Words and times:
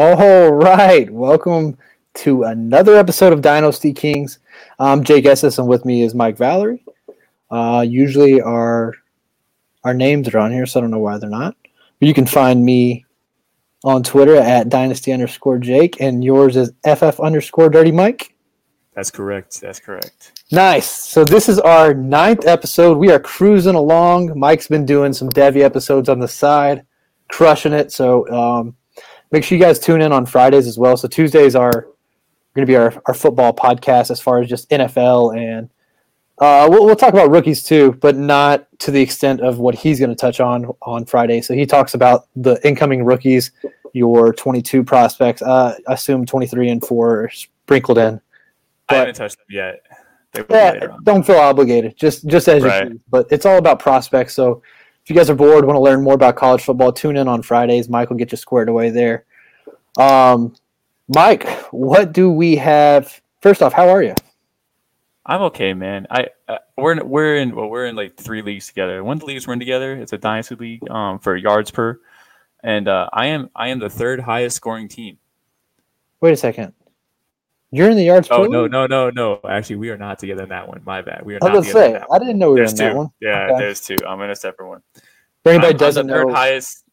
All 0.00 0.52
right, 0.52 1.10
welcome 1.10 1.76
to 2.14 2.44
another 2.44 2.94
episode 2.94 3.32
of 3.32 3.42
Dynasty 3.42 3.92
Kings. 3.92 4.38
I'm 4.78 5.02
Jake 5.02 5.26
Esses, 5.26 5.58
and 5.58 5.66
with 5.66 5.84
me 5.84 6.02
is 6.02 6.14
Mike 6.14 6.36
Valerie. 6.36 6.84
Uh, 7.50 7.84
usually 7.84 8.40
our 8.40 8.94
our 9.82 9.94
names 9.94 10.28
are 10.28 10.38
on 10.38 10.52
here, 10.52 10.66
so 10.66 10.78
I 10.78 10.82
don't 10.82 10.92
know 10.92 11.00
why 11.00 11.18
they're 11.18 11.28
not. 11.28 11.56
But 11.98 12.06
you 12.06 12.14
can 12.14 12.26
find 12.26 12.64
me 12.64 13.06
on 13.82 14.04
Twitter 14.04 14.36
at 14.36 14.68
Dynasty 14.68 15.12
underscore 15.12 15.58
Jake, 15.58 16.00
and 16.00 16.22
yours 16.22 16.56
is 16.56 16.70
FF 16.84 17.18
underscore 17.18 17.68
Dirty 17.68 17.90
Mike. 17.90 18.36
That's 18.94 19.10
correct. 19.10 19.60
That's 19.60 19.80
correct. 19.80 20.44
Nice. 20.52 20.88
So 20.88 21.24
this 21.24 21.48
is 21.48 21.58
our 21.58 21.92
ninth 21.92 22.46
episode. 22.46 22.98
We 22.98 23.10
are 23.10 23.18
cruising 23.18 23.74
along. 23.74 24.38
Mike's 24.38 24.68
been 24.68 24.86
doing 24.86 25.12
some 25.12 25.28
Devy 25.30 25.62
episodes 25.62 26.08
on 26.08 26.20
the 26.20 26.28
side, 26.28 26.86
crushing 27.28 27.72
it. 27.72 27.90
So 27.90 28.28
um, 28.30 28.76
make 29.30 29.44
sure 29.44 29.58
you 29.58 29.64
guys 29.64 29.78
tune 29.78 30.00
in 30.00 30.12
on 30.12 30.26
Fridays 30.26 30.66
as 30.66 30.78
well. 30.78 30.96
So 30.96 31.08
Tuesdays 31.08 31.54
are 31.54 31.88
going 32.54 32.66
to 32.66 32.66
be 32.66 32.76
our, 32.76 33.00
our 33.06 33.14
football 33.14 33.52
podcast 33.52 34.10
as 34.10 34.20
far 34.20 34.40
as 34.40 34.48
just 34.48 34.68
NFL 34.70 35.36
and 35.36 35.70
uh, 36.40 36.68
we'll, 36.70 36.84
we'll 36.84 36.96
talk 36.96 37.12
about 37.12 37.30
rookies 37.30 37.62
too, 37.62 37.92
but 38.00 38.16
not 38.16 38.66
to 38.78 38.90
the 38.90 39.00
extent 39.00 39.40
of 39.40 39.58
what 39.58 39.74
he's 39.74 39.98
going 39.98 40.10
to 40.10 40.16
touch 40.16 40.40
on 40.40 40.70
on 40.82 41.04
Friday. 41.04 41.40
So 41.40 41.52
he 41.52 41.66
talks 41.66 41.94
about 41.94 42.28
the 42.36 42.64
incoming 42.66 43.04
rookies, 43.04 43.50
your 43.92 44.32
22 44.32 44.84
prospects. 44.84 45.42
Uh, 45.42 45.76
I 45.88 45.94
assume 45.94 46.24
23 46.24 46.70
and 46.70 46.84
four 46.84 47.28
sprinkled 47.30 47.98
in. 47.98 48.20
But, 48.88 48.94
I 48.94 48.98
haven't 48.98 49.14
touched 49.16 49.38
them 49.38 49.46
yet. 49.50 49.80
Yeah, 50.48 50.86
don't 51.02 51.26
feel 51.26 51.38
obligated. 51.38 51.96
Just 51.96 52.26
just 52.28 52.48
as 52.48 52.62
right. 52.62 52.84
you 52.84 52.90
choose. 52.90 53.00
But 53.08 53.26
it's 53.30 53.46
all 53.46 53.56
about 53.56 53.80
prospects. 53.80 54.34
So 54.34 54.62
if 55.08 55.14
you 55.14 55.16
guys 55.16 55.30
are 55.30 55.34
bored, 55.34 55.64
want 55.64 55.74
to 55.74 55.80
learn 55.80 56.02
more 56.02 56.12
about 56.12 56.36
college 56.36 56.60
football, 56.60 56.92
tune 56.92 57.16
in 57.16 57.28
on 57.28 57.40
Fridays. 57.40 57.88
Mike 57.88 58.10
will 58.10 58.18
get 58.18 58.30
you 58.30 58.36
squared 58.36 58.68
away 58.68 58.90
there. 58.90 59.24
Um, 59.96 60.54
Mike, 61.08 61.48
what 61.70 62.12
do 62.12 62.30
we 62.30 62.56
have? 62.56 63.18
First 63.40 63.62
off, 63.62 63.72
how 63.72 63.88
are 63.88 64.02
you? 64.02 64.14
I'm 65.24 65.40
okay, 65.44 65.72
man. 65.72 66.06
I 66.10 66.26
uh, 66.46 66.58
we're 66.76 66.92
in, 66.92 67.08
we're 67.08 67.36
in 67.36 67.56
well, 67.56 67.70
we're 67.70 67.86
in 67.86 67.96
like 67.96 68.18
three 68.18 68.42
leagues 68.42 68.66
together. 68.66 69.02
One 69.02 69.16
of 69.16 69.20
the 69.20 69.26
leagues 69.26 69.46
we're 69.46 69.54
in 69.54 69.60
together. 69.60 69.96
It's 69.96 70.12
a 70.12 70.18
dynasty 70.18 70.56
league 70.56 70.90
um, 70.90 71.18
for 71.20 71.34
yards 71.34 71.70
per, 71.70 71.98
and 72.62 72.86
uh, 72.86 73.08
I 73.10 73.28
am 73.28 73.48
I 73.56 73.68
am 73.68 73.78
the 73.78 73.88
third 73.88 74.20
highest 74.20 74.56
scoring 74.56 74.88
team. 74.88 75.16
Wait 76.20 76.32
a 76.32 76.36
second. 76.36 76.74
You're 77.70 77.90
in 77.90 77.96
the 77.96 78.04
yards. 78.04 78.28
Oh 78.30 78.44
no, 78.44 78.66
no, 78.66 78.86
no, 78.86 79.10
no. 79.10 79.40
Actually, 79.48 79.76
we 79.76 79.90
are 79.90 79.98
not 79.98 80.18
together 80.18 80.44
in 80.44 80.48
that 80.48 80.66
one. 80.66 80.80
My 80.86 81.02
bad. 81.02 81.24
We 81.24 81.34
are. 81.34 81.38
I 81.42 81.54
was 81.54 81.66
not 81.66 81.72
say. 81.72 82.02
I 82.10 82.18
didn't 82.18 82.38
know 82.38 82.52
we 82.52 82.60
were 82.60 82.66
in 82.66 82.70
two. 82.70 82.76
that 82.76 82.96
one. 82.96 83.10
Yeah, 83.20 83.48
okay. 83.50 83.58
there's 83.58 83.80
two. 83.80 83.96
I'm 84.06 84.20
in 84.22 84.30
a 84.30 84.36
separate 84.36 84.68
one. 84.68 84.82
For 85.42 85.50
anybody 85.50 85.72
I'm, 85.72 85.76
doesn't 85.76 86.10
I'm 86.10 86.18
the 86.18 86.24
know, 86.24 86.34
highest 86.34 86.84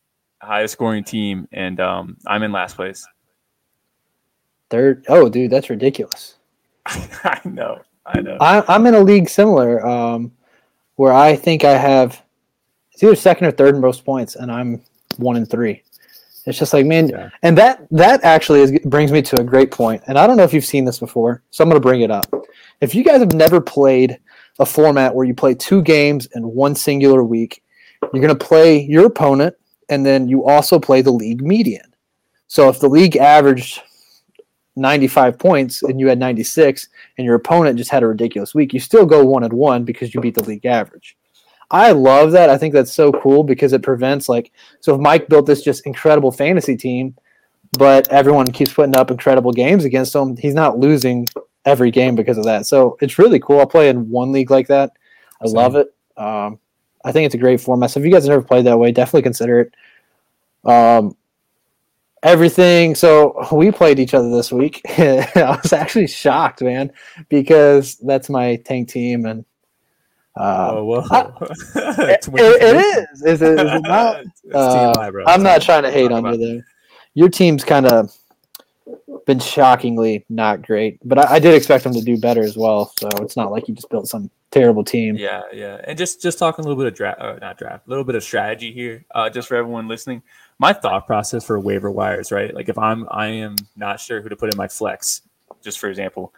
highest 0.42 0.73
scoring 0.73 1.03
team, 1.03 1.48
and 1.53 1.80
um, 1.80 2.18
I'm 2.28 2.44
in 2.44 2.52
last 2.52 2.76
place. 2.76 3.08
Third. 4.70 5.06
Oh, 5.08 5.30
dude, 5.30 5.52
that's 5.52 5.70
ridiculous. 5.70 6.36
I 6.86 7.40
know. 7.46 7.81
I 8.06 8.20
know. 8.20 8.38
I, 8.40 8.76
am 8.76 8.86
in 8.86 8.96
a 8.96 9.00
league 9.00 9.30
similar, 9.30 9.86
um, 9.86 10.31
where 10.96 11.14
I 11.14 11.36
think 11.36 11.64
I 11.64 11.78
have 11.78 12.22
it's 12.96 13.03
either 13.03 13.16
second 13.16 13.48
or 13.48 13.52
third 13.52 13.80
most 13.80 14.06
points, 14.06 14.36
and 14.36 14.52
I'm 14.52 14.81
one 15.18 15.36
and 15.36 15.50
three. 15.50 15.84
It's 16.45 16.59
just 16.59 16.73
like 16.73 16.85
man, 16.85 17.09
yeah. 17.09 17.29
and 17.41 17.57
that 17.57 17.88
that 17.91 18.23
actually 18.23 18.61
is, 18.61 18.79
brings 18.85 19.11
me 19.11 19.22
to 19.23 19.41
a 19.41 19.44
great 19.44 19.72
point. 19.72 20.03
And 20.07 20.17
I 20.17 20.28
don't 20.28 20.38
know 20.38 20.44
if 20.44 20.53
you've 20.53 20.66
seen 20.66 20.85
this 20.85 21.00
before, 21.00 21.41
so 21.50 21.63
I'm 21.63 21.69
going 21.69 21.81
to 21.81 21.85
bring 21.85 22.01
it 22.01 22.11
up. 22.11 22.31
If 22.81 22.94
you 22.94 23.03
guys 23.03 23.19
have 23.19 23.33
never 23.33 23.59
played 23.59 24.19
a 24.59 24.66
format 24.66 25.16
where 25.16 25.25
you 25.25 25.34
play 25.34 25.55
two 25.55 25.81
games 25.81 26.28
in 26.35 26.44
one 26.44 26.75
singular 26.75 27.23
week, 27.23 27.63
you're 28.01 28.22
going 28.22 28.38
to 28.38 28.45
play 28.45 28.79
your 28.81 29.07
opponent, 29.07 29.55
and 29.89 30.05
then 30.05 30.28
you 30.28 30.45
also 30.45 30.79
play 30.79 31.01
the 31.01 31.11
league 31.11 31.41
median. 31.41 31.94
So 32.47 32.69
if 32.69 32.79
the 32.79 32.89
league 32.89 33.17
averaged 33.17 33.81
95 34.75 35.39
points 35.39 35.84
and 35.84 36.00
you 36.00 36.07
had 36.07 36.19
96, 36.19 36.89
and 37.17 37.25
your 37.25 37.35
opponent 37.35 37.78
just 37.78 37.89
had 37.89 38.03
a 38.03 38.07
ridiculous 38.07 38.53
week, 38.53 38.73
you 38.73 38.79
still 38.79 39.05
go 39.05 39.25
one 39.25 39.44
and 39.44 39.53
one 39.53 39.84
because 39.84 40.13
you 40.13 40.22
beat 40.22 40.35
the 40.35 40.44
league 40.44 40.66
average. 40.66 41.17
I 41.72 41.92
love 41.92 42.31
that. 42.34 42.50
I 42.50 42.58
think 42.58 42.74
that's 42.74 42.94
so 42.94 43.12
cool 43.12 43.44
because 43.44 43.74
it 43.74 43.81
prevents 43.81 44.30
like 44.30 44.52
so 44.80 44.96
if 44.96 45.02
Mike 45.02 45.28
built 45.28 45.46
this 45.46 45.62
just 45.62 45.86
incredible 45.86 46.31
fantasy 46.31 46.78
team, 46.78 47.16
but 47.78 48.08
everyone 48.09 48.48
keeps 48.48 48.74
putting 48.74 48.96
up 48.96 49.12
incredible 49.12 49.52
games 49.52 49.86
against 49.86 50.16
him, 50.16 50.38
he's 50.38 50.53
not 50.53 50.78
losing 50.78 51.28
every 51.66 51.92
game 51.92 52.16
because 52.16 52.38
of 52.38 52.46
that. 52.46 52.66
So 52.66 52.98
it's 53.02 53.18
really 53.18 53.40
cool. 53.40 53.59
I'll 53.59 53.68
play 53.68 53.90
in 53.90 54.09
one 54.09 54.31
league 54.31 54.52
like 54.52 54.68
that. 54.68 54.92
I 55.42 55.48
Same. 55.48 55.56
love 55.56 55.76
it. 55.76 55.94
Um, 56.18 56.59
I 57.03 57.12
think 57.12 57.26
it's 57.26 57.36
a 57.36 57.40
great 57.40 57.62
format. 57.62 57.92
So 57.92 58.00
if 58.00 58.06
you 58.06 58.12
guys 58.12 58.24
have 58.24 58.30
never 58.30 58.44
played 58.44 58.66
that 58.66 58.80
way, 58.80 58.92
definitely 58.92 59.24
consider 59.24 59.59
it. 59.62 59.74
Um, 60.70 61.16
everything. 62.24 62.96
So 62.96 63.47
we 63.52 63.72
played 63.72 64.00
each 64.00 64.14
other 64.14 64.30
this 64.30 64.52
week. 64.52 64.82
I 64.97 65.59
was 65.62 65.74
actually 65.74 66.08
shocked, 66.08 66.62
man, 66.62 66.92
because 67.30 67.97
that's 67.97 68.30
my 68.30 68.58
tank 68.58 68.90
team 68.90 69.26
and 69.26 69.46
uh, 70.38 70.72
oh. 70.73 71.07
I, 71.12 71.31
it, 71.79 72.28
it 72.28 72.75
is. 72.75 73.22
Is 73.22 73.41
it, 73.41 73.59
is 73.59 73.72
it 73.73 73.81
not? 73.84 74.25
Uh, 74.53 74.94
I'm 75.28 75.44
not 75.44 75.62
trying 75.62 75.84
to 75.84 75.91
hate 75.91 76.12
on 76.12 76.25
you 76.25 76.38
there. 76.38 76.66
Your 77.13 77.29
team's 77.29 77.63
kind 77.63 77.85
of 77.85 78.16
been 79.25 79.40
shockingly 79.40 80.25
not 80.29 80.62
great, 80.62 81.00
but 81.07 81.18
I, 81.18 81.35
I, 81.35 81.40
did 81.40 81.56
expect 81.56 81.84
them 81.84 81.94
to 81.94 82.01
do 82.01 82.18
better 82.18 82.44
as 82.44 82.57
well. 82.57 82.91
So 83.00 83.09
it's 83.22 83.38
not 83.38 83.51
like 83.51 83.68
you 83.68 83.73
just 83.73 83.90
built 83.90 84.07
some 84.07 84.29
terrible 84.51 84.84
team. 84.84 85.16
Yeah, 85.16 85.44
yeah. 85.53 85.81
And 85.85 85.97
just 85.97 86.22
just 86.22 86.38
talking 86.38 86.63
a 86.63 86.67
little 86.67 86.81
bit 86.81 86.91
of 86.91 86.96
draft, 86.96 87.22
uh, 87.22 87.35
not 87.41 87.57
draft, 87.57 87.88
a 87.88 87.90
little 87.90 88.03
bit 88.03 88.16
of 88.16 88.23
strategy 88.23 88.72
here, 88.72 89.06
uh, 89.16 89.29
just 89.29 89.47
for 89.47 89.56
everyone 89.56 89.88
listening. 89.88 90.22
My 90.59 90.73
thought 90.73 91.07
process 91.07 91.46
for 91.46 91.59
waiver 91.59 91.90
wires, 91.90 92.31
right? 92.31 92.53
Like 92.53 92.69
if 92.69 92.78
I'm 92.78 93.07
I 93.09 93.28
am 93.28 93.56
not 93.75 94.00
sure 94.00 94.22
who 94.22 94.29
to 94.29 94.35
put 94.35 94.52
in 94.52 94.57
my 94.57 94.67
flex, 94.67 95.22
just 95.63 95.79
for 95.79 95.90
example, 95.90 96.34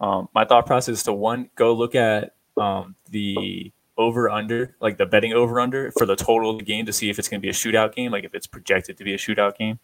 um, 0.00 0.28
my 0.34 0.44
thought 0.44 0.66
process 0.66 0.94
is 0.94 1.02
to 1.04 1.12
one 1.12 1.50
go 1.54 1.74
look 1.74 1.94
at 1.94 2.34
um, 2.56 2.94
the 3.10 3.72
over 3.98 4.30
under, 4.30 4.74
like 4.80 4.96
the 4.96 5.06
betting 5.06 5.32
over 5.32 5.60
under 5.60 5.92
for 5.92 6.06
the 6.06 6.16
total 6.16 6.50
of 6.50 6.58
the 6.58 6.64
game 6.64 6.86
to 6.86 6.92
see 6.92 7.10
if 7.10 7.18
it's 7.18 7.28
going 7.28 7.40
to 7.40 7.42
be 7.42 7.50
a 7.50 7.52
shootout 7.52 7.94
game, 7.94 8.10
like 8.10 8.24
if 8.24 8.34
it's 8.34 8.46
projected 8.46 8.96
to 8.98 9.04
be 9.04 9.14
a 9.14 9.18
shootout 9.18 9.56
game. 9.56 9.78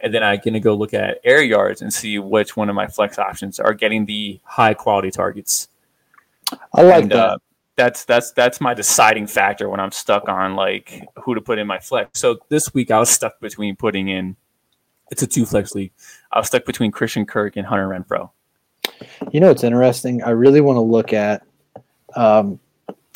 And 0.00 0.12
then 0.12 0.22
I'm 0.22 0.40
going 0.44 0.54
to 0.54 0.60
go 0.60 0.74
look 0.74 0.92
at 0.92 1.20
air 1.24 1.42
yards 1.42 1.82
and 1.82 1.92
see 1.92 2.18
which 2.18 2.56
one 2.56 2.68
of 2.68 2.74
my 2.74 2.86
flex 2.86 3.18
options 3.18 3.60
are 3.60 3.74
getting 3.74 4.06
the 4.06 4.40
high 4.44 4.74
quality 4.74 5.10
targets. 5.10 5.68
I 6.74 6.82
like 6.82 7.02
and, 7.04 7.12
that. 7.12 7.18
Uh, 7.18 7.38
that's 7.76 8.04
that's 8.04 8.30
that's 8.32 8.60
my 8.60 8.72
deciding 8.72 9.26
factor 9.26 9.68
when 9.68 9.80
I'm 9.80 9.90
stuck 9.90 10.28
on 10.28 10.54
like 10.54 11.06
who 11.16 11.34
to 11.34 11.40
put 11.40 11.58
in 11.58 11.66
my 11.66 11.78
flex. 11.78 12.20
So 12.20 12.38
this 12.48 12.72
week 12.72 12.90
I 12.90 12.98
was 12.98 13.10
stuck 13.10 13.40
between 13.40 13.76
putting 13.76 14.08
in 14.08 14.36
it's 15.10 15.22
a 15.22 15.26
two 15.26 15.44
flex 15.44 15.74
league. 15.74 15.92
I 16.32 16.38
was 16.38 16.46
stuck 16.46 16.64
between 16.64 16.92
Christian 16.92 17.26
Kirk 17.26 17.56
and 17.56 17.66
Hunter 17.66 17.88
Renfrow. 17.88 18.30
You 19.32 19.40
know 19.40 19.50
it's 19.50 19.64
interesting. 19.64 20.22
I 20.22 20.30
really 20.30 20.60
want 20.60 20.76
to 20.76 20.82
look 20.82 21.12
at 21.12 21.42
um, 22.16 22.58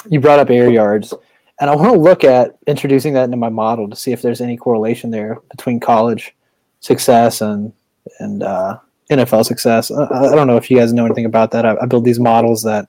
you 0.08 0.20
brought 0.20 0.38
up 0.38 0.50
air 0.50 0.70
yards, 0.70 1.14
and 1.60 1.70
I 1.70 1.74
want 1.74 1.92
to 1.92 1.98
look 1.98 2.24
at 2.24 2.56
introducing 2.66 3.14
that 3.14 3.24
into 3.24 3.36
my 3.36 3.48
model 3.48 3.88
to 3.88 3.96
see 3.96 4.12
if 4.12 4.22
there's 4.22 4.40
any 4.40 4.56
correlation 4.56 5.10
there 5.10 5.38
between 5.50 5.80
college 5.80 6.34
success 6.80 7.40
and 7.40 7.72
and 8.20 8.42
uh, 8.42 8.78
NFL 9.10 9.44
success. 9.44 9.90
I, 9.90 10.04
I, 10.04 10.34
don't 10.34 10.46
know 10.46 10.56
if 10.56 10.70
you 10.70 10.78
guys 10.78 10.92
know 10.92 11.04
anything 11.04 11.26
about 11.26 11.50
that. 11.52 11.66
I, 11.66 11.76
I 11.82 11.86
build 11.86 12.04
these 12.04 12.20
models 12.20 12.62
that 12.62 12.88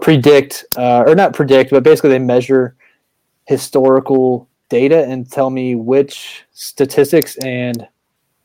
predict, 0.00 0.64
uh, 0.76 1.04
or 1.06 1.14
not 1.14 1.34
predict, 1.34 1.70
but 1.70 1.82
basically 1.82 2.10
they 2.10 2.18
measure 2.18 2.76
historical 3.46 4.48
data 4.68 5.04
and 5.04 5.30
tell 5.30 5.50
me 5.50 5.74
which 5.74 6.44
statistics 6.52 7.36
and 7.38 7.86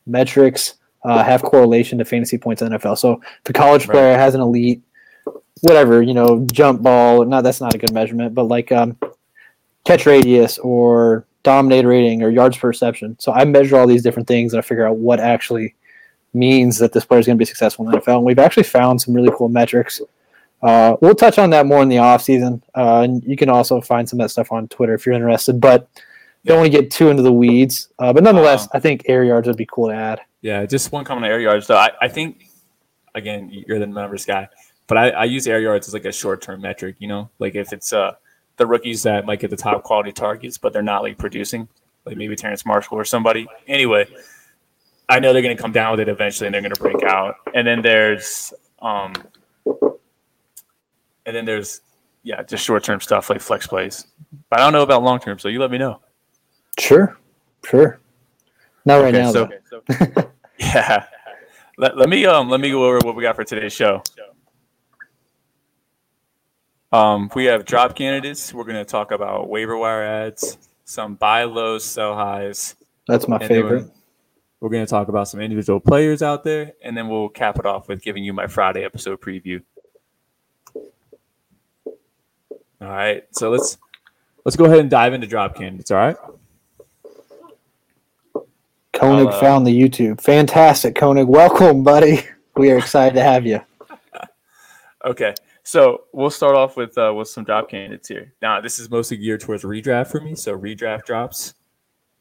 metrics 0.05 0.75
uh, 1.03 1.23
have 1.23 1.41
correlation 1.41 1.97
to 1.97 2.05
fantasy 2.05 2.37
points 2.37 2.61
in 2.61 2.71
NFL. 2.71 2.97
So 2.97 3.21
if 3.43 3.49
a 3.49 3.53
college 3.53 3.85
player 3.85 4.11
right. 4.11 4.19
has 4.19 4.35
an 4.35 4.41
elite 4.41 4.81
whatever 5.61 6.01
you 6.01 6.13
know 6.13 6.45
jump 6.51 6.81
ball 6.81 7.25
not 7.25 7.43
that's 7.43 7.61
not 7.61 7.73
a 7.73 7.77
good 7.77 7.93
measurement 7.93 8.33
but 8.33 8.43
like 8.43 8.71
um, 8.71 8.97
catch 9.85 10.05
radius 10.05 10.57
or 10.59 11.25
dominate 11.43 11.85
rating 11.85 12.21
or 12.21 12.29
yards 12.29 12.57
per 12.57 12.67
reception 12.67 13.15
so 13.19 13.31
i 13.31 13.45
measure 13.45 13.77
all 13.77 13.87
these 13.87 14.03
different 14.03 14.27
things 14.27 14.53
and 14.53 14.59
i 14.59 14.61
figure 14.61 14.85
out 14.85 14.97
what 14.97 15.19
actually 15.19 15.73
means 16.33 16.77
that 16.77 16.93
this 16.93 17.05
player 17.05 17.19
is 17.19 17.25
going 17.25 17.37
to 17.37 17.39
be 17.39 17.45
successful 17.45 17.85
in 17.85 17.91
the 17.91 17.97
nfl 17.97 18.17
and 18.17 18.25
we've 18.25 18.39
actually 18.39 18.63
found 18.63 19.01
some 19.01 19.13
really 19.13 19.31
cool 19.35 19.49
metrics. 19.49 20.01
Uh, 20.61 20.97
we'll 20.99 21.15
touch 21.15 21.39
on 21.39 21.49
that 21.51 21.65
more 21.65 21.81
in 21.81 21.87
the 21.87 21.97
off 21.97 22.21
season. 22.21 22.61
Uh, 22.75 23.01
and 23.01 23.23
you 23.23 23.37
can 23.37 23.47
also 23.47 23.79
find 23.79 24.07
some 24.09 24.19
of 24.19 24.25
that 24.25 24.29
stuff 24.29 24.51
on 24.51 24.67
twitter 24.67 24.93
if 24.93 25.05
you're 25.05 25.15
interested 25.15 25.59
but 25.59 25.87
don't 26.45 26.59
want 26.59 26.71
to 26.71 26.81
get 26.81 26.89
too 26.89 27.09
into 27.09 27.21
the 27.21 27.31
weeds. 27.31 27.89
Uh, 27.99 28.13
but 28.13 28.23
nonetheless 28.23 28.65
uh, 28.65 28.69
i 28.73 28.79
think 28.79 29.03
air 29.05 29.23
yards 29.23 29.47
would 29.47 29.57
be 29.57 29.65
cool 29.65 29.87
to 29.87 29.93
add. 29.95 30.21
Yeah 30.41 30.65
just 30.65 30.91
one 30.91 31.05
comment 31.05 31.25
on 31.25 31.31
air 31.31 31.39
yards 31.39 31.67
though. 31.67 31.77
I, 31.77 31.91
I 32.01 32.07
think 32.07 32.45
again 33.15 33.49
you're 33.49 33.79
the 33.79 33.87
numbers 33.87 34.25
guy 34.25 34.49
but 34.89 34.97
I, 34.97 35.09
I 35.11 35.23
use 35.25 35.47
air 35.47 35.61
yards 35.61 35.87
as 35.87 35.93
like 35.93 36.03
a 36.03 36.11
short 36.11 36.41
term 36.41 36.59
metric, 36.61 36.97
you 36.99 37.07
know, 37.07 37.29
like 37.39 37.55
if 37.55 37.71
it's 37.71 37.93
uh 37.93 38.15
the 38.57 38.65
rookies 38.65 39.03
that 39.03 39.25
might 39.25 39.39
get 39.39 39.49
the 39.51 39.55
top 39.55 39.83
quality 39.83 40.11
targets, 40.11 40.57
but 40.57 40.73
they're 40.73 40.81
not 40.81 41.01
like 41.03 41.17
producing, 41.17 41.69
like 42.05 42.17
maybe 42.17 42.35
Terrace 42.35 42.65
Marshall 42.65 42.97
or 42.97 43.05
somebody. 43.05 43.47
Anyway, 43.69 44.05
I 45.07 45.19
know 45.21 45.31
they're 45.31 45.41
going 45.41 45.55
to 45.55 45.61
come 45.61 45.71
down 45.71 45.91
with 45.91 46.01
it 46.01 46.09
eventually, 46.09 46.47
and 46.47 46.53
they're 46.53 46.61
going 46.61 46.73
to 46.73 46.81
break 46.81 47.01
out. 47.03 47.35
And 47.53 47.65
then 47.65 47.81
there's 47.81 48.53
um, 48.81 49.13
and 51.25 51.35
then 51.35 51.45
there's 51.45 51.81
yeah, 52.23 52.43
just 52.43 52.65
short 52.65 52.83
term 52.83 52.99
stuff 52.99 53.29
like 53.29 53.39
flex 53.39 53.65
plays. 53.67 54.07
But 54.49 54.59
I 54.59 54.63
don't 54.63 54.73
know 54.73 54.83
about 54.83 55.03
long 55.03 55.19
term, 55.19 55.39
so 55.39 55.47
you 55.47 55.59
let 55.59 55.71
me 55.71 55.77
know. 55.77 56.01
Sure, 56.77 57.17
sure. 57.65 57.99
Not 58.85 58.97
right 58.97 59.15
Okay, 59.15 59.23
now. 59.23 59.31
so- 59.31 59.49
though. 59.71 60.31
Yeah. 60.59 61.05
Let, 61.77 61.97
let 61.97 62.09
me 62.09 62.25
um 62.25 62.49
let 62.49 62.59
me 62.59 62.69
go 62.71 62.85
over 62.85 62.99
what 63.05 63.15
we 63.15 63.23
got 63.23 63.37
for 63.37 63.45
today's 63.45 63.71
show. 63.71 64.03
Um, 66.91 67.29
we 67.35 67.45
have 67.45 67.65
drop 67.65 67.95
candidates. 67.95 68.53
We're 68.53 68.63
gonna 68.63 68.85
talk 68.85 69.11
about 69.11 69.47
waiver 69.47 69.77
wire 69.77 70.03
ads, 70.03 70.57
some 70.85 71.15
buy 71.15 71.43
lows, 71.43 71.85
sell 71.85 72.15
highs. 72.15 72.75
That's 73.07 73.27
my 73.27 73.37
favorite. 73.39 73.91
We're 74.59 74.69
gonna 74.69 74.87
talk 74.87 75.07
about 75.07 75.27
some 75.27 75.39
individual 75.39 75.79
players 75.79 76.23
out 76.23 76.43
there, 76.43 76.73
and 76.83 76.97
then 76.97 77.07
we'll 77.07 77.29
cap 77.29 77.59
it 77.59 77.65
off 77.65 77.87
with 77.87 78.01
giving 78.01 78.23
you 78.23 78.33
my 78.33 78.47
Friday 78.47 78.83
episode 78.83 79.21
preview. 79.21 79.61
All 82.81 82.87
right, 82.87 83.23
so 83.31 83.51
let's 83.51 83.77
let's 84.45 84.55
go 84.55 84.65
ahead 84.65 84.79
and 84.79 84.89
dive 84.89 85.13
into 85.13 85.27
drop 85.27 85.55
candidates. 85.55 85.91
All 85.91 85.97
right. 85.97 86.17
Koenig 88.93 89.27
uh, 89.27 89.39
found 89.39 89.65
the 89.65 89.79
YouTube. 89.79 90.19
Fantastic, 90.19 90.95
Koenig. 90.95 91.27
Welcome, 91.27 91.83
buddy. 91.83 92.23
We 92.57 92.71
are 92.71 92.77
excited 92.77 93.13
to 93.15 93.23
have 93.23 93.45
you. 93.45 93.61
Okay, 95.05 95.33
so 95.69 96.05
we'll 96.13 96.31
start 96.31 96.55
off 96.55 96.75
with 96.75 96.97
uh, 96.97 97.13
with 97.15 97.27
some 97.27 97.43
drop 97.43 97.69
candidates 97.69 98.07
here. 98.07 98.33
Now, 98.41 98.59
this 98.59 98.79
is 98.79 98.89
mostly 98.89 99.17
geared 99.17 99.41
towards 99.41 99.63
redraft 99.63 100.07
for 100.07 100.19
me. 100.19 100.33
So 100.33 100.57
redraft 100.57 101.05
drops. 101.05 101.53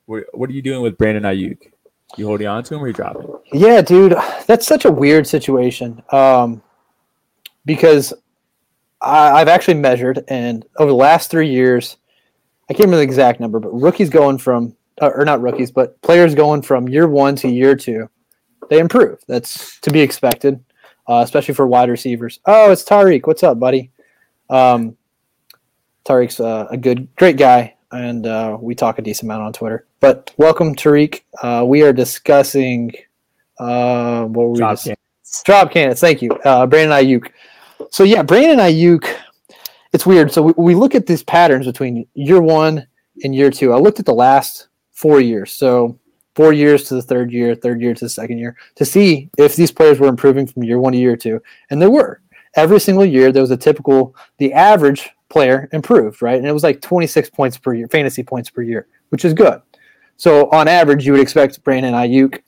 What, 0.05 0.25
what 0.35 0.50
are 0.50 0.53
you 0.53 0.61
doing 0.61 0.83
with 0.83 0.99
Brandon 0.99 1.23
Aiyuk? 1.23 1.73
You 2.19 2.27
holding 2.27 2.47
on 2.47 2.62
to 2.65 2.75
him 2.75 2.83
or 2.83 2.89
you 2.89 2.93
dropping? 2.93 3.27
Yeah, 3.53 3.81
dude, 3.81 4.15
that's 4.47 4.67
such 4.67 4.85
a 4.85 4.93
weird 4.93 5.27
situation. 5.27 6.03
Um, 6.11 6.62
because 7.65 8.12
I, 9.00 9.33
I've 9.33 9.49
actually 9.49 9.75
measured, 9.75 10.25
and 10.29 10.67
over 10.79 10.91
the 10.91 10.97
last 10.97 11.31
three 11.31 11.49
years, 11.49 11.97
I 12.69 12.75
can't 12.75 12.87
remember 12.87 12.99
the 12.99 13.03
exact 13.03 13.41
number, 13.41 13.61
but 13.61 13.73
rookies 13.73 14.11
going 14.11 14.37
from, 14.37 14.77
uh, 15.00 15.11
or 15.15 15.25
not 15.25 15.41
rookies, 15.41 15.71
but 15.71 16.00
players 16.03 16.35
going 16.35 16.61
from 16.61 16.87
year 16.89 17.09
one 17.09 17.35
to 17.37 17.49
year 17.49 17.75
two, 17.75 18.11
they 18.69 18.79
improve. 18.79 19.21
That's 19.27 19.79
to 19.81 19.91
be 19.91 20.00
expected, 20.00 20.62
uh, 21.08 21.22
especially 21.25 21.55
for 21.55 21.66
wide 21.66 21.88
receivers. 21.88 22.38
Oh, 22.46 22.70
it's 22.70 22.84
Tariq. 22.84 23.26
What's 23.26 23.43
up, 23.43 23.58
buddy? 23.58 23.90
Um, 24.50 24.96
Tariq's 26.05 26.38
uh, 26.38 26.66
a 26.70 26.76
good, 26.76 27.08
great 27.16 27.37
guy, 27.37 27.75
and 27.90 28.26
uh, 28.26 28.56
we 28.60 28.75
talk 28.75 28.99
a 28.99 29.02
decent 29.02 29.25
amount 29.25 29.43
on 29.43 29.52
Twitter. 29.52 29.87
But 30.00 30.32
welcome, 30.37 30.75
Tariq. 30.75 31.22
Uh, 31.43 31.64
we 31.66 31.82
are 31.82 31.93
discussing. 31.93 32.93
Uh, 33.58 34.25
what 34.25 34.44
were 34.44 34.50
we 34.52 34.58
Drop 34.58 34.78
dis-. 34.82 35.43
Drop 35.44 35.70
candidates. 35.70 36.00
Thank 36.00 36.22
you, 36.22 36.31
uh, 36.44 36.66
Brandon 36.66 36.96
Aiyuk. 36.96 37.31
So 37.90 38.04
yeah, 38.04 38.22
Brandon 38.22 38.58
Aiyuk. 38.58 39.06
It's 39.93 40.04
weird. 40.04 40.31
So 40.32 40.43
we, 40.43 40.52
we 40.56 40.75
look 40.75 40.94
at 40.94 41.06
these 41.06 41.22
patterns 41.22 41.66
between 41.66 42.06
year 42.14 42.40
one 42.40 42.87
and 43.25 43.34
year 43.34 43.50
two. 43.50 43.72
I 43.72 43.78
looked 43.78 43.99
at 43.99 44.06
the 44.06 44.14
last 44.14 44.69
four 44.93 45.20
years. 45.20 45.52
So 45.52 45.99
four 46.38 46.52
years 46.52 46.85
to 46.85 46.94
the 46.94 47.02
third 47.02 47.32
year, 47.32 47.52
third 47.56 47.81
year 47.81 47.93
to 47.93 48.05
the 48.05 48.08
second 48.08 48.38
year, 48.38 48.55
to 48.76 48.85
see 48.85 49.29
if 49.37 49.56
these 49.56 49.73
players 49.73 49.99
were 49.99 50.06
improving 50.06 50.46
from 50.46 50.62
year 50.62 50.79
one 50.79 50.93
to 50.93 50.99
year 50.99 51.17
two, 51.17 51.43
and 51.69 51.82
they 51.82 51.88
were. 51.88 52.23
Every 52.55 52.79
single 52.79 53.05
year, 53.05 53.32
there 53.32 53.43
was 53.43 53.50
a 53.50 53.56
typical. 53.56 54.14
The 54.37 54.52
average 54.52 55.11
player 55.31 55.69
improved, 55.73 56.23
right, 56.23 56.38
and 56.38 56.46
it 56.46 56.52
was 56.52 56.62
like 56.62 56.81
26 56.81 57.31
points 57.31 57.58
per 57.58 57.75
year, 57.75 57.88
fantasy 57.88 58.23
points 58.23 58.50
per 58.50 58.62
year, 58.62 58.87
which 59.08 59.25
is 59.25 59.35
good. 59.35 59.61
So 60.17 60.49
on 60.50 60.69
average, 60.69 61.05
you 61.05 61.11
would 61.11 61.20
expect 61.20 61.64
Brandon 61.64 61.93
Aiyuk 61.93 62.38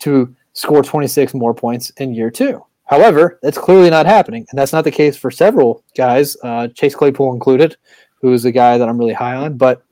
to 0.00 0.36
score 0.52 0.82
26 0.82 1.32
more 1.32 1.54
points 1.54 1.88
in 1.96 2.12
year 2.12 2.30
two. 2.30 2.62
However, 2.84 3.38
that's 3.42 3.56
clearly 3.56 3.88
not 3.88 4.04
happening, 4.04 4.46
and 4.50 4.58
that's 4.58 4.74
not 4.74 4.84
the 4.84 4.90
case 4.90 5.16
for 5.16 5.30
several 5.30 5.82
guys, 5.96 6.36
uh, 6.44 6.68
Chase 6.68 6.94
Claypool 6.94 7.32
included, 7.32 7.78
who 8.20 8.34
is 8.34 8.44
a 8.44 8.52
guy 8.52 8.76
that 8.76 8.90
I'm 8.90 8.98
really 8.98 9.14
high 9.14 9.36
on. 9.36 9.56
But 9.56 9.82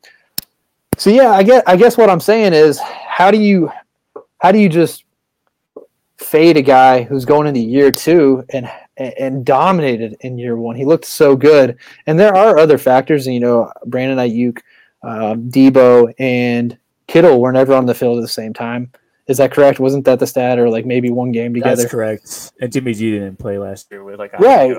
so 0.99 1.08
yeah, 1.08 1.31
I 1.31 1.43
guess 1.43 1.62
I 1.67 1.76
guess 1.76 1.97
what 1.97 2.11
I'm 2.11 2.20
saying 2.20 2.53
is, 2.53 2.81
how 3.17 3.31
do 3.31 3.39
you 3.39 3.71
how 4.43 4.53
do 4.53 4.59
you 4.59 4.69
just 4.69 5.05
fade 6.19 6.59
a 6.59 6.63
guy 6.63 7.03
who's 7.03 7.25
going 7.25 7.47
into 7.47 7.61
year 7.61 7.91
two 7.91 8.45
and 8.51 8.71
and 8.99 9.43
dominated 9.43 10.19
in 10.21 10.37
year 10.37 10.59
one? 10.59 10.77
He 10.77 10.85
looked 10.85 11.07
so 11.07 11.35
good, 11.35 11.79
and 12.07 12.21
there 12.21 12.37
are 12.37 12.59
other 12.59 12.77
factors. 12.77 13.27
You 13.27 13.41
know, 13.41 13.73
Brandon 13.87 14.19
Aiyuk, 14.19 14.59
um, 15.03 15.51
Deebo, 15.51 16.13
and 16.19 16.77
Kittle 17.07 17.41
were 17.41 17.53
never 17.53 17.73
on 17.73 17.87
the 17.87 17.95
field 17.95 18.19
at 18.19 18.21
the 18.21 18.29
same 18.29 18.53
time. 18.53 18.93
Is 19.29 19.39
that 19.39 19.51
correct? 19.51 19.81
Wasn't 19.81 20.05
that 20.05 20.19
the 20.19 20.27
stat, 20.27 20.59
or 20.59 20.69
like 20.69 20.85
maybe 20.85 21.09
one 21.09 21.33
game 21.33 21.55
together? 21.55 21.77
That's 21.77 21.91
correct. 21.91 22.53
And 22.61 22.71
Jimmy 22.71 22.93
G 22.93 23.13
didn't 23.13 23.39
play 23.39 23.57
last 23.57 23.91
year 23.91 24.05
with 24.05 24.19
like 24.19 24.39
Right. 24.39 24.77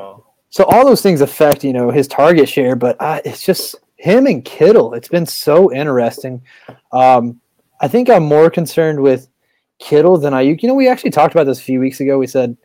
So 0.50 0.64
all 0.66 0.86
those 0.86 1.02
things 1.02 1.22
affect, 1.22 1.64
you 1.64 1.74
know, 1.74 1.90
his 1.90 2.08
target 2.08 2.48
share, 2.48 2.76
but 2.76 2.98
uh, 3.00 3.20
it's 3.26 3.44
just 3.44 3.76
him 3.96 4.28
and 4.28 4.46
Kittle. 4.46 4.94
It's 4.94 5.08
been 5.08 5.26
so 5.26 5.74
interesting. 5.74 6.44
Um, 6.92 7.42
I 7.80 7.88
think 7.88 8.10
I'm 8.10 8.24
more 8.24 8.50
concerned 8.50 9.02
with 9.02 9.28
Kittle 9.80 10.18
than 10.18 10.34
Aiyuk. 10.34 10.62
You 10.62 10.70
know, 10.70 10.74
we 10.76 10.88
actually 10.88 11.12
talked 11.12 11.34
about 11.34 11.46
this 11.46 11.60
a 11.60 11.64
few 11.64 11.80
weeks 11.80 12.00
ago. 12.00 12.18
We 12.18 12.28
said 12.28 12.58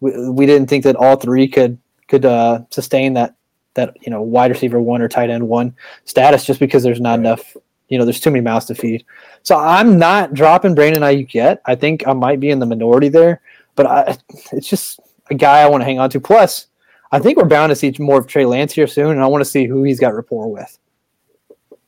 we, 0.00 0.30
we 0.30 0.46
didn't 0.46 0.68
think 0.68 0.84
that 0.84 0.96
all 0.96 1.16
three 1.16 1.48
could 1.48 1.78
could 2.08 2.24
uh, 2.24 2.60
sustain 2.70 3.14
that 3.14 3.34
that 3.74 3.96
you 4.02 4.10
know 4.10 4.22
wide 4.22 4.50
receiver 4.50 4.80
one 4.80 5.02
or 5.02 5.08
tight 5.08 5.30
end 5.30 5.48
one 5.48 5.74
status 6.04 6.44
just 6.44 6.60
because 6.60 6.82
there's 6.82 7.00
not 7.00 7.18
Right. 7.18 7.20
enough. 7.20 7.56
You 7.88 7.98
know, 7.98 8.04
there's 8.04 8.20
too 8.20 8.30
many 8.30 8.42
mouths 8.42 8.66
to 8.66 8.74
feed. 8.76 9.04
So 9.42 9.58
I'm 9.58 9.98
not 9.98 10.32
dropping 10.32 10.76
Brandon 10.76 11.02
Aiyuk 11.02 11.34
yet. 11.34 11.60
I 11.66 11.74
think 11.74 12.06
I 12.06 12.12
might 12.12 12.38
be 12.38 12.50
in 12.50 12.60
the 12.60 12.66
minority 12.66 13.08
there, 13.08 13.40
but 13.74 13.86
I, 13.86 14.16
it's 14.52 14.68
just 14.68 15.00
a 15.28 15.34
guy 15.34 15.60
I 15.60 15.68
want 15.68 15.80
to 15.80 15.84
hang 15.86 15.98
on 15.98 16.08
to. 16.10 16.20
Plus, 16.20 16.68
I 17.10 17.18
think 17.18 17.36
we're 17.36 17.46
bound 17.46 17.70
to 17.70 17.76
see 17.76 17.92
more 17.98 18.20
of 18.20 18.28
Trey 18.28 18.44
Lance 18.44 18.72
here 18.72 18.86
soon, 18.86 19.10
and 19.10 19.20
I 19.20 19.26
want 19.26 19.40
to 19.42 19.50
see 19.50 19.66
who 19.66 19.82
he's 19.82 19.98
got 19.98 20.14
rapport 20.14 20.48
with. 20.48 20.78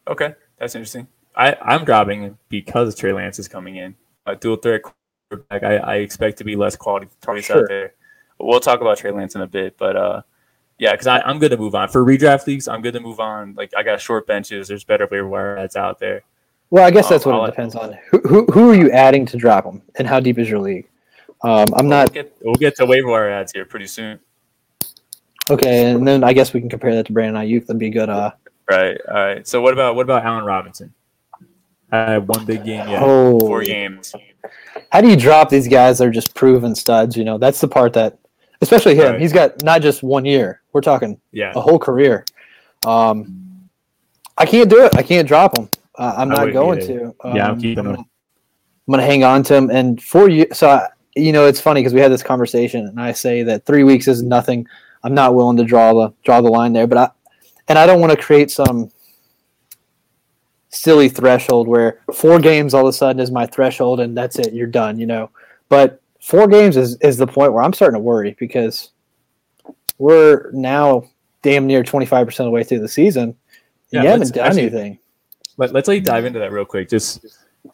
Okay, 0.09 0.35
that's 0.59 0.75
interesting. 0.75 1.07
I, 1.35 1.57
I'm 1.63 1.85
dropping 1.85 2.37
because 2.49 2.95
Trey 2.95 3.13
Lance 3.13 3.39
is 3.39 3.49
coming 3.49 3.77
in. 3.77 3.95
A 4.27 4.37
dual 4.37 4.57
threat 4.57 4.83
quarterback. 4.83 5.63
I, 5.63 5.77
I 5.77 5.95
expect 5.97 6.39
to 6.39 6.45
be 6.45 6.57
less 6.57 6.77
quality 6.77 7.09
targets 7.21 7.47
Sure. 7.47 7.63
out 7.63 7.69
there. 7.69 7.95
But 8.39 8.47
we'll 8.47 8.61
talk 8.61 8.81
about 8.81 8.99
Trey 8.99 9.11
Lance 9.13 9.35
in 9.35 9.41
a 9.41 9.47
bit. 9.47 9.77
But 9.79 9.97
uh, 9.97 10.23
yeah, 10.79 10.93
because 10.93 11.07
I'm 11.07 11.39
good 11.39 11.51
to 11.51 11.57
move 11.57 11.75
on 11.75 11.89
for 11.89 12.05
redraft 12.05 12.47
leagues. 12.47 12.69
I'm 12.69 12.83
good 12.83 12.93
to 12.95 13.01
move 13.01 13.19
on. 13.21 13.55
Like 13.55 13.73
I 13.77 13.83
got 13.83 14.01
short 14.01 14.27
benches. 14.27 14.69
There's 14.69 14.85
better 14.85 15.09
waiver 15.11 15.27
wire 15.27 15.57
ads 15.59 15.77
out 15.77 15.99
there. 15.99 16.23
Well, 16.71 16.85
I 16.85 16.91
guess 16.91 17.09
that's 17.09 17.27
Um, 17.27 17.33
what 17.33 17.39
I'll- 17.41 17.47
it 17.47 17.51
depends 17.51 17.75
on. 17.77 17.99
Who, 18.11 18.19
who, 18.21 18.47
who 18.47 18.71
are 18.71 18.75
you 18.75 18.91
adding 18.91 19.27
to 19.27 19.37
drop 19.37 19.65
them, 19.65 19.83
and 19.97 20.07
how 20.09 20.21
deep 20.21 20.39
is 20.39 20.49
your 20.49 20.59
league? 20.61 20.89
Um, 21.43 21.67
I'm 21.77 21.89
not 21.89 22.13
We'll 22.15 22.23
get, 22.23 22.37
we'll 22.43 22.55
get 22.55 22.77
to 22.77 22.87
waiver 22.87 23.09
wire 23.09 23.29
ads 23.31 23.53
here 23.53 23.65
pretty 23.65 23.87
soon. 23.89 24.19
okay, 25.51 25.91
and 25.91 26.07
then 26.07 26.23
I 26.25 26.33
guess 26.33 26.53
we 26.53 26.61
can 26.61 26.69
compare 26.69 26.95
that 26.95 27.07
to 27.07 27.13
Brandon 27.13 27.43
Aiyuk. 27.43 27.67
That'd 27.67 27.79
be 27.79 27.91
good. 27.91 28.09
Uh, 28.09 28.31
Right. 28.71 28.97
All 29.09 29.15
right. 29.15 29.47
So 29.47 29.61
what 29.61 29.73
about 29.75 29.97
what 29.97 30.03
about 30.05 30.25
Allen 30.25 30.45
Robinson? 30.45 30.95
I 31.93 32.13
had 32.13 32.27
one 32.29 32.45
big 32.45 32.65
game. 32.65 32.89
Yeah. 32.89 33.01
Oh. 33.03 33.39
Four 33.41 33.63
games. 33.63 34.15
how 34.91 35.01
do 35.01 35.09
you 35.09 35.17
drop 35.17 35.49
these 35.51 35.69
guys 35.69 35.99
that 35.99 36.09
are 36.09 36.11
just 36.11 36.35
proven 36.35 36.75
studs? 36.75 37.17
You 37.17 37.25
know, 37.25 37.39
that's 37.39 37.61
the 37.61 37.69
part 37.69 37.93
that, 37.93 38.19
especially 38.61 38.95
him. 38.95 39.13
Right. 39.13 39.21
He's 39.21 39.33
got 39.33 39.63
not 39.63 39.83
just 39.83 40.03
one 40.03 40.25
year. 40.25 40.63
We're 40.73 40.81
talking 40.81 41.21
Yeah. 41.33 41.53
a 41.55 41.61
whole 41.61 41.79
career. 41.79 42.25
Um, 42.87 43.69
I 44.39 44.47
can't 44.47 44.69
do 44.71 44.85
it. 44.85 44.97
I 44.97 45.03
can't 45.03 45.29
drop 45.29 45.57
him. 45.57 45.69
Uh, 45.99 46.15
I'm 46.17 46.29
not 46.31 46.53
going 46.53 46.81
to. 46.87 47.15
Um, 47.23 47.37
Yeah, 47.37 47.49
I'm 47.49 47.61
keeping 47.61 47.85
him. 47.85 47.97
I'm 47.97 48.07
gonna 48.91 49.03
hang 49.05 49.23
on 49.23 49.43
to 49.45 49.55
him. 49.55 49.71
And 49.71 50.03
for 50.03 50.29
you, 50.29 50.47
so 50.53 50.69
I, 50.71 50.89
you 51.15 51.31
know, 51.33 51.47
it's 51.47 51.61
funny 51.61 51.81
because 51.81 51.93
we 51.95 52.01
had 52.01 52.11
this 52.11 52.23
conversation, 52.23 52.87
and 52.87 52.99
I 53.01 53.13
say 53.13 53.43
that 53.45 53.65
three 53.67 53.85
weeks 53.85 54.09
is 54.09 54.23
nothing. 54.23 54.67
I'm 55.05 55.15
not 55.15 55.35
willing 55.35 55.57
to 55.59 55.65
draw 55.65 55.93
the 55.93 56.13
draw 56.25 56.41
the 56.41 56.49
line 56.51 56.73
there, 56.73 56.87
but 56.87 56.99
I, 56.99 57.11
and 57.69 57.79
I 57.79 57.87
don't 57.87 58.01
want 58.01 58.13
to 58.13 58.17
create 58.21 58.51
some 58.51 58.91
silly 60.73 61.09
threshold 61.09 61.69
where 61.69 62.01
four 62.13 62.41
games 62.41 62.75
all 62.75 62.83
of 62.83 62.89
a 62.89 62.93
sudden 62.93 63.21
is 63.21 63.31
my 63.31 63.47
threshold 63.47 64.01
and 64.01 64.17
that's 64.17 64.39
it. 64.39 64.53
You're 64.53 64.67
done. 64.67 64.99
You 64.99 65.07
know, 65.07 65.31
but 65.69 66.01
four 66.21 66.49
games 66.49 66.77
is 66.77 66.97
is 66.97 67.17
the 67.17 67.27
point 67.27 67.53
where 67.53 67.63
I'm 67.63 67.73
starting 67.73 67.99
to 67.99 68.03
worry 68.03 68.35
because 68.39 68.91
we're 69.99 70.51
now 70.53 71.05
damn 71.43 71.67
near 71.67 71.83
25 71.83 72.27
percent 72.27 72.47
of 72.47 72.51
the 72.51 72.55
way 72.55 72.65
through 72.65 72.81
the 72.81 72.89
season. 72.89 73.37
Yeah, 73.91 74.03
you 74.03 74.09
haven't 74.09 74.35
done 74.35 74.47
actually- 74.47 74.63
anything. 74.63 74.99
Let, 75.59 75.73
let's 75.73 75.87
like 75.87 76.03
dive 76.03 76.25
into 76.25 76.39
that 76.39 76.51
real 76.51 76.65
quick. 76.65 76.89
Just 76.89 77.27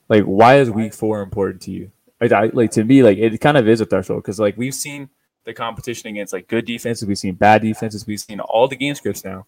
like 0.09 0.25
why 0.25 0.59
is 0.59 0.69
week 0.69 0.93
four 0.93 1.23
important 1.23 1.63
to 1.63 1.71
you? 1.71 1.93
Like, 2.21 2.33
I, 2.33 2.47
like 2.53 2.73
to 2.73 2.83
me, 2.85 3.03
like 3.05 3.19
it 3.19 3.41
kind 3.41 3.57
of 3.57 3.69
is 3.69 3.81
a 3.81 3.87
threshold 3.87 4.23
because 4.23 4.41
like 4.41 4.57
we've 4.57 4.75
seen 4.75 5.09
the 5.45 5.55
competition 5.55 6.11
against 6.11 6.33
like 6.33 6.49
good 6.49 6.65
defenses, 6.65 7.07
we've 7.07 7.19
seen 7.19 7.35
bad 7.35 7.63
defenses, 7.63 8.07
we've 8.07 8.21
seen 8.21 8.41
all 8.41 8.67
the 8.67 8.77
game 8.77 8.95
scripts 8.97 9.25
now. 9.25 9.47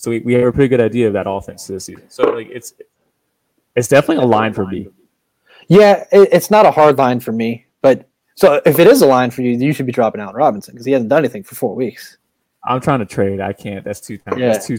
So 0.00 0.10
we, 0.10 0.20
we 0.20 0.32
have 0.32 0.44
a 0.44 0.52
pretty 0.52 0.68
good 0.68 0.80
idea 0.80 1.06
of 1.08 1.12
that 1.12 1.28
offense 1.28 1.66
this 1.66 1.84
season. 1.84 2.08
So 2.08 2.30
like 2.30 2.48
it's 2.50 2.72
it's 3.76 3.86
definitely 3.86 4.24
a 4.24 4.26
line 4.26 4.54
for 4.54 4.64
me. 4.64 4.88
Yeah, 5.68 6.06
it, 6.10 6.30
it's 6.32 6.50
not 6.50 6.64
a 6.64 6.70
hard 6.70 6.96
line 6.96 7.20
for 7.20 7.32
me, 7.32 7.66
but 7.82 8.08
so 8.34 8.62
if 8.64 8.78
it 8.78 8.86
is 8.86 9.02
a 9.02 9.06
line 9.06 9.30
for 9.30 9.42
you, 9.42 9.50
you 9.50 9.74
should 9.74 9.84
be 9.84 9.92
dropping 9.92 10.22
Allen 10.22 10.34
Robinson 10.34 10.72
because 10.72 10.86
he 10.86 10.92
hasn't 10.92 11.10
done 11.10 11.18
anything 11.18 11.42
for 11.42 11.54
four 11.54 11.74
weeks. 11.74 12.16
I'm 12.64 12.80
trying 12.80 13.00
to 13.00 13.04
trade. 13.04 13.42
I 13.42 13.52
can't. 13.52 13.84
That's 13.84 14.00
too. 14.00 14.18
Yeah. 14.38 14.52
That's 14.52 14.66
too. 14.66 14.78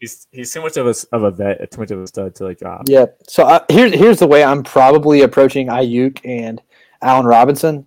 He's 0.00 0.26
he's 0.32 0.52
too 0.52 0.62
much 0.62 0.76
of 0.76 0.88
a 0.88 0.94
of 1.12 1.22
a 1.22 1.30
vet, 1.30 1.70
too 1.70 1.80
much 1.80 1.92
of 1.92 2.02
a 2.02 2.06
stud 2.08 2.34
to 2.34 2.44
like 2.46 2.58
drop. 2.58 2.88
Yeah. 2.88 3.06
So 3.28 3.46
I, 3.46 3.60
here's 3.68 3.94
here's 3.94 4.18
the 4.18 4.26
way 4.26 4.42
I'm 4.42 4.64
probably 4.64 5.22
approaching 5.22 5.68
Aiyuk 5.68 6.20
and 6.24 6.60
Allen 7.02 7.24
Robinson 7.24 7.86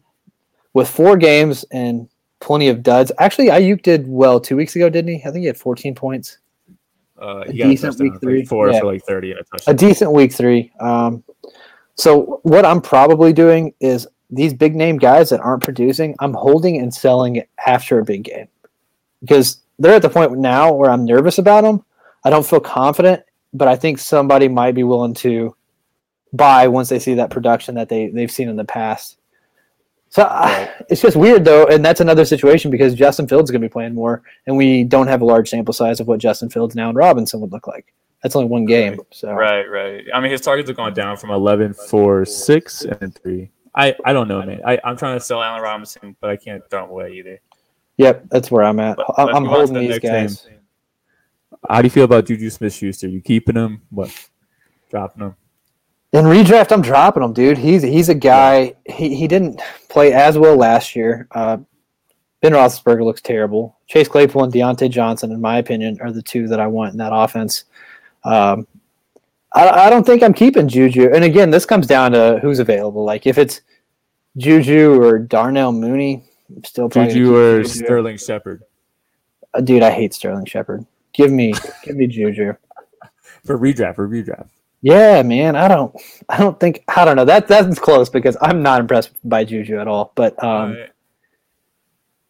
with 0.73 0.87
four 0.87 1.17
games 1.17 1.65
and 1.71 2.07
plenty 2.39 2.69
of 2.69 2.83
duds. 2.83 3.11
Actually, 3.19 3.47
Aiyuk 3.47 3.81
did 3.81 4.07
well 4.07 4.39
two 4.39 4.55
weeks 4.55 4.77
ago, 4.77 4.89
didn't 4.89 5.13
he? 5.13 5.19
I 5.25 5.31
think 5.31 5.39
he 5.39 5.47
had 5.47 5.57
14 5.57 5.93
points. 5.93 6.37
Uh, 7.21 7.43
A 7.47 7.51
he 7.51 7.61
a 7.61 7.67
decent 7.67 7.99
week 7.99 8.13
three. 8.21 8.39
like 8.39 8.47
four 8.47 8.69
Yeah. 8.71 8.79
for 8.79 8.85
like 8.85 9.03
thirty 9.03 9.31
and 9.31 9.41
a 9.41 9.71
A 9.71 9.73
decent 9.73 10.11
week 10.13 10.31
three. 10.33 10.71
Um, 10.79 11.23
So 11.95 12.39
what 12.43 12.63
I'm 12.65 12.81
probably 12.81 13.33
doing 13.33 13.73
is 13.81 14.07
these 14.29 14.53
big 14.53 14.75
name 14.75 14.97
guys 14.97 15.29
that 15.31 15.41
aren't 15.41 15.63
producing, 15.63 16.15
I'm 16.19 16.33
holding 16.33 16.77
and 16.77 16.93
selling 16.93 17.43
after 17.65 17.99
a 17.99 18.05
big 18.05 18.23
game 18.23 18.47
because 19.21 19.57
they're 19.79 19.95
at 19.95 20.01
the 20.01 20.09
point 20.09 20.37
now 20.37 20.71
where 20.71 20.89
I'm 20.89 21.03
nervous 21.03 21.39
about 21.39 21.63
them. 21.63 21.83
I 22.23 22.29
don't 22.29 22.45
feel 22.45 22.59
confident, 22.61 23.23
but 23.53 23.67
I 23.67 23.75
think 23.75 23.97
somebody 23.99 24.47
might 24.47 24.75
be 24.75 24.83
willing 24.83 25.13
to 25.15 25.55
buy 26.31 26.67
once 26.67 26.89
they 26.89 26.99
see 26.99 27.15
that 27.15 27.31
production 27.31 27.75
that 27.75 27.89
they 27.89 28.07
they've 28.07 28.31
seen 28.31 28.47
in 28.49 28.55
the 28.55 28.63
past. 28.65 29.17
So 30.09 30.23
uh, 30.23 30.41
right. 30.43 30.85
it's 30.89 31.01
just 31.01 31.15
weird 31.15 31.45
though, 31.45 31.65
and 31.67 31.83
that's 31.83 32.01
another 32.01 32.25
situation 32.25 32.71
because 32.71 32.93
Justin 32.95 33.27
Fields 33.27 33.49
is 33.49 33.51
going 33.51 33.61
to 33.61 33.67
be 33.67 33.71
playing 33.71 33.93
more, 33.93 34.23
and 34.47 34.57
we 34.57 34.83
don't 34.83 35.07
have 35.07 35.21
a 35.21 35.25
large 35.25 35.49
sample 35.49 35.73
size 35.73 35.99
of 35.99 36.07
what 36.07 36.19
Justin 36.19 36.49
Fields 36.49 36.75
now 36.75 36.89
and 36.89 36.97
Robinson 36.97 37.39
would 37.41 37.51
look 37.51 37.67
like. 37.67 37.93
That's 38.23 38.35
only 38.35 38.49
one 38.49 38.65
game. 38.65 38.99
So 39.11 39.31
right, 39.31 39.63
right. 39.63 40.03
I 40.13 40.19
mean, 40.19 40.31
his 40.31 40.41
targets 40.41 40.69
have 40.69 40.75
gone 40.75 40.93
down 40.93 41.15
from 41.15 41.29
11, 41.29 41.73
4, 41.73 42.25
6, 42.25 42.81
and 42.99 43.15
three. 43.15 43.49
I, 43.73 43.95
I 44.03 44.11
don't 44.11 44.27
know, 44.27 44.41
man. 44.41 44.61
I, 44.65 44.77
I'm 44.83 44.97
trying 44.97 45.17
to 45.17 45.23
sell 45.23 45.41
Allen 45.41 45.61
Robinson, 45.61 46.15
but 46.19 46.29
I 46.29 46.35
can't 46.35 46.61
throw 46.69 46.83
him 46.83 46.89
away 46.89 47.13
either. 47.13 47.39
Yep, 47.97 48.25
that's 48.29 48.51
where 48.51 48.63
I'm 48.63 48.79
at. 48.79 48.97
But, 48.97 49.13
I'm, 49.17 49.35
I'm 49.35 49.45
holding 49.45 49.73
the 49.75 49.79
these 49.81 49.99
guys. 49.99 50.47
How 51.69 51.81
do 51.81 51.85
you 51.85 51.89
feel 51.89 52.05
about 52.05 52.25
Juju 52.25 52.49
Smith 52.49 52.73
Schuster? 52.73 53.07
You 53.07 53.21
keeping 53.21 53.55
him? 53.55 53.81
What? 53.89 54.11
Dropping 54.89 55.23
him? 55.23 55.35
In 56.11 56.25
redraft, 56.25 56.71
I'm 56.71 56.81
dropping 56.81 57.21
him, 57.21 57.33
dude. 57.33 57.57
He's 57.57 57.83
he's 57.83 58.09
a 58.09 58.15
guy. 58.15 58.73
He, 58.85 59.15
he 59.15 59.27
didn't 59.27 59.61
play 59.89 60.11
as 60.11 60.37
well 60.39 60.55
last 60.55 60.95
year. 60.95 61.27
Uh, 61.31 61.57
ben 62.41 62.53
Roethlisberger 62.53 63.03
looks 63.03 63.21
terrible. 63.21 63.77
Chase 63.87 64.07
Claypool 64.07 64.45
and 64.45 64.53
Diontae 64.53 64.89
Johnson, 64.89 65.31
in 65.31 65.39
my 65.39 65.57
opinion, 65.57 65.99
are 66.01 66.11
the 66.11 66.23
two 66.23 66.47
that 66.47 66.59
I 66.59 66.65
want 66.65 66.93
in 66.93 66.97
that 66.97 67.13
offense. 67.13 67.65
Um, 68.23 68.65
I, 69.53 69.69
I 69.69 69.89
don't 69.89 70.05
think 70.05 70.23
I'm 70.23 70.33
keeping 70.33 70.67
Juju. 70.67 71.11
And 71.13 71.23
again, 71.23 71.51
this 71.51 71.65
comes 71.65 71.85
down 71.85 72.11
to 72.13 72.39
who's 72.41 72.59
available. 72.59 73.03
Like 73.03 73.27
if 73.27 73.37
it's 73.37 73.61
Juju 74.37 75.01
or 75.01 75.19
Darnell 75.19 75.71
Mooney, 75.71 76.23
I'm 76.55 76.63
still 76.63 76.89
Juju 76.89 77.35
or 77.35 77.63
Juju. 77.63 77.85
Sterling 77.85 78.17
Shepard. 78.17 78.63
Uh, 79.53 79.61
dude, 79.61 79.83
I 79.83 79.91
hate 79.91 80.13
Sterling 80.15 80.45
Shepard. 80.45 80.85
Give 81.13 81.31
me, 81.31 81.53
give 81.83 81.95
me 81.95 82.07
Juju 82.07 82.53
for 83.45 83.57
redraft. 83.57 83.95
For 83.95 84.07
redraft. 84.07 84.49
Yeah, 84.81 85.21
man. 85.23 85.55
I 85.55 85.67
don't. 85.67 85.95
I 86.29 86.37
don't 86.37 86.59
think. 86.59 86.83
I 86.87 87.05
don't 87.05 87.15
know. 87.15 87.25
That 87.25 87.47
that's 87.47 87.79
close 87.79 88.09
because 88.09 88.37
I'm 88.41 88.61
not 88.61 88.79
impressed 88.79 89.11
by 89.27 89.43
Juju 89.43 89.79
at 89.79 89.87
all. 89.87 90.13
But 90.15 90.41
um, 90.43 90.73
right. 90.73 90.89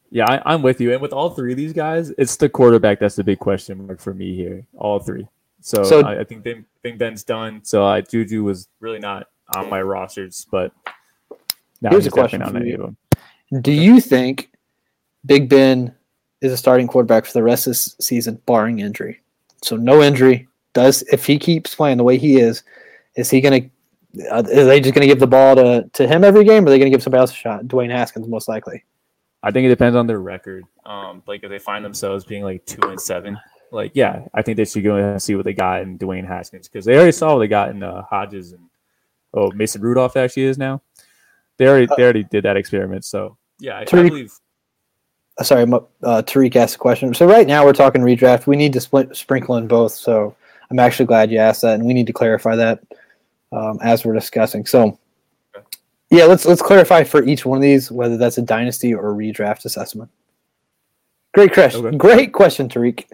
yeah, 0.10 0.26
I, 0.26 0.54
am 0.54 0.62
with 0.62 0.82
you. 0.82 0.92
And 0.92 1.02
with 1.02 1.14
all 1.14 1.30
three 1.30 1.52
of 1.52 1.58
these 1.58 1.74
guys, 1.74 2.12
it's 2.18 2.36
the 2.38 2.50
quarterback 2.50 3.00
that's 3.00 3.16
the 3.16 3.24
big 3.24 3.40
question 3.40 3.86
mark 3.86 4.00
for 4.00 4.14
me 4.14 4.36
here. 4.36 4.66
All 4.78 5.00
three. 5.00 5.28
So, 5.62 5.84
so 5.84 6.02
I, 6.02 6.22
I, 6.22 6.24
think 6.24 6.44
ben, 6.44 6.66
think 6.82 6.98
Ben's 6.98 7.24
done. 7.24 7.62
So 7.64 7.86
I 7.86 8.02
Juju 8.02 8.44
was 8.44 8.68
really 8.80 9.00
not 9.00 9.28
on 9.56 9.70
my 9.70 9.82
rosters, 9.82 10.48
but 10.50 10.72
now 11.82 11.92
here's 11.92 12.08
a 12.08 12.12
question 12.12 12.42
on 12.42 12.56
any 12.56 12.72
of 12.72 12.82
them. 12.82 12.98
Do 13.62 13.72
you 13.72 14.00
think 14.00 14.52
Big 15.26 15.50
Ben 15.50 15.94
is 16.42 16.52
a 16.52 16.58
starting 16.58 16.88
quarterback 16.88 17.26
for 17.26 17.34
the 17.34 17.44
rest 17.44 17.68
of 17.68 17.72
this 17.72 17.96
season, 18.00 18.42
barring 18.46 18.80
injury? 18.80 19.22
So 19.64 19.76
no 19.76 20.02
injury. 20.02 20.48
Does 20.74 21.02
if 21.12 21.26
he 21.26 21.40
keeps 21.40 21.76
playing 21.76 21.98
the 21.98 22.04
way 22.04 22.18
he 22.18 22.40
is, 22.40 22.64
is 23.16 23.30
he 23.30 23.42
going 23.42 23.64
to? 23.64 23.70
Uh, 24.32 24.38
are 24.38 24.42
they 24.42 24.80
just 24.80 24.96
going 24.96 25.08
to 25.08 25.08
give 25.08 25.20
the 25.20 25.28
ball 25.28 25.56
to, 25.56 25.88
to 25.94 26.08
him 26.08 26.24
every 26.24 26.44
game, 26.44 26.64
or 26.64 26.68
are 26.68 26.70
they 26.72 26.80
going 26.80 26.92
to 26.92 26.96
give 26.96 27.04
somebody 27.04 27.20
else 27.20 27.32
a 27.32 27.36
shot? 27.36 27.66
Dwayne 27.66 27.92
Haskins, 27.92 28.28
most 28.28 28.48
likely. 28.48 28.84
I 29.44 29.52
think 29.52 29.66
it 29.66 29.70
depends 29.70 29.96
on 29.96 30.08
their 30.08 30.20
record. 30.20 30.66
Um, 30.86 31.24
like 31.28 31.44
if 31.44 31.50
they 31.50 31.60
find 31.60 31.86
themselves 31.86 32.26
being 32.26 32.44
like 32.44 32.66
two 32.66 32.82
and 32.90 33.00
seven, 33.00 33.40
like 33.72 33.92
yeah, 33.94 34.24
I 34.34 34.42
think 34.42 34.58
they 34.58 34.66
should 34.66 34.84
go 34.84 34.96
and 34.96 35.22
see 35.22 35.36
what 35.36 35.46
they 35.46 35.54
got 35.54 35.82
in 35.82 35.98
Dwayne 35.98 36.28
Haskins 36.28 36.68
because 36.68 36.86
they 36.86 36.96
already 36.96 37.12
saw 37.12 37.34
what 37.34 37.40
they 37.40 37.48
got 37.48 37.70
in 37.70 37.84
uh, 37.84 38.02
Hodges 38.04 38.52
and 38.52 38.64
oh 39.34 39.52
Mason 39.52 39.82
Rudolph 39.82 40.18
actually 40.18 40.44
is 40.44 40.58
now. 40.58 40.82
They 41.58 41.68
already 41.68 41.88
they 41.96 42.04
already 42.04 42.24
did 42.24 42.46
that 42.46 42.58
experiment. 42.58 43.06
So 43.06 43.38
yeah, 43.60 43.80
I, 43.80 43.86
Tariq, 43.86 44.06
I 44.06 44.10
believe. 44.10 44.34
Uh, 45.38 45.44
sorry, 45.44 45.64
uh, 45.64 46.22
Tariq 46.24 46.56
asked 46.56 46.76
a 46.76 46.80
question. 46.80 47.14
So 47.14 47.26
right 47.26 47.48
now 47.48 47.64
we're 47.64 47.74
talking 47.74 48.02
redraft. 48.02 48.48
We 48.48 48.58
need 48.58 48.74
to 48.74 48.82
split, 48.82 49.16
sprinkle 49.16 49.58
in 49.58 49.68
both. 49.68 49.94
So 49.94 50.36
I'm 50.72 50.80
actually 50.80 51.06
glad 51.06 51.32
you 51.32 51.40
asked 51.40 51.62
that, 51.64 51.76
and 51.76 51.86
we 51.86 51.94
need 51.94 52.08
to 52.08 52.14
clarify 52.14 52.56
that 52.56 52.84
um, 53.52 53.80
as 53.82 54.06
we're 54.06 54.14
discussing. 54.14 54.66
So 54.66 55.00
yeah, 56.12 56.26
let's 56.26 56.46
let's 56.46 56.62
clarify 56.62 57.04
for 57.04 57.24
each 57.24 57.46
one 57.46 57.58
of 57.58 57.62
these 57.62 57.92
whether 57.92 58.18
that's 58.18 58.38
a 58.38 58.42
dynasty 58.42 58.94
or 58.94 59.12
a 59.12 59.14
redraft 59.14 59.66
assessment. 59.66 60.10
Great 61.34 61.54
question. 61.54 61.86
Okay. 61.86 61.98
Great 61.98 62.34
question, 62.34 62.68
Tariq. 62.68 63.06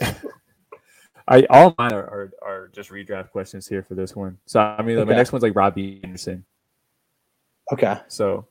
I 1.28 1.46
all 1.48 1.74
mine 1.78 1.94
are, 1.94 2.04
are, 2.04 2.32
are, 2.42 2.68
just 2.68 2.90
redraft 2.90 3.30
questions 3.30 3.66
here 3.66 3.82
for 3.82 3.94
this 3.94 4.14
one. 4.14 4.36
So 4.44 4.60
I 4.60 4.82
mean, 4.82 4.98
okay. 4.98 5.10
my 5.10 5.16
next 5.16 5.32
one's 5.32 5.42
like 5.42 5.56
Robbie 5.56 6.00
Anderson. 6.04 6.44
Okay. 7.72 7.98
So 8.08 8.46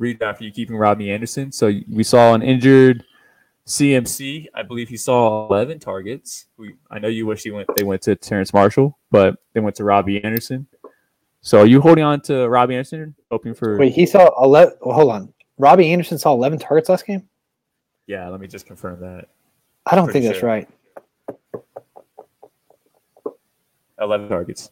redraft, 0.00 0.40
are 0.40 0.44
you 0.44 0.50
keeping 0.50 0.76
Robbie 0.76 1.12
Anderson? 1.12 1.52
So 1.52 1.72
we 1.88 2.02
saw 2.02 2.34
an 2.34 2.42
injured 2.42 3.04
CMC. 3.66 4.46
I 4.54 4.62
believe 4.62 4.88
he 4.88 4.96
saw 4.96 5.48
11 5.48 5.80
targets. 5.80 6.46
We, 6.56 6.74
I 6.90 6.98
know 6.98 7.08
you 7.08 7.26
wish 7.26 7.42
he 7.42 7.50
went. 7.50 7.68
They 7.76 7.84
went 7.84 8.02
to 8.02 8.14
Terrace 8.14 8.52
Marshall, 8.52 8.98
but 9.10 9.36
they 9.52 9.60
went 9.60 9.76
to 9.76 9.84
Robbie 9.84 10.22
Anderson. 10.22 10.66
So 11.40 11.60
are 11.60 11.66
you 11.66 11.80
holding 11.80 12.04
on 12.04 12.20
to 12.22 12.48
Robbie 12.48 12.74
Anderson, 12.74 13.14
hoping 13.30 13.54
for? 13.54 13.76
Wait, 13.76 13.92
he 13.92 14.06
saw 14.06 14.30
11. 14.42 14.76
Well, 14.80 14.94
hold 14.94 15.12
on. 15.12 15.32
Robbie 15.58 15.92
Anderson 15.92 16.18
saw 16.18 16.32
11 16.32 16.58
targets 16.58 16.88
last 16.88 17.06
game. 17.06 17.28
Yeah, 18.06 18.28
let 18.28 18.40
me 18.40 18.46
just 18.46 18.66
confirm 18.66 19.00
that. 19.00 19.28
I 19.86 19.96
don't 19.96 20.10
think 20.10 20.24
sure. 20.24 20.32
that's 20.32 20.42
right. 20.42 20.68
11 24.00 24.28
targets. 24.28 24.70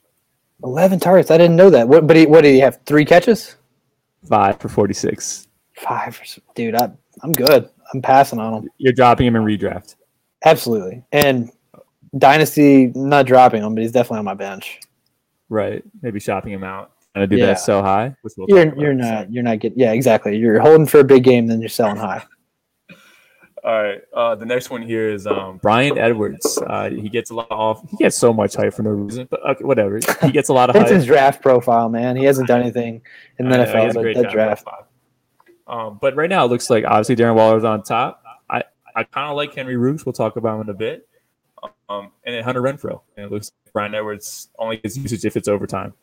11 0.63 1.01
targets. 1.01 1.31
I 1.31 1.39
didn't 1.39 1.57
know 1.57 1.71
that. 1.71 1.89
What, 1.89 2.07
but 2.07 2.17
he, 2.17 2.27
what 2.27 2.43
did 2.43 2.53
he 2.53 2.61
have? 2.61 2.81
Three 2.87 3.05
catches? 3.05 3.57
Five 4.29 4.61
for 4.61 4.69
46. 4.69 5.49
Five. 5.77 6.21
Dude, 6.55 6.75
I, 6.75 6.91
I'm 7.23 7.33
good. 7.33 7.69
I'm 7.93 8.03
passing 8.03 8.39
on 8.39 8.55
him. 8.55 8.71
You're 8.79 8.93
dropping 8.93 9.27
him 9.27 9.37
in 9.37 9.43
redraft. 9.43 9.97
Absolutely. 10.45 11.05
And 11.13 11.51
Dynasty, 12.17 12.93
not 12.95 13.27
dropping 13.27 13.63
him, 13.63 13.75
but 13.75 13.83
he's 13.83 13.93
definitely 13.93 14.19
on 14.19 14.25
my 14.25 14.35
bench. 14.35 14.81
Right. 15.49 15.83
Maybe 16.03 16.21
shopping 16.21 16.53
him 16.53 16.65
out. 16.65 16.93
Gonna 17.15 17.29
do 17.29 17.37
yeah. 17.37 17.47
that 17.47 17.61
so 17.61 17.81
high. 17.81 18.15
We'll 18.25 18.49
you're 18.49 18.77
you're 18.77 18.93
not 18.93 19.33
you're 19.33 19.45
not 19.45 19.61
getting 19.61 19.79
yeah 19.79 19.93
exactly. 19.93 20.37
You're 20.37 20.59
holding 20.59 20.87
for 20.87 20.99
a 20.99 21.05
big 21.05 21.23
game, 21.23 21.47
then 21.47 21.61
you're 21.61 21.69
selling 21.69 21.97
high. 21.97 22.25
All 23.65 23.83
right. 23.83 24.03
Uh, 24.13 24.35
the 24.35 24.45
next 24.45 24.69
one 24.69 24.83
here 24.83 25.09
is 25.09 25.27
um, 25.27 25.59
Bryan 25.59 25.97
Edwards. 25.97 26.59
Uh, 26.59 26.91
he 26.91 27.09
gets 27.09 27.31
a 27.31 27.35
lot 27.35 27.51
off. 27.51 27.89
He 27.89 27.97
gets 27.97 28.19
so 28.19 28.33
much 28.33 28.57
hype 28.57 28.75
for 28.75 28.83
no 28.83 28.91
reason, 28.91 29.27
but 29.31 29.41
okay, 29.49 29.65
whatever. 29.65 30.01
He 30.23 30.33
gets 30.33 30.51
a 30.51 30.53
lot 30.53 30.69
of. 30.69 30.77
It's 30.77 30.91
his 30.91 31.07
draft 31.07 31.41
profile, 31.41 31.89
man. 31.89 32.17
He 32.17 32.25
hasn't 32.25 32.49
done 32.49 32.61
anything 32.61 33.01
in 33.39 33.49
the 33.49 33.57
NFL, 33.57 33.95
but 33.95 34.23
that 34.23 34.31
draft. 34.31 34.67
Um, 35.67 35.99
but 36.01 36.15
right 36.15 36.29
now, 36.29 36.45
it 36.45 36.49
looks 36.49 36.69
like 36.71 36.85
obviously 36.85 37.17
Darren 37.17 37.35
Waller's 37.35 37.65
on 37.65 37.83
top. 37.83 38.23
I, 38.51 38.63
I 38.95 39.05
kind 39.05 39.31
of 39.31 39.37
like 39.37 39.55
Henry 39.55 39.77
Ruggs. 39.77 40.05
We'll 40.05 40.13
talk 40.13 40.37
about 40.37 40.57
him 40.57 40.63
in 40.63 40.69
a 40.71 40.75
bit. 40.75 41.09
Um, 41.89 42.11
and 42.25 42.35
then 42.35 42.45
Hunter 42.45 42.63
Renfrow. 42.63 43.01
And 43.17 43.27
it 43.27 43.33
looks 43.33 43.53
like 43.65 43.73
Bryan 43.73 43.95
Edwards 43.95 44.49
only 44.59 44.79
gets 44.79 44.97
usage 44.97 45.25
if 45.25 45.37
it's 45.37 45.49
overtime. 45.49 45.95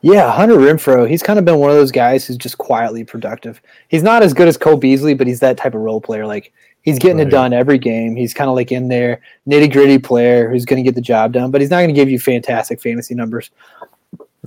Yeah, 0.00 0.30
Hunter 0.30 0.54
Renfrow, 0.54 1.08
he's 1.08 1.24
kind 1.24 1.40
of 1.40 1.44
been 1.44 1.58
one 1.58 1.70
of 1.70 1.76
those 1.76 1.90
guys 1.90 2.24
who's 2.24 2.36
just 2.36 2.56
quietly 2.58 3.02
productive. 3.02 3.60
He's 3.88 4.02
not 4.02 4.22
as 4.22 4.32
good 4.32 4.46
as 4.46 4.56
Cole 4.56 4.76
Beasley, 4.76 5.14
but 5.14 5.26
he's 5.26 5.40
that 5.40 5.56
type 5.56 5.74
of 5.74 5.80
role 5.80 6.00
player. 6.00 6.24
Like 6.24 6.52
he's 6.82 7.00
getting 7.00 7.18
right. 7.18 7.26
it 7.26 7.30
done 7.30 7.52
every 7.52 7.78
game. 7.78 8.14
He's 8.14 8.32
kind 8.32 8.48
of 8.48 8.54
like 8.54 8.70
in 8.70 8.86
there, 8.88 9.20
nitty 9.48 9.72
gritty 9.72 9.98
player 9.98 10.48
who's 10.48 10.64
going 10.64 10.82
to 10.82 10.88
get 10.88 10.94
the 10.94 11.00
job 11.00 11.32
done, 11.32 11.50
but 11.50 11.60
he's 11.60 11.70
not 11.70 11.78
going 11.78 11.88
to 11.88 11.94
give 11.94 12.08
you 12.08 12.20
fantastic 12.20 12.80
fantasy 12.80 13.14
numbers. 13.14 13.50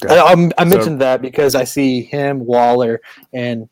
Okay. 0.04 0.18
I, 0.18 0.50
I, 0.58 0.64
mentioned 0.64 0.96
so, 0.96 1.06
that 1.06 1.22
because 1.22 1.54
I 1.54 1.66
see 1.66 2.02
him, 2.02 2.46
Waller, 2.46 3.02
and 3.34 3.68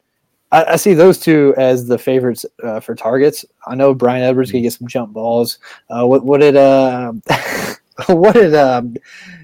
I, 0.51 0.65
I 0.65 0.75
see 0.75 0.94
those 0.94 1.20
two 1.20 1.53
as 1.58 1.88
the 1.88 1.98
favorites 1.98 2.46
uh, 2.63 2.79
for 2.79 2.96
targets. 2.96 3.46
I 3.68 3.75
know 3.75 3.94
Bryan 3.94 4.24
Edwards 4.24 4.51
can 4.51 4.62
get 4.62 4.74
some 4.74 4.88
jump 4.88 5.13
balls. 5.13 5.60
Uh, 5.89 6.06
what 6.06 6.25
what 6.25 6.41
did 6.41 6.56
uh, 6.56 7.13
what 8.08 8.34
did 8.34 8.56
um, 8.56 8.96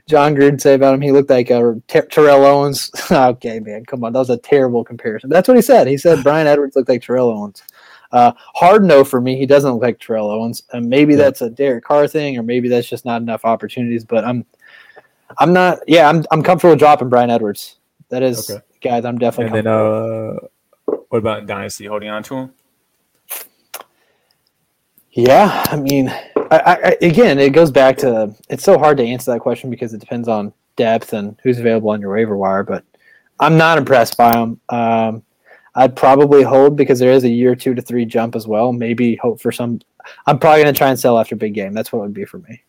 Jon 0.07 0.35
Gruden 0.35 0.59
say 0.59 0.74
about 0.74 0.93
him? 0.93 1.01
He 1.01 1.12
looked 1.12 1.29
like 1.29 1.50
a 1.50 1.81
Ter- 1.88 2.07
Terrell 2.07 2.45
Owens. 2.45 2.91
okay, 3.12 3.59
man, 3.59 3.85
come 3.85 4.03
on, 4.03 4.13
that 4.13 4.19
was 4.19 4.29
a 4.29 4.38
terrible 4.38 4.83
comparison. 4.83 5.29
That's 5.29 5.47
what 5.47 5.57
he 5.57 5.62
said. 5.62 5.88
He 5.88 5.97
said 5.97 6.24
Bryan 6.24 6.47
Edwards 6.47 6.75
looked 6.75 6.89
like 6.89 7.01
Terrell 7.01 7.29
Owens. 7.29 7.63
Uh, 8.12 8.31
hard 8.53 8.83
no 8.83 9.03
for 9.03 9.19
me. 9.19 9.38
He 9.38 9.45
doesn't 9.45 9.71
look 9.71 9.81
like 9.81 10.00
Terrell 10.00 10.29
Owens, 10.29 10.63
and 10.71 10.88
maybe 10.88 11.13
yeah. 11.13 11.19
that's 11.19 11.41
a 11.41 11.50
Derek 11.50 11.83
Carr 11.83 12.07
thing, 12.07 12.38
or 12.38 12.43
maybe 12.43 12.69
that's 12.69 12.88
just 12.88 13.05
not 13.05 13.21
enough 13.21 13.45
opportunities. 13.45 14.05
But 14.05 14.24
I'm, 14.24 14.45
I'm 15.38 15.53
not. 15.53 15.79
Yeah, 15.88 16.07
I'm. 16.07 16.24
I'm 16.31 16.41
comfortable 16.41 16.75
dropping 16.75 17.09
Bryan 17.09 17.29
Edwards. 17.29 17.77
That 18.09 18.24
is, 18.24 18.50
okay. 18.50 18.63
guys. 18.81 19.05
I'm 19.05 19.17
definitely. 19.17 19.59
And 19.59 19.67
then, 19.67 19.74
uh, 19.74 20.38
what 21.15 21.19
about 21.19 21.45
Dynasty? 21.45 21.86
Holding 21.86 22.10
on 22.10 22.24
to 22.24 22.36
him? 22.36 22.53
Yeah, 25.12 25.63
I 25.67 25.77
mean, 25.77 26.10
I, 26.10 26.25
I, 26.51 26.98
again, 27.01 27.39
it 27.39 27.51
goes 27.51 27.72
back 27.72 27.95
to 28.00 28.36
it's 28.50 28.65
so 28.65 28.77
hard 28.77 28.98
to 28.98 29.03
answer 29.05 29.31
that 29.31 29.39
question 29.39 29.69
because 29.69 29.93
it 29.93 30.00
depends 30.00 30.27
on 30.27 30.51
depth 30.75 31.13
and 31.13 31.39
who's 31.41 31.57
available 31.57 31.91
on 31.91 32.01
your 32.01 32.12
waiver 32.12 32.36
wire. 32.36 32.63
But 32.63 32.84
I'm 33.39 33.57
not 33.57 33.77
impressed 33.77 34.17
by 34.17 34.38
him. 34.38 34.60
Um, 34.67 35.24
I'd 35.75 35.95
probably 35.95 36.43
hold 36.43 36.75
because 36.75 37.00
there 37.00 37.13
is 37.13 37.24
a 37.24 37.29
year 37.29 37.55
two 37.55 37.74
to 37.74 37.81
three 37.81 38.03
jump 38.03 38.36
as 38.36 38.45
well. 38.45 38.74
Maybe 38.74 39.15
hope 39.15 39.39
for 39.39 39.53
some. 39.53 39.79
I'm 40.27 40.38
probably 40.38 40.63
going 40.63 40.74
to 40.74 40.77
try 40.77 40.89
and 40.89 41.00
sell 41.00 41.17
after 41.17 41.38
big 41.38 41.53
game. 41.53 41.72
That's 41.72 41.93
what 41.93 42.00
it 42.00 42.01
would 42.01 42.13
be 42.13 42.25
for 42.25 42.39
me. 42.39 42.62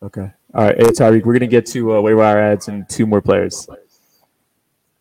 Okay. 0.00 0.30
All 0.54 0.64
right. 0.64 0.76
Hey, 0.76 0.84
Tariq, 0.84 1.24
we're 1.24 1.32
going 1.32 1.40
to 1.40 1.48
get 1.48 1.66
to 1.66 1.96
uh, 1.96 2.00
waiver 2.00 2.18
wire 2.18 2.38
ads 2.38 2.68
and 2.68 2.88
two 2.88 3.04
more 3.04 3.20
players. 3.20 3.68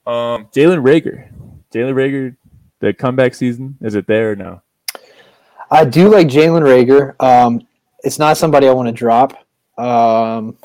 Um, 0.08 0.48
Jalen 0.48 0.82
Reagor. 0.82 1.32
Jalen 1.72 1.94
Reagor, 1.94 2.36
the 2.80 2.94
comeback 2.94 3.34
season, 3.34 3.78
is 3.82 3.96
it 3.96 4.08
there 4.08 4.32
or 4.32 4.36
no? 4.36 4.62
I 5.72 5.86
do 5.86 6.10
like 6.10 6.28
Jalen 6.28 6.64
Reagor. 6.64 7.22
Um, 7.24 7.68
it's 8.04 8.20
not 8.20 8.38
somebody 8.38 8.68
I 8.68 8.72
want 8.72 8.88
to 8.88 8.94
drop. 8.94 9.34
Um, 9.78 10.58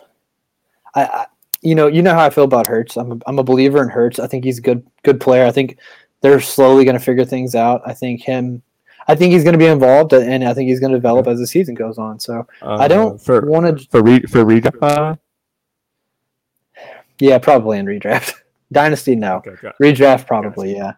I, 0.95 1.05
I, 1.05 1.27
you 1.63 1.75
know, 1.75 1.87
you 1.87 2.03
know 2.03 2.15
how 2.15 2.25
I 2.25 2.31
feel 2.31 2.45
about 2.45 2.67
Hurts. 2.67 2.97
I'm 2.97 3.13
a, 3.13 3.19
I'm 3.27 3.39
a 3.39 3.43
believer 3.43 3.83
in 3.83 3.89
Hurts. 3.89 4.19
I 4.19 4.27
think 4.27 4.45
he's 4.45 4.59
a 4.59 4.63
good 4.63 4.87
good 5.03 5.21
player. 5.21 5.45
I 5.45 5.51
think 5.51 5.79
they're 6.21 6.41
slowly 6.41 6.85
going 6.85 6.99
to 6.99 7.05
figure 7.05 7.25
things 7.25 7.55
out. 7.55 7.83
I 7.87 7.93
think 7.93 8.23
him. 8.23 8.63
I 9.07 9.15
think 9.15 9.35
he's 9.35 9.45
going 9.45 9.53
to 9.53 9.59
be 9.59 9.67
involved, 9.67 10.15
and 10.15 10.45
I 10.45 10.55
think 10.55 10.69
he's 10.71 10.81
going 10.81 10.93
to 10.93 10.97
develop 10.97 11.27
as 11.27 11.39
the 11.39 11.47
season 11.47 11.75
goes 11.75 11.99
on. 11.99 12.19
So 12.19 12.47
uh, 12.63 12.77
I 12.77 12.89
don't 12.89 13.21
want 13.29 13.79
to 13.79 13.87
for 13.89 14.03
re, 14.03 14.21
for 14.23 14.45
redraft. 14.45 15.19
Yeah, 17.19 17.39
probably 17.39 17.79
in 17.79 17.87
redraft. 17.87 18.35
Dynasty, 18.73 19.15
no. 19.15 19.43
Okay, 19.47 19.71
redraft, 19.81 20.27
probably, 20.27 20.75
yeah. 20.75 20.95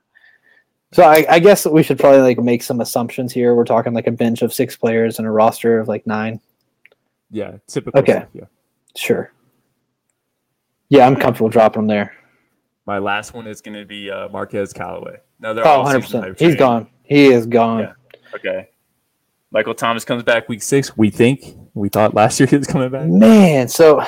So 0.93 1.02
I, 1.02 1.26
I, 1.28 1.38
guess 1.40 1.66
we 1.66 1.83
should 1.83 1.99
probably 1.99 2.21
like 2.21 2.38
make 2.38 2.62
some 2.62 2.81
assumptions 2.81 3.33
here. 3.33 3.55
We're 3.55 3.64
talking 3.64 3.93
like 3.93 4.07
a 4.07 4.12
bench 4.12 4.43
of 4.43 4.55
six 4.55 4.76
players 4.76 5.19
and 5.19 5.26
a 5.26 5.31
roster 5.31 5.78
of 5.81 5.88
like 5.88 6.07
nine. 6.07 6.40
Yeah, 7.31 7.57
typical. 7.66 8.00
Okay, 8.00 8.12
stuff, 8.12 8.28
yeah. 8.33 8.45
sure. 8.97 9.33
Yeah, 10.88 11.07
I'm 11.07 11.16
comfortable 11.16 11.49
dropping 11.49 11.83
them 11.83 11.87
there. 11.88 12.14
My 12.87 12.99
last 12.99 13.35
one 13.35 13.49
is 13.49 13.61
going 13.61 13.76
to 13.76 13.85
be 13.85 14.11
uh, 14.11 14.28
Marquez 14.28 14.73
Callaway. 14.73 15.19
No, 15.40 15.52
they're 15.52 15.66
oh, 15.66 15.83
100 15.83 16.00
percent. 16.02 16.38
He's 16.38 16.55
gone. 16.55 16.88
He 17.02 17.26
is 17.26 17.47
gone. 17.47 17.81
Yeah. 17.81 17.93
Okay. 18.35 18.69
Michael 19.50 19.75
Thomas 19.75 20.05
comes 20.05 20.23
back 20.23 20.49
week 20.49 20.62
six. 20.62 20.97
We 20.97 21.11
think 21.11 21.57
we 21.75 21.88
thought 21.88 22.14
last 22.14 22.38
year 22.40 22.47
he 22.47 22.57
was 22.57 22.66
coming 22.66 22.90
back. 22.90 23.09
Man, 23.09 23.69
so 23.69 24.05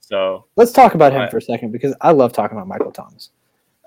so 0.00 0.46
let's 0.56 0.72
talk 0.72 0.94
about 0.94 1.12
him 1.12 1.20
right. 1.20 1.30
for 1.30 1.38
a 1.38 1.42
second 1.42 1.72
because 1.72 1.94
I 2.00 2.12
love 2.12 2.32
talking 2.32 2.56
about 2.56 2.68
Michael 2.68 2.92
Thomas. 2.92 3.30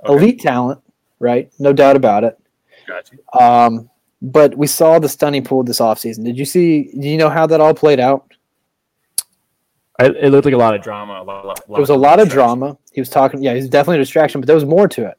Okay. 0.05 0.13
Elite 0.13 0.39
talent, 0.39 0.81
right? 1.23 1.51
No 1.57 1.73
doubt 1.73 1.95
about 1.95 2.23
it. 2.23 2.39
Gotcha. 2.85 3.15
Um, 3.41 3.89
but 4.21 4.55
we 4.57 4.67
saw 4.67 4.99
the 4.99 5.09
stunning 5.09 5.43
pool 5.43 5.63
this 5.63 5.79
offseason. 5.79 6.23
Did 6.23 6.37
you 6.37 6.45
see? 6.45 6.91
Do 6.99 7.07
you 7.07 7.17
know 7.17 7.29
how 7.29 7.47
that 7.47 7.59
all 7.59 7.73
played 7.73 7.99
out? 7.99 8.31
I, 9.99 10.05
it 10.05 10.29
looked 10.31 10.45
like 10.45 10.53
a 10.53 10.57
lot 10.57 10.75
of 10.75 10.81
drama. 10.81 11.21
A 11.21 11.23
lot, 11.23 11.43
a 11.43 11.47
lot 11.47 11.67
there 11.67 11.79
was 11.79 11.89
a 11.89 11.95
lot 11.95 12.19
of 12.19 12.29
drama. 12.29 12.77
He 12.91 13.01
was 13.01 13.09
talking. 13.09 13.41
Yeah, 13.41 13.53
he's 13.53 13.69
definitely 13.69 13.97
a 13.97 14.01
distraction, 14.01 14.41
but 14.41 14.47
there 14.47 14.55
was 14.55 14.65
more 14.65 14.87
to 14.89 15.07
it. 15.07 15.17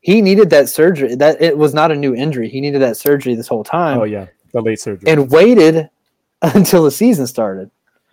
He 0.00 0.22
needed 0.22 0.50
that 0.50 0.68
surgery. 0.68 1.14
That 1.14 1.40
it 1.40 1.56
was 1.56 1.74
not 1.74 1.90
a 1.90 1.96
new 1.96 2.14
injury. 2.14 2.48
He 2.48 2.60
needed 2.60 2.82
that 2.82 2.96
surgery 2.96 3.34
this 3.34 3.48
whole 3.48 3.64
time. 3.64 3.98
Oh 3.98 4.04
yeah, 4.04 4.26
the 4.52 4.60
late 4.60 4.80
surgery, 4.80 5.10
and 5.10 5.30
waited 5.30 5.90
until 6.42 6.84
the 6.84 6.90
season 6.90 7.26
started. 7.26 7.70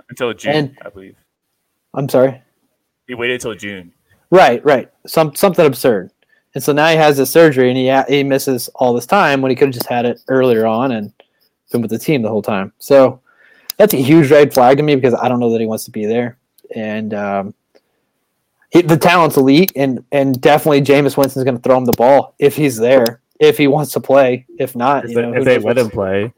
Until 0.09 0.33
June, 0.33 0.53
and, 0.53 0.77
I 0.83 0.89
believe. 0.89 1.15
I'm 1.93 2.09
sorry. 2.09 2.41
He 3.07 3.13
waited 3.13 3.35
until 3.35 3.53
June. 3.55 3.93
Right, 4.31 4.63
right. 4.65 4.89
Some 5.05 5.35
something 5.35 5.65
absurd. 5.65 6.11
And 6.55 6.63
so 6.63 6.71
now 6.71 6.87
he 6.87 6.95
has 6.95 7.17
the 7.17 7.25
surgery 7.25 7.69
and 7.69 7.77
he 7.77 8.15
he 8.15 8.23
misses 8.23 8.69
all 8.75 8.93
this 8.93 9.05
time 9.05 9.41
when 9.41 9.49
he 9.49 9.55
could 9.55 9.69
have 9.69 9.73
just 9.73 9.87
had 9.87 10.05
it 10.05 10.21
earlier 10.27 10.65
on 10.65 10.91
and 10.91 11.11
been 11.71 11.81
with 11.81 11.91
the 11.91 11.97
team 11.97 12.21
the 12.21 12.29
whole 12.29 12.41
time. 12.41 12.71
So 12.77 13.19
that's 13.77 13.93
a 13.93 13.97
huge 13.97 14.29
red 14.31 14.53
flag 14.53 14.77
to 14.77 14.83
me 14.83 14.95
because 14.95 15.13
I 15.15 15.27
don't 15.27 15.39
know 15.39 15.51
that 15.51 15.59
he 15.59 15.67
wants 15.67 15.85
to 15.85 15.91
be 15.91 16.05
there. 16.05 16.37
And 16.75 17.13
um, 17.13 17.53
he, 18.69 18.81
the 18.81 18.97
talent's 18.97 19.37
elite, 19.37 19.71
and 19.75 20.03
and 20.11 20.39
definitely 20.41 20.81
Jameis 20.81 21.17
Winston's 21.17 21.43
going 21.43 21.57
to 21.57 21.61
throw 21.61 21.77
him 21.77 21.85
the 21.85 21.93
ball 21.93 22.33
if 22.39 22.55
he's 22.55 22.77
there, 22.77 23.21
if 23.39 23.57
he 23.57 23.67
wants 23.67 23.91
to 23.93 23.99
play. 23.99 24.45
If 24.57 24.75
not, 24.75 25.05
if, 25.05 25.11
you 25.11 25.21
know, 25.21 25.33
if 25.33 25.45
they 25.45 25.59
let 25.59 25.77
him 25.77 25.89
play, 25.89 26.33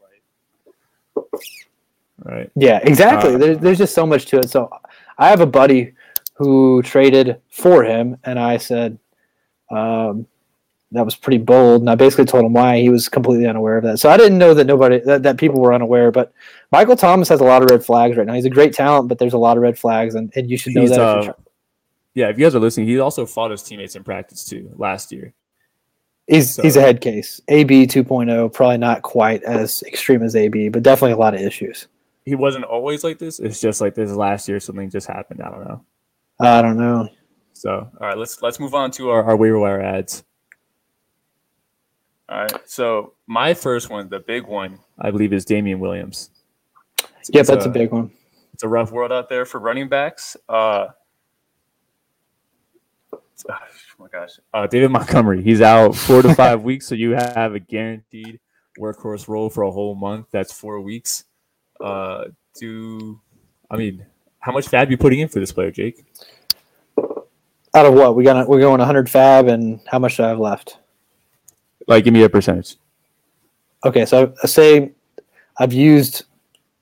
right? 2.24 2.50
Yeah, 2.54 2.80
exactly. 2.82 3.34
Uh, 3.34 3.38
there's 3.38 3.58
there's 3.58 3.78
just 3.78 3.94
so 3.94 4.06
much 4.06 4.26
to 4.26 4.38
it. 4.40 4.50
So 4.50 4.70
I 5.16 5.28
have 5.28 5.40
a 5.40 5.46
buddy 5.46 5.94
who 6.34 6.82
traded 6.82 7.40
for 7.50 7.82
him, 7.84 8.18
and 8.24 8.38
I 8.38 8.58
said 8.58 8.98
um, 9.70 10.26
that 10.92 11.04
was 11.04 11.16
pretty 11.16 11.38
bold. 11.38 11.82
And 11.82 11.90
I 11.90 11.94
basically 11.94 12.24
told 12.24 12.44
him 12.44 12.52
why 12.52 12.78
he 12.80 12.88
was 12.88 13.08
completely 13.08 13.46
unaware 13.46 13.78
of 13.78 13.84
that. 13.84 13.98
So 13.98 14.08
I 14.08 14.16
didn't 14.16 14.38
know 14.38 14.54
that 14.54 14.66
nobody 14.66 15.00
that, 15.00 15.22
that 15.24 15.36
people 15.36 15.60
were 15.60 15.74
unaware. 15.74 16.10
But 16.10 16.32
Michael 16.72 16.96
Thomas 16.96 17.28
has 17.28 17.40
a 17.40 17.44
lot 17.44 17.62
of 17.62 17.70
red 17.70 17.84
flags 17.84 18.16
right 18.16 18.26
now. 18.26 18.34
He's 18.34 18.44
a 18.44 18.50
great 18.50 18.72
talent, 18.72 19.08
but 19.08 19.18
there's 19.18 19.34
a 19.34 19.38
lot 19.38 19.56
of 19.56 19.62
red 19.62 19.78
flags, 19.78 20.14
and, 20.14 20.32
and 20.36 20.48
you 20.48 20.56
should 20.56 20.74
know 20.74 20.88
that. 20.88 21.00
Uh, 21.00 21.32
yeah, 22.14 22.28
if 22.28 22.38
you 22.38 22.46
guys 22.46 22.54
are 22.54 22.60
listening, 22.60 22.86
he 22.86 22.98
also 22.98 23.26
fought 23.26 23.50
his 23.50 23.62
teammates 23.62 23.94
in 23.94 24.02
practice 24.02 24.44
too 24.44 24.70
last 24.76 25.12
year. 25.12 25.34
He's 26.26 26.54
so. 26.54 26.62
he's 26.62 26.76
a 26.76 26.80
head 26.80 27.00
case. 27.00 27.40
AB 27.48 27.86
2.0, 27.86 28.52
probably 28.52 28.78
not 28.78 29.02
quite 29.02 29.42
as 29.44 29.82
extreme 29.82 30.22
as 30.22 30.34
AB, 30.34 30.70
but 30.70 30.82
definitely 30.82 31.12
a 31.12 31.18
lot 31.18 31.34
of 31.34 31.40
issues 31.40 31.88
he 32.26 32.34
wasn't 32.34 32.64
always 32.64 33.04
like 33.04 33.18
this. 33.18 33.38
It's 33.38 33.60
just 33.60 33.80
like 33.80 33.94
this 33.94 34.10
last 34.10 34.48
year 34.48 34.58
something 34.58 34.90
just 34.90 35.06
happened. 35.06 35.40
I 35.40 35.48
don't 35.48 35.64
know. 35.64 35.84
I 36.40 36.60
don't 36.60 36.76
know. 36.76 37.08
So 37.56 37.90
all 38.00 38.06
right, 38.06 38.16
let's 38.16 38.42
let's 38.42 38.60
move 38.60 38.74
on 38.74 38.90
to 38.92 39.10
our, 39.10 39.24
our 39.24 39.36
waiver 39.36 39.58
wire 39.58 39.80
ads. 39.80 40.24
All 42.28 42.40
right. 42.40 42.68
So 42.68 43.14
my 43.26 43.54
first 43.54 43.88
one, 43.90 44.08
the 44.08 44.20
big 44.20 44.46
one, 44.46 44.78
I 44.98 45.10
believe, 45.10 45.32
is 45.32 45.44
Damien 45.44 45.78
Williams. 45.78 46.30
It's, 47.20 47.30
yeah, 47.32 47.42
that's 47.42 47.66
a, 47.66 47.68
a, 47.68 47.72
big 47.72 47.92
one. 47.92 48.10
It's 48.52 48.62
a 48.62 48.68
rough 48.68 48.90
world 48.90 49.12
out 49.12 49.28
there 49.28 49.44
for 49.44 49.60
running 49.60 49.88
backs. 49.88 50.36
Uh, 50.48 50.88
oh 53.48 53.58
my 53.98 54.08
gosh, 54.12 54.30
uh, 54.52 54.66
David 54.66 54.90
Montgomery, 54.90 55.42
he's 55.42 55.60
out 55.60 55.94
four 55.94 56.22
to 56.22 56.34
five 56.34 56.62
weeks, 56.64 56.86
so 56.86 56.94
you 56.94 57.12
have 57.12 57.54
a 57.54 57.60
guaranteed 57.60 58.40
workhorse 58.78 59.28
role 59.28 59.48
for 59.48 59.62
a 59.62 59.70
whole 59.70 59.94
month. 59.94 60.26
That's 60.30 60.52
four 60.52 60.80
weeks 60.80 61.24
uh, 61.80 62.24
do 62.58 63.20
I 63.70 63.76
mean 63.76 64.06
how 64.40 64.52
much 64.52 64.68
fab 64.68 64.90
you 64.90 64.96
putting 64.96 65.20
in 65.20 65.28
for 65.28 65.40
this 65.40 65.52
player, 65.52 65.70
Jake? 65.70 66.04
Out 67.76 67.84
of 67.84 67.92
what 67.92 68.16
we 68.16 68.24
got? 68.24 68.48
We're 68.48 68.58
going 68.58 68.78
100 68.78 69.10
fab, 69.10 69.48
and 69.48 69.80
how 69.86 69.98
much 69.98 70.16
do 70.16 70.24
I 70.24 70.28
have 70.28 70.38
left? 70.38 70.78
Like, 71.86 72.04
give 72.04 72.14
me 72.14 72.22
a 72.22 72.28
percentage. 72.30 72.76
Okay, 73.84 74.06
so 74.06 74.32
I 74.42 74.46
say 74.46 74.92
I've 75.58 75.74
used 75.74 76.24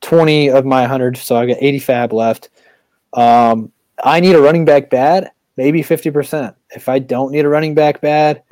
20 0.03 0.51
of 0.51 0.65
my 0.65 0.83
100, 0.83 1.17
so 1.17 1.35
I 1.35 1.47
got 1.47 1.57
80 1.61 1.79
fab 1.81 2.13
left. 2.13 2.49
Um, 3.13 3.73
I 4.05 4.21
need 4.21 4.37
a 4.37 4.41
running 4.41 4.65
back 4.65 4.89
bad, 4.89 5.33
maybe 5.57 5.83
50%. 5.83 6.55
If 6.71 6.89
I 6.89 7.01
don't 7.01 7.33
need 7.33 7.45
a 7.45 7.49
running 7.49 7.75
back 7.75 8.01
bad, 8.01 8.45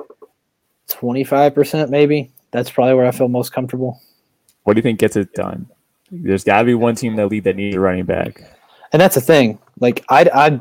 25% 0.89 1.89
maybe. 1.89 2.29
That's 2.51 2.69
probably 2.69 2.95
where 2.95 3.05
I 3.05 3.11
feel 3.11 3.29
most 3.29 3.53
comfortable. 3.53 4.01
What 4.63 4.73
do 4.73 4.79
you 4.79 4.83
think 4.83 4.99
gets 4.99 5.15
it 5.15 5.33
done? 5.33 5.69
There's 6.11 6.43
got 6.43 6.59
to 6.59 6.65
be 6.65 6.73
one 6.73 6.95
team 6.95 7.15
that 7.15 7.27
lead 7.27 7.45
that 7.45 7.55
needs 7.55 7.77
a 7.77 7.79
running 7.79 8.03
back. 8.03 8.43
And 8.91 9.01
that's 9.01 9.15
the 9.15 9.21
thing. 9.21 9.59
Like 9.79 10.03
I 10.09 10.29
I 10.33 10.59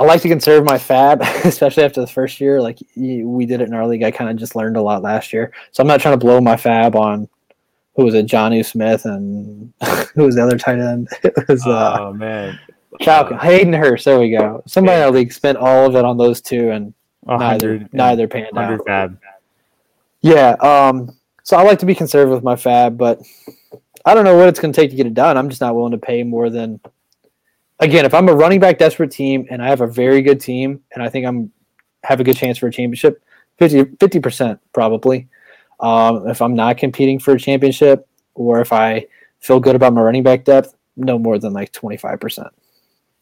I 0.00 0.04
like 0.04 0.22
to 0.22 0.28
conserve 0.28 0.64
my 0.64 0.78
fab, 0.78 1.20
especially 1.44 1.84
after 1.84 2.00
the 2.00 2.06
first 2.06 2.40
year. 2.40 2.62
Like 2.62 2.78
we 2.96 3.44
did 3.44 3.60
it 3.60 3.68
in 3.68 3.74
our 3.74 3.86
league. 3.86 4.02
I 4.02 4.10
kind 4.10 4.30
of 4.30 4.36
just 4.36 4.56
learned 4.56 4.78
a 4.78 4.82
lot 4.82 5.02
last 5.02 5.30
year, 5.30 5.52
so 5.72 5.82
I'm 5.82 5.86
not 5.86 6.00
trying 6.00 6.18
to 6.18 6.24
blow 6.24 6.40
my 6.40 6.56
fab 6.56 6.96
on 6.96 7.28
who 7.96 8.04
was 8.04 8.14
it, 8.14 8.24
Jonnu 8.24 8.64
Smith, 8.64 9.04
and 9.04 9.74
who 10.14 10.24
was 10.24 10.36
the 10.36 10.42
other 10.42 10.56
tight 10.56 10.78
end? 10.78 11.08
It 11.22 11.48
was 11.48 11.66
uh, 11.66 11.98
oh 12.00 12.12
man, 12.14 12.58
Falcon, 13.04 13.38
Hayden 13.38 13.74
Hurst. 13.74 14.06
There 14.06 14.18
we 14.18 14.30
go. 14.30 14.62
Somebody 14.66 14.96
in 14.96 15.02
our 15.02 15.10
league 15.10 15.34
spent 15.34 15.58
all 15.58 15.84
of 15.84 15.94
it 15.94 16.04
on 16.06 16.16
those 16.16 16.40
two, 16.40 16.70
and 16.70 16.94
neither 17.26 17.86
neither 17.92 18.26
panned 18.26 18.56
out. 18.56 18.80
Fab. 18.86 19.18
Yeah. 20.22 20.52
Um. 20.62 21.14
So 21.42 21.58
I 21.58 21.62
like 21.62 21.78
to 21.80 21.86
be 21.86 21.94
conservative 21.94 22.32
with 22.32 22.44
my 22.44 22.56
fab, 22.56 22.96
but 22.96 23.20
I 24.06 24.14
don't 24.14 24.24
know 24.24 24.36
what 24.38 24.48
it's 24.48 24.60
going 24.60 24.72
to 24.72 24.80
take 24.80 24.90
to 24.90 24.96
get 24.96 25.06
it 25.06 25.14
done. 25.14 25.36
I'm 25.36 25.50
just 25.50 25.60
not 25.60 25.74
willing 25.74 25.92
to 25.92 25.98
pay 25.98 26.22
more 26.22 26.48
than. 26.48 26.80
Again, 27.80 28.04
if 28.04 28.12
I'm 28.12 28.28
a 28.28 28.34
running 28.34 28.60
back 28.60 28.76
desperate 28.76 29.10
team 29.10 29.46
and 29.50 29.62
I 29.62 29.68
have 29.68 29.80
a 29.80 29.86
very 29.86 30.20
good 30.20 30.38
team 30.38 30.82
and 30.94 31.02
I 31.02 31.08
think 31.08 31.26
I'm 31.26 31.50
have 32.04 32.20
a 32.20 32.24
good 32.24 32.36
chance 32.36 32.58
for 32.58 32.66
a 32.66 32.72
championship, 32.72 33.22
50 33.58 34.20
percent 34.20 34.60
probably. 34.72 35.28
Um, 35.80 36.28
if 36.28 36.42
I'm 36.42 36.54
not 36.54 36.76
competing 36.76 37.18
for 37.18 37.32
a 37.32 37.38
championship 37.38 38.06
or 38.34 38.60
if 38.60 38.72
I 38.72 39.06
feel 39.40 39.60
good 39.60 39.76
about 39.76 39.94
my 39.94 40.02
running 40.02 40.22
back 40.22 40.44
depth, 40.44 40.74
no 40.96 41.18
more 41.18 41.38
than 41.38 41.54
like 41.54 41.72
25 41.72 42.20
percent. 42.20 42.48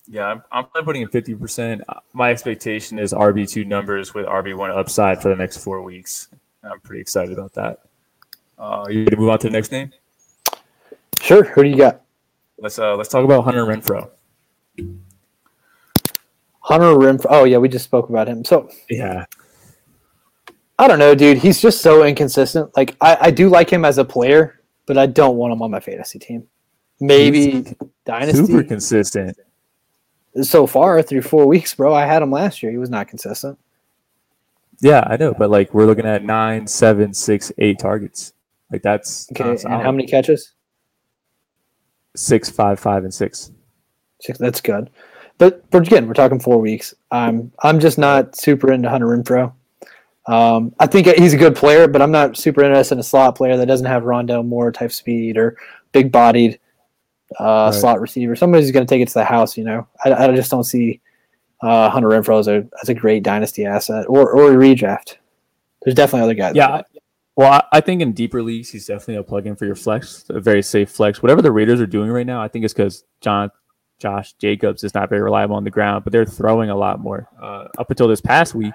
Yeah, 0.08 0.26
I'm, 0.26 0.42
I'm 0.74 0.84
putting 0.84 1.02
in 1.02 1.08
50 1.08 1.34
percent. 1.36 1.82
My 2.12 2.30
expectation 2.30 2.98
is 2.98 3.12
RB 3.12 3.48
two 3.48 3.64
numbers 3.64 4.12
with 4.12 4.26
RB 4.26 4.56
one 4.56 4.72
upside 4.72 5.22
for 5.22 5.28
the 5.28 5.36
next 5.36 5.58
four 5.58 5.82
weeks. 5.82 6.28
I'm 6.64 6.80
pretty 6.80 7.00
excited 7.00 7.32
about 7.38 7.54
that. 7.54 7.80
Uh, 8.58 8.86
you 8.90 9.00
ready 9.00 9.10
to 9.10 9.16
move 9.16 9.28
on 9.28 9.38
to 9.38 9.46
the 9.46 9.52
next 9.52 9.70
name? 9.70 9.92
Sure. 11.20 11.44
Who 11.44 11.62
do 11.62 11.68
you 11.68 11.76
got? 11.76 12.02
Let's 12.58 12.78
uh 12.78 12.96
let's 12.96 13.08
talk 13.08 13.24
about 13.24 13.44
Hunter 13.44 13.64
Renfrow. 13.64 14.10
Hunter 16.60 16.86
Renfrow. 16.86 17.26
Oh 17.30 17.44
yeah, 17.44 17.58
we 17.58 17.68
just 17.68 17.84
spoke 17.84 18.08
about 18.08 18.28
him. 18.28 18.44
So 18.44 18.70
yeah, 18.90 19.24
I 20.78 20.88
don't 20.88 20.98
know, 20.98 21.14
dude. 21.14 21.38
He's 21.38 21.60
just 21.60 21.80
so 21.80 22.04
inconsistent. 22.04 22.76
Like 22.76 22.96
I, 23.00 23.16
I 23.22 23.30
do 23.30 23.48
like 23.48 23.70
him 23.70 23.84
as 23.84 23.98
a 23.98 24.04
player, 24.04 24.60
but 24.86 24.98
I 24.98 25.06
don't 25.06 25.36
want 25.36 25.52
him 25.52 25.62
on 25.62 25.70
my 25.70 25.80
fantasy 25.80 26.18
team. 26.18 26.46
Maybe 27.00 27.50
He's 27.50 27.74
dynasty. 28.04 28.46
Super 28.46 28.64
consistent. 28.64 29.38
So 30.42 30.66
far 30.66 31.00
through 31.02 31.22
four 31.22 31.46
weeks, 31.46 31.74
bro. 31.74 31.94
I 31.94 32.04
had 32.04 32.22
him 32.22 32.30
last 32.30 32.62
year. 32.62 32.70
He 32.70 32.78
was 32.78 32.90
not 32.90 33.08
consistent. 33.08 33.58
Yeah, 34.80 35.02
I 35.06 35.16
know, 35.16 35.34
but 35.34 35.50
like 35.50 35.74
we're 35.74 35.86
looking 35.86 36.06
at 36.06 36.22
nine, 36.24 36.66
seven, 36.66 37.14
six, 37.14 37.50
eight 37.58 37.78
targets. 37.78 38.34
Like 38.70 38.82
that's 38.82 39.28
okay. 39.32 39.50
And 39.50 39.82
how 39.82 39.90
many 39.90 40.06
catches? 40.06 40.52
six, 42.18 42.50
five, 42.50 42.80
five, 42.80 43.04
and 43.04 43.14
six. 43.14 43.52
Six. 44.20 44.38
That's 44.38 44.60
good. 44.60 44.90
but 45.38 45.68
but 45.70 45.86
again, 45.86 46.06
we're 46.06 46.14
talking 46.14 46.40
four 46.40 46.58
weeks. 46.58 46.94
I'm 47.10 47.52
I'm 47.62 47.80
just 47.80 47.98
not 47.98 48.36
super 48.36 48.72
into 48.72 48.90
Hunter 48.90 49.06
Renfrow. 49.06 49.52
Um, 50.26 50.74
I 50.78 50.86
think 50.86 51.06
he's 51.06 51.32
a 51.32 51.38
good 51.38 51.56
player, 51.56 51.88
but 51.88 52.02
I'm 52.02 52.10
not 52.10 52.36
super 52.36 52.62
interested 52.62 52.96
in 52.96 53.00
a 53.00 53.04
slot 53.04 53.36
player 53.36 53.56
that 53.56 53.66
doesn't 53.66 53.86
have 53.86 54.02
Rondale 54.02 54.44
Moore 54.44 54.70
type 54.70 54.92
speed 54.92 55.38
or 55.38 55.56
big 55.92 56.12
bodied 56.12 56.60
uh, 57.40 57.70
right. 57.72 57.74
slot 57.74 58.00
receiver. 58.00 58.36
Somebody's 58.36 58.70
going 58.70 58.86
to 58.86 58.92
take 58.94 59.00
it 59.00 59.08
to 59.08 59.14
the 59.14 59.24
house. 59.24 59.56
You 59.56 59.64
know, 59.64 59.86
I, 60.04 60.12
I 60.12 60.34
just 60.34 60.50
don't 60.50 60.64
see 60.64 61.00
uh, 61.62 61.88
Hunter 61.88 62.08
Renfrow 62.08 62.40
as 62.40 62.48
a 62.48 62.68
as 62.82 62.90
a 62.90 62.94
great 62.94 63.22
dynasty 63.22 63.64
asset 63.64 64.06
or 64.08 64.30
or 64.30 64.52
a 64.52 64.56
redraft. 64.56 65.16
There's 65.82 65.94
definitely 65.94 66.24
other 66.24 66.34
guys. 66.34 66.54
Yeah. 66.54 66.82
Well, 67.36 67.62
I 67.70 67.80
think 67.80 68.02
in 68.02 68.14
deeper 68.14 68.42
leagues, 68.42 68.68
he's 68.70 68.86
definitely 68.86 69.14
a 69.14 69.22
plug-in 69.22 69.54
for 69.54 69.64
your 69.64 69.76
flex, 69.76 70.24
a 70.28 70.40
very 70.40 70.60
safe 70.60 70.90
flex. 70.90 71.22
Whatever 71.22 71.40
the 71.40 71.52
Raiders 71.52 71.80
are 71.80 71.86
doing 71.86 72.10
right 72.10 72.26
now, 72.26 72.42
I 72.42 72.48
think 72.48 72.64
it's 72.64 72.74
because 72.74 73.04
John, 73.20 73.52
Josh 73.98 74.32
Jacobs 74.34 74.84
is 74.84 74.94
not 74.94 75.08
very 75.08 75.22
reliable 75.22 75.56
on 75.56 75.64
the 75.64 75.70
ground, 75.70 76.04
but 76.04 76.12
they're 76.12 76.24
throwing 76.24 76.70
a 76.70 76.76
lot 76.76 77.00
more. 77.00 77.28
Uh, 77.40 77.66
up 77.78 77.90
until 77.90 78.08
this 78.08 78.20
past 78.20 78.54
week, 78.54 78.74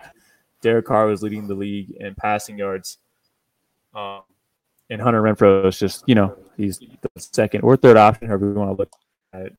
Derek 0.62 0.86
Carr 0.86 1.08
was 1.08 1.24
leading 1.24 1.48
the 1.48 1.56
league 1.56 1.92
in 2.00 2.16
passing 2.16 2.58
yards. 2.58 2.98
Um, 3.96 4.22
and 4.90 5.02
Hunter 5.02 5.22
Renfrow 5.22 5.66
is 5.66 5.80
just, 5.80 6.04
you 6.08 6.16
know, 6.16 6.36
he's 6.58 6.80
the 6.80 7.10
second 7.20 7.62
or 7.62 7.78
third 7.78 7.98
option, 7.98 8.28
however 8.28 8.48
you 8.48 8.54
want 8.54 8.72
to 8.72 8.76
look 8.76 8.92
at 9.34 9.42
it, 9.44 9.58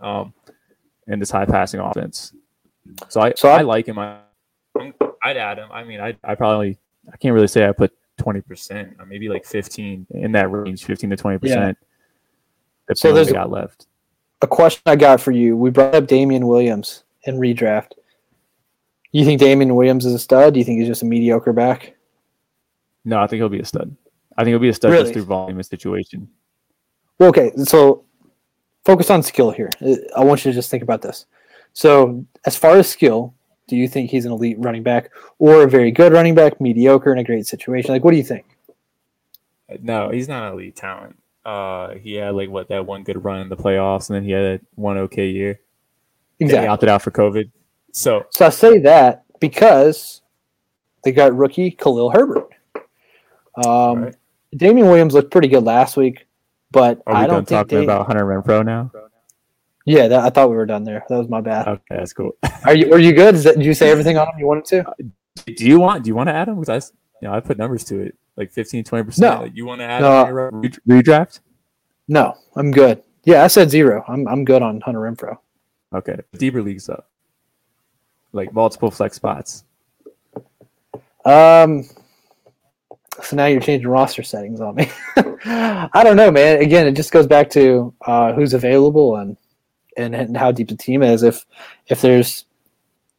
um, 0.00 0.32
in 1.06 1.18
this 1.18 1.30
high 1.30 1.44
passing 1.44 1.80
offense. 1.80 2.32
So 3.08 3.20
I, 3.20 3.34
so 3.34 3.48
I 3.48 3.62
like 3.62 3.86
him. 3.86 3.98
I, 3.98 4.18
I'd 5.22 5.36
add 5.36 5.58
him. 5.58 5.68
I 5.70 5.84
mean, 5.84 6.00
I, 6.00 6.16
I 6.24 6.34
probably, 6.34 6.78
I 7.12 7.16
can't 7.16 7.34
really 7.34 7.48
say 7.48 7.68
I 7.68 7.72
put 7.72 7.92
20%, 8.18 9.06
maybe 9.06 9.28
like 9.28 9.44
15 9.44 10.06
in 10.10 10.32
that 10.32 10.50
range, 10.50 10.84
15 10.84 11.10
to 11.10 11.16
20%. 11.16 11.40
Yeah. 11.42 11.72
So 12.94 13.12
there's 13.12 13.32
got 13.32 13.50
left. 13.50 13.86
A 14.42 14.46
question 14.46 14.82
I 14.86 14.96
got 14.96 15.20
for 15.20 15.30
you. 15.30 15.56
We 15.56 15.70
brought 15.70 15.94
up 15.94 16.06
Damien 16.06 16.46
Williams 16.48 17.04
in 17.22 17.38
redraft. 17.38 17.92
You 19.12 19.24
think 19.24 19.40
Damien 19.40 19.76
Williams 19.76 20.04
is 20.04 20.14
a 20.14 20.18
stud? 20.18 20.54
Do 20.54 20.58
you 20.58 20.64
think 20.64 20.80
he's 20.80 20.88
just 20.88 21.02
a 21.02 21.06
mediocre 21.06 21.52
back? 21.52 21.94
No, 23.04 23.20
I 23.20 23.26
think 23.26 23.38
he'll 23.38 23.48
be 23.48 23.60
a 23.60 23.64
stud. 23.64 23.94
I 24.36 24.42
think 24.42 24.52
he'll 24.52 24.58
be 24.58 24.68
a 24.68 24.74
stud 24.74 24.90
really? 24.90 25.04
just 25.04 25.14
through 25.14 25.24
volume 25.24 25.58
and 25.58 25.66
situation. 25.66 26.28
Well, 27.18 27.28
okay, 27.28 27.52
so 27.64 28.04
focus 28.84 29.10
on 29.10 29.22
skill 29.22 29.50
here. 29.50 29.70
Uh, 29.80 29.96
I 30.16 30.24
want 30.24 30.44
you 30.44 30.50
to 30.50 30.54
just 30.54 30.70
think 30.70 30.82
about 30.82 31.02
this. 31.02 31.26
So, 31.72 32.24
as 32.44 32.56
far 32.56 32.76
as 32.76 32.88
skill, 32.88 33.34
do 33.68 33.76
you 33.76 33.86
think 33.86 34.10
he's 34.10 34.24
an 34.24 34.32
elite 34.32 34.56
running 34.58 34.82
back 34.82 35.10
or 35.38 35.62
a 35.62 35.68
very 35.68 35.90
good 35.90 36.12
running 36.12 36.34
back, 36.34 36.60
mediocre 36.60 37.12
in 37.12 37.18
a 37.18 37.24
great 37.24 37.46
situation? 37.46 37.92
Like, 37.92 38.04
what 38.04 38.10
do 38.10 38.16
you 38.16 38.24
think? 38.24 38.44
Uh, 39.70 39.76
no, 39.82 40.10
he's 40.10 40.28
not 40.28 40.48
an 40.48 40.52
elite 40.54 40.76
talent. 40.76 41.21
Uh, 41.44 41.94
he 41.94 42.14
had 42.14 42.34
like 42.34 42.50
what 42.50 42.68
that 42.68 42.86
one 42.86 43.02
good 43.02 43.24
run 43.24 43.40
in 43.40 43.48
the 43.48 43.56
playoffs, 43.56 44.08
and 44.08 44.16
then 44.16 44.24
he 44.24 44.30
had 44.30 44.60
one 44.74 44.98
okay 44.98 45.28
year. 45.28 45.60
Exactly. 46.38 46.66
he 46.66 46.68
opted 46.68 46.88
out 46.88 47.02
for 47.02 47.10
COVID. 47.10 47.50
So, 47.92 48.26
so 48.30 48.46
I 48.46 48.50
say 48.50 48.78
that 48.78 49.24
because 49.40 50.22
they 51.04 51.12
got 51.12 51.36
rookie 51.36 51.70
Khalil 51.70 52.10
Herbert. 52.10 52.48
Um, 53.64 54.04
right. 54.04 54.16
Damien 54.56 54.86
Williams 54.86 55.14
looked 55.14 55.30
pretty 55.30 55.48
good 55.48 55.64
last 55.64 55.96
week, 55.96 56.26
but 56.70 57.02
Are 57.06 57.14
we 57.14 57.20
I 57.20 57.26
don't 57.26 57.48
done 57.48 57.64
talking 57.64 57.78
they... 57.78 57.84
about 57.84 58.06
Hunter 58.06 58.24
Renfrow 58.24 58.64
now. 58.64 58.90
Yeah, 59.84 60.08
that, 60.08 60.20
I 60.20 60.30
thought 60.30 60.48
we 60.48 60.56
were 60.56 60.66
done 60.66 60.84
there. 60.84 61.04
That 61.08 61.18
was 61.18 61.28
my 61.28 61.40
bad. 61.40 61.66
Okay, 61.66 61.82
that's 61.90 62.12
cool. 62.12 62.36
Are 62.64 62.74
you? 62.74 62.88
Were 62.88 62.98
you 62.98 63.12
good? 63.12 63.34
That, 63.36 63.56
did 63.56 63.64
you 63.64 63.74
say 63.74 63.90
everything 63.90 64.16
on 64.16 64.28
him 64.28 64.38
you 64.38 64.46
wanted 64.46 64.64
to? 64.66 64.94
Do 65.44 65.66
you 65.66 65.80
want? 65.80 66.04
Do 66.04 66.08
you 66.08 66.14
want 66.14 66.28
to 66.28 66.34
add 66.34 66.48
him? 66.48 66.60
Because 66.60 66.68
I, 66.68 66.96
you 67.20 67.28
know, 67.28 67.34
I 67.34 67.40
put 67.40 67.58
numbers 67.58 67.82
to 67.84 67.98
it, 67.98 68.16
like 68.36 68.50
15, 68.52 68.84
20 68.84 69.04
percent. 69.04 69.40
No, 69.40 69.50
you 69.52 69.66
want 69.66 69.80
to 69.80 69.84
add 69.84 70.02
him 70.02 70.62
redraft? 70.88 71.40
No, 72.08 72.36
I'm 72.56 72.70
good. 72.70 73.02
Yeah, 73.24 73.44
I 73.44 73.46
said 73.46 73.70
zero. 73.70 74.04
I'm 74.08 74.26
I'm 74.26 74.44
good 74.44 74.62
on 74.62 74.80
Hunter 74.80 75.00
Renfrow. 75.00 75.38
Okay, 75.94 76.16
deeper 76.36 76.62
leagues 76.62 76.88
up, 76.88 77.08
like 78.32 78.52
multiple 78.52 78.90
flex 78.90 79.16
spots. 79.16 79.64
Um, 81.24 81.84
so 83.22 83.36
now 83.36 83.46
you're 83.46 83.60
changing 83.60 83.88
roster 83.88 84.22
settings 84.22 84.60
on 84.60 84.74
me. 84.74 84.90
I 85.44 86.02
don't 86.02 86.16
know, 86.16 86.30
man. 86.30 86.60
Again, 86.60 86.86
it 86.86 86.92
just 86.92 87.12
goes 87.12 87.26
back 87.26 87.50
to 87.50 87.94
uh, 88.06 88.32
who's 88.32 88.54
available 88.54 89.16
and, 89.16 89.36
and 89.96 90.14
and 90.14 90.36
how 90.36 90.50
deep 90.50 90.68
the 90.68 90.76
team 90.76 91.02
is. 91.02 91.22
If 91.22 91.44
if 91.88 92.00
there's, 92.00 92.46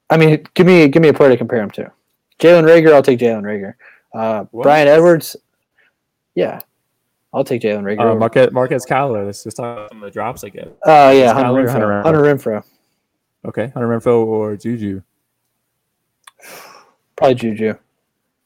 I 0.09 0.17
mean, 0.17 0.43
give 0.55 0.67
me 0.67 0.87
give 0.87 1.01
me 1.01 1.09
a 1.09 1.13
player 1.13 1.29
to 1.29 1.37
compare 1.37 1.61
him 1.61 1.71
to. 1.71 1.91
Jalen 2.39 2.65
Reagor, 2.65 2.93
I'll 2.93 3.03
take 3.03 3.19
Jalen 3.19 3.43
Reagor. 3.43 3.75
Uh, 4.13 4.43
Bryan 4.53 4.87
Edwards, 4.87 5.35
yeah, 6.35 6.59
I'll 7.33 7.43
take 7.43 7.61
Jalen 7.61 7.83
Reagor. 7.83 8.11
Uh, 8.11 8.15
Marquez, 8.15 8.51
Marquez 8.51 8.85
Callaway. 8.85 9.25
Let's 9.25 9.43
just 9.43 9.57
talk 9.57 9.77
about 9.77 9.89
some 9.89 10.03
of 10.03 10.07
the 10.07 10.11
drops 10.11 10.43
I 10.43 10.49
get. 10.49 10.75
Oh 10.85 11.07
uh, 11.07 11.11
yeah, 11.11 11.33
Hunter 11.33 11.49
Renfrow. 11.49 11.71
Hunter. 11.71 12.01
Hunter 12.03 12.21
Renfrow. 12.21 12.63
Okay, 13.45 13.67
Hunter 13.73 13.87
Renfrow 13.87 14.25
or 14.25 14.55
Juju. 14.55 15.01
Probably 17.15 17.35
Juju. 17.35 17.73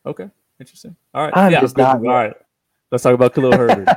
Okay. 0.06 0.30
Interesting. 0.60 0.95
All 1.13 1.25
right. 1.25 1.34
I'm 1.36 1.51
yeah, 1.51 1.62
just 1.62 1.77
not. 1.77 1.97
All 1.97 2.03
right. 2.03 2.34
Let's 2.91 3.03
talk 3.03 3.13
about 3.13 3.34
Khalil 3.34 3.51
Herbert. 3.51 3.88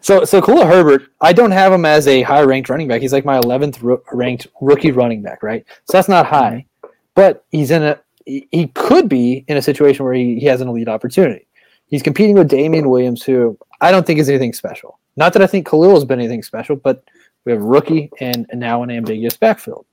so, 0.02 0.24
so 0.24 0.40
Khalil 0.40 0.66
Herbert, 0.66 1.10
I 1.20 1.32
don't 1.32 1.50
have 1.50 1.72
him 1.72 1.84
as 1.84 2.06
a 2.06 2.22
high 2.22 2.42
ranked 2.42 2.68
running 2.68 2.86
back. 2.86 3.02
He's 3.02 3.12
like 3.12 3.24
my 3.24 3.40
11th 3.40 3.82
ro- 3.82 4.02
ranked 4.12 4.46
rookie 4.60 4.92
running 4.92 5.20
back, 5.20 5.42
right? 5.42 5.64
So 5.84 5.98
that's 5.98 6.08
not 6.08 6.26
high, 6.26 6.66
but 7.14 7.44
he's 7.50 7.72
in 7.72 7.82
a, 7.82 8.00
he 8.26 8.70
could 8.74 9.08
be 9.08 9.44
in 9.48 9.56
a 9.56 9.62
situation 9.62 10.04
where 10.04 10.14
he, 10.14 10.38
he 10.38 10.46
has 10.46 10.60
an 10.60 10.68
elite 10.68 10.88
opportunity. 10.88 11.46
He's 11.86 12.02
competing 12.02 12.36
with 12.36 12.48
Damien 12.48 12.88
Williams, 12.88 13.22
who 13.22 13.58
I 13.80 13.90
don't 13.90 14.06
think 14.06 14.18
is 14.18 14.28
anything 14.28 14.52
special. 14.52 14.98
Not 15.16 15.32
that 15.34 15.42
I 15.42 15.46
think 15.46 15.68
Khalil 15.68 15.94
has 15.94 16.04
been 16.04 16.18
anything 16.18 16.42
special, 16.42 16.76
but 16.76 17.04
we 17.44 17.52
have 17.52 17.62
rookie 17.62 18.10
and, 18.20 18.46
and 18.50 18.58
now 18.58 18.82
an 18.82 18.90
ambiguous 18.90 19.36
backfield. 19.36 19.86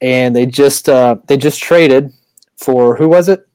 And 0.00 0.36
they 0.36 0.46
just 0.46 0.88
uh, 0.88 1.16
they 1.26 1.36
just 1.36 1.62
traded 1.62 2.12
for 2.56 2.96
who 2.96 3.08
was 3.08 3.28
it? 3.28 3.46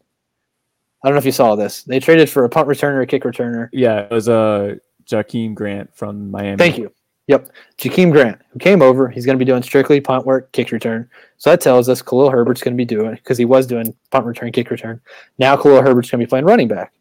I 1.04 1.08
don't 1.08 1.16
know 1.16 1.20
if 1.20 1.26
you 1.26 1.32
saw 1.32 1.56
this. 1.56 1.84
They 1.84 2.00
traded 2.00 2.30
for 2.30 2.44
a 2.46 2.50
punt 2.50 2.68
returner, 2.68 3.04
a 3.04 3.06
kick 3.06 3.24
returner. 3.24 3.70
Yeah, 3.72 4.00
it 4.00 4.12
was 4.12 4.28
a 4.28 4.34
uh, 4.34 4.76
Jakeem 5.06 5.54
Grant 5.54 5.96
from 5.96 6.32
Miami. 6.32 6.58
Thank 6.58 6.78
you. 6.78 6.92
Yep, 7.28 7.52
Jakeem 7.78 8.12
Grant, 8.12 8.42
who 8.52 8.60
came 8.60 8.82
over. 8.82 9.10
He's 9.10 9.26
going 9.26 9.38
to 9.38 9.44
be 9.44 9.50
doing 9.50 9.62
strictly 9.62 10.00
punt 10.00 10.26
work, 10.26 10.50
kick 10.54 10.72
return. 10.72 11.10
So 11.38 11.50
that 11.50 11.60
tells 11.60 11.90
us 11.90 12.02
Khalil 12.02 12.30
Herbert's 12.30 12.62
going 12.62 12.74
to 12.74 12.78
be 12.78 12.86
doing 12.86 13.16
because 13.16 13.38
he 13.38 13.44
was 13.44 13.68
doing 13.68 13.94
punt 14.12 14.26
return, 14.26 14.52
kick 14.54 14.72
return. 14.72 15.02
Now 15.38 15.58
Khalil 15.58 15.82
Herbert's 15.82 16.10
going 16.10 16.22
to 16.22 16.26
be 16.26 16.30
playing 16.30 16.46
running 16.46 16.70
back, 16.70 16.94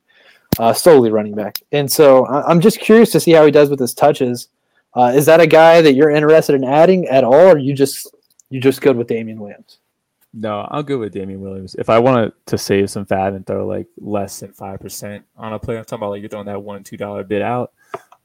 uh, 0.58 0.72
solely 0.72 1.12
running 1.12 1.34
back. 1.34 1.60
And 1.70 1.90
so 1.90 2.26
I'm 2.26 2.60
just 2.60 2.80
curious 2.80 3.12
to 3.12 3.20
see 3.20 3.30
how 3.32 3.44
he 3.44 3.52
does 3.52 3.70
with 3.70 3.78
his 3.78 3.94
touches. 3.94 4.48
Uh, 4.94 5.12
is 5.14 5.26
that 5.26 5.40
a 5.40 5.46
guy 5.46 5.80
that 5.80 5.92
you're 5.92 6.10
interested 6.10 6.54
in 6.54 6.64
adding 6.64 7.06
at 7.06 7.22
all, 7.22 7.52
or 7.52 7.58
you 7.58 7.74
just 7.74 8.10
you 8.48 8.60
just 8.60 8.80
good 8.80 8.96
with 8.96 9.06
Damien 9.06 9.38
Williams? 9.38 9.78
No, 10.32 10.66
I'm 10.70 10.84
good 10.84 10.98
with 10.98 11.12
Damien 11.12 11.40
Williams. 11.40 11.76
If 11.78 11.88
I 11.88 11.98
wanted 11.98 12.32
to 12.46 12.58
save 12.58 12.90
some 12.90 13.06
fat 13.06 13.32
and 13.32 13.46
throw 13.46 13.66
like 13.66 13.86
less 13.98 14.40
than 14.40 14.52
five 14.52 14.80
percent 14.80 15.24
on 15.36 15.52
a 15.52 15.58
player, 15.58 15.78
I'm 15.78 15.84
talking 15.84 16.00
about 16.00 16.10
like 16.10 16.20
you're 16.22 16.28
throwing 16.28 16.46
that 16.46 16.62
one 16.62 16.82
two 16.82 16.96
dollar 16.96 17.22
bid 17.24 17.42
out. 17.42 17.72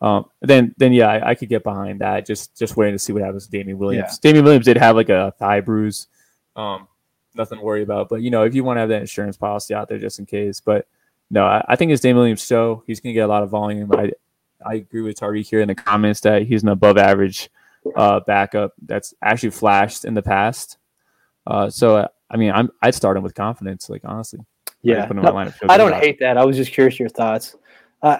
Um, 0.02 0.26
then 0.42 0.74
then 0.78 0.94
yeah, 0.94 1.08
I, 1.08 1.30
I, 1.30 1.36
could 1.36 1.50
get 1.50 1.64
behind 1.64 2.02
that. 2.02 2.26
Just 2.26 2.58
just 2.58 2.76
waiting 2.76 2.96
to 2.96 3.00
see 3.00 3.14
what 3.14 3.22
happens 3.22 3.46
to 3.46 3.52
Damien 3.52 3.78
Williams. 3.78 4.14
Yeah. 4.14 4.30
Damien 4.30 4.46
Williams 4.46 4.66
did 4.66 4.78
have 4.78 4.96
like 4.96 5.10
a 5.10 5.34
thigh 5.38 5.62
bruise. 5.62 6.08
Um, 6.56 6.88
nothing 7.36 7.60
to 7.60 7.64
worry 7.64 7.84
about. 7.84 8.10
But 8.10 8.22
you 8.24 8.32
know, 8.32 8.44
if 8.44 8.56
you 8.56 8.64
want 8.64 8.78
to 8.78 8.82
have 8.82 8.90
that 8.90 9.02
insurance 9.02 9.38
policy 9.38 9.76
out 9.76 9.90
there 9.90 10.00
just 10.00 10.18
in 10.18 10.26
case. 10.26 10.60
But 10.60 10.88
no, 11.30 11.46
I, 11.46 11.64
I 11.68 11.76
think 11.76 11.92
it's 11.92 12.02
Damien 12.02 12.18
Williams' 12.18 12.46
show. 12.46 12.84
He's 12.88 13.00
gonna 13.00 13.14
get 13.14 13.26
a 13.26 13.28
lot 13.28 13.44
of 13.44 13.50
volume. 13.50 13.92
I 13.94 14.12
I 14.66 14.76
agree 14.76 15.02
with 15.02 15.20
Tariq 15.20 15.48
here 15.48 15.62
in 15.62 15.68
the 15.68 15.76
comments 15.76 16.22
that 16.22 16.44
he's 16.44 16.64
an 16.64 16.70
above 16.70 16.98
average 16.98 17.52
uh, 17.96 18.22
backup 18.22 18.74
that's 18.84 19.14
actually 19.22 19.52
flashed 19.52 20.06
in 20.06 20.16
the 20.16 20.22
past. 20.24 20.78
Uh, 21.46 21.70
so 21.70 22.08
I 22.30 22.38
mean, 22.38 22.52
I'm 22.52 22.72
I'd 22.82 22.96
start 22.96 23.18
him 23.18 23.24
with 23.24 23.36
confidence, 23.36 23.90
like 23.90 24.02
honestly. 24.04 24.40
Yeah, 24.84 25.06
no, 25.14 25.54
I 25.70 25.78
don't 25.78 25.94
hate 25.94 26.20
that. 26.22 26.38
I 26.40 26.46
was 26.46 26.58
just 26.58 26.72
curious 26.72 27.00
your 27.00 27.10
thoughts. 27.10 27.56
Uh, 28.02 28.18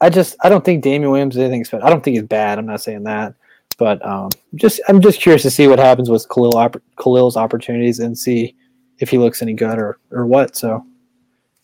I 0.00 0.10
just 0.10 0.36
I 0.42 0.48
don't 0.48 0.64
think 0.64 0.82
Damien 0.82 1.10
Williams 1.10 1.36
is 1.36 1.42
anything 1.42 1.64
special. 1.64 1.86
I 1.86 1.90
don't 1.90 2.02
think 2.02 2.16
he's 2.16 2.26
bad. 2.26 2.58
I'm 2.58 2.66
not 2.66 2.80
saying 2.80 3.04
that, 3.04 3.34
but 3.78 4.04
um, 4.06 4.30
just 4.54 4.80
I'm 4.88 5.00
just 5.00 5.20
curious 5.20 5.42
to 5.42 5.50
see 5.50 5.66
what 5.66 5.78
happens 5.78 6.08
with 6.08 6.28
Khalil 6.28 6.56
opp- 6.56 6.82
Khalil's 6.96 7.36
opportunities 7.36 7.98
and 7.98 8.16
see 8.16 8.54
if 8.98 9.10
he 9.10 9.18
looks 9.18 9.42
any 9.42 9.54
good 9.54 9.78
or 9.78 9.98
or 10.10 10.26
what. 10.26 10.56
So, 10.56 10.84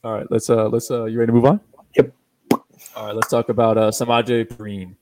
all 0.03 0.13
right, 0.13 0.27
let's 0.31 0.51
uh 0.51 0.69
let's 0.69 0.91
uh 0.91 1.05
you 1.05 1.19
ready 1.19 1.29
to 1.29 1.33
move 1.33 1.45
on? 1.45 1.61
Yep. 1.97 2.13
All 2.97 3.07
right, 3.07 3.15
let's 3.15 3.29
talk 3.29 3.49
about 3.49 3.79
uh 3.79 3.91
Samaje 3.91 4.47
Perine, 4.47 4.97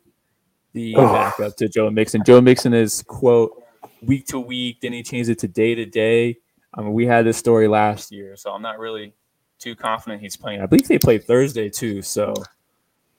the 0.72 0.94
oh. 0.96 1.12
backup 1.12 1.56
to 1.56 1.68
Joe 1.68 1.90
Mixon. 1.90 2.22
Joe 2.24 2.40
Mixon 2.40 2.74
is 2.74 3.02
quote 3.02 3.62
week 4.02 4.26
to 4.26 4.38
week, 4.38 4.80
then 4.80 4.92
he 4.92 5.02
changed 5.02 5.30
it 5.30 5.38
to 5.38 5.48
day 5.48 5.74
to 5.74 5.86
day. 5.86 6.36
I 6.74 6.80
mean, 6.80 6.92
we 6.92 7.06
had 7.06 7.24
this 7.24 7.36
story 7.36 7.68
last 7.68 8.10
year, 8.10 8.36
so 8.36 8.50
I'm 8.50 8.62
not 8.62 8.78
really 8.78 9.14
too 9.58 9.76
confident 9.76 10.22
he's 10.22 10.36
playing. 10.36 10.60
I 10.60 10.66
believe 10.66 10.88
they 10.88 10.98
played 10.98 11.24
Thursday 11.24 11.68
too, 11.68 12.02
so 12.02 12.34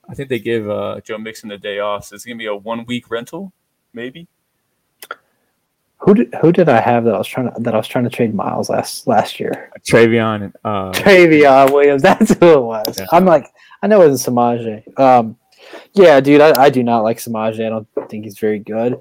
I 0.09 0.13
think 0.15 0.29
they 0.29 0.39
give 0.39 0.69
uh, 0.69 0.99
Joe 1.01 1.17
Mixon 1.17 1.49
the 1.49 1.57
day 1.57 1.79
off. 1.79 2.05
So 2.05 2.15
it's 2.15 2.25
gonna 2.25 2.37
be 2.37 2.45
a 2.45 2.55
one 2.55 2.85
week 2.85 3.09
rental, 3.09 3.53
maybe. 3.93 4.27
Who 5.99 6.13
did 6.13 6.33
who 6.41 6.51
did 6.51 6.67
I 6.67 6.81
have 6.81 7.05
that 7.05 7.15
I 7.15 7.17
was 7.17 7.27
trying 7.27 7.53
to 7.53 7.61
that 7.61 7.73
I 7.73 7.77
was 7.77 7.87
trying 7.87 8.03
to 8.03 8.09
trade 8.09 8.35
Miles 8.35 8.69
last 8.69 9.07
last 9.07 9.39
year? 9.39 9.71
Trayveon. 9.79 10.53
Uh, 10.63 10.91
Trayveon 10.91 11.71
Williams. 11.71 12.01
That's 12.03 12.33
who 12.33 12.53
it 12.53 12.61
was. 12.61 12.99
Yeah. 12.99 13.05
I'm 13.11 13.25
like, 13.25 13.53
I 13.81 13.87
know 13.87 14.01
it 14.01 14.09
was 14.09 14.25
Samaje. 14.25 14.99
Um, 14.99 15.37
yeah, 15.93 16.19
dude, 16.19 16.41
I, 16.41 16.63
I 16.63 16.69
do 16.69 16.83
not 16.83 17.03
like 17.03 17.19
Samaje. 17.19 17.65
I 17.65 17.69
don't 17.69 17.87
think 18.09 18.25
he's 18.25 18.37
very 18.37 18.59
good. 18.59 18.99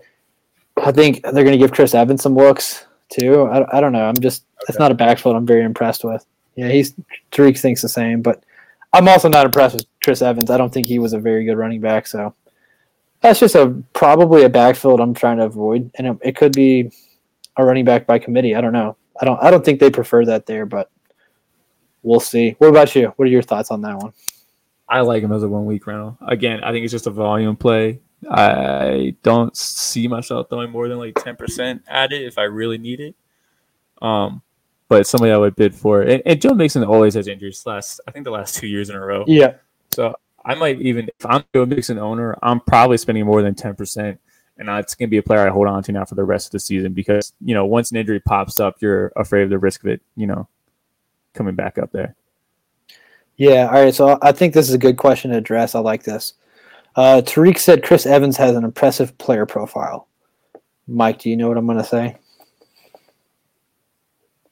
I 0.76 0.92
think 0.92 1.22
they're 1.22 1.44
going 1.44 1.52
to 1.52 1.58
give 1.58 1.72
Chris 1.72 1.94
Evans 1.94 2.22
some 2.22 2.36
looks 2.36 2.86
too. 3.08 3.42
I, 3.42 3.78
I 3.78 3.80
don't 3.80 3.92
know. 3.92 4.04
I'm 4.04 4.20
just 4.20 4.42
okay. 4.42 4.64
that's 4.68 4.78
not 4.78 4.92
a 4.92 4.94
backfield 4.94 5.34
I'm 5.34 5.46
very 5.46 5.64
impressed 5.64 6.04
with. 6.04 6.24
Yeah, 6.54 6.68
he's 6.68 6.94
Tariq 7.32 7.58
thinks 7.58 7.82
the 7.82 7.88
same, 7.88 8.22
but 8.22 8.44
I'm 8.92 9.08
also 9.08 9.28
not 9.28 9.46
impressed 9.46 9.74
with 9.74 9.86
Chris 10.02 10.22
Evans. 10.22 10.50
I 10.50 10.56
don't 10.56 10.72
think 10.72 10.86
he 10.86 10.98
was 10.98 11.12
a 11.12 11.18
very 11.18 11.44
good 11.44 11.56
running 11.56 11.80
back. 11.80 12.06
So 12.06 12.34
that's 13.20 13.40
just 13.40 13.54
a 13.54 13.82
probably 13.92 14.44
a 14.44 14.48
backfield 14.48 15.00
I'm 15.00 15.14
trying 15.14 15.38
to 15.38 15.44
avoid, 15.44 15.90
and 15.94 16.06
it, 16.08 16.18
it 16.22 16.36
could 16.36 16.52
be 16.52 16.90
a 17.56 17.64
running 17.64 17.84
back 17.84 18.06
by 18.06 18.18
committee. 18.18 18.54
I 18.54 18.60
don't 18.60 18.72
know. 18.72 18.96
I 19.20 19.24
don't. 19.24 19.42
I 19.42 19.50
don't 19.50 19.64
think 19.64 19.80
they 19.80 19.90
prefer 19.90 20.24
that 20.26 20.46
there, 20.46 20.66
but 20.66 20.90
we'll 22.02 22.20
see. 22.20 22.56
What 22.58 22.68
about 22.68 22.94
you? 22.94 23.12
What 23.16 23.28
are 23.28 23.30
your 23.30 23.42
thoughts 23.42 23.70
on 23.70 23.82
that 23.82 23.98
one? 23.98 24.12
I 24.88 25.00
like 25.00 25.22
him 25.22 25.32
as 25.32 25.42
a 25.42 25.48
one 25.48 25.64
week 25.64 25.86
rental. 25.86 26.18
Again, 26.26 26.62
I 26.64 26.72
think 26.72 26.84
it's 26.84 26.92
just 26.92 27.06
a 27.06 27.10
volume 27.10 27.56
play. 27.56 28.00
I 28.30 29.16
don't 29.22 29.56
see 29.56 30.06
myself 30.06 30.48
throwing 30.48 30.70
more 30.70 30.88
than 30.88 30.98
like 30.98 31.14
ten 31.22 31.36
percent 31.36 31.82
at 31.86 32.12
it 32.12 32.22
if 32.22 32.38
I 32.38 32.44
really 32.44 32.78
need 32.78 33.00
it. 33.00 33.14
Um, 34.00 34.42
but 34.88 35.06
somebody 35.06 35.32
I 35.32 35.38
would 35.38 35.56
bid 35.56 35.74
for. 35.74 36.02
And, 36.02 36.22
and 36.26 36.40
Joe 36.40 36.54
Mixon 36.54 36.84
always 36.84 37.14
has 37.14 37.28
injuries. 37.28 37.64
Last 37.64 38.00
I 38.06 38.10
think 38.10 38.24
the 38.24 38.30
last 38.30 38.56
two 38.56 38.66
years 38.66 38.90
in 38.90 38.96
a 38.96 39.00
row. 39.00 39.24
Yeah. 39.26 39.54
So 39.92 40.14
I 40.44 40.54
might 40.54 40.80
even 40.80 41.08
if 41.18 41.26
I'm 41.26 41.44
Joe 41.54 41.66
Mixon 41.66 41.98
owner, 41.98 42.36
I'm 42.42 42.60
probably 42.60 42.96
spending 42.96 43.24
more 43.26 43.42
than 43.42 43.54
ten 43.54 43.74
percent, 43.74 44.20
and 44.58 44.68
it's 44.68 44.94
going 44.94 45.08
to 45.08 45.10
be 45.10 45.18
a 45.18 45.22
player 45.22 45.46
I 45.46 45.50
hold 45.50 45.68
on 45.68 45.82
to 45.84 45.92
now 45.92 46.04
for 46.04 46.14
the 46.14 46.24
rest 46.24 46.48
of 46.48 46.52
the 46.52 46.60
season 46.60 46.92
because 46.92 47.32
you 47.40 47.54
know 47.54 47.66
once 47.66 47.90
an 47.90 47.96
injury 47.96 48.20
pops 48.20 48.60
up, 48.60 48.76
you're 48.80 49.12
afraid 49.16 49.42
of 49.42 49.50
the 49.50 49.58
risk 49.58 49.84
of 49.84 49.90
it. 49.90 50.00
You 50.16 50.26
know, 50.26 50.48
coming 51.34 51.54
back 51.54 51.78
up 51.78 51.92
there. 51.92 52.14
Yeah. 53.36 53.66
All 53.66 53.82
right. 53.84 53.94
So 53.94 54.18
I 54.22 54.32
think 54.32 54.54
this 54.54 54.68
is 54.68 54.74
a 54.74 54.78
good 54.78 54.96
question 54.96 55.30
to 55.30 55.36
address. 55.36 55.74
I 55.74 55.80
like 55.80 56.04
this. 56.04 56.34
Uh, 56.94 57.22
Tariq 57.24 57.58
said 57.58 57.82
Chris 57.82 58.04
Evans 58.04 58.36
has 58.36 58.54
an 58.54 58.64
impressive 58.64 59.16
player 59.18 59.46
profile. 59.46 60.08
Mike, 60.86 61.20
do 61.20 61.30
you 61.30 61.36
know 61.36 61.48
what 61.48 61.56
I'm 61.56 61.66
going 61.66 61.78
to 61.78 61.84
say? 61.84 62.16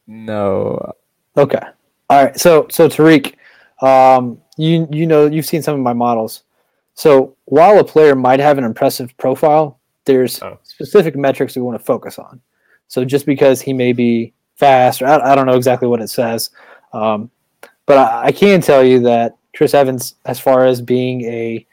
No. 0.06 0.94
Okay. 1.36 1.62
All 2.08 2.24
right. 2.24 2.38
So 2.38 2.66
so 2.70 2.88
Tariq, 2.88 3.34
um, 3.82 4.40
you 4.60 4.86
you 4.90 5.06
know 5.06 5.26
you've 5.26 5.46
seen 5.46 5.62
some 5.62 5.74
of 5.74 5.80
my 5.80 5.92
models. 5.92 6.42
So 6.94 7.36
while 7.46 7.78
a 7.78 7.84
player 7.84 8.14
might 8.14 8.40
have 8.40 8.58
an 8.58 8.64
impressive 8.64 9.16
profile, 9.16 9.80
there's 10.04 10.42
oh. 10.42 10.58
specific 10.62 11.16
metrics 11.16 11.56
we 11.56 11.62
want 11.62 11.78
to 11.78 11.84
focus 11.84 12.18
on. 12.18 12.40
So 12.88 13.04
just 13.04 13.24
because 13.24 13.62
he 13.62 13.72
may 13.72 13.92
be 13.92 14.34
fast, 14.56 15.00
or 15.00 15.06
I, 15.06 15.32
I 15.32 15.34
don't 15.34 15.46
know 15.46 15.56
exactly 15.56 15.88
what 15.88 16.02
it 16.02 16.10
says, 16.10 16.50
um, 16.92 17.30
but 17.86 17.96
I, 17.96 18.26
I, 18.26 18.32
can 18.32 18.60
tell 18.60 18.84
you 18.84 19.00
that 19.00 19.36
Chris 19.56 19.72
Evans, 19.72 20.16
as 20.26 20.38
far 20.40 20.66
as 20.66 20.82
being 20.82 21.22
a 21.22 21.66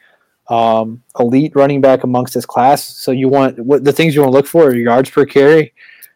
um, 0.48 1.02
elite 1.18 1.52
running 1.54 1.80
back 1.80 2.04
amongst 2.04 2.32
his 2.34 2.46
class, 2.46 2.84
so 2.84 3.10
you 3.10 3.28
want 3.28 3.58
what 3.58 3.84
the 3.84 3.92
things 3.92 4.14
you 4.14 4.22
want 4.22 4.32
to 4.32 4.36
look 4.36 4.46
for 4.46 4.68
are 4.68 4.74
yards 4.74 5.10
per 5.10 5.26
carry, 5.26 5.74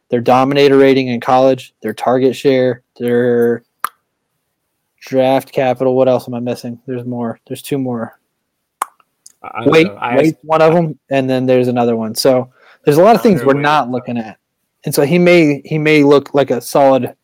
their 0.08 0.20
dominator 0.20 0.78
rating 0.78 1.08
in 1.08 1.20
college, 1.20 1.74
their 1.82 1.92
target 1.92 2.34
share, 2.34 2.82
their 2.98 3.64
draft 5.02 5.52
capital. 5.52 5.94
What 5.94 6.08
else 6.08 6.28
am 6.28 6.34
I 6.34 6.40
missing? 6.40 6.80
There's 6.86 7.04
more. 7.04 7.38
There's 7.46 7.62
two 7.62 7.78
more. 7.78 8.18
Wait, 9.66 9.88
wait, 10.14 10.36
one 10.42 10.62
of 10.62 10.72
them, 10.72 10.98
and 11.10 11.28
then 11.28 11.46
there's 11.46 11.66
another 11.66 11.96
one. 11.96 12.14
So 12.14 12.52
there's 12.84 12.96
a 12.98 13.02
lot 13.02 13.16
of 13.16 13.22
things 13.22 13.44
we're 13.44 13.54
not 13.54 13.90
looking 13.90 14.16
at, 14.16 14.38
and 14.84 14.94
so 14.94 15.02
he 15.02 15.18
may 15.18 15.60
he 15.64 15.78
may 15.78 16.04
look 16.04 16.32
like 16.32 16.50
a 16.50 16.60
solid 16.60 17.16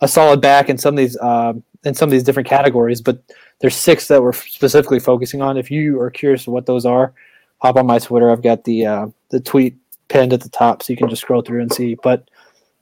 a 0.00 0.08
solid 0.08 0.40
back 0.40 0.68
in 0.68 0.76
some 0.76 0.94
of 0.94 0.98
these 0.98 1.16
uh, 1.18 1.52
in 1.84 1.94
some 1.94 2.08
of 2.08 2.10
these 2.10 2.24
different 2.24 2.48
categories, 2.48 3.00
but 3.00 3.22
there's 3.60 3.76
six 3.76 4.08
that 4.08 4.20
we're 4.20 4.32
specifically 4.32 4.98
focusing 4.98 5.42
on. 5.42 5.56
If 5.56 5.70
you 5.70 6.00
are 6.00 6.10
curious 6.10 6.48
what 6.48 6.66
those 6.66 6.84
are, 6.84 7.14
hop 7.58 7.76
on 7.76 7.86
my 7.86 8.00
Twitter. 8.00 8.30
I've 8.30 8.42
got 8.42 8.64
the 8.64 8.86
uh, 8.86 9.06
the 9.30 9.38
tweet 9.38 9.76
pinned 10.08 10.32
at 10.32 10.40
the 10.40 10.48
top, 10.48 10.82
so 10.82 10.92
you 10.92 10.96
can 10.96 11.08
just 11.08 11.22
scroll 11.22 11.42
through 11.42 11.62
and 11.62 11.72
see. 11.72 11.94
But 12.02 12.28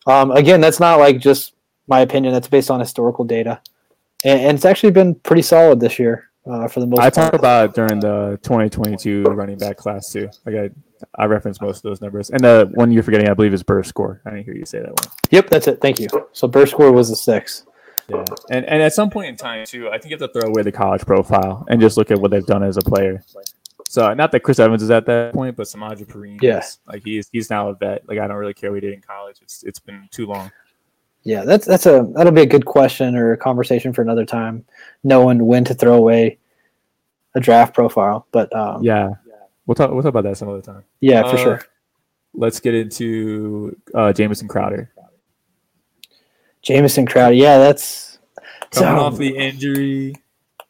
um, 0.06 0.30
again, 0.30 0.62
that's 0.62 0.80
not 0.80 0.98
like 0.98 1.18
just 1.18 1.52
my 1.88 2.00
opinion. 2.00 2.32
That's 2.32 2.48
based 2.48 2.70
on 2.70 2.80
historical 2.80 3.26
data, 3.26 3.60
and, 4.24 4.40
and 4.40 4.56
it's 4.56 4.64
actually 4.64 4.92
been 4.92 5.14
pretty 5.16 5.42
solid 5.42 5.80
this 5.80 5.98
year 5.98 6.30
uh, 6.46 6.68
for 6.68 6.80
the 6.80 6.86
most. 6.86 6.98
Part. 6.98 7.06
I 7.06 7.10
talked 7.10 7.34
about 7.34 7.70
it 7.70 7.74
during 7.74 8.00
the 8.00 8.38
2022 8.42 9.24
running 9.24 9.58
back 9.58 9.76
class 9.76 10.10
too. 10.10 10.28
Like 10.44 10.56
I, 10.56 10.70
I 11.22 11.26
referenced 11.26 11.60
most 11.60 11.78
of 11.78 11.82
those 11.82 12.00
numbers, 12.00 12.30
and 12.30 12.42
the 12.42 12.70
one 12.74 12.90
you're 12.90 13.02
forgetting, 13.02 13.28
I 13.28 13.34
believe, 13.34 13.54
is 13.54 13.62
burst 13.62 13.88
score. 13.88 14.20
I 14.24 14.30
didn't 14.30 14.44
hear 14.44 14.54
you 14.54 14.66
say 14.66 14.80
that 14.80 14.88
one. 14.88 15.14
Yep, 15.30 15.50
that's 15.50 15.68
it. 15.68 15.80
Thank 15.80 16.00
you. 16.00 16.08
So 16.32 16.48
burst 16.48 16.72
score 16.72 16.92
was 16.92 17.10
a 17.10 17.16
six. 17.16 17.64
Yeah, 18.08 18.24
and 18.50 18.64
and 18.66 18.82
at 18.82 18.92
some 18.92 19.10
point 19.10 19.28
in 19.28 19.36
time 19.36 19.64
too, 19.66 19.88
I 19.88 19.98
think 19.98 20.10
you 20.10 20.18
have 20.18 20.32
to 20.32 20.40
throw 20.40 20.48
away 20.48 20.62
the 20.62 20.72
college 20.72 21.06
profile 21.06 21.64
and 21.68 21.80
just 21.80 21.96
look 21.96 22.10
at 22.10 22.18
what 22.18 22.30
they've 22.30 22.46
done 22.46 22.62
as 22.62 22.76
a 22.76 22.82
player. 22.82 23.22
So 23.92 24.12
not 24.14 24.32
that 24.32 24.40
Chris 24.40 24.58
Evans 24.58 24.82
is 24.82 24.90
at 24.90 25.04
that 25.06 25.34
point, 25.34 25.54
but 25.54 25.66
Samaje 25.66 26.06
Perine. 26.06 26.38
Yes, 26.40 26.78
yeah. 26.86 26.92
like 26.94 27.04
he's 27.04 27.28
he's 27.30 27.50
now 27.50 27.68
a 27.68 27.74
vet. 27.74 28.08
Like 28.08 28.18
I 28.18 28.26
don't 28.26 28.38
really 28.38 28.54
care 28.54 28.72
what 28.72 28.82
he 28.82 28.88
did 28.88 28.94
in 28.94 29.02
college. 29.02 29.38
It's 29.42 29.62
it's 29.64 29.78
been 29.78 30.08
too 30.10 30.26
long. 30.26 30.50
Yeah, 31.24 31.44
that's 31.44 31.66
that's 31.66 31.86
a 31.86 32.08
that'll 32.14 32.32
be 32.32 32.42
a 32.42 32.46
good 32.46 32.66
question 32.66 33.14
or 33.16 33.32
a 33.32 33.36
conversation 33.36 33.92
for 33.92 34.02
another 34.02 34.24
time, 34.24 34.64
knowing 35.04 35.46
when 35.46 35.64
to 35.64 35.74
throw 35.74 35.94
away 35.94 36.38
a 37.34 37.40
draft 37.40 37.74
profile. 37.74 38.26
But 38.32 38.54
um, 38.54 38.82
yeah, 38.82 39.10
we'll 39.66 39.74
talk 39.74 39.90
we'll 39.90 40.02
talk 40.02 40.10
about 40.10 40.24
that 40.24 40.36
some 40.36 40.48
other 40.48 40.62
time. 40.62 40.84
Yeah, 41.00 41.22
for 41.22 41.36
uh, 41.36 41.42
sure. 41.42 41.60
Let's 42.34 42.60
get 42.60 42.74
into 42.74 43.76
uh, 43.94 44.12
Jamison 44.12 44.48
Crowder. 44.48 44.90
Jamison 46.62 47.06
Crowder, 47.06 47.34
yeah, 47.34 47.58
that's 47.58 48.18
coming 48.70 48.98
so, 48.98 49.04
off 49.04 49.18
the 49.18 49.36
injury. 49.36 50.14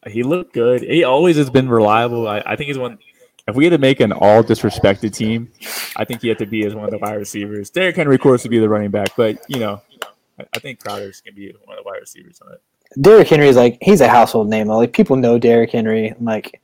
He 0.07 0.23
looked 0.23 0.53
good. 0.53 0.81
He 0.81 1.03
always 1.03 1.37
has 1.37 1.49
been 1.49 1.69
reliable. 1.69 2.27
I, 2.27 2.43
I 2.45 2.55
think 2.57 2.67
he's 2.67 2.77
one 2.77 2.99
if 3.47 3.55
we 3.55 3.65
had 3.65 3.71
to 3.71 3.77
make 3.77 3.99
an 3.99 4.11
all 4.11 4.43
disrespected 4.43 5.13
team, 5.13 5.51
I 5.97 6.05
think 6.05 6.21
he 6.21 6.29
had 6.29 6.37
to 6.39 6.45
be 6.45 6.65
as 6.65 6.73
one 6.73 6.85
of 6.85 6.91
the 6.91 6.97
wide 6.97 7.15
receivers. 7.15 7.69
Derrick 7.69 7.95
Henry, 7.95 8.15
of 8.15 8.21
course, 8.21 8.43
would 8.43 8.51
be 8.51 8.59
the 8.59 8.69
running 8.69 8.91
back, 8.91 9.09
but 9.17 9.37
you 9.49 9.59
know, 9.59 9.81
I, 10.39 10.59
think 10.59 10.79
Crowder's 10.79 11.21
gonna 11.21 11.35
be 11.35 11.53
one 11.65 11.77
of 11.77 11.83
the 11.83 11.89
wide 11.89 11.99
receivers 11.99 12.41
on 12.41 12.53
it. 12.53 12.61
Derrick 13.01 13.27
Henry 13.27 13.47
is 13.47 13.55
like 13.55 13.77
he's 13.81 14.01
a 14.01 14.07
household 14.07 14.49
name. 14.49 14.67
Like 14.67 14.93
people 14.93 15.15
know 15.15 15.37
Derrick 15.37 15.71
Henry. 15.71 16.13
Like 16.19 16.61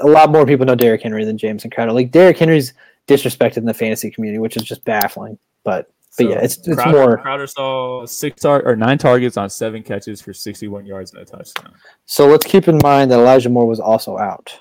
a 0.00 0.06
lot 0.06 0.30
more 0.30 0.46
people 0.46 0.66
know 0.66 0.74
Derrick 0.74 1.02
Henry 1.02 1.24
than 1.24 1.38
Jamison 1.38 1.70
Crowder. 1.70 1.92
Like 1.92 2.10
Derrick 2.10 2.38
Henry's 2.38 2.74
disrespected 3.06 3.58
in 3.58 3.64
the 3.64 3.74
fantasy 3.74 4.10
community, 4.10 4.38
which 4.38 4.56
is 4.56 4.62
just 4.62 4.84
baffling. 4.84 5.38
But 5.62 5.90
but 6.16 6.24
so 6.24 6.30
yeah, 6.30 6.38
it's 6.38 6.56
it's 6.58 6.76
Crowder, 6.76 6.98
more. 6.98 7.18
Crowder 7.18 7.46
saw 7.46 8.06
six 8.06 8.42
tar- 8.42 8.62
or 8.64 8.76
nine 8.76 8.98
targets 8.98 9.36
on 9.36 9.50
seven 9.50 9.82
catches 9.82 10.20
for 10.20 10.32
sixty-one 10.32 10.86
yards 10.86 11.12
and 11.12 11.22
a 11.22 11.24
touchdown. 11.24 11.74
So 12.06 12.28
let's 12.28 12.46
keep 12.46 12.68
in 12.68 12.78
mind 12.82 13.10
that 13.10 13.18
Elijah 13.18 13.50
Moore 13.50 13.66
was 13.66 13.80
also 13.80 14.18
out. 14.18 14.60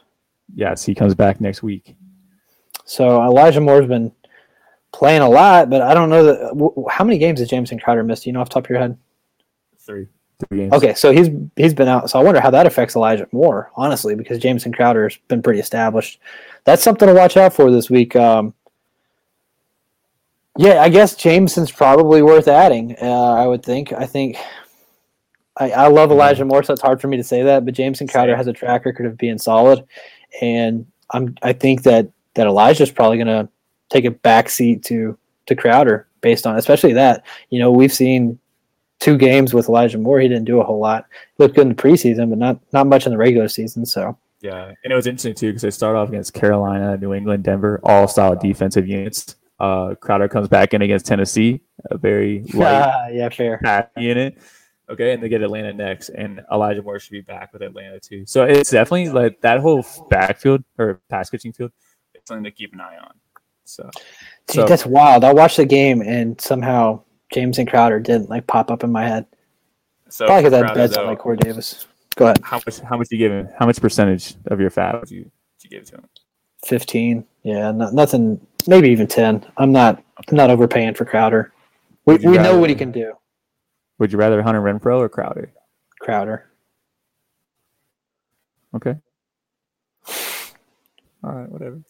Yes, 0.56 0.84
he 0.84 0.96
comes 0.96 1.14
back 1.14 1.40
next 1.40 1.62
week. 1.62 1.96
So 2.86 3.24
Elijah 3.24 3.62
Moore's 3.62 3.88
been 3.88 4.12
playing 4.94 5.22
a 5.22 5.30
lot, 5.30 5.70
but 5.70 5.82
I 5.82 5.94
don't 5.94 6.10
know 6.10 6.24
that. 6.24 6.40
W- 6.50 6.86
how 6.90 7.04
many 7.04 7.18
games 7.18 7.40
has 7.40 7.50
Jamison 7.50 7.80
Crowder 7.80 8.04
missed? 8.04 8.24
Do 8.24 8.30
you 8.30 8.34
know 8.34 8.42
off 8.42 8.50
the 8.50 8.54
top 8.54 8.66
of 8.66 8.70
your 8.70 8.80
head? 8.80 8.98
Three. 9.80 10.08
Three 10.48 10.60
games. 10.60 10.74
Okay, 10.74 10.94
so 10.94 11.12
he's 11.12 11.30
he's 11.56 11.74
been 11.74 11.88
out. 11.88 12.10
So 12.10 12.20
I 12.20 12.24
wonder 12.24 12.40
how 12.40 12.52
that 12.52 12.66
affects 12.66 12.96
Elijah 12.96 13.28
Moore, 13.32 13.72
honestly, 13.76 14.16
because 14.16 14.40
Jamison 14.40 14.72
Crowder's 14.72 15.18
been 15.28 15.42
pretty 15.42 15.60
established. 15.60 16.20
That's 16.64 16.84
something 16.84 17.08
to 17.08 17.14
watch 17.14 17.36
out 17.36 17.54
for 17.54 17.70
this 17.72 17.90
week. 17.90 18.16
Um, 18.16 18.54
yeah, 20.58 20.82
I 20.82 20.90
guess 20.90 21.16
Jamison's 21.16 21.72
probably 21.72 22.22
worth 22.22 22.48
adding. 22.48 22.96
Uh, 23.02 23.34
I 23.34 23.48
would 23.48 23.64
think. 23.64 23.92
I 23.92 24.06
think 24.06 24.38
I, 25.58 25.72
I 25.72 25.88
love 25.88 26.12
Elijah 26.12 26.46
Moore, 26.46 26.64
so 26.64 26.74
it's 26.74 26.82
hard 26.82 27.02
for 27.02 27.08
me 27.08 27.18
to 27.18 27.24
say 27.24 27.44
that. 27.44 27.66
But 27.66 27.74
Jamison 27.74 28.08
Crowder 28.08 28.36
has 28.36 28.48
a 28.48 28.54
track 28.54 28.86
record 28.86 29.06
of 29.08 29.18
being 29.18 29.38
solid, 29.38 29.84
and 30.42 30.86
I'm 31.12 31.36
I 31.42 31.54
think 31.54 31.84
that 31.84 32.10
that 32.36 32.48
Elijah's 32.48 32.92
probably 32.92 33.18
going 33.18 33.28
to 33.28 33.50
take 33.90 34.06
a 34.06 34.12
backseat 34.12 34.84
to 34.84 35.18
to 35.46 35.56
Crowder 35.56 36.08
based 36.22 36.48
on 36.48 36.58
especially 36.58 36.94
that. 36.94 37.26
You 37.50 37.60
know, 37.60 37.72
we've 37.72 37.94
seen 37.94 38.40
two 39.00 39.18
games 39.18 39.54
with 39.54 39.68
Elijah 39.68 39.98
Moore. 39.98 40.20
He 40.20 40.28
didn't 40.28 40.46
do 40.46 40.62
a 40.62 40.64
whole 40.64 40.80
lot. 40.80 41.06
He 41.38 41.44
looked 41.44 41.56
good 41.56 41.68
in 41.68 41.76
the 41.76 41.82
preseason, 41.82 42.30
but 42.30 42.38
not 42.38 42.60
not 42.72 42.88
much 42.88 43.06
in 43.06 43.12
the 43.12 43.18
regular 43.18 43.48
season. 43.48 43.86
So 43.86 44.18
yeah, 44.42 44.74
and 44.84 44.92
it 44.92 44.96
was 44.96 45.08
interesting 45.08 45.36
too 45.36 45.48
because 45.48 45.62
they 45.62 45.72
start 45.72 45.96
off 45.96 46.10
against 46.10 46.34
Carolina, 46.34 46.98
New 46.98 47.14
England, 47.14 47.44
Denver, 47.44 47.80
all 47.84 48.08
solid 48.08 48.40
defensive 48.40 48.88
units. 48.88 49.36
Uh, 49.60 49.96
Crowder 49.96 50.28
comes 50.28 50.48
back 50.48 50.74
in 50.74 50.82
against 50.82 51.06
Tennessee, 51.06 51.62
a 51.92 51.98
very 51.98 52.44
light 52.54 53.12
yeah, 53.14 53.30
fair 53.30 53.90
unit. 53.98 54.38
Okay, 54.90 55.14
and 55.14 55.24
they 55.24 55.30
get 55.30 55.42
Atlanta 55.42 55.72
next, 55.72 56.10
and 56.10 56.42
Elijah 56.52 56.82
Moore 56.82 57.00
should 57.00 57.12
be 57.12 57.22
back 57.22 57.54
with 57.54 57.62
Atlanta 57.62 58.00
too. 58.00 58.26
So 58.26 58.44
it's 58.44 58.72
definitely 58.72 59.10
like 59.10 59.40
that 59.42 59.62
whole 59.62 59.86
backfield 60.10 60.64
or 60.78 61.02
pass 61.10 61.30
catching 61.30 61.54
field. 61.54 61.72
It's 62.14 62.28
something 62.28 62.44
to 62.44 62.52
keep 62.52 62.74
an 62.74 62.82
eye 62.82 62.98
on. 62.98 63.14
So, 63.66 63.90
Dude, 64.48 64.56
so, 64.56 64.66
that's 64.66 64.86
wild. 64.86 65.24
I 65.24 65.34
watched 65.34 65.58
the 65.58 65.66
game 65.66 66.02
and 66.02 66.40
somehow 66.40 67.02
Jamison 67.32 67.66
Crowder 67.66 68.00
didn't 68.00 68.30
like 68.30 68.46
pop 68.48 68.70
up 68.70 68.84
in 68.84 68.92
my 68.92 69.08
head. 69.08 69.26
So 70.10 70.28
Probably 70.28 70.50
because 70.50 70.72
I 70.72 70.74
bets 70.74 70.98
on 70.98 71.08
like 71.08 71.20
Corey 71.20 71.38
Davis. 71.38 71.88
Go 72.16 72.26
ahead. 72.26 72.40
How 72.44 72.58
much? 72.58 72.80
How 72.80 72.98
much 72.98 73.08
you 73.10 73.18
give 73.18 73.32
him? 73.32 73.50
How 73.58 73.66
much 73.66 73.82
percentage 73.82 74.36
of 74.48 74.60
your 74.60 74.70
fab 74.70 75.06
you, 75.10 75.32
you 75.62 75.70
give 75.70 75.86
to 75.86 75.96
him? 75.96 76.10
Fifteen. 76.64 77.26
Yeah, 77.42 77.72
nothing. 77.72 78.40
Maybe 78.68 78.90
even 78.90 79.08
ten. 79.08 79.44
I'm 79.58 79.72
not. 79.72 79.96
Okay. 79.96 80.06
I'm 80.30 80.38
not 80.38 80.52
overpaying 80.52 80.94
for 80.94 81.06
Crowder. 81.06 81.52
We, 82.06 82.18
we 82.18 82.38
rather, 82.38 82.44
know 82.44 82.60
what 82.60 82.70
he 82.70 82.76
can 82.76 82.92
do. 82.92 83.14
Would 83.98 84.12
you 84.12 84.20
rather 84.20 84.44
Hunter 84.44 84.62
Renfrow 84.62 85.00
or 85.00 85.10
Crowder? 85.10 85.52
Crowder. 86.00 86.52
Okay. 88.76 88.96
All 91.24 91.32
right, 91.32 91.50
whatever. 91.50 91.82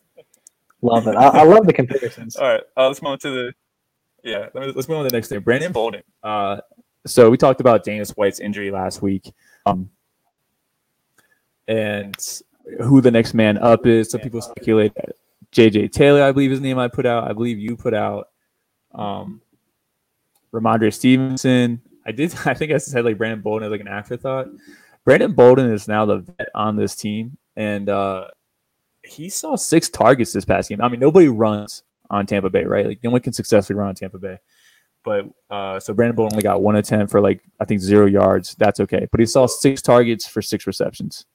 Love 0.83 1.07
it. 1.07 1.15
I, 1.15 1.27
I 1.27 1.43
love 1.43 1.65
the 1.65 1.71
comparisons. 1.71 2.35
All 2.35 2.47
right, 2.47 2.61
uh, 2.75 2.87
let's 2.87 3.01
move 3.01 3.13
on 3.13 3.19
to 3.19 3.29
the 3.29 3.53
yeah. 4.21 4.49
Let's 4.53 4.89
move 4.89 4.97
on 4.97 5.05
to 5.05 5.09
the 5.09 5.15
next 5.15 5.29
thing. 5.29 5.39
Brandon 5.39 5.71
Bolden. 5.71 6.03
Uh, 6.21 6.57
so 7.07 7.29
we 7.29 7.37
talked 7.37 7.61
about 7.61 7.85
James 7.85 8.11
White's 8.11 8.41
injury 8.41 8.69
last 8.69 9.01
week, 9.01 9.33
um, 9.65 9.89
and 11.69 12.15
who 12.81 12.99
the 12.99 13.11
next 13.11 13.33
man 13.33 13.57
up 13.57 13.85
is. 13.85 14.11
Some 14.11 14.19
people 14.19 14.41
speculate 14.41 14.93
that 14.95 15.15
JJ 15.53 15.93
Taylor, 15.93 16.21
I 16.21 16.33
believe 16.33 16.51
his 16.51 16.59
name 16.59 16.77
I 16.77 16.89
put 16.89 17.05
out. 17.05 17.29
I 17.29 17.33
believe 17.33 17.59
you 17.59 17.77
put 17.77 17.93
out. 17.93 18.29
Um, 18.93 19.41
Rhamondre 20.53 20.93
Stevenson. 20.93 21.81
I 22.05 22.11
did. 22.11 22.35
I 22.45 22.53
think 22.53 22.73
I 22.73 22.77
said 22.77 23.05
like 23.05 23.17
Brandon 23.17 23.39
Bolden 23.39 23.67
as 23.67 23.71
like 23.71 23.79
an 23.79 23.87
afterthought. 23.87 24.47
Brandon 25.05 25.31
Bolden 25.31 25.71
is 25.71 25.87
now 25.87 26.05
the 26.05 26.17
vet 26.17 26.49
on 26.53 26.75
this 26.75 26.93
team, 26.93 27.37
and 27.55 27.87
uh, 27.87 28.27
he 29.13 29.29
saw 29.29 29.55
six 29.55 29.89
targets 29.89 30.33
this 30.33 30.45
past 30.45 30.69
game. 30.69 30.81
I 30.81 30.89
mean, 30.89 30.99
nobody 30.99 31.27
runs 31.27 31.83
on 32.09 32.25
Tampa 32.25 32.49
Bay, 32.49 32.63
right? 32.63 32.85
Like 32.85 33.03
no 33.03 33.09
one 33.09 33.21
can 33.21 33.33
successfully 33.33 33.77
run 33.77 33.89
on 33.89 33.95
Tampa 33.95 34.17
Bay. 34.17 34.37
But 35.03 35.25
uh, 35.49 35.79
so 35.79 35.93
Brandon 35.93 36.15
Bolden 36.15 36.35
only 36.35 36.43
got 36.43 36.61
one 36.61 36.75
attempt 36.75 37.11
for 37.11 37.21
like 37.21 37.41
I 37.59 37.65
think 37.65 37.81
zero 37.81 38.05
yards. 38.05 38.55
That's 38.55 38.79
okay. 38.79 39.07
But 39.11 39.19
he 39.19 39.25
saw 39.25 39.45
six 39.45 39.81
targets 39.81 40.27
for 40.27 40.41
six 40.41 40.65
receptions. 40.65 41.25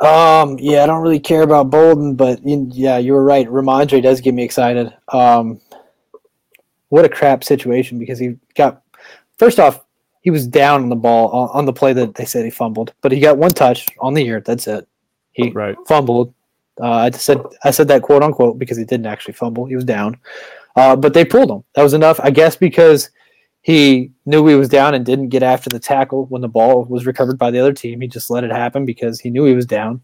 Um, 0.00 0.58
yeah, 0.58 0.82
I 0.82 0.86
don't 0.86 1.02
really 1.02 1.20
care 1.20 1.42
about 1.42 1.70
Bolden, 1.70 2.16
but 2.16 2.40
yeah, 2.44 2.98
you 2.98 3.12
were 3.12 3.24
right. 3.24 3.46
Rhamondre 3.46 4.02
does 4.02 4.20
get 4.20 4.34
me 4.34 4.42
excited. 4.42 4.92
Um, 5.08 5.60
what 6.88 7.04
a 7.04 7.08
crap 7.08 7.44
situation 7.44 7.98
because 7.98 8.18
he 8.18 8.36
got 8.54 8.82
first 9.38 9.58
off 9.58 9.84
he 10.20 10.30
was 10.30 10.46
down 10.46 10.82
on 10.82 10.88
the 10.88 10.96
ball 10.96 11.28
on 11.52 11.66
the 11.66 11.72
play 11.72 11.92
that 11.92 12.14
they 12.14 12.24
said 12.24 12.44
he 12.44 12.50
fumbled, 12.50 12.94
but 13.02 13.12
he 13.12 13.20
got 13.20 13.36
one 13.36 13.50
touch 13.50 13.86
on 14.00 14.14
the 14.14 14.22
year. 14.22 14.40
That's 14.40 14.66
it. 14.66 14.88
He 15.34 15.50
right. 15.50 15.76
fumbled. 15.86 16.32
Uh, 16.80 16.92
I 16.92 17.10
said 17.10 17.40
I 17.62 17.70
said 17.70 17.88
that 17.88 18.02
quote 18.02 18.22
unquote 18.22 18.58
because 18.58 18.78
he 18.78 18.84
didn't 18.84 19.06
actually 19.06 19.34
fumble. 19.34 19.66
He 19.66 19.76
was 19.76 19.84
down, 19.84 20.18
uh, 20.76 20.96
but 20.96 21.14
they 21.14 21.24
pulled 21.24 21.50
him. 21.50 21.62
That 21.74 21.82
was 21.82 21.94
enough, 21.94 22.18
I 22.22 22.30
guess, 22.30 22.56
because 22.56 23.10
he 23.62 24.10
knew 24.26 24.46
he 24.46 24.54
was 24.54 24.68
down 24.68 24.94
and 24.94 25.06
didn't 25.06 25.28
get 25.28 25.42
after 25.42 25.70
the 25.70 25.78
tackle 25.78 26.26
when 26.26 26.42
the 26.42 26.48
ball 26.48 26.84
was 26.84 27.06
recovered 27.06 27.38
by 27.38 27.50
the 27.50 27.60
other 27.60 27.72
team. 27.72 28.00
He 28.00 28.08
just 28.08 28.30
let 28.30 28.44
it 28.44 28.50
happen 28.50 28.84
because 28.84 29.20
he 29.20 29.30
knew 29.30 29.44
he 29.44 29.54
was 29.54 29.66
down. 29.66 30.02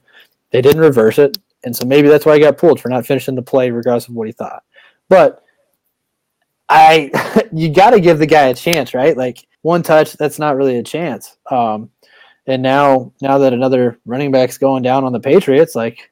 They 0.51 0.63
didn't 0.63 0.81
reverse 0.81 1.19
it, 1.19 1.39
and 1.65 1.75
so 1.75 1.87
maybe 1.87 2.09
that's 2.09 2.27
why 2.27 2.35
he 2.35 2.41
got 2.41 2.59
pulled 2.59 2.81
for 2.81 2.89
not 2.89 3.07
finishing 3.07 3.35
the 3.35 3.43
play, 3.43 3.71
regardless 3.71 4.09
of 4.09 4.15
what 4.15 4.29
he 4.29 4.33
thought. 4.33 4.63
But 5.09 5.43
I, 6.69 7.11
you 7.53 7.73
got 7.73 7.91
to 7.91 8.01
give 8.01 8.19
the 8.19 8.27
guy 8.27 8.47
a 8.47 8.55
chance, 8.55 8.95
right? 8.95 9.17
Like 9.17 9.47
one 9.63 9.83
touch, 9.83 10.15
that's 10.15 10.39
not 10.39 10.57
really 10.57 10.77
a 10.77 10.83
chance. 10.83 11.37
Um, 11.51 11.91
and 12.47 12.63
now, 12.63 13.13
now 13.21 13.39
that 13.39 13.53
another 13.53 13.99
running 14.07 14.31
back's 14.31 14.59
going 14.59 14.83
down 14.83 15.05
on 15.05 15.13
the 15.13 15.21
Patriots, 15.21 15.75
like 15.75 16.11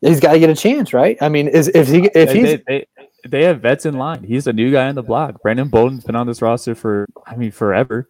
he's 0.00 0.20
got 0.20 0.32
to 0.32 0.38
get 0.38 0.50
a 0.50 0.54
chance, 0.54 0.92
right? 0.92 1.16
I 1.20 1.28
mean, 1.28 1.48
is 1.48 1.68
if 1.68 1.88
he 1.88 2.08
if 2.14 2.32
he's 2.32 2.44
they, 2.44 2.62
they, 2.66 2.86
they, 3.28 3.42
have 3.44 3.60
vets 3.60 3.86
in 3.86 3.94
line. 3.94 4.22
He's 4.22 4.46
a 4.46 4.52
new 4.52 4.70
guy 4.70 4.88
in 4.88 4.94
the 4.94 5.02
block. 5.02 5.42
Brandon 5.42 5.68
Bolden's 5.68 6.04
been 6.04 6.16
on 6.16 6.26
this 6.26 6.42
roster 6.42 6.74
for 6.74 7.06
I 7.26 7.36
mean 7.36 7.50
forever. 7.50 8.08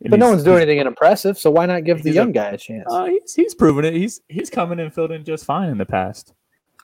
And 0.00 0.10
but 0.10 0.20
no 0.20 0.30
one's 0.30 0.44
doing 0.44 0.62
anything 0.62 0.78
impressive, 0.78 1.38
so 1.38 1.50
why 1.50 1.66
not 1.66 1.82
give 1.82 2.04
the 2.04 2.12
young 2.12 2.30
a, 2.30 2.32
guy 2.32 2.50
a 2.50 2.56
chance? 2.56 2.86
Uh, 2.88 3.06
he's, 3.06 3.34
he's 3.34 3.54
proven 3.54 3.84
it. 3.84 3.94
He's 3.94 4.20
he's 4.28 4.48
coming 4.48 4.78
and 4.78 4.94
filled 4.94 5.10
in 5.10 5.24
just 5.24 5.44
fine 5.44 5.70
in 5.70 5.78
the 5.78 5.86
past. 5.86 6.34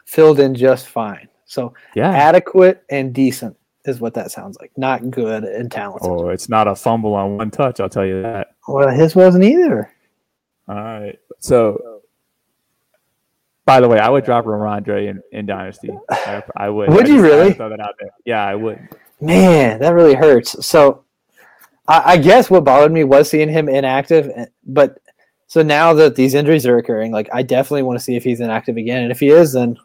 Filled 0.05 0.41
in 0.41 0.55
just 0.55 0.89
fine. 0.89 1.29
So 1.47 1.75
yeah, 1.95 2.11
adequate 2.11 2.83
and 2.91 3.15
decent 3.15 3.57
is 3.85 4.01
what 4.01 4.15
that 4.15 4.31
sounds 4.31 4.57
like. 4.61 4.73
Not 4.77 5.11
good 5.11 5.45
and 5.45 5.71
talented. 5.71 6.11
Oh, 6.11 6.29
it's 6.29 6.49
not 6.49 6.67
a 6.67 6.75
fumble 6.75 7.15
on 7.15 7.37
one 7.37 7.51
touch. 7.51 7.81
I'll 7.81 7.89
tell 7.89 8.07
you 8.07 8.23
that. 8.23 8.55
Well, 8.67 8.89
his 8.89 9.15
wasn't 9.15 9.45
either. 9.45 9.93
All 10.69 10.75
right. 10.77 11.19
So, 11.39 12.03
by 13.67 13.81
the 13.81 13.89
way, 13.89 13.99
I 13.99 14.09
would 14.09 14.25
drop 14.25 14.45
Rhamondre 14.45 15.09
in, 15.09 15.23
in 15.33 15.47
Dynasty. 15.47 15.91
I, 16.11 16.43
I 16.57 16.69
would. 16.71 16.91
Would 16.91 17.07
I 17.07 17.09
you 17.09 17.23
really? 17.23 17.53
Throw 17.53 17.69
that 17.69 17.81
out 17.81 17.95
there. 18.01 18.11
Yeah, 18.25 18.45
I 18.45 18.55
would. 18.55 18.79
Man, 19.21 19.81
that 19.81 19.95
really 19.95 20.15
hurts. 20.15 20.65
So, 20.67 21.05
I, 21.87 22.13
I 22.13 22.17
guess 22.17 22.51
what 22.51 22.65
bothered 22.65 22.93
me 22.93 23.05
was 23.05 23.29
seeing 23.29 23.49
him 23.49 23.69
inactive, 23.69 24.31
eh, 24.35 24.47
but 24.65 24.99
so 25.47 25.63
now 25.63 25.93
that 25.95 26.17
these 26.17 26.35
injuries 26.35 26.67
are 26.67 26.79
occurring, 26.79 27.13
like 27.13 27.29
I 27.33 27.43
definitely 27.43 27.83
want 27.83 27.99
to 27.99 28.05
see 28.05 28.17
if 28.17 28.25
he's 28.25 28.41
inactive 28.41 28.77
again, 28.77 29.03
and 29.03 29.13
if 29.13 29.21
he 29.21 29.29
is, 29.29 29.53
then 29.53 29.77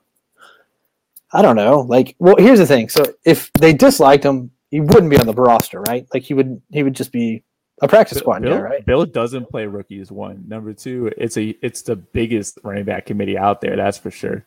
I 1.31 1.41
don't 1.41 1.55
know. 1.55 1.81
Like, 1.81 2.15
well, 2.19 2.35
here's 2.37 2.59
the 2.59 2.65
thing. 2.65 2.89
So 2.89 3.03
if 3.23 3.51
they 3.53 3.73
disliked 3.73 4.23
him, 4.23 4.51
he 4.71 4.79
wouldn't 4.79 5.09
be 5.09 5.17
on 5.17 5.27
the 5.27 5.33
roster, 5.33 5.81
right? 5.81 6.07
Like 6.13 6.23
he 6.23 6.33
would 6.33 6.61
he 6.71 6.83
would 6.83 6.95
just 6.95 7.11
be 7.11 7.43
a 7.81 7.87
practice 7.87 8.17
squad 8.17 8.41
Bill, 8.41 8.57
guy, 8.57 8.61
right? 8.61 8.85
Bill 8.85 9.05
doesn't 9.05 9.49
play 9.49 9.65
rookies. 9.65 10.11
One, 10.11 10.43
number 10.47 10.73
two, 10.73 11.11
it's 11.17 11.37
a 11.37 11.55
it's 11.61 11.81
the 11.81 11.95
biggest 11.95 12.59
running 12.63 12.85
back 12.85 13.05
committee 13.05 13.37
out 13.37 13.61
there. 13.61 13.75
That's 13.75 13.97
for 13.97 14.11
sure. 14.11 14.45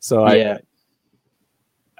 So 0.00 0.24
I, 0.24 0.34
yeah. 0.34 0.58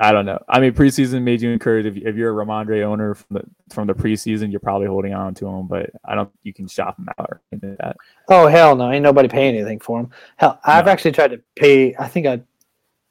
I 0.00 0.12
don't 0.12 0.26
know. 0.26 0.38
I 0.48 0.60
mean, 0.60 0.72
preseason 0.74 1.22
made 1.22 1.42
you 1.42 1.50
encouraged. 1.50 1.88
If, 1.88 1.96
if 2.04 2.14
you're 2.14 2.40
a 2.40 2.44
Rhamondre 2.46 2.84
owner 2.84 3.14
from 3.14 3.26
the 3.30 3.74
from 3.74 3.86
the 3.88 3.94
preseason, 3.94 4.50
you're 4.50 4.60
probably 4.60 4.86
holding 4.86 5.12
on 5.12 5.34
to 5.34 5.46
him. 5.46 5.66
But 5.66 5.90
I 6.04 6.14
don't. 6.14 6.26
Think 6.26 6.40
you 6.44 6.54
can 6.54 6.68
shop 6.68 6.98
him 6.98 7.08
out 7.18 7.28
or 7.30 7.40
anything 7.50 7.70
like 7.70 7.78
that. 7.78 7.96
Oh 8.28 8.46
hell 8.46 8.76
no! 8.76 8.90
Ain't 8.92 9.02
nobody 9.02 9.28
paying 9.28 9.56
anything 9.56 9.80
for 9.80 9.98
him. 9.98 10.10
Hell, 10.36 10.60
I've 10.64 10.86
no. 10.86 10.92
actually 10.92 11.12
tried 11.12 11.32
to 11.32 11.40
pay. 11.56 11.96
I 11.96 12.06
think 12.06 12.26
I 12.26 12.40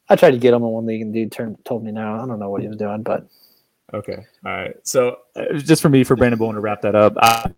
I 0.09 0.15
tried 0.15 0.31
to 0.31 0.37
get 0.37 0.53
him 0.53 0.63
in 0.63 0.69
one 0.69 0.85
league, 0.85 1.01
and 1.01 1.13
dude 1.13 1.31
turned 1.31 1.63
told 1.65 1.83
me 1.83 1.91
no. 1.91 2.15
I 2.15 2.25
don't 2.25 2.39
know 2.39 2.49
what 2.49 2.61
he 2.61 2.67
was 2.67 2.77
doing, 2.77 3.03
but 3.03 3.27
okay, 3.93 4.25
all 4.45 4.51
right. 4.51 4.75
So 4.83 5.17
uh, 5.35 5.53
just 5.57 5.81
for 5.81 5.89
me, 5.89 6.03
for 6.03 6.15
Brandon 6.15 6.39
Bolden 6.39 6.55
to 6.55 6.61
wrap 6.61 6.81
that 6.81 6.95
up, 6.95 7.13
I, 7.17 7.51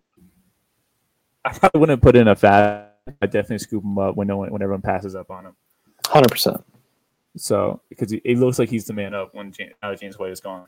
I 1.44 1.52
probably 1.52 1.80
wouldn't 1.80 2.02
put 2.02 2.16
in 2.16 2.28
a 2.28 2.36
fab. 2.36 2.88
I 3.22 3.26
definitely 3.26 3.58
scoop 3.58 3.82
him 3.82 3.98
up 3.98 4.16
when 4.16 4.26
no 4.26 4.36
one, 4.36 4.50
when 4.50 4.62
everyone 4.62 4.82
passes 4.82 5.14
up 5.14 5.30
on 5.30 5.46
him. 5.46 5.56
Hundred 6.06 6.30
percent. 6.30 6.62
So 7.36 7.80
because 7.88 8.12
it 8.12 8.38
looks 8.38 8.58
like 8.58 8.68
he's 8.68 8.84
the 8.84 8.92
man 8.92 9.14
up 9.14 9.34
when 9.34 9.52
James, 9.52 9.74
now 9.82 9.94
James 9.94 10.18
White 10.18 10.32
is 10.32 10.40
gone, 10.40 10.66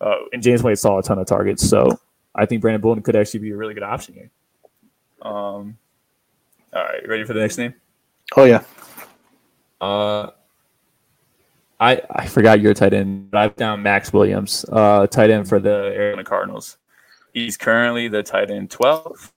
uh, 0.00 0.16
and 0.32 0.42
James 0.42 0.62
White 0.62 0.78
saw 0.78 0.98
a 0.98 1.02
ton 1.02 1.18
of 1.18 1.26
targets. 1.26 1.68
So 1.68 1.98
I 2.34 2.46
think 2.46 2.62
Brandon 2.62 2.80
Bolden 2.80 3.02
could 3.02 3.16
actually 3.16 3.40
be 3.40 3.50
a 3.50 3.56
really 3.56 3.74
good 3.74 3.82
option 3.82 4.14
here. 4.14 4.30
Um. 5.22 5.76
All 6.72 6.84
right, 6.84 7.08
ready 7.08 7.24
for 7.24 7.32
the 7.32 7.40
next 7.40 7.58
name? 7.58 7.74
Oh 8.36 8.44
yeah. 8.44 8.62
Uh, 9.80 10.30
I, 11.80 12.02
I 12.10 12.26
forgot 12.26 12.60
your 12.60 12.74
tight 12.74 12.92
end, 12.92 13.30
but 13.30 13.38
I've 13.38 13.56
down 13.56 13.82
Maxx 13.82 14.12
Williams, 14.12 14.66
uh, 14.70 15.06
tight 15.06 15.30
end 15.30 15.48
for 15.48 15.58
the 15.58 15.70
Arizona 15.70 16.24
Cardinals. 16.24 16.76
He's 17.32 17.56
currently 17.56 18.06
the 18.06 18.22
tight 18.22 18.50
end 18.50 18.70
12, 18.70 19.32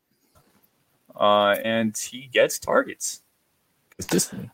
uh, 1.16 1.56
and 1.64 1.98
he 1.98 2.30
gets 2.34 2.60
targets 2.60 3.22
consistently. 3.98 4.52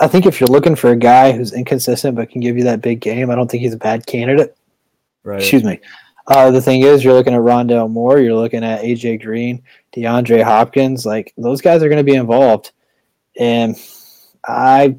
I 0.00 0.06
think 0.06 0.24
if 0.24 0.40
you're 0.40 0.48
looking 0.48 0.76
for 0.76 0.90
a 0.90 0.96
guy 0.96 1.32
who's 1.32 1.52
inconsistent 1.52 2.16
but 2.16 2.30
can 2.30 2.40
give 2.40 2.56
you 2.56 2.64
that 2.64 2.80
big 2.80 3.00
game, 3.00 3.30
I 3.30 3.34
don't 3.34 3.50
think 3.50 3.62
he's 3.62 3.74
a 3.74 3.78
bad 3.78 4.06
candidate. 4.06 4.56
Right. 5.24 5.40
Excuse 5.40 5.64
me. 5.64 5.80
Uh, 6.28 6.50
the 6.50 6.60
thing 6.60 6.82
is, 6.82 7.04
you're 7.04 7.14
looking 7.14 7.34
at 7.34 7.40
Rondale 7.40 7.90
Moore, 7.90 8.18
you're 8.18 8.34
looking 8.34 8.64
at 8.64 8.82
AJ 8.82 9.22
Green, 9.22 9.62
DeAndre 9.94 10.42
Hopkins. 10.42 11.04
Like 11.04 11.34
those 11.36 11.60
guys 11.60 11.82
are 11.82 11.88
going 11.88 11.98
to 11.98 12.04
be 12.04 12.14
involved, 12.14 12.72
and 13.38 13.76
I 14.46 14.96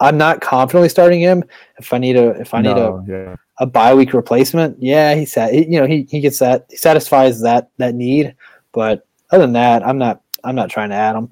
I'm 0.00 0.16
not 0.16 0.40
confidently 0.40 0.88
starting 0.88 1.20
him. 1.20 1.44
If 1.78 1.92
I 1.92 1.98
need 1.98 2.16
a 2.16 2.30
if 2.40 2.54
I 2.54 2.60
need 2.60 2.76
no, 2.76 3.04
a 3.06 3.10
yeah. 3.10 3.36
a 3.58 3.66
bye 3.66 3.94
week 3.94 4.12
replacement, 4.12 4.80
yeah, 4.80 5.14
he 5.14 5.24
said 5.24 5.54
you 5.54 5.80
know 5.80 5.86
he 5.86 6.06
he 6.08 6.20
gets 6.20 6.38
that 6.38 6.66
he 6.70 6.76
satisfies 6.76 7.40
that 7.42 7.70
that 7.78 7.94
need. 7.94 8.34
But 8.72 9.06
other 9.30 9.42
than 9.42 9.54
that, 9.54 9.86
I'm 9.86 9.98
not 9.98 10.22
I'm 10.44 10.54
not 10.54 10.70
trying 10.70 10.90
to 10.90 10.94
add 10.96 11.16
him. 11.16 11.30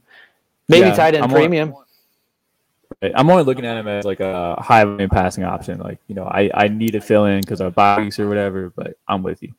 Maybe 0.69 0.89
yeah, 0.89 0.95
tight 0.95 1.15
end 1.15 1.25
I'm 1.25 1.31
premium. 1.31 1.75
Only, 3.03 3.15
I'm 3.15 3.31
only 3.31 3.45
looking 3.45 3.65
at 3.65 3.77
him 3.77 3.87
as 3.87 4.05
like 4.05 4.21
a 4.21 4.61
high 4.61 4.85
volume 4.85 5.11
passing 5.11 5.45
option. 5.45 5.79
Like 5.79 5.99
you 6.09 6.15
know, 6.15 6.25
I 6.25 6.51
I 6.53 6.69
need 6.69 6.93
to 6.93 7.01
fill 7.01 7.27
in 7.27 7.41
because 7.41 7.61
of 7.61 7.75
bye 7.75 8.01
weeks 8.01 8.19
or 8.19 8.29
whatever. 8.29 8.71
But 8.75 8.97
I'm 9.07 9.23
with 9.23 9.43
you. 9.43 9.53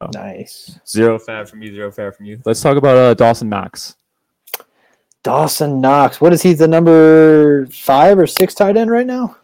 So, 0.00 0.10
nice. 0.12 0.78
Zero 0.86 1.18
fab 1.18 1.48
from 1.48 1.62
you. 1.62 1.72
Zero 1.72 1.90
fab 1.90 2.14
from 2.14 2.26
you. 2.26 2.40
Let's 2.44 2.60
talk 2.60 2.76
about 2.76 2.96
uh, 2.96 3.14
Dawson 3.14 3.48
Knox. 3.48 3.96
Dawson 5.24 5.80
Knox. 5.80 6.20
What 6.20 6.32
is 6.32 6.42
he? 6.42 6.52
The 6.52 6.68
number 6.68 7.66
five 7.66 8.18
or 8.18 8.26
six 8.26 8.54
tight 8.54 8.76
end 8.76 8.90
right 8.90 9.06
now? 9.06 9.36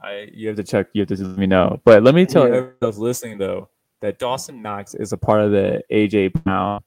I 0.00 0.28
you 0.32 0.46
have 0.46 0.56
to 0.58 0.62
check. 0.62 0.88
You 0.92 1.00
have 1.02 1.08
to 1.08 1.16
let 1.16 1.38
me 1.38 1.46
know. 1.46 1.80
But 1.84 2.04
let 2.04 2.14
me 2.14 2.24
tell 2.24 2.42
yeah. 2.42 2.56
everyone 2.56 2.76
else 2.82 2.98
listening 2.98 3.38
though 3.38 3.68
that 4.02 4.18
Dawson 4.18 4.62
Knox 4.62 4.94
is 4.94 5.12
a 5.12 5.16
part 5.16 5.40
of 5.40 5.50
the 5.50 5.82
AJ 5.90 6.34
Brown, 6.44 6.82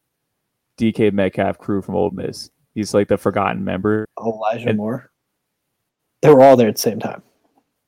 DK 0.78 1.12
Metcalf 1.12 1.58
crew 1.58 1.82
from 1.82 1.96
Ole 1.96 2.12
Miss. 2.12 2.52
He's 2.76 2.94
like 2.94 3.08
the 3.08 3.18
forgotten 3.18 3.64
member. 3.66 4.06
Elijah 4.24 4.70
and, 4.70 4.78
Moore. 4.78 5.12
They 6.22 6.30
were 6.30 6.44
all 6.44 6.56
there 6.56 6.70
at 6.70 6.76
the 6.76 6.82
same 6.82 7.00
time. 7.00 7.24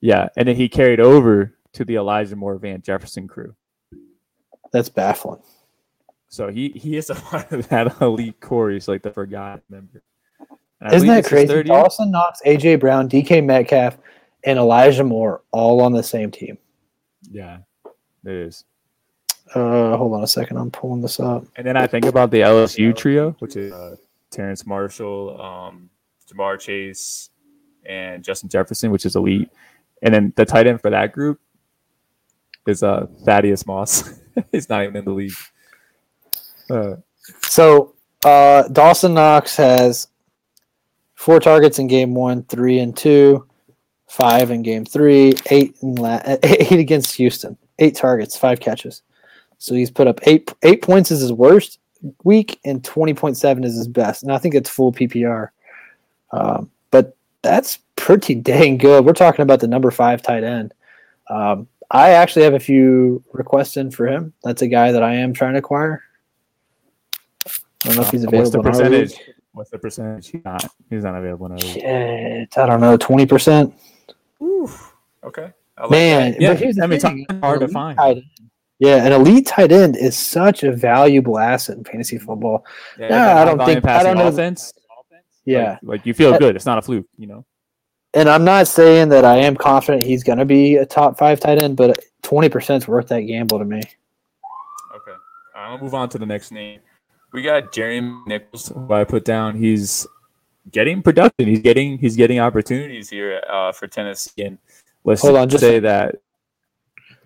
Yeah, 0.02 0.28
and 0.36 0.48
then 0.48 0.56
he 0.56 0.68
carried 0.68 1.00
over 1.00 1.56
to 1.74 1.86
the 1.86 1.96
Elijah 1.96 2.36
Moore 2.36 2.58
Van 2.58 2.82
Jefferson 2.82 3.28
crew. 3.28 3.56
That's 4.74 4.90
baffling. 4.90 5.44
So 6.30 6.48
he 6.48 6.70
he 6.70 6.98
is 6.98 7.12
a 7.12 7.16
part 7.30 7.52
of 7.52 7.70
that 7.70 8.02
elite 8.02 8.40
core. 8.40 8.72
He's 8.72 8.88
like 8.88 9.04
the 9.04 9.12
forgotten 9.12 9.62
member. 9.70 10.02
Isn't 10.92 11.08
that 11.08 11.26
crazy? 11.26 11.64
Dawson 11.64 12.12
Knox, 12.12 12.42
AJ 12.46 12.80
Brown, 12.80 13.08
DK 13.08 13.44
Metcalf, 13.44 13.98
and 14.44 14.58
Elijah 14.58 15.04
Moore 15.04 15.42
all 15.52 15.82
on 15.82 15.94
the 15.94 16.04
same 16.04 16.32
team. 16.32 16.58
Yeah, 17.30 17.60
it 18.26 18.32
is. 18.32 18.66
Uh, 19.54 19.96
hold 19.98 20.14
on 20.14 20.24
a 20.24 20.28
second. 20.28 20.58
I'm 20.58 20.72
pulling 20.72 21.02
this 21.02 21.20
up. 21.20 21.46
And 21.56 21.68
then 21.68 21.78
I 21.78 21.86
think 21.86 22.06
about 22.06 22.32
the 22.32 22.40
LSU 22.40 22.96
trio, 22.96 23.36
which 23.40 23.56
is 23.56 23.72
uh, 23.74 23.98
Terrace 24.32 24.66
Marshall, 24.66 25.40
um, 25.42 25.90
Ja'Marr 26.32 26.60
Chase, 26.60 27.30
and 27.86 28.24
Justin 28.24 28.50
Jefferson, 28.50 28.92
which 28.92 29.06
is 29.06 29.16
elite. 29.16 29.50
And 30.02 30.14
then 30.14 30.34
the 30.36 30.46
tight 30.46 30.68
end 30.68 30.82
for 30.82 30.90
that 30.90 31.12
group 31.12 31.40
is 32.68 32.82
uh 32.82 33.08
Thaddeus 33.26 33.66
Moss. 33.66 34.20
He's 34.52 34.70
not 34.70 34.84
even 34.84 34.96
in 34.96 35.06
the 35.06 35.12
league. 35.12 35.34
Uh, 36.70 36.96
so 37.44 37.94
uh, 38.24 38.68
Dawson 38.70 39.14
Knox 39.14 39.56
has 39.58 40.08
four 41.22 41.40
targets 41.40 41.78
in 41.78 41.86
game 41.86 42.16
one, 42.16 42.42
three 42.46 42.80
and 42.80 42.98
two, 42.98 43.48
five 44.08 44.50
in 44.50 44.64
game 44.64 44.84
three, 44.84 45.36
eight 45.52 45.78
in 45.84 45.96
la- 45.96 46.22
eight 46.26 46.72
against 46.72 47.16
Houston, 47.16 47.56
eight 47.78 47.96
targets, 47.96 48.36
five 48.36 48.60
catches. 48.60 49.04
So 49.60 49.76
he's 49.76 49.92
put 49.92 50.08
up 50.08 50.20
eight 50.24 50.52
eight 50.64 50.82
points 50.82 51.12
is 51.12 51.22
his 51.22 51.32
worst 51.32 51.80
week, 52.24 52.60
and 52.66 52.84
twenty 52.84 53.14
point 53.14 53.38
seven 53.38 53.64
is 53.64 53.76
his 53.76 53.88
best. 53.88 54.24
And 54.24 54.32
I 54.32 54.40
think 54.40 54.56
it's 54.56 54.70
full 54.70 54.92
PPR. 54.92 55.50
Um, 56.32 56.72
but 56.90 57.16
that's 57.44 57.78
pretty 57.96 58.34
dang 58.52 58.78
good. 58.78 59.06
We're 59.06 59.14
talking 59.14 59.44
about 59.44 59.60
the 59.60 59.68
number 59.68 59.92
five 59.92 60.24
tight 60.24 60.44
end. 60.44 60.74
Um, 61.30 61.68
I 61.92 62.12
actually 62.12 62.46
have 62.46 62.56
a 62.56 62.60
few 62.60 63.24
requests 63.32 63.78
in 63.78 63.92
for 63.92 64.08
him. 64.08 64.34
That's 64.44 64.64
a 64.64 64.68
guy 64.68 64.92
that 64.92 65.04
I 65.04 65.14
am 65.16 65.34
trying 65.34 65.54
to 65.54 65.60
acquire. 65.60 66.02
I 67.46 67.52
don't 67.84 67.96
know 67.98 68.02
if 68.02 68.10
he's 68.10 68.24
available. 68.24 68.64
What's 68.64 68.80
the 68.80 68.84
percentage? 68.84 69.20
What's 69.54 69.70
the 69.70 69.78
percentage? 69.78 70.30
He's 70.30 70.44
not. 70.44 70.66
He's 70.90 71.04
not 71.04 71.16
available 71.16 71.50
now. 71.50 71.58
Shit, 71.58 72.58
I 72.58 72.66
don't 72.66 72.82
know, 72.82 72.98
twenty 72.98 73.26
percent. 73.26 73.74
Okay. 74.42 75.52
Like 75.80 75.90
Man, 75.90 76.32
that. 76.32 76.42
yeah. 76.42 76.54
Here's 76.54 76.76
the 76.76 76.84
I 76.84 76.88
mean, 76.88 77.00
thing. 77.00 77.26
it's 77.30 77.40
hard 77.40 77.60
to 77.62 77.68
find. 77.68 78.24
Yeah, 78.80 79.06
an 79.06 79.12
elite 79.12 79.46
tight 79.46 79.72
end 79.72 79.96
is 79.96 80.18
such 80.18 80.64
a 80.64 80.72
valuable 80.72 81.38
asset 81.38 81.78
in 81.78 81.84
fantasy 81.84 82.18
football. 82.18 82.66
Yeah, 82.98 83.10
nah, 83.10 83.42
I 83.42 83.46
don't 83.46 83.64
think 83.64 83.86
I 83.86 84.02
don't 84.02 84.18
know. 84.18 84.28
Offense. 84.28 84.74
Yeah, 85.46 85.72
like, 85.72 85.80
like 85.84 86.06
you 86.06 86.14
feel 86.14 86.38
good. 86.38 86.56
It's 86.56 86.66
not 86.66 86.78
a 86.78 86.82
fluke, 86.82 87.08
you 87.18 87.28
know 87.28 87.46
and 88.14 88.30
I'm 88.30 88.44
not 88.44 88.68
saying 88.68 89.10
that 89.10 89.26
I 89.26 89.38
am 89.38 89.56
confident 89.56 90.04
he's 90.04 90.24
going 90.24 90.40
to 90.40 90.46
be 90.46 90.76
a 90.76 90.86
top 90.86 91.18
five 91.18 91.40
tight 91.40 91.62
end, 91.64 91.78
but 91.78 91.98
20% 92.24 92.78
is 92.78 92.88
worth 92.88 93.08
that 93.08 93.22
gamble 93.22 93.60
to 93.60 93.66
me. 93.66 93.82
Okay. 94.96 95.18
I'll 95.56 95.78
move 95.78 95.94
on 95.94 96.10
to 96.10 96.18
the 96.18 96.26
next 96.26 96.52
name. 96.52 96.82
We 97.32 97.42
got 97.42 97.72
Jeremy 97.72 98.12
McNichols, 98.28 98.74
who 98.74 98.94
I 98.94 99.04
put 99.04 99.24
down. 99.24 99.56
He's 99.56 100.06
getting 100.72 101.02
production. 101.02 101.48
He's 101.48 101.60
getting 101.60 101.98
he's 101.98 102.16
getting 102.16 102.40
opportunities 102.40 103.10
here 103.10 103.42
uh, 103.50 103.72
for 103.72 103.88
Tennessee. 103.88 104.44
And 104.44 104.58
let's 105.04 105.22
Hold 105.22 105.38
on, 105.38 105.50
just 105.50 105.62
say 105.62 105.80
that. 105.80 106.16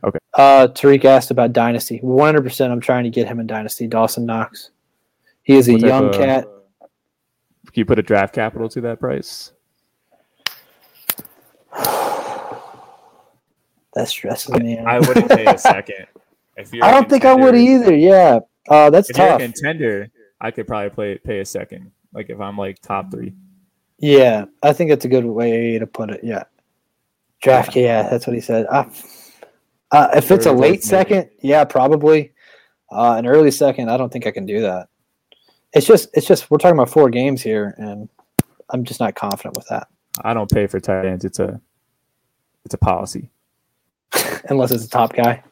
Okay. 0.03 0.19
Uh, 0.35 0.67
Tariq 0.67 1.03
asked 1.05 1.31
about 1.31 1.53
Dynasty. 1.53 1.99
100% 2.03 2.71
I'm 2.71 2.79
trying 2.79 3.05
to 3.05 3.09
get 3.09 3.27
him 3.27 3.39
in 3.39 3.47
Dynasty. 3.47 3.87
Dawson 3.87 4.25
Knox. 4.25 4.69
He 5.41 5.55
is 5.55 5.67
a 5.67 5.79
young 5.79 6.09
of, 6.09 6.15
cat. 6.15 6.43
Can 6.43 7.73
you 7.73 7.85
put 7.85 7.97
a 7.97 8.03
draft 8.03 8.35
capital 8.35 8.69
to 8.69 8.81
that 8.81 8.99
price? 8.99 9.51
That 13.95 14.09
stresses 14.09 14.51
me 14.51 14.77
out. 14.77 14.87
I 14.87 14.99
wouldn't 14.99 15.29
pay 15.29 15.45
a 15.45 15.57
second. 15.57 16.07
If 16.57 16.73
you're 16.73 16.85
I 16.85 16.91
don't 16.91 17.09
think 17.09 17.25
I 17.25 17.33
would 17.33 17.55
either. 17.55 17.93
Yeah, 17.93 18.39
uh, 18.69 18.89
that's 18.89 19.09
if 19.09 19.15
tough. 19.15 19.39
You're 19.39 19.49
a 19.49 19.51
contender, 19.51 20.11
I 20.41 20.51
could 20.51 20.67
probably 20.67 20.89
play 20.89 21.17
pay 21.17 21.39
a 21.39 21.45
second. 21.45 21.91
Like 22.13 22.29
if 22.29 22.39
I'm 22.39 22.57
like 22.57 22.81
top 22.81 23.11
three. 23.11 23.33
Yeah, 23.97 24.45
I 24.61 24.73
think 24.73 24.89
that's 24.89 25.05
a 25.05 25.09
good 25.09 25.25
way 25.25 25.77
to 25.79 25.87
put 25.87 26.09
it. 26.09 26.21
Yeah, 26.23 26.43
draft. 27.41 27.75
Yeah, 27.75 27.83
yeah 27.83 28.09
that's 28.09 28.27
what 28.27 28.35
he 28.35 28.41
said. 28.41 28.65
Uh, 28.69 28.85
uh, 29.91 30.09
if 30.15 30.31
it's 30.31 30.45
a 30.45 30.51
late 30.51 30.83
second, 30.83 31.29
yeah, 31.41 31.63
probably. 31.63 32.31
Uh, 32.91 33.15
an 33.17 33.25
early 33.25 33.51
second, 33.51 33.89
I 33.89 33.97
don't 33.97 34.11
think 34.11 34.27
I 34.27 34.31
can 34.31 34.45
do 34.45 34.61
that. 34.61 34.89
It's 35.73 35.87
just, 35.87 36.09
it's 36.13 36.27
just 36.27 36.49
we're 36.49 36.57
talking 36.57 36.77
about 36.77 36.89
four 36.89 37.09
games 37.09 37.41
here, 37.41 37.75
and 37.77 38.07
I'm 38.69 38.83
just 38.83 38.99
not 38.99 39.15
confident 39.15 39.55
with 39.57 39.67
that. 39.69 39.87
I 40.23 40.33
don't 40.33 40.49
pay 40.49 40.67
for 40.67 40.79
tight 40.79 41.05
ends. 41.05 41.25
It's 41.25 41.39
a, 41.39 41.59
it's 42.63 42.73
a 42.73 42.77
policy. 42.77 43.29
unless 44.49 44.71
it's 44.71 44.85
a 44.85 44.89
top 44.89 45.13
guy. 45.13 45.43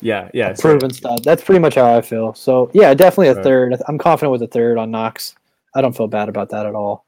Yeah, 0.00 0.30
yeah, 0.32 0.54
proven 0.58 0.90
stud. 0.90 1.24
That's 1.24 1.42
pretty 1.42 1.58
much 1.58 1.74
how 1.74 1.96
I 1.96 2.00
feel. 2.00 2.34
So 2.34 2.70
yeah, 2.72 2.94
definitely 2.94 3.28
a 3.28 3.34
right. 3.34 3.44
third. 3.44 3.76
I'm 3.86 3.98
confident 3.98 4.32
with 4.32 4.42
a 4.42 4.46
third 4.46 4.78
on 4.78 4.90
Knox. 4.90 5.34
I 5.74 5.80
don't 5.80 5.96
feel 5.96 6.08
bad 6.08 6.28
about 6.28 6.50
that 6.50 6.66
at 6.66 6.74
all. 6.74 7.04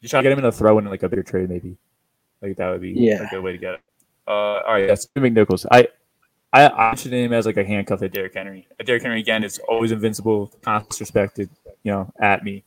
You 0.00 0.08
try 0.08 0.20
to 0.20 0.22
get 0.22 0.32
him 0.32 0.38
in 0.38 0.44
a 0.44 0.52
throw 0.52 0.78
in 0.78 0.84
like 0.84 1.02
a 1.02 1.08
bigger 1.08 1.22
trade, 1.22 1.48
maybe. 1.48 1.76
Like 2.40 2.56
that 2.56 2.70
would 2.70 2.80
be 2.80 2.92
yeah. 2.92 3.26
a 3.26 3.28
good 3.28 3.42
way 3.42 3.52
to 3.52 3.58
get 3.58 3.74
it. 3.74 3.80
Uh, 4.26 4.30
all 4.30 4.74
right, 4.74 4.86
that's 4.86 5.08
yeah, 5.16 5.22
McNichols. 5.22 5.66
I 5.70 5.88
I 6.52 6.94
name 7.06 7.26
him 7.26 7.32
as 7.32 7.46
like 7.46 7.56
a 7.56 7.64
handcuff 7.64 8.02
at 8.02 8.12
Derrick 8.12 8.34
Henry. 8.34 8.66
At 8.78 8.86
Derrick 8.86 9.02
Henry 9.02 9.20
again 9.20 9.42
is 9.44 9.58
always 9.68 9.92
invincible, 9.92 10.52
constantly 10.62 11.02
respected, 11.02 11.50
you 11.82 11.92
know, 11.92 12.12
at 12.20 12.44
me. 12.44 12.64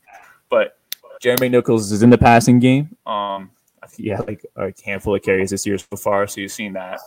But 0.50 0.76
Jeremy 1.20 1.50
McNichols 1.50 1.92
is 1.92 2.02
in 2.02 2.10
the 2.10 2.18
passing 2.18 2.58
game. 2.58 2.96
Um, 3.06 3.50
I 3.82 3.86
think 3.86 4.04
he 4.04 4.08
had 4.08 4.26
like 4.26 4.44
a 4.56 4.72
handful 4.84 5.14
of 5.14 5.22
carries 5.22 5.50
this 5.50 5.66
year 5.66 5.78
so 5.78 5.96
far, 5.96 6.26
so 6.26 6.40
you've 6.40 6.52
seen 6.52 6.74
that 6.74 7.00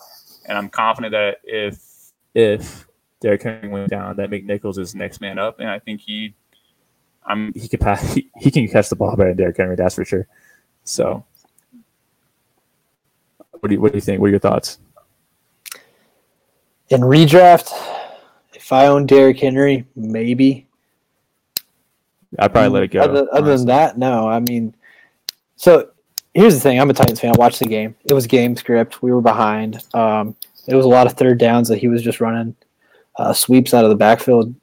and 0.47 0.57
I'm 0.57 0.69
confident 0.69 1.11
that 1.11 1.37
if 1.43 1.81
if 2.35 2.85
Derrick 3.21 3.41
Henry 3.41 3.69
went 3.69 3.89
down, 3.89 4.17
that 4.17 4.29
McNichols 4.29 4.77
is 4.77 4.93
next 4.93 5.21
man 5.21 5.39
up, 5.39 5.59
and 5.59 5.69
I 5.69 5.79
think 5.79 6.01
he, 6.01 6.35
I'm 7.25 7.51
he 7.53 7.67
could 7.67 7.79
pass, 7.79 8.13
he, 8.13 8.29
he 8.37 8.51
can 8.51 8.67
catch 8.67 8.89
the 8.89 8.95
ball 8.95 9.15
better 9.15 9.29
than 9.29 9.37
Derrick 9.37 9.57
Henry, 9.57 9.75
that's 9.75 9.95
for 9.95 10.05
sure. 10.05 10.27
So, 10.83 11.25
what 13.51 13.69
do 13.69 13.73
you 13.73 13.81
what 13.81 13.93
do 13.93 13.97
you 13.97 14.01
think? 14.01 14.21
What 14.21 14.27
are 14.27 14.31
your 14.31 14.39
thoughts? 14.39 14.77
In 16.89 17.01
redraft, 17.01 17.71
if 18.53 18.71
I 18.71 18.85
own 18.87 19.07
Derrick 19.07 19.39
Henry, 19.39 19.87
maybe. 19.95 20.67
I'd 22.37 22.51
probably 22.51 22.69
let 22.69 22.83
it 22.83 22.91
go. 22.91 22.99
Other, 22.99 23.27
other 23.31 23.57
than 23.57 23.67
that, 23.67 23.97
no. 23.97 24.27
I 24.27 24.41
mean, 24.41 24.75
so 25.55 25.89
here's 26.33 26.53
the 26.53 26.59
thing. 26.59 26.79
I'm 26.79 26.89
a 26.89 26.93
Titans 26.93 27.19
fan. 27.19 27.31
I 27.33 27.39
watched 27.39 27.59
the 27.59 27.65
game. 27.65 27.95
It 28.03 28.13
was 28.13 28.27
game 28.27 28.55
script. 28.57 29.01
We 29.01 29.13
were 29.13 29.21
behind. 29.21 29.83
Um, 29.93 30.35
it 30.67 30.75
was 30.75 30.85
a 30.85 30.89
lot 30.89 31.07
of 31.07 31.13
third 31.13 31.37
downs 31.37 31.69
that 31.69 31.77
he 31.77 31.87
was 31.87 32.01
just 32.01 32.21
running 32.21 32.55
uh, 33.17 33.33
sweeps 33.33 33.73
out 33.73 33.83
of 33.83 33.89
the 33.89 33.95
backfield. 33.95 34.53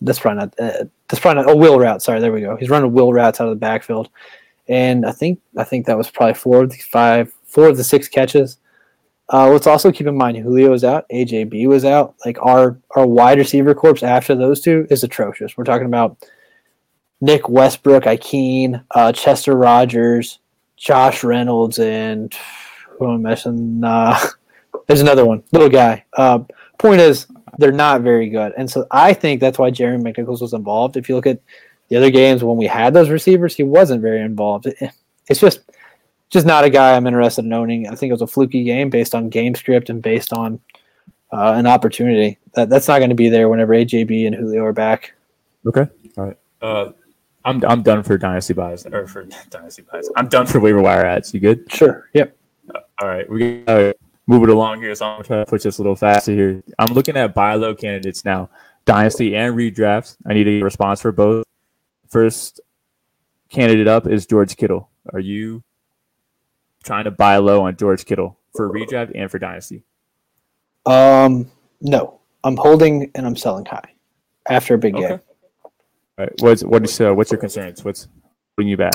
That's 0.00 0.18
probably 0.18 0.40
not. 0.40 0.54
Uh, 0.58 0.84
that's 1.08 1.20
probably 1.20 1.42
not. 1.42 1.50
Oh, 1.50 1.56
wheel 1.56 1.78
route. 1.78 2.02
Sorry, 2.02 2.20
there 2.20 2.32
we 2.32 2.40
go. 2.40 2.56
He's 2.56 2.70
running 2.70 2.92
wheel 2.92 3.12
routes 3.12 3.40
out 3.40 3.48
of 3.48 3.54
the 3.54 3.60
backfield, 3.60 4.08
and 4.68 5.06
I 5.06 5.12
think 5.12 5.40
I 5.56 5.64
think 5.64 5.86
that 5.86 5.96
was 5.96 6.10
probably 6.10 6.34
four 6.34 6.64
of 6.64 6.70
the 6.70 6.76
five, 6.78 7.32
four 7.44 7.68
of 7.68 7.76
the 7.76 7.84
six 7.84 8.08
catches. 8.08 8.58
Uh, 9.32 9.48
let's 9.48 9.66
also 9.66 9.90
keep 9.90 10.06
in 10.06 10.16
mind 10.16 10.36
Julio 10.36 10.70
was 10.70 10.84
out, 10.84 11.08
AJB 11.08 11.66
was 11.66 11.84
out. 11.84 12.14
Like 12.24 12.38
our 12.42 12.78
our 12.94 13.06
wide 13.06 13.38
receiver 13.38 13.74
corps 13.74 14.02
after 14.02 14.34
those 14.34 14.60
two 14.60 14.86
is 14.90 15.02
atrocious. 15.02 15.56
We're 15.56 15.64
talking 15.64 15.86
about 15.86 16.18
Nick 17.20 17.48
Westbrook, 17.48 18.04
Ikhine, 18.04 18.84
uh, 18.92 19.12
Chester 19.12 19.56
Rogers, 19.56 20.38
Josh 20.76 21.24
Reynolds 21.24 21.78
and 21.78 22.32
who 22.98 23.12
am 23.12 23.26
I 23.26 23.30
missing? 23.30 23.82
Uh, 23.82 24.18
there's 24.86 25.00
another 25.00 25.24
one, 25.24 25.42
little 25.52 25.68
guy. 25.68 26.04
Uh, 26.12 26.40
point 26.78 27.00
is, 27.00 27.26
they're 27.58 27.72
not 27.72 28.02
very 28.02 28.28
good, 28.28 28.52
and 28.56 28.70
so 28.70 28.86
I 28.90 29.12
think 29.12 29.40
that's 29.40 29.58
why 29.58 29.70
Jeremy 29.70 30.12
McNichols 30.12 30.40
was 30.40 30.52
involved. 30.52 30.96
If 30.96 31.08
you 31.08 31.14
look 31.14 31.26
at 31.26 31.40
the 31.88 31.96
other 31.96 32.10
games 32.10 32.42
when 32.42 32.56
we 32.56 32.66
had 32.66 32.94
those 32.94 33.10
receivers, 33.10 33.56
he 33.56 33.62
wasn't 33.62 34.02
very 34.02 34.20
involved. 34.20 34.66
It, 34.66 34.76
it's 35.28 35.40
just 35.40 35.60
just 36.30 36.46
not 36.46 36.64
a 36.64 36.70
guy 36.70 36.96
I'm 36.96 37.06
interested 37.06 37.44
in 37.44 37.52
owning. 37.52 37.86
I 37.88 37.94
think 37.94 38.10
it 38.10 38.14
was 38.14 38.22
a 38.22 38.26
fluky 38.26 38.64
game 38.64 38.90
based 38.90 39.14
on 39.14 39.28
game 39.28 39.54
script 39.54 39.90
and 39.90 40.02
based 40.02 40.32
on 40.32 40.60
uh, 41.32 41.54
an 41.56 41.66
opportunity. 41.66 42.38
That 42.54 42.68
that's 42.68 42.88
not 42.88 42.98
going 42.98 43.10
to 43.10 43.16
be 43.16 43.28
there 43.28 43.48
whenever 43.48 43.74
AJB 43.74 44.26
and 44.26 44.34
Julio 44.34 44.64
are 44.64 44.72
back. 44.72 45.14
Okay, 45.66 45.86
all 46.16 46.24
right. 46.24 46.36
Uh, 46.62 46.92
I'm 47.44 47.64
I'm 47.64 47.82
done 47.82 48.02
for 48.02 48.18
dynasty 48.18 48.54
buys 48.54 48.86
or 48.86 49.06
for 49.06 49.24
dynasty 49.50 49.82
buys. 49.90 50.08
I'm 50.16 50.28
done 50.28 50.46
for 50.46 50.60
waiver 50.60 50.80
wire 50.80 51.04
ads. 51.04 51.32
You 51.32 51.40
good? 51.40 51.70
Sure. 51.72 52.08
Yep. 52.14 52.36
Uh, 52.74 52.80
all 53.00 53.08
right, 53.08 53.28
we 53.28 53.62
gotta 53.62 53.94
move 54.26 54.42
it 54.42 54.48
along 54.48 54.80
here. 54.80 54.94
So 54.94 55.06
I'm 55.06 55.14
gonna 55.14 55.24
try 55.24 55.36
to 55.38 55.46
push 55.46 55.62
this 55.62 55.78
a 55.78 55.82
little 55.82 55.96
faster 55.96 56.32
here. 56.32 56.62
I'm 56.78 56.94
looking 56.94 57.16
at 57.16 57.34
buy 57.34 57.54
low 57.54 57.74
candidates 57.74 58.24
now, 58.24 58.50
dynasty 58.84 59.36
and 59.36 59.56
redraft. 59.56 60.16
I 60.26 60.34
need 60.34 60.48
a 60.48 60.62
response 60.62 61.00
for 61.00 61.12
both. 61.12 61.44
First 62.08 62.60
candidate 63.48 63.88
up 63.88 64.06
is 64.06 64.26
George 64.26 64.56
Kittle. 64.56 64.88
Are 65.12 65.20
you 65.20 65.62
trying 66.84 67.04
to 67.04 67.10
buy 67.10 67.36
low 67.36 67.64
on 67.64 67.76
George 67.76 68.04
Kittle 68.04 68.38
for 68.54 68.70
redraft 68.70 69.12
and 69.14 69.30
for 69.30 69.38
dynasty? 69.38 69.82
Um, 70.84 71.50
no. 71.80 72.20
I'm 72.46 72.56
holding 72.56 73.10
and 73.16 73.26
I'm 73.26 73.34
selling 73.34 73.64
high 73.64 73.92
after 74.48 74.74
a 74.74 74.78
big 74.78 74.94
okay. 74.94 75.08
game. 75.08 75.20
Right. 76.16 76.32
What's 76.38 76.62
what 76.62 76.84
is 76.84 77.00
uh, 77.00 77.12
what's 77.12 77.32
your 77.32 77.40
concerns? 77.40 77.84
What's 77.84 78.06
bringing 78.54 78.70
you 78.70 78.76
back? 78.76 78.92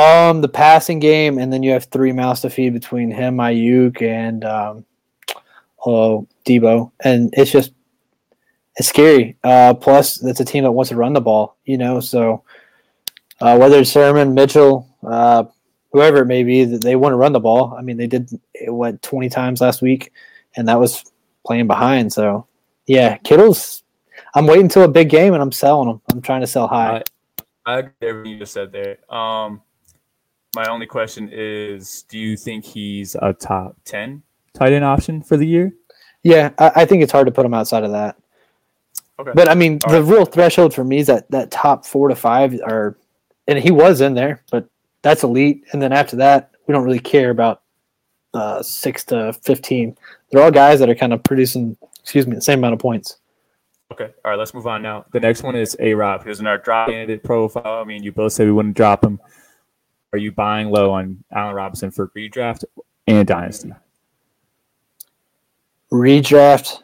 Um, 0.00 0.40
the 0.40 0.48
passing 0.48 0.98
game, 0.98 1.38
and 1.38 1.52
then 1.52 1.62
you 1.62 1.72
have 1.72 1.84
three 1.84 2.12
mouths 2.12 2.40
to 2.40 2.50
feed 2.50 2.72
between 2.72 3.10
him, 3.10 3.36
Aiyuk, 3.36 4.00
and 4.00 4.44
um, 4.44 4.86
oh, 5.84 6.26
Deebo, 6.46 6.90
and 7.04 7.34
it's 7.36 7.50
just 7.50 7.72
it's 8.76 8.88
scary. 8.88 9.36
Uh, 9.44 9.74
plus, 9.74 10.24
it's 10.24 10.40
a 10.40 10.44
team 10.44 10.64
that 10.64 10.72
wants 10.72 10.88
to 10.88 10.96
run 10.96 11.12
the 11.12 11.20
ball, 11.20 11.56
you 11.66 11.76
know. 11.76 12.00
So 12.00 12.44
uh, 13.42 13.58
whether 13.58 13.80
it's 13.80 13.90
Sermon, 13.90 14.32
Mitchell, 14.32 14.88
uh, 15.02 15.44
whoever 15.92 16.22
it 16.22 16.26
may 16.26 16.44
be, 16.44 16.64
that 16.64 16.82
they 16.82 16.96
want 16.96 17.12
to 17.12 17.16
run 17.16 17.32
the 17.32 17.40
ball. 17.40 17.74
I 17.78 17.82
mean, 17.82 17.98
they 17.98 18.06
did 18.06 18.30
it 18.54 18.70
what 18.70 19.02
twenty 19.02 19.28
times 19.28 19.60
last 19.60 19.82
week, 19.82 20.12
and 20.56 20.66
that 20.68 20.80
was 20.80 21.04
playing 21.44 21.66
behind. 21.66 22.12
So 22.12 22.46
yeah, 22.86 23.18
Kittle's 23.18 23.82
I'm 24.34 24.46
waiting 24.46 24.64
until 24.64 24.84
a 24.84 24.88
big 24.88 25.10
game 25.10 25.34
and 25.34 25.42
I'm 25.42 25.52
selling 25.52 25.88
them. 25.88 26.00
I'm 26.10 26.22
trying 26.22 26.40
to 26.40 26.46
sell 26.46 26.68
high. 26.68 27.02
I, 27.66 27.72
I 27.72 27.78
agree 27.78 27.92
everything 28.02 28.32
you 28.32 28.38
just 28.38 28.52
said 28.52 28.72
there. 28.72 28.98
Um, 29.12 29.60
my 30.54 30.64
only 30.66 30.86
question 30.86 31.28
is: 31.32 32.02
Do 32.08 32.18
you 32.18 32.36
think 32.36 32.64
he's 32.64 33.14
a 33.20 33.32
top 33.32 33.76
ten 33.84 34.22
tight 34.54 34.72
end 34.72 34.84
option 34.84 35.22
for 35.22 35.36
the 35.36 35.46
year? 35.46 35.72
Yeah, 36.22 36.50
I, 36.58 36.72
I 36.76 36.84
think 36.84 37.02
it's 37.02 37.12
hard 37.12 37.26
to 37.26 37.32
put 37.32 37.46
him 37.46 37.54
outside 37.54 37.84
of 37.84 37.92
that. 37.92 38.16
Okay. 39.18 39.32
But 39.34 39.48
I 39.48 39.54
mean, 39.54 39.78
All 39.84 39.92
the 39.92 40.02
right. 40.02 40.12
real 40.12 40.24
threshold 40.24 40.74
for 40.74 40.84
me 40.84 40.98
is 40.98 41.06
that 41.06 41.30
that 41.30 41.50
top 41.50 41.84
four 41.84 42.08
to 42.08 42.16
five 42.16 42.58
are, 42.64 42.96
and 43.48 43.58
he 43.58 43.70
was 43.70 44.00
in 44.00 44.14
there, 44.14 44.42
but 44.50 44.66
that's 45.02 45.22
elite. 45.22 45.64
And 45.72 45.80
then 45.80 45.92
after 45.92 46.16
that, 46.16 46.50
we 46.66 46.72
don't 46.72 46.84
really 46.84 46.98
care 46.98 47.30
about 47.30 47.62
uh, 48.34 48.62
six 48.62 49.04
to 49.06 49.32
fifteen. 49.34 49.96
They're 50.30 50.42
all 50.42 50.50
guys 50.50 50.78
that 50.80 50.88
are 50.88 50.94
kind 50.94 51.12
of 51.12 51.22
producing, 51.22 51.76
excuse 52.00 52.26
me, 52.26 52.34
the 52.34 52.40
same 52.40 52.60
amount 52.60 52.74
of 52.74 52.80
points. 52.80 53.18
Okay. 53.92 54.10
All 54.24 54.30
right. 54.30 54.38
Let's 54.38 54.54
move 54.54 54.66
on 54.66 54.82
now. 54.82 55.04
The 55.12 55.20
next 55.20 55.42
one 55.42 55.56
is 55.56 55.76
A 55.80 55.94
Rob, 55.94 56.22
who's 56.22 56.40
in 56.40 56.46
our 56.46 56.58
drop 56.58 56.88
candidate 56.88 57.24
profile. 57.24 57.80
I 57.80 57.84
mean, 57.84 58.02
you 58.02 58.12
both 58.12 58.32
said 58.32 58.46
we 58.46 58.52
wouldn't 58.52 58.76
drop 58.76 59.04
him. 59.04 59.20
Are 60.12 60.18
you 60.18 60.32
buying 60.32 60.70
low 60.70 60.92
on 60.92 61.22
Allen 61.32 61.54
Robinson 61.54 61.90
for 61.90 62.08
redraft 62.08 62.64
and 63.06 63.26
dynasty? 63.26 63.72
Redraft, 65.92 66.82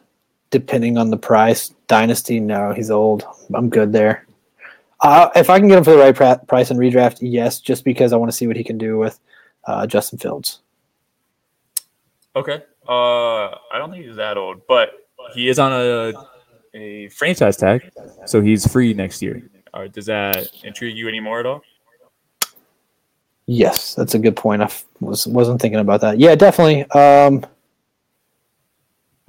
depending 0.50 0.96
on 0.96 1.10
the 1.10 1.16
price. 1.16 1.74
Dynasty, 1.88 2.40
no, 2.40 2.72
he's 2.72 2.90
old. 2.90 3.24
I'm 3.54 3.68
good 3.68 3.92
there. 3.92 4.26
Uh, 5.00 5.28
if 5.36 5.50
I 5.50 5.58
can 5.58 5.68
get 5.68 5.78
him 5.78 5.84
for 5.84 5.90
the 5.90 5.98
right 5.98 6.14
pra- 6.14 6.40
price 6.46 6.70
in 6.70 6.78
redraft, 6.78 7.18
yes, 7.20 7.60
just 7.60 7.84
because 7.84 8.12
I 8.12 8.16
want 8.16 8.30
to 8.30 8.36
see 8.36 8.46
what 8.46 8.56
he 8.56 8.64
can 8.64 8.78
do 8.78 8.96
with 8.96 9.18
uh, 9.64 9.86
Justin 9.86 10.18
Fields. 10.18 10.60
Okay. 12.34 12.62
Uh, 12.88 13.48
I 13.48 13.78
don't 13.78 13.90
think 13.90 14.06
he's 14.06 14.16
that 14.16 14.36
old, 14.36 14.66
but 14.68 14.90
he 15.34 15.48
is 15.48 15.58
on 15.58 15.72
a 15.72 16.12
a 16.74 17.08
franchise 17.08 17.56
tag, 17.56 17.90
so 18.26 18.40
he's 18.40 18.66
free 18.70 18.94
next 18.94 19.22
year. 19.22 19.48
Uh, 19.72 19.88
does 19.88 20.06
that 20.06 20.48
intrigue 20.62 20.96
you 20.96 21.08
anymore 21.08 21.40
at 21.40 21.46
all? 21.46 21.62
Yes, 23.46 23.94
that's 23.94 24.14
a 24.14 24.18
good 24.18 24.34
point. 24.36 24.62
I 24.62 24.66
f- 24.66 24.84
was 25.00 25.26
wasn't 25.26 25.60
thinking 25.60 25.78
about 25.80 26.00
that. 26.00 26.18
Yeah, 26.18 26.34
definitely. 26.34 26.84
Um, 26.90 27.44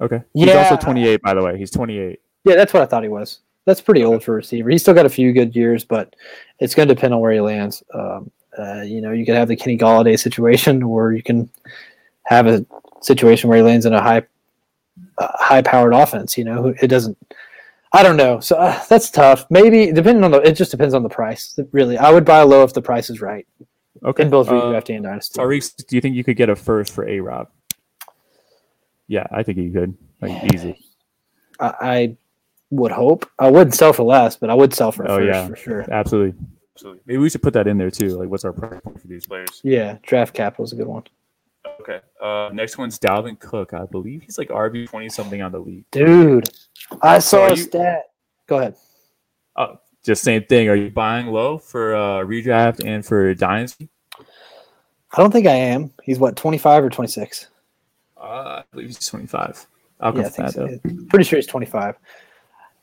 Okay. 0.00 0.22
He's 0.32 0.46
Yeah. 0.46 0.58
also 0.62 0.76
28, 0.76 1.20
by 1.22 1.34
the 1.34 1.42
way. 1.42 1.58
He's 1.58 1.70
28. 1.72 2.20
yeah, 2.44 2.54
that's 2.54 2.72
what 2.72 2.82
I 2.82 2.86
thought 2.86 3.02
he 3.02 3.08
was. 3.08 3.40
That's 3.64 3.80
pretty 3.80 4.04
old 4.04 4.22
for 4.22 4.32
a 4.32 4.36
receiver. 4.36 4.70
He's 4.70 4.80
still 4.82 4.94
got 4.94 5.06
a 5.06 5.10
few 5.10 5.32
good 5.32 5.54
years, 5.56 5.84
but 5.84 6.14
it's 6.60 6.74
going 6.74 6.88
to 6.88 6.94
depend 6.94 7.14
on 7.14 7.20
where 7.20 7.32
he 7.32 7.40
lands. 7.40 7.82
Um, 7.92 8.30
uh, 8.56 8.82
you 8.82 9.00
know, 9.00 9.10
you 9.10 9.26
could 9.26 9.34
have 9.34 9.48
the 9.48 9.56
Kenny 9.56 9.76
Golladay 9.76 10.16
situation, 10.18 10.82
or 10.84 11.12
you 11.12 11.22
can 11.22 11.50
have 12.26 12.46
a 12.46 12.64
situation 13.02 13.48
where 13.48 13.58
he 13.58 13.62
lands 13.64 13.86
in 13.86 13.92
a 13.92 14.00
high, 14.00 14.22
uh, 15.18 15.28
high-powered 15.34 15.92
offense. 15.92 16.38
You 16.38 16.44
know, 16.44 16.72
it 16.80 16.86
doesn't. 16.86 17.18
I 17.92 18.02
don't 18.04 18.16
know. 18.16 18.38
So 18.40 18.56
uh, 18.56 18.80
that's 18.88 19.10
tough. 19.10 19.46
Maybe 19.50 19.90
depending 19.92 20.22
on 20.22 20.30
the. 20.30 20.38
It 20.42 20.52
just 20.52 20.70
depends 20.70 20.94
on 20.94 21.02
the 21.02 21.08
price. 21.08 21.58
Really, 21.72 21.98
I 21.98 22.10
would 22.10 22.24
buy 22.24 22.42
low 22.42 22.62
if 22.62 22.72
the 22.72 22.82
price 22.82 23.10
is 23.10 23.20
right 23.20 23.46
Okay. 24.04 24.24
in 24.24 24.30
both 24.30 24.48
Uh, 24.48 24.52
redraft 24.52 24.94
and 24.94 25.04
dynasty. 25.04 25.40
Tariq, 25.40 25.86
do 25.86 25.96
you 25.96 26.00
think 26.00 26.14
you 26.16 26.24
could 26.24 26.36
get 26.36 26.48
a 26.48 26.56
first 26.56 26.92
for 26.92 27.06
A 27.08 27.20
Rob? 27.20 27.48
Yeah, 29.06 29.26
I 29.30 29.42
think 29.42 29.58
you 29.58 29.70
could. 29.72 29.96
Like 30.20 30.52
easy. 30.54 30.78
I, 31.60 31.74
I 31.80 32.16
would 32.70 32.92
hope. 32.92 33.28
I 33.38 33.50
wouldn't 33.50 33.74
sell 33.74 33.92
for 33.92 34.02
less, 34.04 34.36
but 34.36 34.50
I 34.50 34.54
would 34.54 34.74
sell 34.74 34.92
for 34.92 35.04
a 35.04 35.10
Oh, 35.12 35.16
first 35.18 35.26
yeah. 35.26 35.48
for 35.48 35.56
sure. 35.56 35.84
Absolutely. 35.90 36.38
Absolutely. 36.74 37.00
Maybe 37.06 37.18
we 37.18 37.30
should 37.30 37.42
put 37.42 37.54
that 37.54 37.66
in 37.66 37.78
there 37.78 37.90
too. 37.90 38.10
Like, 38.10 38.28
what's 38.28 38.44
our 38.44 38.52
price 38.52 38.80
point 38.82 39.00
for 39.00 39.06
these 39.08 39.26
players? 39.26 39.60
Yeah, 39.64 39.98
draft 40.02 40.34
capital 40.34 40.64
is 40.64 40.72
a 40.72 40.76
good 40.76 40.86
one. 40.86 41.02
Okay. 41.80 42.00
Uh, 42.22 42.50
next 42.52 42.78
one's 42.78 42.98
Dalvin 42.98 43.38
Cook. 43.38 43.72
I 43.74 43.84
believe 43.86 44.22
he's 44.22 44.38
like 44.38 44.48
RB 44.48 44.88
twenty 44.88 45.08
something 45.08 45.42
on 45.42 45.50
the 45.52 45.58
league. 45.58 45.84
Dude, 45.90 46.48
I 47.02 47.18
saw 47.18 47.44
are 47.44 47.46
a 47.48 47.50
you- 47.50 47.56
stat. 47.56 48.10
Go 48.46 48.58
ahead. 48.58 48.76
Just 50.08 50.24
same 50.24 50.42
thing. 50.44 50.70
Are 50.70 50.74
you 50.74 50.88
buying 50.88 51.26
low 51.26 51.58
for 51.58 51.94
uh, 51.94 52.24
redraft 52.24 52.82
and 52.82 53.04
for 53.04 53.34
dynasty? 53.34 53.90
I 54.18 55.18
don't 55.18 55.30
think 55.30 55.46
I 55.46 55.52
am. 55.52 55.92
He's 56.02 56.18
what, 56.18 56.34
25 56.34 56.84
or 56.84 56.88
26? 56.88 57.48
Uh, 58.16 58.22
I 58.22 58.64
believe 58.72 58.86
he's 58.86 59.06
twenty 59.06 59.26
five. 59.26 59.66
I'll 60.00 60.16
Yeah, 60.16 60.30
that 60.30 60.52
so. 60.54 60.78
Pretty 61.10 61.26
sure 61.26 61.36
he's 61.36 61.46
25. 61.46 61.96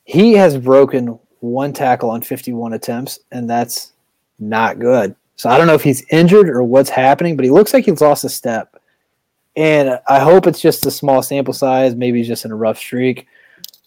He 0.04 0.34
has 0.34 0.56
broken 0.56 1.18
one 1.40 1.72
tackle 1.72 2.10
on 2.10 2.22
51 2.22 2.74
attempts, 2.74 3.18
and 3.32 3.50
that's 3.50 3.94
not 4.38 4.78
good. 4.78 5.16
So 5.34 5.50
I 5.50 5.58
don't 5.58 5.66
know 5.66 5.74
if 5.74 5.82
he's 5.82 6.06
injured 6.12 6.48
or 6.48 6.62
what's 6.62 6.90
happening, 6.90 7.34
but 7.34 7.44
he 7.44 7.50
looks 7.50 7.74
like 7.74 7.86
he's 7.86 8.00
lost 8.00 8.22
a 8.22 8.28
step. 8.28 8.80
And 9.56 9.98
I 10.08 10.20
hope 10.20 10.46
it's 10.46 10.60
just 10.60 10.86
a 10.86 10.92
small 10.92 11.24
sample 11.24 11.54
size. 11.54 11.96
Maybe 11.96 12.18
he's 12.18 12.28
just 12.28 12.44
in 12.44 12.52
a 12.52 12.56
rough 12.56 12.78
streak. 12.78 13.26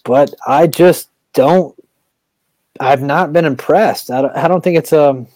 But 0.04 0.34
I 0.46 0.68
just 0.68 1.08
don't. 1.32 1.74
I've 2.80 3.02
not 3.02 3.34
been 3.34 3.46
impressed. 3.46 4.10
I 4.10 4.22
don't, 4.22 4.36
I 4.36 4.48
don't 4.48 4.64
think 4.64 4.78
it's 4.78 4.94
um. 4.94 5.28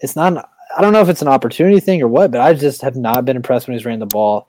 It's 0.00 0.14
not. 0.14 0.32
An, 0.32 0.42
I 0.76 0.80
don't 0.80 0.92
know 0.92 1.00
if 1.00 1.08
it's 1.08 1.22
an 1.22 1.28
opportunity 1.28 1.80
thing 1.80 2.02
or 2.02 2.08
what, 2.08 2.30
but 2.30 2.40
I 2.40 2.54
just 2.54 2.82
have 2.82 2.94
not 2.94 3.24
been 3.24 3.36
impressed 3.36 3.66
when 3.66 3.76
he's 3.76 3.84
ran 3.84 3.98
the 3.98 4.06
ball. 4.06 4.48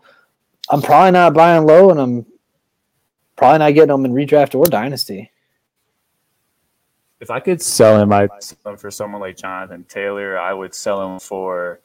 I'm 0.70 0.82
probably 0.82 1.12
not 1.12 1.34
buying 1.34 1.66
low, 1.66 1.90
and 1.90 2.00
I'm 2.00 2.26
probably 3.36 3.60
not 3.60 3.74
getting 3.74 3.94
him 3.94 4.06
in 4.06 4.14
redraft 4.14 4.54
or 4.54 4.66
dynasty. 4.66 5.32
If 7.20 7.32
I 7.32 7.40
could 7.40 7.62
sell 7.62 8.00
him, 8.00 8.14
I'd 8.14 8.30
sell 8.40 8.74
him 8.74 8.78
for 8.78 8.92
someone 8.92 9.22
like 9.22 9.38
Jonathan 9.38 9.84
Taylor. 9.90 10.38
I 10.38 10.54
would 10.54 10.74
sell 10.76 11.12
him 11.12 11.20
for. 11.20 11.82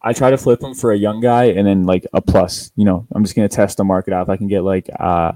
I 0.00 0.12
try 0.12 0.30
to 0.30 0.36
flip 0.38 0.62
him 0.62 0.74
for 0.74 0.92
a 0.92 0.98
young 0.98 1.20
guy 1.20 1.44
and 1.44 1.66
then 1.66 1.84
like 1.84 2.06
a 2.12 2.20
plus. 2.20 2.72
You 2.76 2.84
know, 2.84 3.06
I'm 3.14 3.22
just 3.22 3.36
gonna 3.36 3.48
test 3.48 3.76
the 3.76 3.84
market 3.84 4.12
out. 4.12 4.22
If 4.22 4.28
I 4.30 4.36
can 4.36 4.48
get 4.48 4.62
like 4.62 4.88
uh, 4.98 5.32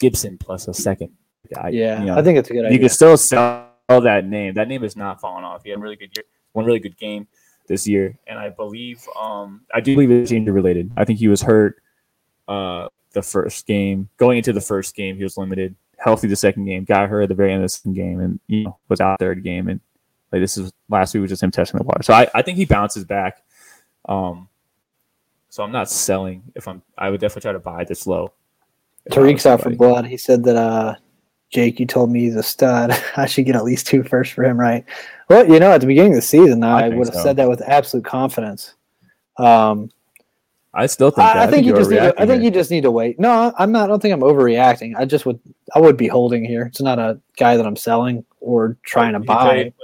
Gibson 0.00 0.38
plus 0.38 0.68
a 0.68 0.74
second. 0.74 1.12
I, 1.56 1.68
Yeah, 1.70 2.00
you 2.00 2.06
know, 2.06 2.16
I 2.16 2.22
think 2.22 2.38
it's 2.38 2.50
a 2.50 2.52
good 2.52 2.60
you 2.60 2.66
idea. 2.66 2.78
can 2.80 2.88
still 2.88 3.16
sell 3.16 3.68
that 3.88 4.24
name. 4.26 4.54
That 4.54 4.68
name 4.68 4.84
is 4.84 4.96
not 4.96 5.20
falling 5.20 5.44
off. 5.44 5.62
He 5.64 5.70
had 5.70 5.78
a 5.78 5.82
really 5.82 5.96
good 5.96 6.16
year, 6.16 6.24
one 6.52 6.64
really 6.64 6.78
good 6.78 6.96
game 6.96 7.26
this 7.66 7.86
year, 7.86 8.16
and 8.26 8.38
I 8.38 8.50
believe, 8.50 9.06
um, 9.18 9.62
I 9.72 9.80
do 9.80 9.94
believe 9.94 10.10
it's 10.10 10.32
injury 10.32 10.52
related. 10.52 10.90
I 10.96 11.04
think 11.04 11.18
he 11.18 11.28
was 11.28 11.42
hurt 11.42 11.82
uh, 12.48 12.88
the 13.12 13.22
first 13.22 13.66
game. 13.66 14.08
Going 14.16 14.38
into 14.38 14.52
the 14.52 14.60
first 14.60 14.94
game, 14.94 15.16
he 15.16 15.22
was 15.22 15.36
limited. 15.36 15.74
Healthy 15.96 16.28
the 16.28 16.36
second 16.36 16.66
game, 16.66 16.84
got 16.84 17.08
hurt 17.08 17.22
at 17.22 17.28
the 17.30 17.34
very 17.34 17.52
end 17.52 17.62
of 17.62 17.64
the 17.64 17.68
second 17.70 17.94
game, 17.94 18.20
and 18.20 18.40
you 18.48 18.64
know 18.64 18.78
was 18.88 19.00
out 19.00 19.18
third 19.18 19.42
game. 19.42 19.68
And 19.68 19.80
like 20.32 20.42
this 20.42 20.58
is 20.58 20.72
last 20.88 21.14
week 21.14 21.22
was 21.22 21.30
just 21.30 21.42
him 21.42 21.50
testing 21.50 21.78
the 21.78 21.84
water. 21.84 22.02
So 22.02 22.12
I, 22.12 22.28
I 22.34 22.42
think 22.42 22.58
he 22.58 22.64
bounces 22.64 23.04
back. 23.04 23.42
Um, 24.06 24.48
so 25.48 25.62
I'm 25.62 25.72
not 25.72 25.88
selling. 25.88 26.42
If 26.56 26.66
I'm, 26.66 26.82
I 26.98 27.08
would 27.08 27.20
definitely 27.20 27.42
try 27.42 27.52
to 27.52 27.60
buy 27.60 27.84
this 27.84 28.06
low. 28.06 28.32
if 29.06 29.16
I 29.16 29.20
was 29.20 29.30
Tariq's 29.30 29.46
out 29.46 29.62
for 29.62 29.70
blood. 29.70 30.04
He 30.04 30.16
said 30.16 30.42
that 30.44 30.56
uh, 30.56 30.96
Jake, 31.54 31.78
you 31.78 31.86
told 31.86 32.10
me 32.10 32.20
he's 32.20 32.34
a 32.34 32.42
stud. 32.42 32.90
I 33.16 33.26
should 33.26 33.46
get 33.46 33.54
at 33.54 33.64
least 33.64 33.86
two 33.86 34.02
first 34.02 34.32
for 34.32 34.42
him, 34.42 34.58
right? 34.58 34.84
Well, 35.30 35.48
you 35.48 35.60
know, 35.60 35.70
at 35.70 35.80
the 35.80 35.86
beginning 35.86 36.12
of 36.12 36.16
the 36.16 36.22
season, 36.22 36.64
I 36.64 36.86
I, 36.86 36.88
would 36.88 37.06
have 37.06 37.14
so. 37.14 37.22
said 37.22 37.36
that 37.36 37.48
with 37.48 37.62
absolute 37.62 38.04
confidence. 38.04 38.74
Um, 39.38 39.90
I 40.74 40.86
still 40.86 41.10
think. 41.10 41.28
that. 41.28 41.36
I, 41.36 41.44
I 41.44 41.46
think 41.46 41.64
you 41.64 41.70
you're 41.70 41.78
just 41.78 41.90
need. 41.90 41.98
To, 41.98 42.14
I 42.20 42.26
think 42.26 42.42
you 42.42 42.50
just 42.50 42.72
need 42.72 42.82
to 42.82 42.90
wait. 42.90 43.20
No, 43.20 43.54
I'm 43.56 43.70
not. 43.70 43.84
I 43.84 43.86
don't 43.86 44.02
think 44.02 44.12
I'm 44.12 44.20
overreacting. 44.20 44.96
I 44.96 45.04
just 45.04 45.24
would. 45.26 45.38
I 45.76 45.78
would 45.78 45.96
be 45.96 46.08
holding 46.08 46.44
here. 46.44 46.66
It's 46.66 46.80
not 46.80 46.98
a 46.98 47.20
guy 47.36 47.56
that 47.56 47.64
I'm 47.64 47.76
selling 47.76 48.24
or 48.40 48.76
trying 48.82 49.12
to 49.12 49.20
He 49.20 49.24
buy. 49.24 49.44
played, 49.44 49.74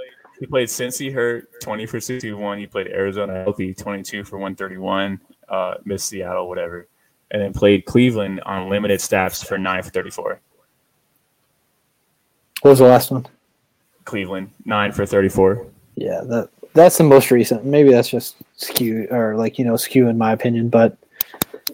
he 0.41 0.45
played 0.47 0.67
Cincy 0.67 1.11
hurt, 1.11 1.47
20 1.61 1.85
for 1.85 2.01
61. 2.01 2.59
He 2.59 2.67
played 2.67 2.87
Arizona 2.87 3.43
healthy, 3.43 3.73
22 3.73 4.25
for 4.25 4.37
131. 4.37 5.21
Uh, 5.47 5.75
missed 5.85 6.09
Seattle, 6.09 6.49
whatever. 6.49 6.89
And 7.31 7.41
then 7.41 7.53
played 7.53 7.85
Cleveland 7.85 8.41
on 8.41 8.69
limited 8.69 8.99
snaps 8.99 9.41
for 9.41 9.57
9 9.57 9.83
for 9.83 9.89
34. 9.89 10.41
What 12.61 12.71
was 12.71 12.79
the 12.79 12.85
last 12.85 13.11
one? 13.11 13.25
Cleveland, 14.05 14.49
9 14.65 14.91
for 14.91 15.05
34. 15.05 15.65
Yeah, 15.95 16.21
that 16.25 16.49
that's 16.73 16.97
the 16.97 17.03
most 17.03 17.31
recent. 17.31 17.65
Maybe 17.65 17.91
that's 17.91 18.09
just 18.09 18.37
skew 18.55 19.07
or 19.11 19.35
like 19.35 19.59
you 19.59 19.65
know 19.65 19.75
skew 19.77 20.07
in 20.07 20.17
my 20.17 20.31
opinion, 20.31 20.69
but 20.69 20.97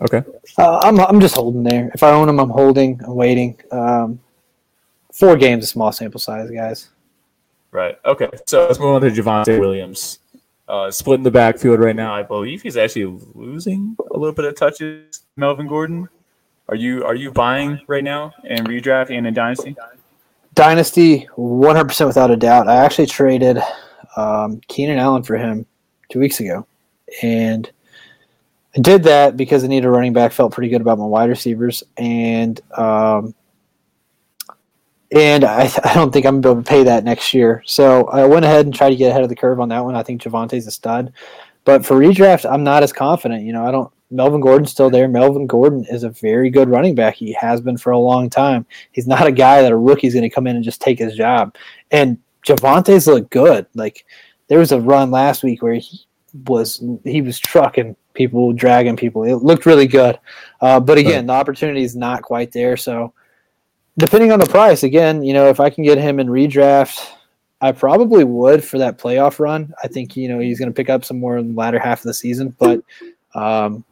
Okay. 0.01 0.23
uh, 0.57 0.79
I'm 0.83 0.99
I'm 0.99 1.19
just 1.19 1.35
holding 1.35 1.63
there. 1.63 1.91
If 1.93 2.03
I 2.03 2.11
own 2.11 2.27
them, 2.27 2.39
I'm 2.39 2.49
holding. 2.49 2.99
I'm 3.03 3.15
waiting. 3.15 3.59
Um, 3.71 4.19
four 5.13 5.35
games, 5.35 5.63
a 5.63 5.67
small 5.67 5.91
sample 5.91 6.19
size, 6.19 6.49
guys. 6.51 6.89
Right. 7.71 7.97
Okay. 8.05 8.29
So 8.45 8.65
let's 8.67 8.79
move 8.79 8.95
on 8.95 9.01
to 9.01 9.09
Javonte 9.11 9.59
Williams. 9.59 10.19
Uh, 10.67 10.91
splitting 10.91 11.23
the 11.23 11.31
backfield 11.31 11.79
right 11.79 11.95
now. 11.95 12.13
I 12.13 12.23
believe 12.23 12.61
he's 12.61 12.75
actually 12.75 13.19
losing 13.35 13.95
a 14.11 14.17
little 14.17 14.33
bit 14.33 14.45
of 14.45 14.55
touches. 14.55 15.21
Melvin 15.35 15.67
Gordon. 15.67 16.09
Are 16.69 16.75
you 16.75 17.05
are 17.05 17.15
you 17.15 17.31
buying 17.31 17.79
right 17.87 18.03
now 18.03 18.33
in 18.43 18.65
redraft 18.65 19.09
and 19.15 19.25
in 19.25 19.33
dynasty? 19.33 19.75
Dynasty, 20.57 21.29
100% 21.37 22.07
without 22.07 22.31
a 22.31 22.35
doubt. 22.35 22.67
I 22.67 22.77
actually 22.77 23.05
traded 23.05 23.59
um, 24.15 24.59
Keenan 24.67 24.97
Allen 24.97 25.21
for 25.21 25.37
him 25.37 25.67
two 26.09 26.17
weeks 26.17 26.39
ago, 26.39 26.65
and 27.21 27.71
I 28.75 28.81
did 28.81 29.03
that 29.03 29.37
because 29.37 29.63
I 29.63 29.67
needed 29.67 29.85
a 29.85 29.91
running 29.91 30.13
back. 30.13 30.31
Felt 30.31 30.53
pretty 30.53 30.69
good 30.69 30.81
about 30.81 30.97
my 30.97 31.05
wide 31.05 31.29
receivers, 31.29 31.83
and 31.95 32.59
um, 32.75 33.35
and 35.11 35.43
I, 35.43 35.71
I 35.83 35.93
don't 35.93 36.11
think 36.11 36.25
I'm 36.25 36.39
able 36.39 36.55
to 36.55 36.63
pay 36.63 36.81
that 36.85 37.03
next 37.03 37.35
year. 37.35 37.61
So 37.67 38.05
I 38.05 38.25
went 38.25 38.43
ahead 38.43 38.65
and 38.65 38.73
tried 38.73 38.89
to 38.89 38.95
get 38.95 39.11
ahead 39.11 39.21
of 39.21 39.29
the 39.29 39.35
curve 39.35 39.59
on 39.59 39.69
that 39.69 39.85
one. 39.85 39.93
I 39.93 40.01
think 40.01 40.23
Javonte's 40.23 40.65
a 40.65 40.71
stud, 40.71 41.13
but 41.65 41.85
for 41.85 41.99
redraft, 41.99 42.51
I'm 42.51 42.63
not 42.63 42.81
as 42.81 42.91
confident. 42.91 43.43
You 43.43 43.53
know, 43.53 43.63
I 43.63 43.69
don't. 43.69 43.93
Melvin 44.09 44.41
Gordon's 44.41 44.71
still 44.71 44.89
there. 44.89 45.07
Melvin 45.07 45.47
Gordon 45.47 45.85
is 45.89 46.03
a 46.03 46.09
very 46.09 46.49
good 46.49 46.69
running 46.69 46.95
back. 46.95 47.15
He 47.15 47.33
has 47.33 47.59
been 47.59 47.77
for 47.77 47.91
a 47.91 47.99
long 47.99 48.29
time. 48.29 48.65
He's 48.91 49.07
not 49.07 49.27
a 49.27 49.31
guy 49.31 49.61
that 49.61 49.71
a 49.71 49.77
rookie's 49.77 50.13
going 50.13 50.23
to 50.23 50.33
come 50.33 50.47
in 50.47 50.55
and 50.55 50.63
just 50.63 50.81
take 50.81 50.99
his 50.99 51.15
job. 51.15 51.55
And 51.91 52.17
Javonte's 52.45 53.07
look 53.07 53.29
good. 53.29 53.67
Like 53.75 54.05
there 54.47 54.59
was 54.59 54.71
a 54.71 54.79
run 54.79 55.11
last 55.11 55.43
week 55.43 55.61
where 55.61 55.73
he 55.73 56.05
was 56.45 56.83
he 57.03 57.21
was 57.21 57.39
trucking 57.39 57.95
people, 58.13 58.53
dragging 58.53 58.95
people. 58.95 59.23
It 59.23 59.35
looked 59.35 59.65
really 59.65 59.87
good, 59.87 60.19
uh, 60.61 60.79
but 60.79 60.97
again, 60.97 61.27
the 61.27 61.33
opportunity 61.33 61.83
is 61.83 61.95
not 61.95 62.21
quite 62.21 62.51
there. 62.51 62.77
So, 62.77 63.13
depending 63.97 64.31
on 64.31 64.39
the 64.39 64.45
price, 64.45 64.83
again, 64.83 65.23
you 65.23 65.33
know, 65.33 65.49
if 65.49 65.59
I 65.59 65.69
can 65.69 65.83
get 65.83 65.97
him 65.97 66.19
in 66.19 66.27
redraft, 66.27 67.11
I 67.59 67.71
probably 67.71 68.23
would 68.23 68.63
for 68.63 68.77
that 68.77 68.97
playoff 68.97 69.39
run. 69.39 69.73
I 69.83 69.87
think 69.87 70.15
you 70.15 70.29
know 70.29 70.39
he's 70.39 70.59
going 70.59 70.69
to 70.69 70.75
pick 70.75 70.89
up 70.89 71.03
some 71.03 71.19
more 71.19 71.37
in 71.37 71.49
the 71.49 71.59
latter 71.59 71.79
half 71.79 71.99
of 71.99 72.03
the 72.03 72.13
season, 72.13 72.55
but 72.57 72.81
um, 73.35 73.83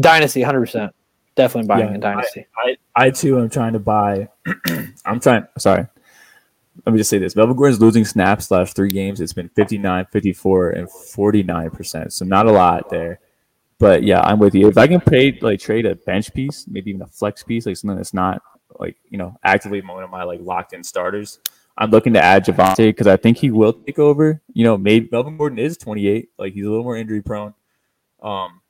dynasty, 0.00 0.42
hundred 0.42 0.60
percent, 0.60 0.94
definitely 1.34 1.68
buying 1.68 1.88
yeah, 1.88 1.94
in 1.94 2.00
dynasty. 2.00 2.46
I, 2.56 2.76
I, 2.96 3.06
I 3.06 3.10
too 3.10 3.38
am 3.38 3.50
trying 3.50 3.72
to 3.74 3.78
buy. 3.78 4.28
I'm 5.04 5.20
trying. 5.20 5.46
Sorry, 5.58 5.86
let 6.86 6.92
me 6.92 6.98
just 6.98 7.10
say 7.10 7.18
this 7.18 7.36
Melvin 7.36 7.56
Gordon's 7.56 7.80
losing 7.80 8.04
snaps 8.04 8.50
last 8.50 8.76
three 8.76 8.90
games. 8.90 9.20
It's 9.20 9.32
been 9.32 9.48
59, 9.50 10.06
54, 10.06 10.70
and 10.70 10.88
49%. 10.88 12.12
So 12.12 12.24
not 12.24 12.46
a 12.46 12.52
lot 12.52 12.90
there. 12.90 13.20
But 13.78 14.02
yeah, 14.02 14.20
I'm 14.20 14.38
with 14.38 14.54
you. 14.54 14.68
If 14.68 14.78
I 14.78 14.86
can 14.86 15.00
pay 15.00 15.38
like 15.40 15.60
trade 15.60 15.86
a 15.86 15.94
bench 15.94 16.32
piece, 16.34 16.66
maybe 16.66 16.90
even 16.90 17.02
a 17.02 17.06
flex 17.06 17.42
piece, 17.42 17.66
like 17.66 17.76
something 17.76 17.96
that's 17.96 18.14
not 18.14 18.42
like, 18.78 18.96
you 19.08 19.18
know, 19.18 19.36
actively 19.44 19.80
one 19.80 20.02
of 20.02 20.10
my 20.10 20.24
like 20.24 20.40
locked 20.40 20.72
in 20.72 20.82
starters, 20.82 21.38
I'm 21.76 21.90
looking 21.90 22.12
to 22.14 22.22
add 22.22 22.44
Javonte 22.44 22.88
because 22.88 23.06
I 23.06 23.16
think 23.16 23.38
he 23.38 23.50
will 23.50 23.72
take 23.72 24.00
over. 24.00 24.42
You 24.52 24.64
know, 24.64 24.76
maybe 24.76 25.08
Melvin 25.12 25.36
Gordon 25.36 25.60
is 25.60 25.76
28, 25.76 26.30
like 26.38 26.54
he's 26.54 26.64
a 26.64 26.68
little 26.68 26.84
more 26.84 26.96
injury 26.96 27.22
prone. 27.22 27.54
Um, 28.20 28.60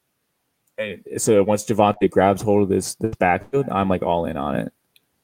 and 0.78 1.02
so 1.18 1.42
once 1.42 1.64
Javonte 1.64 2.10
grabs 2.10 2.40
hold 2.40 2.62
of 2.62 2.68
this 2.68 2.94
this 2.96 3.14
backfield, 3.16 3.66
I'm 3.70 3.88
like 3.88 4.02
all 4.02 4.24
in 4.26 4.36
on 4.36 4.54
it. 4.56 4.72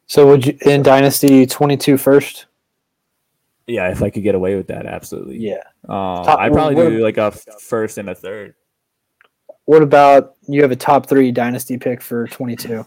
So 0.06 0.26
would 0.26 0.46
you 0.46 0.58
in 0.62 0.82
Dynasty 0.82 1.46
22 1.46 1.96
first? 1.96 2.46
Yeah, 3.66 3.90
if 3.90 4.02
I 4.02 4.10
could 4.10 4.22
get 4.22 4.34
away 4.34 4.56
with 4.56 4.66
that, 4.66 4.84
absolutely. 4.84 5.38
Yeah. 5.38 5.62
Um, 5.88 6.24
I'd 6.26 6.52
probably 6.52 6.74
what, 6.74 6.90
do 6.90 6.98
like 6.98 7.16
a 7.16 7.30
first 7.30 7.96
and 7.96 8.10
a 8.10 8.14
third. 8.14 8.54
What 9.64 9.82
about 9.82 10.34
you 10.46 10.60
have 10.60 10.70
a 10.70 10.76
top 10.76 11.06
three 11.06 11.32
dynasty 11.32 11.78
pick 11.78 12.02
for 12.02 12.26
22? 12.28 12.84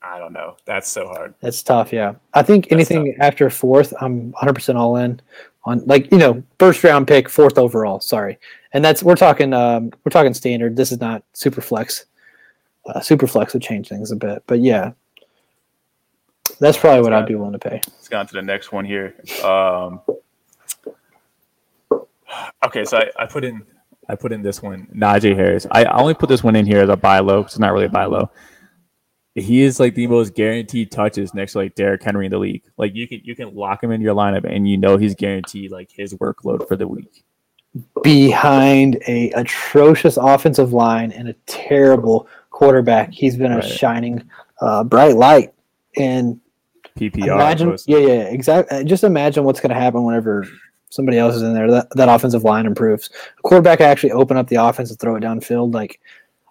I 0.00 0.18
don't 0.18 0.32
know. 0.32 0.56
That's 0.64 0.88
so 0.88 1.06
hard. 1.06 1.34
That's 1.40 1.62
tough. 1.62 1.92
Yeah. 1.92 2.14
I 2.32 2.42
think 2.42 2.64
That's 2.64 2.72
anything 2.72 3.12
tough. 3.12 3.26
after 3.26 3.50
fourth, 3.50 3.92
I'm 4.00 4.32
100% 4.32 4.74
all 4.76 4.96
in 4.96 5.20
on 5.68 5.82
like, 5.86 6.10
you 6.10 6.18
know, 6.18 6.42
first 6.58 6.82
round 6.82 7.06
pick, 7.06 7.28
fourth 7.28 7.58
overall. 7.58 8.00
Sorry. 8.00 8.38
And 8.72 8.84
that's, 8.84 9.02
we're 9.02 9.16
talking, 9.16 9.52
um, 9.52 9.92
we're 10.04 10.10
talking 10.10 10.34
standard. 10.34 10.76
This 10.76 10.92
is 10.92 11.00
not 11.00 11.22
super 11.32 11.60
flex. 11.60 12.06
Uh, 12.86 13.00
super 13.00 13.26
flex 13.26 13.52
would 13.52 13.62
change 13.62 13.88
things 13.88 14.10
a 14.10 14.16
bit, 14.16 14.42
but 14.46 14.60
yeah, 14.60 14.92
that's 16.58 16.78
probably 16.78 17.02
what 17.02 17.12
I'd 17.12 17.26
be 17.26 17.34
willing 17.34 17.52
to 17.52 17.58
pay. 17.58 17.82
Let's 17.86 18.08
go 18.08 18.18
on 18.18 18.26
to 18.26 18.32
the 18.32 18.40
next 18.40 18.72
one 18.72 18.86
here. 18.86 19.14
Um, 19.44 20.00
okay, 22.64 22.86
so 22.86 22.96
I, 22.96 23.10
I 23.18 23.26
put 23.26 23.44
in 23.44 23.62
I 24.08 24.14
put 24.14 24.32
in 24.32 24.40
this 24.40 24.62
one, 24.62 24.88
Najee 24.94 25.36
Harris. 25.36 25.66
I 25.70 25.84
only 25.84 26.14
put 26.14 26.30
this 26.30 26.42
one 26.42 26.56
in 26.56 26.64
here 26.64 26.80
as 26.80 26.88
a 26.88 26.96
buy 26.96 27.18
low 27.18 27.42
because 27.42 27.54
it's 27.54 27.60
not 27.60 27.74
really 27.74 27.84
a 27.84 27.90
buy 27.90 28.06
low. 28.06 28.30
He 29.40 29.62
is 29.62 29.80
like 29.80 29.94
the 29.94 30.06
most 30.06 30.34
guaranteed 30.34 30.90
touches 30.90 31.34
next 31.34 31.52
to 31.52 31.58
like 31.58 31.74
Derrick 31.74 32.02
Henry 32.02 32.26
in 32.26 32.30
the 32.30 32.38
league. 32.38 32.62
Like 32.76 32.94
you 32.94 33.06
can 33.08 33.20
you 33.24 33.34
can 33.34 33.54
lock 33.54 33.82
him 33.82 33.90
in 33.90 34.00
your 34.00 34.14
lineup 34.14 34.44
and 34.44 34.68
you 34.68 34.76
know 34.76 34.96
he's 34.96 35.14
guaranteed 35.14 35.70
like 35.70 35.90
his 35.90 36.14
workload 36.14 36.66
for 36.68 36.76
the 36.76 36.88
week. 36.88 37.24
Behind 38.02 39.00
a 39.06 39.30
atrocious 39.32 40.16
offensive 40.16 40.72
line 40.72 41.12
and 41.12 41.28
a 41.28 41.34
terrible 41.46 42.28
quarterback, 42.50 43.12
he's 43.12 43.36
been 43.36 43.52
a 43.52 43.56
right. 43.56 43.64
shining 43.64 44.28
uh, 44.60 44.84
bright 44.84 45.16
light. 45.16 45.52
And 45.96 46.40
PPR. 46.98 47.34
Imagine, 47.34 47.76
yeah, 47.86 47.98
yeah, 47.98 48.22
exactly. 48.22 48.78
Uh, 48.78 48.82
just 48.82 49.04
imagine 49.04 49.44
what's 49.44 49.60
going 49.60 49.70
to 49.70 49.80
happen 49.80 50.02
whenever 50.04 50.46
somebody 50.90 51.18
else 51.18 51.36
is 51.36 51.42
in 51.42 51.54
there. 51.54 51.70
That 51.70 51.88
that 51.96 52.08
offensive 52.08 52.44
line 52.44 52.66
improves. 52.66 53.10
A 53.38 53.42
quarterback 53.42 53.80
actually 53.80 54.12
open 54.12 54.36
up 54.36 54.48
the 54.48 54.56
offense 54.56 54.90
and 54.90 54.98
throw 54.98 55.16
it 55.16 55.22
downfield. 55.22 55.74
Like 55.74 56.00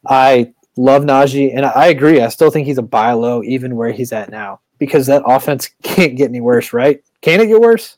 I 0.08 0.54
love 0.78 1.04
Najee, 1.04 1.56
and 1.56 1.66
I, 1.66 1.88
agree. 1.88 2.22
I 2.22 2.30
still 2.30 2.50
think 2.50 2.68
he's 2.68 2.78
a 2.78 2.84
buy 2.84 3.12
low, 3.14 3.44
even 3.44 3.76
where 3.76 3.92
he's 3.92 4.12
at 4.12 4.30
now, 4.30 4.62
because 4.78 5.08
that 5.08 5.24
offense 5.26 5.70
can't 5.84 6.16
get 6.16 6.30
any 6.30 6.42
worse, 6.42 6.74
right? 6.74 7.04
Can 7.22 7.42
it 7.42 7.48
get 7.48 7.60
worse? 7.60 7.98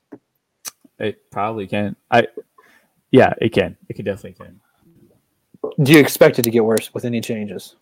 It 0.98 1.30
probably 1.32 1.68
can. 1.68 1.96
I, 2.12 2.28
yeah, 3.12 3.34
it 3.40 3.50
can. 3.50 3.78
It 3.88 3.94
can 3.96 4.06
definitely 4.06 4.46
can. 4.46 4.60
Do 5.84 5.92
you 5.92 6.00
expect 6.00 6.40
it 6.40 6.44
to 6.44 6.52
get 6.52 6.64
worse 6.64 6.94
with 6.94 7.06
any 7.06 7.22
changes? 7.22 7.76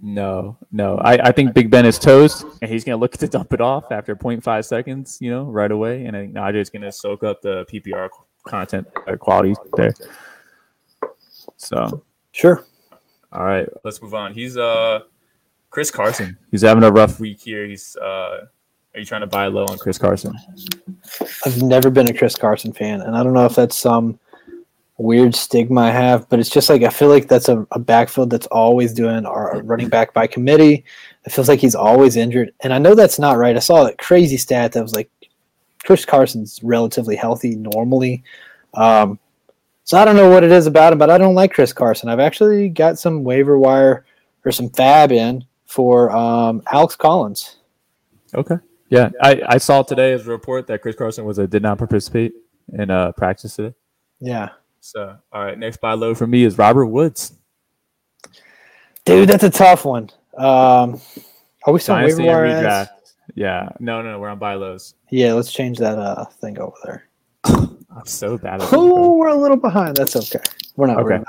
No, 0.00 0.56
no. 0.70 0.96
I, 0.98 1.28
I 1.28 1.32
think 1.32 1.54
Big 1.54 1.70
Ben 1.70 1.84
is 1.84 1.98
toast, 1.98 2.44
and 2.62 2.70
he's 2.70 2.84
going 2.84 2.96
to 2.96 3.00
look 3.00 3.12
to 3.12 3.28
dump 3.28 3.52
it 3.52 3.60
off 3.60 3.92
after 3.92 4.16
0.5 4.16 4.64
seconds, 4.64 5.18
you 5.20 5.30
know, 5.30 5.44
right 5.44 5.70
away. 5.70 6.06
And 6.06 6.16
I 6.16 6.20
think 6.20 6.34
Najee's 6.34 6.70
going 6.70 6.82
to 6.82 6.92
soak 6.92 7.22
up 7.22 7.42
the 7.42 7.66
PPR 7.66 8.08
content 8.46 8.86
uh, 9.06 9.16
quality 9.16 9.54
there. 9.76 9.92
So, 11.56 12.04
sure. 12.32 12.64
All 13.32 13.44
right, 13.44 13.68
let's 13.84 14.02
move 14.02 14.14
on. 14.14 14.34
He's 14.34 14.56
uh 14.56 15.00
Chris 15.70 15.90
Carson. 15.90 16.36
He's 16.50 16.62
having 16.62 16.84
a 16.84 16.92
rough 16.92 17.18
week 17.18 17.40
here. 17.40 17.66
He's 17.66 17.96
uh 17.96 18.46
are 18.94 19.00
you 19.00 19.06
trying 19.06 19.22
to 19.22 19.26
buy 19.26 19.46
low 19.46 19.64
on 19.64 19.78
Chris 19.78 19.96
Carson? 19.96 20.34
I've 21.46 21.62
never 21.62 21.88
been 21.88 22.08
a 22.08 22.12
Chris 22.12 22.36
Carson 22.36 22.72
fan, 22.72 23.00
and 23.00 23.16
I 23.16 23.22
don't 23.22 23.32
know 23.32 23.46
if 23.46 23.54
that's 23.54 23.78
some 23.78 24.18
weird 24.98 25.34
stigma 25.34 25.80
I 25.80 25.90
have, 25.90 26.28
but 26.28 26.38
it's 26.38 26.50
just 26.50 26.68
like 26.68 26.82
I 26.82 26.90
feel 26.90 27.08
like 27.08 27.26
that's 27.26 27.48
a, 27.48 27.66
a 27.70 27.78
backfield 27.78 28.28
that's 28.28 28.46
always 28.48 28.92
doing 28.92 29.24
our 29.24 29.62
running 29.62 29.88
back 29.88 30.12
by 30.12 30.26
committee. 30.26 30.84
It 31.24 31.32
feels 31.32 31.48
like 31.48 31.60
he's 31.60 31.74
always 31.74 32.16
injured, 32.16 32.52
and 32.60 32.72
I 32.72 32.78
know 32.78 32.94
that's 32.94 33.18
not 33.18 33.38
right. 33.38 33.56
I 33.56 33.60
saw 33.60 33.84
that 33.84 33.98
crazy 33.98 34.36
stat 34.36 34.72
that 34.72 34.82
was 34.82 34.94
like 34.94 35.10
Chris 35.84 36.04
Carson's 36.04 36.60
relatively 36.62 37.16
healthy 37.16 37.56
normally. 37.56 38.22
Um, 38.74 39.18
so 39.84 39.98
I 39.98 40.04
don't 40.04 40.16
know 40.16 40.30
what 40.30 40.44
it 40.44 40.52
is 40.52 40.66
about 40.66 40.92
him, 40.92 40.98
but 40.98 41.10
I 41.10 41.18
don't 41.18 41.34
like 41.34 41.52
Chris 41.52 41.72
Carson. 41.72 42.08
I've 42.08 42.20
actually 42.20 42.68
got 42.68 42.98
some 42.98 43.24
waiver 43.24 43.58
wire 43.58 44.04
or 44.44 44.52
some 44.52 44.70
fab 44.70 45.12
in 45.12 45.44
for 45.66 46.10
um, 46.10 46.62
Alex 46.70 46.96
Collins. 46.96 47.56
Okay. 48.34 48.56
Yeah, 48.88 49.10
I, 49.22 49.42
I 49.48 49.58
saw 49.58 49.82
today 49.82 50.12
as 50.12 50.26
a 50.26 50.30
report 50.30 50.66
that 50.66 50.82
Chris 50.82 50.96
Carson 50.96 51.24
was 51.24 51.38
a 51.38 51.46
did 51.46 51.62
not 51.62 51.78
participate 51.78 52.34
in 52.74 52.90
uh, 52.90 53.12
practice 53.12 53.56
today. 53.56 53.74
Yeah, 54.20 54.50
so, 54.84 55.16
all 55.32 55.44
right, 55.44 55.56
next 55.56 55.80
buy 55.80 55.92
low 55.94 56.12
for 56.12 56.26
me 56.26 56.42
is 56.42 56.58
Robert 56.58 56.86
Woods. 56.86 57.34
Dude, 59.04 59.28
that's 59.28 59.44
a 59.44 59.50
tough 59.50 59.84
one. 59.84 60.10
Um, 60.36 61.00
are 61.64 61.72
we 61.72 61.78
still 61.78 61.94
waiver 61.94 62.20
wire 62.20 62.88
Yeah, 63.34 63.68
no, 63.78 64.02
no, 64.02 64.10
no, 64.10 64.18
we're 64.18 64.28
on 64.28 64.40
buy 64.40 64.54
lows. 64.54 64.94
Yeah, 65.08 65.34
let's 65.34 65.52
change 65.52 65.78
that 65.78 65.98
uh 65.98 66.24
thing 66.24 66.58
over 66.58 66.74
there. 66.84 67.08
I'm 67.96 68.06
so 68.06 68.38
bad. 68.38 68.62
At 68.62 68.72
oh, 68.72 69.16
we're 69.16 69.28
a 69.28 69.34
little 69.34 69.56
behind. 69.56 69.96
That's 69.96 70.16
okay. 70.16 70.44
We're 70.76 70.86
not 70.86 70.98
okay. 71.00 71.22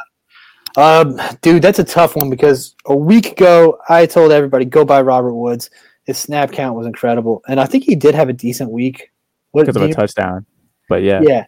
Um, 0.76 1.20
dude, 1.42 1.62
that's 1.62 1.80
a 1.80 1.84
tough 1.84 2.16
one 2.16 2.30
because 2.30 2.76
a 2.86 2.96
week 2.96 3.32
ago 3.34 3.80
I 3.90 4.06
told 4.06 4.32
everybody 4.32 4.66
go 4.66 4.84
buy 4.84 5.02
Robert 5.02 5.34
Woods. 5.34 5.70
His 6.06 6.18
snap 6.18 6.52
count 6.52 6.76
was 6.76 6.88
incredible, 6.88 7.44
and 7.48 7.60
I 7.60 7.66
think 7.66 7.84
he 7.84 7.96
did 7.96 8.16
have 8.16 8.30
a 8.30 8.34
decent 8.34 8.72
week. 8.72 9.12
Because 9.54 9.76
of 9.76 9.84
a 9.84 9.94
touchdown, 9.94 10.46
but 10.90 11.04
yeah, 11.04 11.22
yeah. 11.22 11.46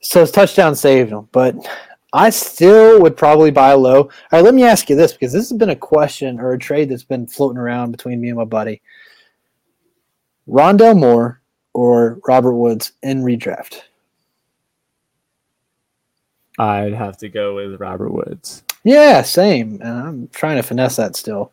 So 0.00 0.20
his 0.20 0.32
touchdown 0.32 0.74
saved 0.74 1.12
him, 1.12 1.28
but 1.30 1.54
I 2.12 2.30
still 2.30 3.00
would 3.00 3.16
probably 3.16 3.52
buy 3.52 3.72
low. 3.74 4.02
All 4.02 4.10
right, 4.32 4.42
let 4.42 4.54
me 4.54 4.64
ask 4.64 4.90
you 4.90 4.96
this 4.96 5.12
because 5.12 5.32
this 5.32 5.48
has 5.48 5.56
been 5.56 5.70
a 5.70 5.76
question 5.76 6.40
or 6.40 6.52
a 6.52 6.58
trade 6.58 6.88
that's 6.88 7.04
been 7.04 7.28
floating 7.28 7.58
around 7.58 7.92
between 7.92 8.20
me 8.20 8.28
and 8.28 8.38
my 8.38 8.44
buddy. 8.44 8.82
Rondale 10.48 10.98
Moore 10.98 11.40
or 11.72 12.20
Robert 12.26 12.54
Woods 12.54 12.92
in 13.02 13.22
redraft? 13.22 13.82
I'd 16.58 16.94
have 16.94 17.16
to 17.18 17.28
go 17.28 17.54
with 17.54 17.80
Robert 17.80 18.12
Woods. 18.12 18.62
Yeah, 18.84 19.22
same. 19.22 19.80
And 19.82 19.98
I'm 19.98 20.28
trying 20.28 20.56
to 20.56 20.62
finesse 20.62 20.96
that 20.96 21.16
still. 21.16 21.52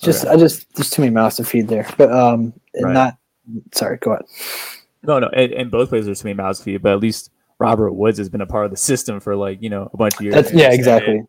Just 0.00 0.24
okay. 0.24 0.34
I 0.34 0.36
just 0.36 0.72
there's 0.74 0.90
too 0.90 1.02
many 1.02 1.12
mouths 1.12 1.36
to 1.36 1.44
feed 1.44 1.68
there. 1.68 1.88
But 1.96 2.12
um 2.12 2.52
right. 2.80 2.92
not 2.92 3.18
sorry, 3.72 3.98
go 3.98 4.12
ahead. 4.12 4.26
No, 5.02 5.18
no, 5.18 5.28
and, 5.28 5.52
and 5.52 5.70
both 5.70 5.88
places 5.88 6.06
there's 6.06 6.20
too 6.20 6.28
many 6.28 6.36
mouths 6.36 6.58
to 6.58 6.64
feed, 6.64 6.82
but 6.82 6.92
at 6.92 7.00
least 7.00 7.30
Robert 7.58 7.92
Woods 7.92 8.18
has 8.18 8.28
been 8.28 8.40
a 8.40 8.46
part 8.46 8.64
of 8.64 8.70
the 8.70 8.76
system 8.76 9.20
for 9.20 9.36
like 9.36 9.62
you 9.62 9.70
know 9.70 9.90
a 9.92 9.96
bunch 9.96 10.14
of 10.14 10.20
years. 10.20 10.34
That's, 10.34 10.52
yeah, 10.52 10.72
exactly. 10.72 11.22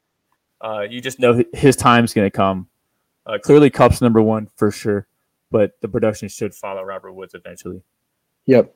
Uh, 0.60 0.82
you 0.82 1.00
just 1.02 1.20
know 1.20 1.44
his 1.54 1.76
time's 1.76 2.14
going 2.14 2.26
to 2.26 2.36
come. 2.36 2.68
Uh, 3.26 3.38
clearly, 3.38 3.70
Kupp's 3.70 4.02
number 4.02 4.22
one 4.22 4.48
for 4.56 4.72
sure, 4.72 5.08
but 5.52 5.80
the 5.82 5.88
production 5.88 6.28
should 6.30 6.56
follow 6.56 6.84
Robert 6.84 7.14
Woods 7.14 7.34
eventually. 7.34 7.82
Yep. 8.46 8.74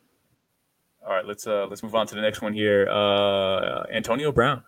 All 1.05 1.13
right, 1.13 1.25
let's 1.25 1.47
uh 1.47 1.65
let's 1.67 1.81
move 1.81 1.95
on 1.95 2.05
to 2.07 2.15
the 2.15 2.21
next 2.21 2.41
one 2.41 2.53
here. 2.53 2.87
Uh, 2.89 3.83
Antonio 3.91 4.31
Brown 4.31 4.63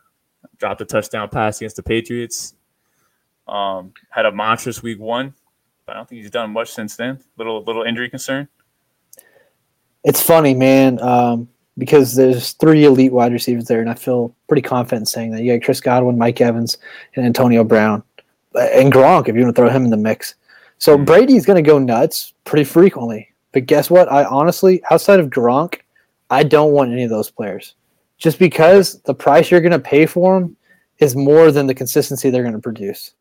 dropped 0.58 0.82
a 0.82 0.86
touchdown 0.86 1.30
pass 1.30 1.58
against 1.58 1.76
the 1.76 1.84
Patriots. 1.84 2.56
Um, 3.48 3.94
had 4.10 4.26
a 4.26 4.32
monstrous 4.32 4.82
week 4.82 5.00
one, 5.00 5.34
but 5.86 5.94
I 5.94 5.96
don't 5.98 6.10
think 6.10 6.22
he's 6.22 6.32
done 6.32 6.52
much 6.52 6.72
since 6.72 6.96
then. 6.96 7.20
Little 7.38 7.64
little 7.64 7.84
injury 7.84 8.10
concern. 8.10 8.48
It's 10.04 10.22
funny, 10.22 10.54
man. 10.54 11.00
Um, 11.02 11.50
because 11.78 12.16
there's 12.16 12.52
three 12.54 12.86
elite 12.86 13.12
wide 13.12 13.34
receivers 13.34 13.66
there, 13.66 13.82
and 13.82 13.90
I 13.90 13.96
feel 13.96 14.36
pretty 14.48 14.62
confident 14.62 15.08
saying 15.08 15.32
that. 15.32 15.44
You 15.44 15.54
got 15.54 15.66
Chris 15.66 15.82
Godwin, 15.82 16.18
Mike 16.18 16.42
Evans, 16.42 16.78
and 17.16 17.26
Antonio 17.26 17.64
Brown, 17.64 18.04
and 18.56 18.92
Gronk 18.92 19.28
if 19.28 19.36
you 19.36 19.44
want 19.44 19.56
to 19.56 19.62
throw 19.62 19.70
him 19.70 19.86
in 19.86 19.92
the 19.92 19.98
mix. 19.98 20.36
So 20.80 20.96
mm-hmm. 20.96 21.06
Brady's 21.06 21.46
going 21.46 21.64
to 21.64 21.68
go 21.68 21.80
nuts 21.80 22.34
pretty 22.44 22.64
frequently. 22.64 23.30
But 23.52 23.68
guess 23.68 23.90
what? 23.90 24.12
I 24.12 24.26
honestly, 24.26 24.82
outside 24.90 25.20
of 25.20 25.30
Gronk, 25.30 25.80
I 26.34 26.44
don't 26.44 26.74
want 26.74 26.92
any 26.92 27.04
of 27.04 27.10
those 27.10 27.30
players. 27.30 27.76
Just 28.18 28.40
because 28.40 29.02
the 29.02 29.14
price 29.14 29.52
you're 29.52 29.62
going 29.62 29.72
to 29.72 29.80
pay 29.80 30.06
for 30.06 30.40
them 30.40 30.56
is 31.00 31.16
more 31.16 31.52
than 31.52 31.68
the 31.68 31.74
consistency 31.74 32.30
they're 32.30 32.44
going 32.44 32.54
to 32.54 32.60
produce. 32.60 33.14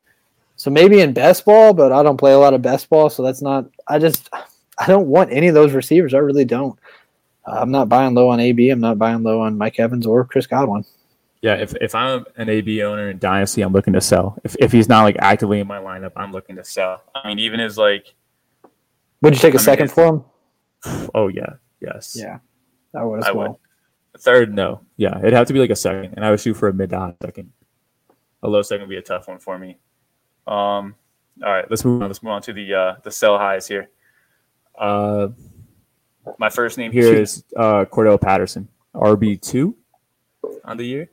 So 0.56 0.70
maybe 0.70 1.00
in 1.00 1.12
best 1.12 1.44
ball, 1.44 1.74
but 1.74 1.92
I 1.92 2.02
don't 2.02 2.16
play 2.16 2.32
a 2.32 2.38
lot 2.38 2.54
of 2.54 2.62
best 2.62 2.88
ball, 2.88 3.10
so 3.10 3.22
that's 3.22 3.42
not. 3.42 3.66
I 3.88 3.98
just 3.98 4.30
I 4.78 4.86
don't 4.86 5.08
want 5.08 5.32
any 5.32 5.48
of 5.48 5.54
those 5.54 5.72
receivers. 5.72 6.14
I 6.14 6.18
really 6.18 6.44
don't. 6.44 6.78
Uh, 7.46 7.58
I'm 7.60 7.70
not 7.70 7.88
buying 7.88 8.14
low 8.14 8.28
on 8.28 8.40
AB. 8.40 8.70
I'm 8.70 8.80
not 8.80 8.98
buying 8.98 9.22
low 9.22 9.40
on 9.40 9.58
Mike 9.58 9.80
Evans 9.80 10.06
or 10.06 10.24
Chris 10.24 10.46
Godwin. 10.46 10.84
Yeah, 11.40 11.56
if, 11.56 11.74
if 11.80 11.94
I'm 11.94 12.24
an 12.36 12.48
AB 12.48 12.84
owner 12.84 13.10
in 13.10 13.18
Dynasty, 13.18 13.62
I'm 13.62 13.72
looking 13.72 13.94
to 13.94 14.00
sell. 14.00 14.38
If, 14.44 14.54
if 14.60 14.70
he's 14.70 14.88
not 14.88 15.02
like 15.02 15.16
actively 15.18 15.58
in 15.58 15.66
my 15.66 15.78
lineup, 15.78 16.12
I'm 16.14 16.30
looking 16.30 16.54
to 16.54 16.64
sell. 16.64 17.02
I 17.16 17.28
mean, 17.28 17.40
even 17.40 17.58
as 17.58 17.76
like, 17.76 18.14
would 19.20 19.34
you 19.34 19.40
take 19.40 19.54
a 19.54 19.58
I 19.58 19.60
second 19.60 19.86
mean, 19.86 19.94
for 19.94 20.06
him? 20.06 20.24
Oh 21.14 21.26
yeah, 21.28 21.54
yes. 21.80 22.16
Yeah, 22.16 22.38
I 22.94 23.04
would 23.04 23.20
as 23.20 23.26
I 23.26 23.32
well. 23.32 23.60
Would. 24.12 24.20
Third, 24.20 24.54
no. 24.54 24.82
Yeah, 24.96 25.18
it'd 25.18 25.32
have 25.32 25.46
to 25.46 25.52
be 25.52 25.58
like 25.58 25.70
a 25.70 25.76
second, 25.76 26.14
and 26.14 26.24
I 26.24 26.30
would 26.30 26.40
shoot 26.40 26.54
for 26.54 26.68
a 26.68 26.72
mid 26.72 26.90
to 26.90 26.98
high 26.98 27.14
second. 27.22 27.52
A 28.42 28.48
low 28.48 28.62
second 28.62 28.82
would 28.82 28.90
be 28.90 28.98
a 28.98 29.02
tough 29.02 29.28
one 29.28 29.38
for 29.38 29.58
me. 29.58 29.78
Um, 30.46 30.94
all 31.42 31.52
right, 31.52 31.64
let's 31.70 31.84
move 31.84 32.02
on. 32.02 32.08
Let's 32.08 32.22
move 32.22 32.32
on 32.32 32.42
to 32.42 32.52
the 32.52 32.74
uh, 32.74 32.94
the 33.02 33.10
sell 33.10 33.38
highs 33.38 33.66
here. 33.66 33.88
Uh, 34.78 35.28
my 36.38 36.50
first 36.50 36.78
name 36.78 36.92
here 36.92 37.14
is 37.14 37.44
uh, 37.56 37.84
Cordarrelle 37.84 38.20
Patterson, 38.20 38.68
RB 38.94 39.40
two 39.40 39.76
on 40.64 40.76
the 40.76 40.84
year. 40.84 41.10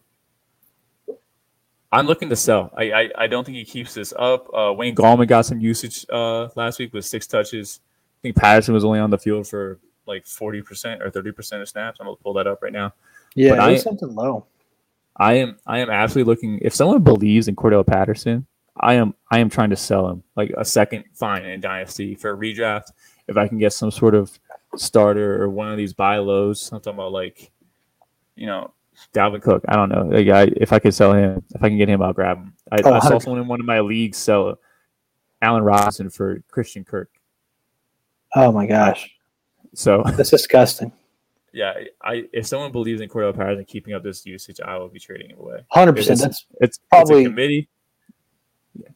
I'm 1.91 2.05
looking 2.05 2.30
to 2.30 2.36
sell. 2.36 2.71
I, 2.77 2.91
I, 2.91 3.09
I 3.17 3.27
don't 3.27 3.43
think 3.43 3.57
he 3.57 3.65
keeps 3.65 3.95
this 3.95 4.13
up. 4.15 4.47
Uh, 4.53 4.73
Wayne 4.73 4.95
Gallman 4.95 5.27
got 5.27 5.47
some 5.47 5.59
usage 5.59 6.05
uh, 6.11 6.49
last 6.55 6.77
week 6.77 6.93
with 6.93 7.03
six 7.03 7.25
touches. 7.25 7.80
I 7.84 8.21
think 8.21 8.36
Patterson 8.36 8.75
was 8.75 8.86
only 8.86 8.99
on 8.99 9.09
the 9.09 9.17
field 9.17 9.47
for 9.47 9.80
like 10.10 10.26
40% 10.26 11.01
or 11.01 11.10
30% 11.10 11.62
of 11.62 11.70
snaps. 11.70 11.99
I'm 11.99 12.07
going 12.07 12.18
to 12.18 12.24
pull 12.24 12.34
that 12.34 12.47
up 12.47 12.62
right 12.62 12.74
now. 12.74 12.93
Yeah, 13.36 13.51
but 13.51 13.60
it 13.60 13.62
I, 13.62 13.78
something 13.78 14.14
low. 14.14 14.45
I 15.16 15.34
am 15.34 15.57
I 15.66 15.80
am 15.80 15.89
absolutely 15.89 16.32
looking. 16.32 16.60
If 16.62 16.74
someone 16.74 17.03
believes 17.03 17.47
in 17.47 17.55
Cordarrelle 17.55 17.86
Patterson, 17.86 18.47
I 18.80 18.95
am 18.95 19.14
I 19.30 19.39
am 19.39 19.49
trying 19.49 19.70
to 19.70 19.76
sell 19.76 20.10
him 20.10 20.24
like 20.36 20.51
a 20.57 20.66
second 20.66 21.03
fine 21.14 21.45
in 21.45 21.62
Dynasty 21.62 22.16
for 22.16 22.32
a 22.32 22.38
redraft. 22.38 22.91
If 23.28 23.38
I 23.38 23.47
can 23.47 23.60
get 23.60 23.74
some 23.74 23.91
sort 23.91 24.16
of 24.16 24.38
starter 24.76 25.43
or 25.43 25.49
one 25.49 25.72
of 25.72 25.78
these 25.78 25.93
buy 25.93 26.18
lows, 26.18 26.72
I'm 26.72 26.80
talking 26.80 26.97
about 26.97 27.12
like, 27.12 27.51
you 28.36 28.47
know, 28.47 28.74
Dalvin 29.14 29.41
Cook. 29.41 29.64
I 29.68 29.76
don't 29.76 29.89
know. 29.89 30.03
Like 30.03 30.28
I, 30.30 30.51
if 30.55 30.74
I 30.74 30.80
could 30.80 30.93
sell 30.93 31.14
him, 31.14 31.43
if 31.53 31.62
I 31.62 31.70
can 31.70 31.78
get 31.78 31.89
him, 31.89 32.01
I'll 32.01 32.14
grab 32.14 32.38
him. 32.38 32.53
I, 32.72 32.80
oh, 32.84 32.93
I 32.93 32.99
saw 32.99 33.20
someone 33.20 33.41
in 33.41 33.47
one 33.47 33.60
of 33.60 33.66
my 33.66 33.82
leagues 33.82 34.18
sell 34.18 34.60
Allen 35.41 35.64
Robinson 35.64 36.10
for 36.10 36.41
Christian 36.49 36.84
Kirk. 36.84 37.10
Oh 38.36 38.51
my 38.51 38.66
gosh! 38.68 39.10
So 39.74 40.03
that's 40.15 40.30
disgusting. 40.30 40.91
Yeah, 41.51 41.74
I 42.03 42.26
if 42.32 42.45
someone 42.45 42.72
believes 42.72 43.01
in 43.01 43.09
Cordarrelle 43.09 43.36
Patterson 43.36 43.65
keeping 43.65 43.93
up 43.93 44.03
this 44.03 44.26
usage, 44.26 44.59
I 44.61 44.78
will 44.78 44.89
be 44.89 44.99
trading 44.99 45.32
him 45.32 45.39
away. 45.39 45.65
Hundred 45.70 45.95
percent. 45.95 46.20
That's 46.20 46.45
it's 46.61 46.80
probably 46.89 47.24
it's 47.24 47.30
committee. 47.30 47.70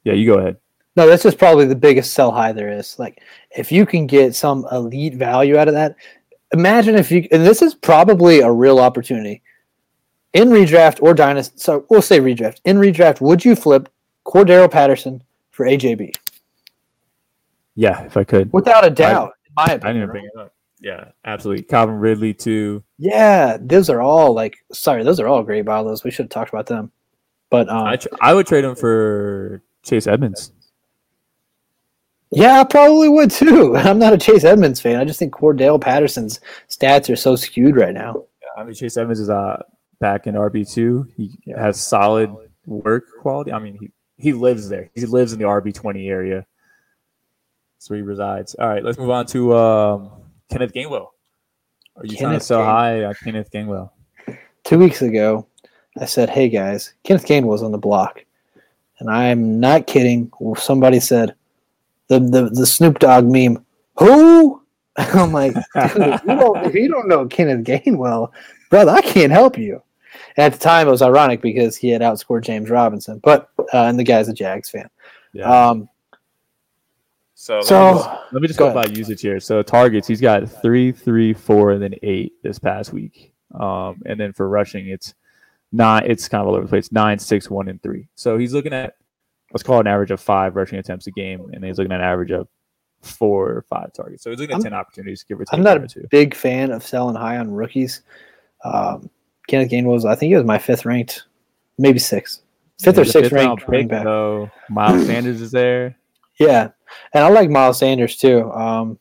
Yeah, 0.03 0.13
you 0.13 0.27
go 0.27 0.39
ahead. 0.39 0.57
No, 0.95 1.07
that's 1.07 1.23
just 1.23 1.39
probably 1.39 1.65
the 1.65 1.75
biggest 1.75 2.13
sell 2.13 2.31
high 2.31 2.51
there 2.51 2.69
is. 2.69 2.99
Like, 2.99 3.21
if 3.57 3.71
you 3.71 3.85
can 3.85 4.05
get 4.05 4.35
some 4.35 4.67
elite 4.71 5.15
value 5.15 5.57
out 5.57 5.67
of 5.67 5.73
that, 5.73 5.95
imagine 6.53 6.95
if 6.95 7.09
you, 7.09 7.27
and 7.31 7.43
this 7.43 7.63
is 7.63 7.73
probably 7.73 8.41
a 8.41 8.51
real 8.51 8.79
opportunity 8.79 9.41
in 10.33 10.49
redraft 10.49 11.01
or 11.01 11.15
dynasty. 11.15 11.57
So 11.57 11.85
we'll 11.89 12.03
say 12.03 12.19
redraft. 12.19 12.59
In 12.65 12.77
redraft, 12.77 13.21
would 13.21 13.43
you 13.43 13.55
flip 13.55 13.89
Cordarrelle 14.25 14.69
Patterson 14.69 15.23
for 15.49 15.65
AJB? 15.65 16.15
Yeah, 17.75 18.03
if 18.03 18.15
I 18.15 18.23
could, 18.23 18.53
without 18.53 18.85
a 18.85 18.91
doubt. 18.91 19.33
I, 19.57 19.73
opinion, 19.73 19.87
I 19.87 19.93
didn't 19.93 20.09
bring 20.09 20.25
it 20.25 20.39
up. 20.39 20.53
Yeah, 20.83 21.05
absolutely. 21.23 21.63
Calvin 21.63 21.95
Ridley 21.95 22.33
too. 22.33 22.83
Yeah, 22.97 23.57
those 23.59 23.89
are 23.89 24.01
all 24.01 24.33
like. 24.33 24.57
Sorry, 24.73 25.01
those 25.03 25.19
are 25.21 25.27
all 25.27 25.41
great 25.41 25.63
bottles. 25.63 26.03
We 26.03 26.11
should 26.11 26.25
have 26.25 26.29
talked 26.29 26.49
about 26.49 26.65
them. 26.65 26.91
But 27.49 27.69
um, 27.69 27.87
I, 27.87 27.97
I 28.19 28.33
would 28.33 28.45
trade 28.45 28.65
him 28.65 28.75
for 28.75 29.63
Chase 29.81 30.07
Edmonds. 30.07 30.51
Yeah, 32.31 32.59
I 32.59 32.63
probably 32.65 33.07
would 33.07 33.31
too. 33.31 33.77
I'm 33.77 33.97
not 33.97 34.11
a 34.11 34.17
Chase 34.17 34.43
Edmonds 34.43 34.81
fan. 34.81 34.97
I 34.99 35.05
just 35.05 35.19
think 35.19 35.33
Cordarrelle 35.33 35.79
Patterson's 35.79 36.41
stats 36.69 37.09
are 37.09 37.15
so 37.15 37.37
skewed 37.37 37.77
right 37.77 37.93
now. 37.93 38.25
Yeah, 38.41 38.61
I 38.61 38.65
mean, 38.65 38.73
Chase 38.73 38.97
Edmonds 38.97 39.21
is 39.21 39.29
uh, 39.29 39.63
back 40.01 40.27
in 40.27 40.35
RB 40.35 40.69
two. 40.69 41.07
He 41.15 41.39
yeah. 41.45 41.61
has 41.61 41.79
solid 41.79 42.29
work 42.65 43.05
quality. 43.21 43.53
I 43.53 43.59
mean, 43.59 43.77
he 43.79 43.91
he 44.17 44.33
lives 44.33 44.67
there. 44.67 44.89
He 44.95 45.05
lives 45.05 45.31
in 45.31 45.39
the 45.39 45.45
RB 45.45 45.73
twenty 45.73 46.09
area. 46.09 46.45
That's 47.77 47.89
where 47.89 47.97
he 47.97 48.03
resides. 48.03 48.53
All 48.55 48.67
right, 48.67 48.83
let's 48.83 48.97
move 48.97 49.11
on 49.11 49.25
to 49.27 49.55
um, 49.55 50.22
Kenneth 50.53 50.73
Gainwell. 50.73 51.07
Are 51.95 52.05
you 52.05 52.15
Kenneth 52.15 52.19
trying 52.19 52.39
to 52.39 52.45
sell 52.45 52.63
high 52.63 53.01
uh, 53.01 53.13
Kenneth 53.23 53.51
Gainwell? 53.51 53.89
Two 54.63 54.79
weeks 54.79 55.01
ago, 55.01 55.47
I 55.99 56.05
said, 56.05 56.29
"Hey 56.29 56.49
guys, 56.49 56.93
Kenneth 57.03 57.25
Gainwell's 57.25 57.63
on 57.63 57.71
the 57.71 57.77
block," 57.77 58.23
and 58.99 59.09
I'm 59.09 59.59
not 59.59 59.87
kidding. 59.87 60.31
Somebody 60.57 60.99
said, 60.99 61.35
"the 62.07 62.19
the, 62.19 62.49
the 62.49 62.65
Snoop 62.65 62.99
Dogg 62.99 63.25
meme." 63.25 63.65
Who? 63.99 64.61
I'm 64.95 65.33
like, 65.33 65.55
if, 65.75 65.95
you 66.23 66.35
don't, 66.35 66.65
if 66.65 66.75
you 66.75 66.87
don't 66.87 67.07
know 67.07 67.25
Kenneth 67.25 67.65
Gainwell, 67.65 68.31
brother, 68.69 68.91
I 68.91 69.01
can't 69.01 69.31
help 69.31 69.57
you. 69.57 69.81
And 70.37 70.45
at 70.45 70.53
the 70.53 70.59
time, 70.59 70.87
it 70.87 70.91
was 70.91 71.01
ironic 71.01 71.41
because 71.41 71.75
he 71.75 71.89
had 71.89 72.01
outscored 72.01 72.43
James 72.43 72.69
Robinson, 72.69 73.19
but 73.23 73.49
uh, 73.73 73.85
and 73.85 73.97
the 73.97 74.03
guy's 74.03 74.27
a 74.27 74.33
Jags 74.33 74.69
fan. 74.69 74.89
Yeah. 75.33 75.49
Um, 75.49 75.89
so, 77.43 77.61
so 77.61 77.75
let 77.75 77.93
me 77.93 77.97
just, 77.99 78.33
let 78.33 78.41
me 78.41 78.47
just 78.47 78.59
go, 78.59 78.65
go 78.67 78.71
about 78.71 78.95
usage 78.95 79.21
here. 79.21 79.39
So 79.39 79.61
targets, 79.61 80.07
he's 80.07 80.21
got 80.21 80.49
three, 80.49 80.93
three, 80.93 81.33
four, 81.33 81.71
and 81.71 81.83
then 81.83 81.93
eight 82.01 82.33
this 82.41 82.57
past 82.57 82.93
week. 82.93 83.33
Um, 83.53 84.01
and 84.05 84.17
then 84.17 84.31
for 84.31 84.47
rushing, 84.47 84.87
it's 84.87 85.13
nine. 85.73 86.03
It's 86.07 86.29
kind 86.29 86.41
of 86.41 86.47
all 86.47 86.55
over 86.55 86.63
the 86.63 86.69
place. 86.69 86.91
Nine, 86.91 87.19
six, 87.19 87.49
one, 87.49 87.67
and 87.67 87.81
three. 87.83 88.07
So 88.15 88.37
he's 88.37 88.53
looking 88.53 88.71
at 88.71 88.95
let's 89.51 89.63
call 89.63 89.77
it 89.77 89.81
an 89.81 89.87
average 89.87 90.11
of 90.11 90.21
five 90.21 90.55
rushing 90.55 90.79
attempts 90.79 91.07
a 91.07 91.11
game, 91.11 91.49
and 91.53 91.63
he's 91.63 91.77
looking 91.77 91.91
at 91.91 91.99
an 91.99 92.05
average 92.05 92.31
of 92.31 92.47
four 93.01 93.49
or 93.49 93.65
five 93.69 93.91
targets. 93.93 94.23
So 94.23 94.29
he's 94.29 94.39
looking 94.39 94.53
at 94.53 94.57
I'm, 94.57 94.63
ten 94.63 94.73
opportunities, 94.73 95.23
give 95.23 95.39
or 95.39 95.45
take. 95.45 95.53
I'm 95.53 95.63
not 95.63 95.83
a 95.83 95.87
two. 95.87 96.07
big 96.09 96.33
fan 96.33 96.71
of 96.71 96.83
selling 96.85 97.15
high 97.15 97.37
on 97.37 97.51
rookies. 97.51 98.01
Um, 98.63 99.09
Kenneth 99.47 99.69
Gainwell 99.69 99.93
was, 99.93 100.05
I 100.05 100.15
think 100.15 100.29
he 100.29 100.35
was 100.35 100.45
my 100.45 100.57
fifth 100.57 100.85
ranked, 100.85 101.25
maybe 101.77 101.99
sixth, 101.99 102.41
fifth 102.79 102.95
yeah, 102.95 103.01
or 103.01 103.05
sixth 103.05 103.31
ranked 103.31 103.67
pick, 103.69 103.89
back. 103.89 104.05
Though 104.05 104.49
Miles 104.69 105.05
Sanders 105.07 105.41
is 105.41 105.51
there. 105.51 105.97
Yeah, 106.39 106.69
and 107.13 107.23
I 107.23 107.29
like 107.29 107.49
Miles 107.49 107.79
Sanders 107.79 108.17
too. 108.17 108.51
Um, 108.51 108.99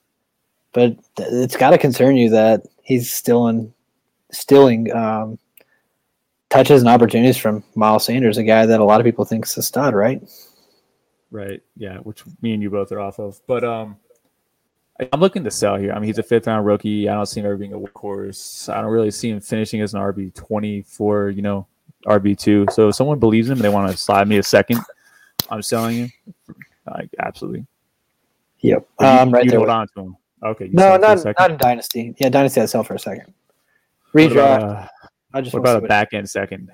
but 0.73 0.97
it's 1.19 1.57
got 1.57 1.71
to 1.71 1.79
concern 1.79 2.17
you 2.17 2.31
that 2.31 2.67
he's 2.83 3.13
still 3.13 3.49
in, 3.49 3.73
stealing 4.31 4.93
um, 4.95 5.39
touches 6.49 6.83
and 6.83 6.89
opportunities 6.89 7.37
from 7.37 7.63
Miles 7.75 8.05
Sanders, 8.05 8.39
a 8.39 8.43
guy 8.43 8.67
that 8.67 8.81
a 8.81 8.85
lot 8.85 9.01
of 9.01 9.05
people 9.05 9.25
think 9.25 9.47
is 9.47 9.57
a 9.57 9.63
stud, 9.63 9.95
right? 9.95 10.23
Right. 11.31 11.63
Yeah, 11.77 11.99
which 11.99 12.23
me 12.43 12.53
and 12.53 12.63
you 12.63 12.71
both 12.71 12.93
are 12.93 13.01
off 13.01 13.19
of. 13.19 13.41
But 13.47 13.65
um, 13.65 13.97
I'm 15.13 15.21
looking 15.21 15.45
to 15.45 15.51
sell 15.51 15.77
here. 15.77 15.93
I 15.93 15.99
mean, 15.99 16.09
he's 16.09 16.19
a 16.19 16.23
fifth 16.23 16.47
round 16.47 16.67
rookie. 16.67 17.09
I 17.09 17.15
don't 17.15 17.27
see 17.27 17.41
him 17.41 17.47
ever 17.47 17.57
being 17.57 17.73
a 17.73 17.79
workhorse. 17.79 18.73
I 18.73 18.81
don't 18.81 18.91
really 18.91 19.11
see 19.11 19.31
him 19.31 19.41
finishing 19.41 19.81
as 19.81 19.95
an 19.95 20.01
RB 20.01 20.35
24, 20.35 21.31
you 21.31 21.43
know, 21.43 21.67
RB 22.07 22.39
two. 22.39 22.67
So 22.71 22.89
if 22.89 22.95
someone 22.95 23.19
believes 23.19 23.49
him 23.49 23.55
and 23.55 23.63
they 23.63 23.69
want 23.71 23.91
to 23.91 23.97
slide 23.97 24.29
me 24.29 24.39
a 24.39 24.43
second, 24.43 24.81
I'm 25.51 25.63
selling 25.63 25.97
him. 25.97 26.13
Like 26.87 27.11
absolutely. 27.19 27.67
Yep. 28.61 28.87
Um, 28.99 29.29
you, 29.29 29.35
right 29.35 29.45
you 29.45 29.51
there. 29.51 29.61
Hold 29.61 29.71
on 29.71 29.89
to 29.89 30.01
him. 30.01 30.17
Okay. 30.45 30.69
No, 30.73 30.97
not 30.97 31.25
not 31.39 31.51
in 31.51 31.57
Dynasty. 31.57 32.15
Yeah, 32.19 32.29
Dynasty 32.29 32.61
I 32.61 32.67
sell 32.67 32.85
for 32.85 32.95
a 32.95 32.99
second. 32.99 33.33
Redraft. 34.15 34.35
What 34.35 34.35
about, 34.35 34.63
uh, 34.63 34.87
I 35.35 35.41
just 35.41 35.55
what 35.55 35.61
about 35.61 35.85
a 35.85 35.87
back 35.87 36.13
end 36.13 36.29
second? 36.29 36.71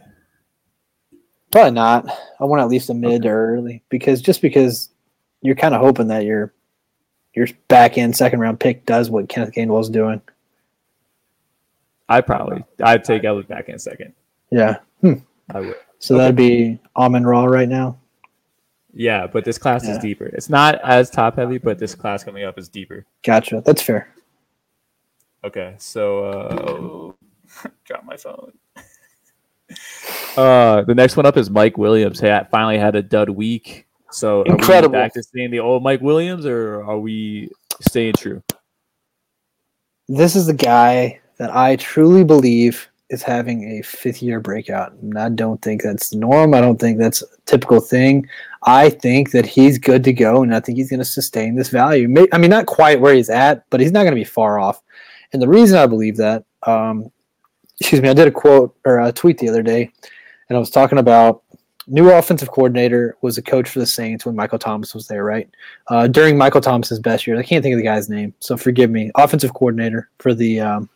Probably 1.50 1.70
not. 1.70 2.06
I 2.40 2.44
want 2.44 2.60
at 2.60 2.68
least 2.68 2.90
a 2.90 2.94
mid 2.94 3.22
okay. 3.22 3.28
or 3.28 3.54
early 3.54 3.82
because 3.88 4.20
just 4.20 4.42
because 4.42 4.90
you're 5.40 5.54
kind 5.54 5.74
of 5.74 5.80
hoping 5.80 6.08
that 6.08 6.24
your 6.24 6.52
your 7.34 7.46
back 7.68 7.98
end 7.98 8.16
second 8.16 8.40
round 8.40 8.58
pick 8.58 8.84
does 8.84 9.10
what 9.10 9.28
Kenneth 9.28 9.54
Gainwell's 9.54 9.90
doing. 9.90 10.20
I 12.08 12.20
probably 12.20 12.64
I'd 12.82 13.04
take 13.04 13.24
Ellis 13.24 13.46
back 13.46 13.68
in 13.68 13.78
second. 13.78 14.14
Yeah. 14.50 14.78
Hmm. 15.00 15.14
I 15.50 15.60
would. 15.60 15.76
So 15.98 16.14
okay. 16.14 16.22
that'd 16.22 16.36
be 16.36 16.78
Almond 16.96 17.26
Raw 17.26 17.44
right 17.44 17.68
now. 17.68 17.98
Yeah, 18.92 19.26
but 19.26 19.44
this 19.44 19.58
class 19.58 19.84
yeah. 19.84 19.92
is 19.92 19.98
deeper. 19.98 20.26
It's 20.26 20.48
not 20.48 20.80
as 20.82 21.10
top 21.10 21.36
heavy, 21.36 21.58
but 21.58 21.78
this 21.78 21.94
class 21.94 22.24
coming 22.24 22.44
up 22.44 22.58
is 22.58 22.68
deeper. 22.68 23.04
Gotcha. 23.22 23.62
That's 23.64 23.82
fair. 23.82 24.14
Okay, 25.44 25.74
so 25.78 26.24
uh, 26.24 27.68
drop 27.84 28.04
my 28.04 28.16
phone. 28.16 28.52
uh, 30.36 30.82
the 30.82 30.94
next 30.94 31.16
one 31.16 31.26
up 31.26 31.36
is 31.36 31.50
Mike 31.50 31.78
Williams. 31.78 32.20
Hey, 32.20 32.34
I 32.34 32.44
finally 32.44 32.78
had 32.78 32.96
a 32.96 33.02
dud 33.02 33.30
week. 33.30 33.86
So 34.10 34.42
incredible. 34.44 34.94
back 34.94 35.12
to 35.14 35.22
seeing 35.22 35.50
the 35.50 35.60
old 35.60 35.82
Mike 35.82 36.00
Williams, 36.00 36.46
or 36.46 36.82
are 36.82 36.98
we 36.98 37.50
staying 37.82 38.14
true? 38.14 38.42
This 40.08 40.34
is 40.34 40.46
the 40.46 40.54
guy 40.54 41.20
that 41.36 41.54
I 41.54 41.76
truly 41.76 42.24
believe 42.24 42.88
is 43.10 43.22
having 43.22 43.78
a 43.78 43.82
fifth 43.82 44.22
year 44.22 44.40
breakout. 44.40 44.92
And 44.94 45.18
I 45.18 45.28
don't 45.28 45.60
think 45.62 45.82
that's 45.82 46.10
the 46.10 46.18
norm. 46.18 46.54
I 46.54 46.60
don't 46.60 46.78
think 46.78 46.98
that's 46.98 47.22
typical 47.48 47.80
thing. 47.80 48.28
I 48.64 48.90
think 48.90 49.30
that 49.32 49.46
he's 49.46 49.78
good 49.78 50.04
to 50.04 50.12
go, 50.12 50.42
and 50.42 50.54
I 50.54 50.60
think 50.60 50.78
he's 50.78 50.90
going 50.90 50.98
to 50.98 51.04
sustain 51.04 51.56
this 51.56 51.70
value. 51.70 52.26
I 52.32 52.38
mean, 52.38 52.50
not 52.50 52.66
quite 52.66 53.00
where 53.00 53.14
he's 53.14 53.30
at, 53.30 53.68
but 53.70 53.80
he's 53.80 53.92
not 53.92 54.02
going 54.02 54.12
to 54.12 54.20
be 54.20 54.24
far 54.24 54.58
off. 54.58 54.82
And 55.32 55.40
the 55.40 55.48
reason 55.48 55.78
I 55.78 55.86
believe 55.86 56.16
that 56.16 56.44
um, 56.64 57.10
excuse 57.80 58.02
me, 58.02 58.08
I 58.08 58.14
did 58.14 58.28
a 58.28 58.32
quote 58.32 58.76
or 58.84 59.00
a 59.00 59.12
tweet 59.12 59.38
the 59.38 59.48
other 59.48 59.62
day, 59.62 59.90
and 60.48 60.56
I 60.56 60.60
was 60.60 60.70
talking 60.70 60.98
about 60.98 61.42
new 61.86 62.10
offensive 62.10 62.50
coordinator 62.50 63.16
was 63.22 63.38
a 63.38 63.42
coach 63.42 63.68
for 63.68 63.78
the 63.78 63.86
Saints 63.86 64.26
when 64.26 64.36
Michael 64.36 64.58
Thomas 64.58 64.94
was 64.94 65.06
there, 65.06 65.24
right? 65.24 65.48
Uh, 65.88 66.06
during 66.06 66.36
Michael 66.36 66.60
Thomas's 66.60 66.98
best 66.98 67.26
years, 67.26 67.38
I 67.38 67.42
can't 67.42 67.62
think 67.62 67.72
of 67.72 67.78
the 67.78 67.84
guy's 67.84 68.10
name, 68.10 68.34
so 68.40 68.56
forgive 68.56 68.90
me. 68.90 69.10
Offensive 69.14 69.54
coordinator 69.54 70.10
for 70.18 70.34
the 70.34 70.60
um, 70.60 70.88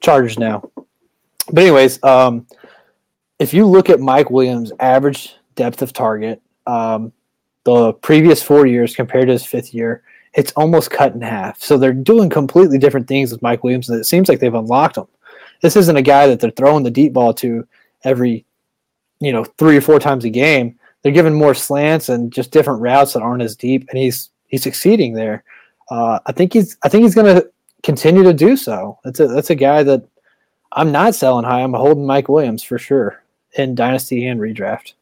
Chargers 0.00 0.38
now. 0.38 0.68
But 1.52 1.62
anyways, 1.62 2.02
um, 2.02 2.46
if 3.38 3.52
you 3.52 3.66
look 3.66 3.90
at 3.90 4.00
Mike 4.00 4.30
Williams' 4.30 4.72
average 4.80 5.36
depth 5.54 5.82
of 5.82 5.92
target, 5.92 6.42
um, 6.66 7.12
the 7.64 7.92
previous 7.94 8.42
four 8.42 8.66
years 8.66 8.94
compared 8.94 9.26
to 9.26 9.32
his 9.32 9.46
fifth 9.46 9.74
year, 9.74 10.02
it's 10.34 10.52
almost 10.52 10.90
cut 10.90 11.14
in 11.14 11.20
half. 11.20 11.62
So 11.62 11.78
they're 11.78 11.92
doing 11.92 12.28
completely 12.28 12.78
different 12.78 13.08
things 13.08 13.32
with 13.32 13.42
Mike 13.42 13.64
Williams, 13.64 13.88
and 13.88 13.98
it 13.98 14.04
seems 14.04 14.28
like 14.28 14.40
they've 14.40 14.54
unlocked 14.54 14.96
him. 14.96 15.06
This 15.62 15.76
isn't 15.76 15.96
a 15.96 16.02
guy 16.02 16.26
that 16.26 16.40
they're 16.40 16.50
throwing 16.50 16.82
the 16.82 16.90
deep 16.90 17.12
ball 17.12 17.32
to 17.34 17.66
every, 18.02 18.44
you 19.20 19.32
know, 19.32 19.44
three 19.44 19.76
or 19.76 19.80
four 19.80 19.98
times 19.98 20.24
a 20.24 20.30
game. 20.30 20.78
They're 21.02 21.12
giving 21.12 21.34
more 21.34 21.54
slants 21.54 22.08
and 22.08 22.32
just 22.32 22.50
different 22.50 22.80
routes 22.80 23.12
that 23.12 23.22
aren't 23.22 23.42
as 23.42 23.56
deep, 23.56 23.86
and 23.88 23.98
he's 23.98 24.30
he's 24.46 24.62
succeeding 24.62 25.14
there. 25.14 25.44
Uh, 25.90 26.18
I 26.26 26.32
think 26.32 26.52
he's 26.52 26.76
I 26.82 26.88
think 26.88 27.04
he's 27.04 27.14
going 27.14 27.34
to 27.34 27.48
continue 27.82 28.24
to 28.24 28.34
do 28.34 28.56
so. 28.56 28.98
That's 29.04 29.20
a 29.20 29.28
that's 29.28 29.50
a 29.50 29.54
guy 29.54 29.82
that 29.84 30.04
I'm 30.72 30.92
not 30.92 31.14
selling 31.14 31.44
high. 31.44 31.62
I'm 31.62 31.74
holding 31.74 32.06
Mike 32.06 32.28
Williams 32.28 32.62
for 32.62 32.78
sure 32.78 33.22
in 33.56 33.74
dynasty 33.74 34.26
and 34.26 34.40
redraft. 34.40 34.94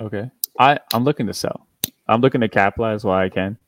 Okay, 0.00 0.30
I 0.58 0.78
I'm 0.92 1.04
looking 1.04 1.26
to 1.26 1.34
sell. 1.34 1.66
I'm 2.08 2.20
looking 2.20 2.40
to 2.40 2.48
capitalize 2.48 3.04
while 3.04 3.18
I 3.18 3.28
can. 3.28 3.58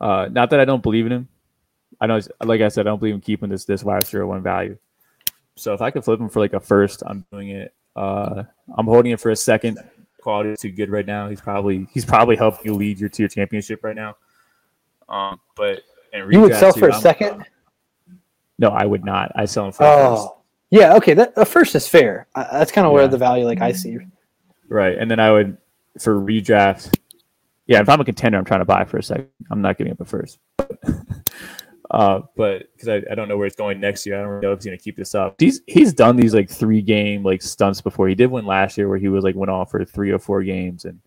Uh, 0.00 0.28
not 0.30 0.50
that 0.50 0.60
I 0.60 0.64
don't 0.64 0.82
believe 0.82 1.06
in 1.06 1.12
him. 1.12 1.28
I 2.00 2.06
know, 2.06 2.20
like 2.42 2.60
I 2.60 2.68
said, 2.68 2.86
I 2.86 2.90
don't 2.90 2.98
believe 2.98 3.14
in 3.14 3.20
keeping 3.20 3.48
this 3.48 3.64
this 3.64 3.84
wide 3.84 4.06
zero 4.06 4.28
one 4.28 4.42
value. 4.42 4.76
So 5.56 5.72
if 5.72 5.80
I 5.80 5.90
could 5.90 6.04
flip 6.04 6.20
him 6.20 6.28
for 6.28 6.40
like 6.40 6.52
a 6.52 6.60
first, 6.60 7.02
I'm 7.06 7.24
doing 7.32 7.50
it. 7.50 7.74
Uh, 7.94 8.44
I'm 8.76 8.86
holding 8.86 9.12
it 9.12 9.20
for 9.20 9.30
a 9.30 9.36
second. 9.36 9.78
Quality 10.20 10.50
is 10.50 10.60
too 10.60 10.70
good 10.70 10.90
right 10.90 11.06
now. 11.06 11.28
He's 11.28 11.40
probably 11.40 11.86
he's 11.92 12.04
probably 12.04 12.36
helping 12.36 12.64
you 12.64 12.74
lead 12.74 12.98
your 12.98 13.08
tier 13.08 13.28
championship 13.28 13.84
right 13.84 13.96
now. 13.96 14.16
Um, 15.08 15.40
but 15.54 15.82
you 16.12 16.40
would 16.40 16.54
sell 16.54 16.72
for 16.72 16.88
a 16.88 16.94
I'm, 16.94 17.00
second. 17.00 17.44
No, 18.58 18.68
I 18.68 18.84
would 18.84 19.04
not. 19.04 19.32
I 19.34 19.44
sell 19.44 19.66
him 19.66 19.72
for. 19.72 19.84
Oh, 19.84 20.38
yeah. 20.70 20.94
Okay, 20.94 21.14
that 21.14 21.32
a 21.36 21.44
first 21.44 21.74
is 21.74 21.86
fair. 21.86 22.26
Uh, 22.34 22.58
that's 22.58 22.72
kind 22.72 22.86
of 22.86 22.92
yeah. 22.92 22.94
where 22.94 23.08
the 23.08 23.18
value, 23.18 23.44
like 23.44 23.60
I 23.60 23.72
see. 23.72 23.98
Right, 24.68 24.96
and 24.96 25.10
then 25.10 25.20
I 25.20 25.30
would 25.30 25.58
for 25.98 26.18
redraft. 26.18 26.96
Yeah, 27.66 27.80
if 27.80 27.88
I'm 27.88 28.00
a 28.00 28.04
contender, 28.04 28.38
I'm 28.38 28.44
trying 28.44 28.60
to 28.60 28.66
buy 28.66 28.84
for 28.84 28.98
a 28.98 29.02
second. 29.02 29.28
I'm 29.50 29.62
not 29.62 29.78
giving 29.78 29.92
up 29.92 30.00
a 30.00 30.04
first. 30.04 30.38
uh, 31.90 32.20
but 32.36 32.70
because 32.72 32.88
I, 32.88 33.02
I 33.10 33.14
don't 33.14 33.28
know 33.28 33.38
where 33.38 33.46
it's 33.46 33.56
going 33.56 33.80
next 33.80 34.04
year, 34.04 34.18
I 34.18 34.22
don't 34.22 34.40
know 34.40 34.52
if 34.52 34.58
he's 34.58 34.66
going 34.66 34.76
to 34.76 34.84
keep 34.84 34.96
this 34.96 35.14
up. 35.14 35.36
He's 35.38 35.62
he's 35.66 35.94
done 35.94 36.16
these 36.16 36.34
like 36.34 36.50
three 36.50 36.82
game 36.82 37.22
like 37.22 37.40
stunts 37.40 37.80
before. 37.80 38.08
He 38.08 38.14
did 38.14 38.30
one 38.30 38.44
last 38.44 38.76
year 38.76 38.88
where 38.88 38.98
he 38.98 39.08
was 39.08 39.24
like 39.24 39.34
went 39.34 39.50
off 39.50 39.70
for 39.70 39.84
three 39.84 40.10
or 40.10 40.18
four 40.18 40.42
games 40.42 40.84
and 40.84 41.00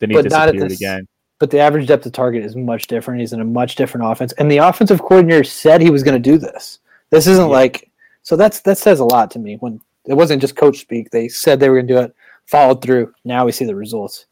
then 0.00 0.10
he 0.10 0.16
but 0.16 0.24
disappeared 0.24 0.70
this, 0.70 0.80
again. 0.80 1.06
But 1.38 1.50
the 1.50 1.60
average 1.60 1.86
depth 1.86 2.04
of 2.04 2.12
target 2.12 2.44
is 2.44 2.56
much 2.56 2.86
different. 2.86 3.20
He's 3.20 3.32
in 3.32 3.40
a 3.40 3.44
much 3.44 3.76
different 3.76 4.10
offense, 4.10 4.32
and 4.32 4.50
the 4.50 4.58
offensive 4.58 5.00
coordinator 5.00 5.44
said 5.44 5.80
he 5.80 5.90
was 5.90 6.02
going 6.02 6.20
to 6.20 6.30
do 6.30 6.36
this. 6.36 6.80
This 7.10 7.26
isn't 7.26 7.46
yeah. 7.46 7.52
like 7.52 7.90
so. 8.22 8.36
That's 8.36 8.60
that 8.62 8.78
says 8.78 9.00
a 9.00 9.04
lot 9.04 9.30
to 9.32 9.38
me. 9.38 9.56
When 9.56 9.80
it 10.06 10.14
wasn't 10.14 10.40
just 10.40 10.56
coach 10.56 10.80
speak, 10.80 11.10
they 11.10 11.28
said 11.28 11.60
they 11.60 11.68
were 11.68 11.76
going 11.76 11.86
to 11.86 11.94
do 11.94 12.00
it, 12.00 12.14
followed 12.46 12.82
through. 12.82 13.14
Now 13.24 13.46
we 13.46 13.52
see 13.52 13.64
the 13.64 13.74
results. 13.74 14.26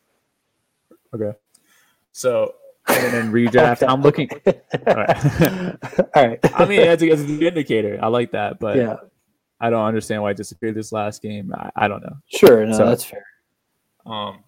Okay. 1.14 1.32
So 2.12 2.54
and 2.88 3.14
then 3.14 3.32
redraft. 3.32 3.86
I'm 3.88 4.02
looking. 4.02 4.30
All 4.46 4.94
right. 4.94 5.76
All 6.16 6.28
right. 6.28 6.38
I 6.54 6.64
mean, 6.64 6.80
as 6.80 7.02
a, 7.02 7.11
as 7.11 7.22
an 7.22 7.42
indicator, 7.42 7.98
I 8.02 8.09
like 8.09 8.32
that, 8.32 8.59
but 8.59 8.76
yeah, 8.76 8.96
I 9.61 9.70
don't 9.70 9.84
understand 9.84 10.22
why 10.22 10.30
it 10.30 10.36
disappeared 10.36 10.74
this 10.74 10.92
last 10.92 11.22
game. 11.22 11.52
I, 11.54 11.70
I 11.76 11.88
don't 11.88 12.02
know. 12.02 12.16
Sure, 12.28 12.64
no, 12.64 12.76
so, 12.76 12.86
that's 12.86 13.04
fair. 13.04 13.24
Um, 14.06 14.44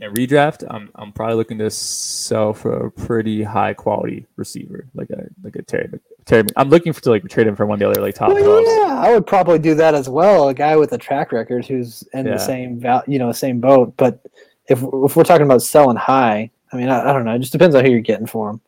and 0.00 0.16
redraft, 0.16 0.64
I'm 0.70 0.90
I'm 0.94 1.12
probably 1.12 1.36
looking 1.36 1.58
to 1.58 1.70
sell 1.70 2.52
for 2.52 2.86
a 2.86 2.90
pretty 2.90 3.42
high 3.42 3.74
quality 3.74 4.26
receiver, 4.36 4.86
like 4.94 5.10
a 5.10 5.26
like 5.42 5.56
a 5.56 5.62
Terry. 5.62 5.88
Terry 6.24 6.44
I'm 6.56 6.68
looking 6.68 6.92
for 6.92 7.00
to 7.02 7.10
like 7.10 7.28
trade 7.28 7.46
him 7.46 7.56
for 7.56 7.66
one 7.66 7.76
of 7.76 7.80
the 7.80 7.88
other 7.88 8.00
like 8.00 8.14
top. 8.14 8.32
Well, 8.32 8.86
yeah, 8.86 8.94
I 8.94 9.12
would 9.12 9.26
probably 9.26 9.58
do 9.58 9.74
that 9.74 9.94
as 9.94 10.08
well. 10.08 10.48
A 10.48 10.54
guy 10.54 10.76
with 10.76 10.92
a 10.92 10.98
track 10.98 11.32
record 11.32 11.66
who's 11.66 12.02
in 12.12 12.26
yeah. 12.26 12.32
the 12.32 12.38
same 12.38 12.78
val, 12.78 13.02
you 13.06 13.18
know, 13.18 13.32
same 13.32 13.60
boat. 13.60 13.94
But 13.96 14.24
if 14.68 14.82
if 14.82 15.16
we're 15.16 15.24
talking 15.24 15.46
about 15.46 15.62
selling 15.62 15.96
high, 15.96 16.50
I 16.72 16.76
mean, 16.76 16.88
I, 16.88 17.10
I 17.10 17.12
don't 17.12 17.24
know. 17.24 17.34
It 17.34 17.40
just 17.40 17.52
depends 17.52 17.74
on 17.74 17.84
who 17.84 17.90
you're 17.90 18.00
getting 18.00 18.26
for 18.26 18.50
him. 18.50 18.60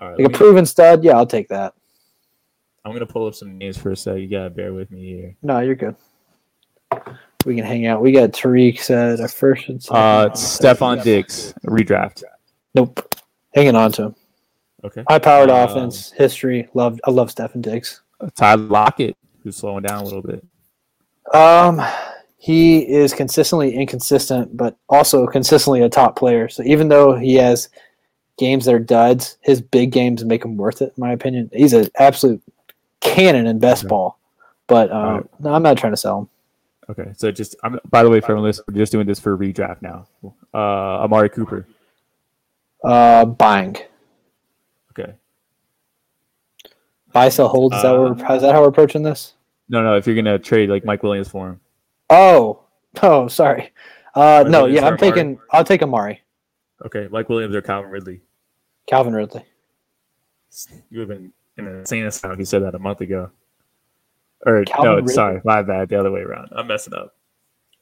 like 0.00 0.26
a 0.26 0.30
proven 0.30 0.66
stud, 0.66 1.04
yeah, 1.04 1.16
I'll 1.16 1.26
take 1.26 1.48
that. 1.48 1.74
I'm 2.84 2.92
gonna 2.92 3.06
pull 3.06 3.26
up 3.26 3.34
some 3.34 3.56
names 3.56 3.78
for 3.78 3.92
a 3.92 3.96
sec. 3.96 4.18
You 4.18 4.28
gotta 4.28 4.50
bear 4.50 4.74
with 4.74 4.90
me 4.90 5.04
here. 5.06 5.36
No, 5.42 5.60
you're 5.60 5.74
good. 5.74 5.96
We 7.46 7.56
can 7.56 7.64
hang 7.64 7.86
out. 7.86 8.00
We 8.00 8.12
got 8.12 8.30
Tariq 8.30 8.78
said 8.78 9.20
a 9.20 9.28
first 9.28 9.68
and 9.68 9.82
second. 9.82 9.96
Uh, 9.96 10.30
Stefon 10.30 11.02
Diggs 11.02 11.54
redraft. 11.66 12.22
Nope, 12.74 13.14
hanging 13.54 13.74
on 13.74 13.92
to 13.92 14.02
him. 14.04 14.14
Okay. 14.82 15.04
High 15.08 15.18
powered 15.18 15.50
uh, 15.50 15.66
offense 15.68 16.12
history. 16.12 16.68
Love. 16.74 17.00
I 17.04 17.10
love 17.10 17.34
Stefon 17.34 17.62
Diggs. 17.62 18.02
Tyler 18.34 18.62
Lockett, 18.62 19.16
who's 19.42 19.56
slowing 19.56 19.82
down 19.82 20.02
a 20.02 20.04
little 20.04 20.22
bit. 20.22 20.44
Um, 21.32 21.82
he 22.44 22.80
is 22.80 23.14
consistently 23.14 23.74
inconsistent, 23.74 24.54
but 24.54 24.76
also 24.90 25.26
consistently 25.26 25.80
a 25.80 25.88
top 25.88 26.14
player. 26.14 26.46
So 26.46 26.62
even 26.64 26.88
though 26.90 27.16
he 27.16 27.36
has 27.36 27.70
games 28.36 28.66
that 28.66 28.74
are 28.74 28.78
duds, 28.78 29.38
his 29.40 29.62
big 29.62 29.92
games 29.92 30.22
make 30.26 30.44
him 30.44 30.58
worth 30.58 30.82
it, 30.82 30.92
in 30.94 31.00
my 31.00 31.12
opinion. 31.12 31.48
He's 31.54 31.72
an 31.72 31.88
absolute 31.98 32.42
cannon 33.00 33.46
in 33.46 33.60
best 33.60 33.84
okay. 33.84 33.88
ball. 33.88 34.18
But 34.66 34.92
um, 34.92 35.14
right. 35.14 35.40
no, 35.40 35.54
I'm 35.54 35.62
not 35.62 35.78
trying 35.78 35.94
to 35.94 35.96
sell 35.96 36.18
him. 36.18 36.28
Okay, 36.90 37.12
so 37.16 37.30
just 37.32 37.56
I'm 37.62 37.80
by 37.88 38.02
the 38.02 38.10
way, 38.10 38.20
for 38.20 38.38
listening, 38.38 38.66
we're 38.68 38.82
just 38.82 38.92
doing 38.92 39.06
this 39.06 39.18
for 39.18 39.38
redraft 39.38 39.80
now. 39.80 40.06
Uh, 40.52 41.02
Amari 41.02 41.30
Cooper. 41.30 41.66
Uh, 42.84 43.24
buying. 43.24 43.74
Okay. 44.90 45.14
Buy, 47.10 47.30
sell, 47.30 47.48
hold. 47.48 47.72
Is 47.72 47.80
that, 47.80 47.94
uh, 47.94 48.34
is 48.34 48.42
that 48.42 48.52
how 48.52 48.60
we're 48.60 48.68
approaching 48.68 49.02
this? 49.02 49.32
No, 49.70 49.82
no. 49.82 49.96
If 49.96 50.06
you're 50.06 50.14
gonna 50.14 50.38
trade 50.38 50.68
like 50.68 50.84
Mike 50.84 51.02
Williams 51.02 51.28
for 51.28 51.48
him. 51.48 51.60
Oh, 52.10 52.64
oh, 53.02 53.28
sorry. 53.28 53.72
Uh, 54.14 54.44
no, 54.46 54.66
yeah, 54.66 54.86
I'm 54.86 54.96
taking. 54.96 55.38
I'll 55.50 55.64
take 55.64 55.82
Amari. 55.82 56.22
Okay, 56.84 57.08
Mike 57.10 57.28
Williams 57.28 57.54
or 57.54 57.62
Calvin 57.62 57.90
Ridley. 57.90 58.20
Calvin 58.86 59.14
Ridley. 59.14 59.44
You 60.90 61.00
have 61.00 61.08
been 61.08 61.32
in 61.56 61.66
an 61.66 61.78
insane 61.80 62.06
asylum. 62.06 62.38
You 62.38 62.44
said 62.44 62.62
that 62.62 62.74
a 62.74 62.78
month 62.78 63.00
ago. 63.00 63.30
Or 64.46 64.64
Calvin 64.64 64.84
no, 64.84 64.96
Ridley. 64.96 65.14
sorry, 65.14 65.40
my 65.44 65.62
bad. 65.62 65.88
The 65.88 65.98
other 65.98 66.10
way 66.10 66.20
around. 66.20 66.50
I'm 66.52 66.66
messing 66.66 66.94
up. 66.94 67.14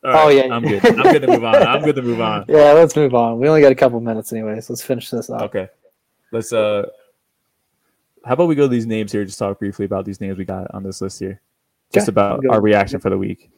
oh 0.05 0.29
yeah, 0.29 0.53
I'm 0.53 0.63
good. 0.63 0.85
I'm 0.85 1.13
good 1.13 1.23
to 1.23 1.29
move 1.29 1.45
on. 1.45 1.57
I'm 1.63 1.83
good 1.83 1.97
to 1.97 2.03
move 2.03 2.21
on. 2.21 2.45
Yeah, 2.49 2.73
let's 2.73 2.97
move 2.97 3.15
on. 3.15 3.39
We 3.39 3.49
only 3.49 3.61
got 3.61 3.73
a 3.73 3.77
couple 3.77 4.01
minutes, 4.01 4.33
anyways. 4.33 4.71
Let's 4.71 4.83
finish 4.83 5.11
this 5.11 5.31
up. 5.31 5.43
Okay, 5.43 5.69
let's. 6.33 6.53
uh 6.53 6.87
How 8.25 8.35
about 8.35 8.49
we 8.49 8.55
go 8.55 8.63
to 8.63 8.69
these 8.69 8.87
names 8.87 9.13
here? 9.13 9.25
Just 9.25 9.39
talk 9.39 9.59
briefly 9.59 9.85
about 9.85 10.05
these 10.05 10.21
names 10.21 10.39
we 10.39 10.45
got 10.45 10.73
on 10.75 10.83
this 10.83 11.01
list 11.01 11.19
here. 11.19 11.41
Just 11.93 12.09
okay. 12.09 12.15
about 12.15 12.47
our 12.47 12.61
reaction 12.61 13.01
for 13.01 13.11
the 13.11 13.19
week. 13.19 13.51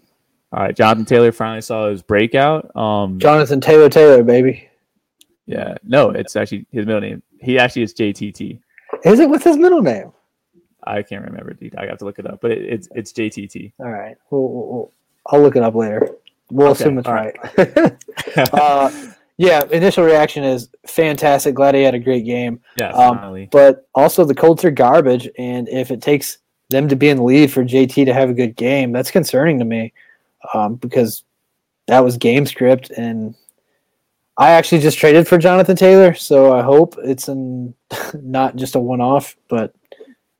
All 0.54 0.62
right, 0.62 0.76
Jonathan 0.76 1.04
Taylor 1.04 1.32
finally 1.32 1.62
saw 1.62 1.90
his 1.90 2.00
breakout. 2.00 2.74
Um, 2.76 3.18
Jonathan 3.18 3.60
Taylor 3.60 3.88
Taylor, 3.88 4.22
baby. 4.22 4.68
Yeah, 5.46 5.74
no, 5.82 6.10
it's 6.10 6.36
actually 6.36 6.64
his 6.70 6.86
middle 6.86 7.00
name. 7.00 7.24
He 7.40 7.58
actually 7.58 7.82
is 7.82 7.92
JTT. 7.92 8.60
Is 9.04 9.18
it? 9.18 9.28
What's 9.28 9.42
his 9.42 9.56
middle 9.56 9.82
name? 9.82 10.12
I 10.84 11.02
can't 11.02 11.24
remember, 11.24 11.54
dude. 11.54 11.74
I 11.74 11.86
got 11.86 11.98
to 11.98 12.04
look 12.04 12.20
it 12.20 12.26
up, 12.26 12.40
but 12.40 12.52
it, 12.52 12.62
it's 12.62 12.88
it's 12.94 13.12
JTT. 13.12 13.72
All 13.80 13.90
right, 13.90 14.16
we'll, 14.30 14.48
we'll, 14.48 14.92
I'll 15.26 15.42
look 15.42 15.56
it 15.56 15.64
up 15.64 15.74
later. 15.74 16.08
We'll 16.52 16.68
okay. 16.68 16.84
assume 16.84 16.98
it's 16.98 17.08
right. 17.08 17.36
right. 17.58 17.98
uh, 18.54 18.92
yeah, 19.38 19.64
initial 19.72 20.04
reaction 20.04 20.44
is 20.44 20.68
fantastic. 20.86 21.56
Glad 21.56 21.74
he 21.74 21.82
had 21.82 21.94
a 21.94 21.98
great 21.98 22.24
game. 22.24 22.60
Yeah, 22.76 22.90
um, 22.90 23.48
but 23.50 23.88
also 23.96 24.24
the 24.24 24.36
Colts 24.36 24.64
are 24.64 24.70
garbage, 24.70 25.28
and 25.36 25.68
if 25.68 25.90
it 25.90 26.00
takes 26.00 26.38
them 26.70 26.88
to 26.88 26.94
be 26.94 27.08
in 27.08 27.16
the 27.16 27.24
lead 27.24 27.52
for 27.52 27.64
JT 27.64 28.04
to 28.04 28.14
have 28.14 28.30
a 28.30 28.34
good 28.34 28.54
game, 28.54 28.92
that's 28.92 29.10
concerning 29.10 29.58
to 29.58 29.64
me 29.64 29.92
um, 30.52 30.74
because 30.76 31.24
that 31.86 32.00
was 32.00 32.16
game 32.16 32.46
script 32.46 32.90
and 32.90 33.34
I 34.36 34.50
actually 34.50 34.80
just 34.80 34.98
traded 34.98 35.28
for 35.28 35.38
Jonathan 35.38 35.76
Taylor, 35.76 36.12
so 36.14 36.52
I 36.52 36.62
hope 36.62 36.96
it's 37.04 37.28
an, 37.28 37.74
not 38.14 38.56
just 38.56 38.74
a 38.74 38.80
one 38.80 39.00
off, 39.00 39.36
but 39.48 39.74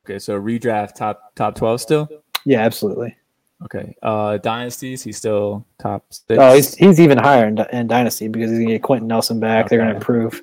okay. 0.05 0.19
So 0.19 0.39
redraft 0.39 0.95
top 0.95 1.33
top 1.35 1.55
twelve 1.55 1.79
still. 1.79 2.09
Yeah, 2.45 2.59
absolutely. 2.59 3.15
Okay. 3.63 3.95
Uh, 4.03 4.37
dynasties, 4.37 5.01
he's 5.01 5.17
still 5.17 5.65
top 5.79 6.05
six. 6.09 6.37
Oh, 6.37 6.53
he's 6.53 6.75
he's 6.75 6.99
even 6.99 7.17
higher 7.17 7.47
in, 7.47 7.57
in 7.71 7.87
dynasty 7.87 8.27
because 8.27 8.51
he's 8.51 8.59
gonna 8.59 8.71
get 8.71 8.83
Quenton 8.83 9.07
Nelson 9.07 9.39
back. 9.39 9.65
Okay. 9.65 9.75
They're 9.75 9.85
gonna 9.85 9.95
improve. 9.95 10.41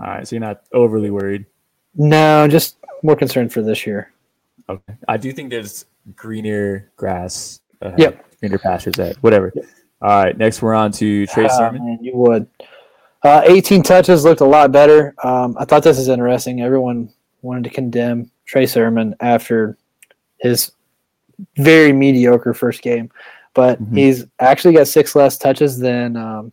All 0.00 0.06
right, 0.06 0.26
so 0.26 0.36
you're 0.36 0.44
not 0.44 0.62
overly 0.72 1.10
worried. 1.10 1.46
No, 1.94 2.46
just 2.48 2.76
more 3.02 3.16
concerned 3.16 3.52
for 3.52 3.62
this 3.62 3.86
year. 3.86 4.12
Okay, 4.68 4.94
I 5.06 5.16
do 5.16 5.32
think 5.32 5.50
there's 5.50 5.86
greener 6.16 6.90
grass. 6.96 7.60
Ahead. 7.86 7.98
Yep 7.98 8.26
your 8.42 8.58
pastures 8.58 8.98
at 8.98 9.16
whatever. 9.16 9.52
All 10.02 10.24
right, 10.24 10.36
next 10.36 10.62
we're 10.62 10.74
on 10.74 10.92
to 10.92 11.26
Trey 11.26 11.46
uh, 11.46 11.48
Sermon. 11.48 11.84
Man, 11.84 11.98
you 12.02 12.16
would. 12.16 12.46
Uh, 13.22 13.42
18 13.44 13.82
touches 13.82 14.24
looked 14.24 14.40
a 14.40 14.44
lot 14.46 14.70
better. 14.70 15.14
Um, 15.24 15.56
I 15.58 15.64
thought 15.64 15.82
this 15.82 15.98
is 15.98 16.08
interesting. 16.08 16.60
Everyone 16.60 17.08
wanted 17.42 17.64
to 17.64 17.70
condemn 17.70 18.30
Trey 18.44 18.66
Sermon 18.66 19.14
after 19.20 19.76
his 20.38 20.72
very 21.56 21.92
mediocre 21.92 22.54
first 22.54 22.82
game, 22.82 23.10
but 23.54 23.82
mm-hmm. 23.82 23.96
he's 23.96 24.26
actually 24.38 24.74
got 24.74 24.86
six 24.86 25.16
less 25.16 25.38
touches 25.38 25.78
than 25.78 26.16
um, 26.16 26.52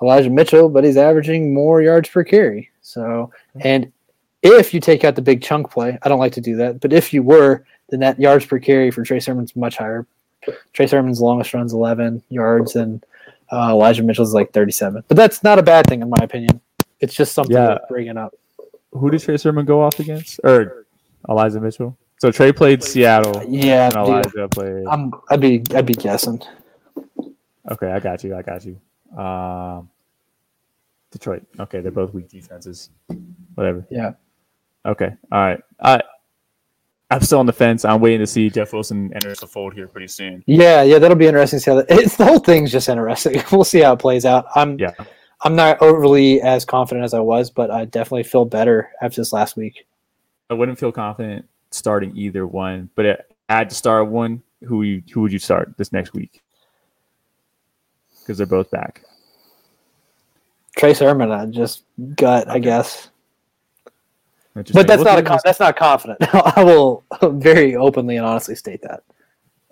Elijah 0.00 0.30
Mitchell, 0.30 0.68
but 0.68 0.84
he's 0.84 0.96
averaging 0.96 1.54
more 1.54 1.82
yards 1.82 2.08
per 2.08 2.24
carry. 2.24 2.70
So, 2.80 3.30
and 3.60 3.92
if 4.42 4.74
you 4.74 4.80
take 4.80 5.04
out 5.04 5.14
the 5.14 5.22
big 5.22 5.42
chunk 5.42 5.70
play, 5.70 5.98
I 6.02 6.08
don't 6.08 6.18
like 6.18 6.32
to 6.32 6.40
do 6.40 6.56
that, 6.56 6.80
but 6.80 6.92
if 6.92 7.12
you 7.12 7.22
were, 7.22 7.64
then 7.90 8.00
that 8.00 8.18
yards 8.18 8.46
per 8.46 8.58
carry 8.58 8.90
for 8.90 9.04
Trey 9.04 9.20
Sermon's 9.20 9.54
much 9.54 9.76
higher. 9.76 10.06
Trey 10.72 10.86
Sermon's 10.86 11.20
longest 11.20 11.54
runs 11.54 11.72
11 11.72 12.22
yards, 12.28 12.76
and 12.76 13.04
uh, 13.50 13.68
Elijah 13.70 14.02
Mitchell's 14.02 14.34
like 14.34 14.52
37. 14.52 15.04
But 15.08 15.16
that's 15.16 15.42
not 15.42 15.58
a 15.58 15.62
bad 15.62 15.86
thing 15.86 16.02
in 16.02 16.10
my 16.10 16.18
opinion. 16.22 16.60
It's 17.00 17.14
just 17.14 17.32
something 17.32 17.56
yeah. 17.56 17.78
bringing 17.88 18.16
up. 18.16 18.34
Who 18.92 19.10
did 19.10 19.22
Trey 19.22 19.36
Sermon 19.36 19.64
go 19.64 19.82
off 19.82 19.98
against? 19.98 20.40
Or 20.44 20.86
Elijah 21.28 21.60
Mitchell? 21.60 21.96
So 22.18 22.30
Trey 22.30 22.52
played 22.52 22.84
Seattle. 22.84 23.42
Yeah, 23.48 23.86
and 23.86 23.94
Elijah 23.96 24.30
dude, 24.30 24.50
played. 24.52 24.86
I'm, 24.86 25.12
I'd 25.30 25.40
be 25.40 25.62
I'd 25.74 25.86
be 25.86 25.94
guessing. 25.94 26.40
Okay, 27.70 27.90
I 27.90 27.98
got 27.98 28.22
you. 28.22 28.36
I 28.36 28.42
got 28.42 28.64
you. 28.64 29.20
Um, 29.20 29.88
Detroit. 31.10 31.42
Okay, 31.58 31.80
they're 31.80 31.90
both 31.90 32.14
weak 32.14 32.28
defenses. 32.28 32.90
Whatever. 33.54 33.84
Yeah. 33.90 34.12
Okay. 34.86 35.12
All 35.30 35.38
right. 35.38 35.60
I 35.80 36.00
I'm 37.12 37.20
still 37.20 37.40
on 37.40 37.46
the 37.46 37.52
fence. 37.52 37.84
I'm 37.84 38.00
waiting 38.00 38.20
to 38.20 38.26
see 38.26 38.48
Jeff 38.48 38.72
Wilson 38.72 39.12
enter 39.14 39.34
the 39.34 39.46
fold 39.46 39.74
here 39.74 39.86
pretty 39.86 40.08
soon. 40.08 40.42
Yeah, 40.46 40.82
yeah, 40.82 40.98
that'll 40.98 41.16
be 41.16 41.26
interesting 41.26 41.58
to 41.58 41.62
see 41.62 41.70
how 41.70 41.76
that, 41.76 41.90
it's 41.90 42.16
the 42.16 42.24
whole 42.24 42.38
thing's 42.38 42.72
just 42.72 42.88
interesting. 42.88 43.42
We'll 43.52 43.64
see 43.64 43.80
how 43.80 43.92
it 43.92 43.98
plays 43.98 44.24
out. 44.24 44.46
I'm 44.54 44.78
yeah. 44.78 44.92
I'm 45.42 45.54
not 45.54 45.82
overly 45.82 46.40
as 46.40 46.64
confident 46.64 47.04
as 47.04 47.12
I 47.12 47.20
was, 47.20 47.50
but 47.50 47.70
I 47.70 47.84
definitely 47.84 48.22
feel 48.22 48.46
better 48.46 48.90
after 49.02 49.20
this 49.20 49.32
last 49.32 49.56
week. 49.56 49.86
I 50.48 50.54
wouldn't 50.54 50.78
feel 50.78 50.90
confident 50.90 51.46
starting 51.70 52.16
either 52.16 52.46
one, 52.46 52.88
but 52.94 53.26
I 53.48 53.56
had 53.58 53.68
to 53.68 53.76
start 53.76 54.08
one. 54.08 54.42
Who 54.64 54.82
you 54.82 55.02
who 55.12 55.20
would 55.20 55.32
you 55.32 55.38
start 55.38 55.74
this 55.76 55.92
next 55.92 56.14
week? 56.14 56.42
Because 58.20 58.38
they're 58.38 58.46
both 58.46 58.70
back. 58.70 59.02
Trey 60.78 60.94
Sermon, 60.94 61.30
I 61.30 61.44
just 61.44 61.84
gut, 62.14 62.48
I 62.48 62.58
guess. 62.58 63.10
But 64.54 64.86
that's 64.86 65.02
not 65.02 65.18
a 65.18 65.40
that's 65.44 65.60
not 65.60 65.76
confident. 65.76 66.18
I 66.56 66.62
will 66.62 67.04
very 67.22 67.74
openly 67.76 68.16
and 68.16 68.26
honestly 68.26 68.54
state 68.54 68.82
that. 68.82 69.02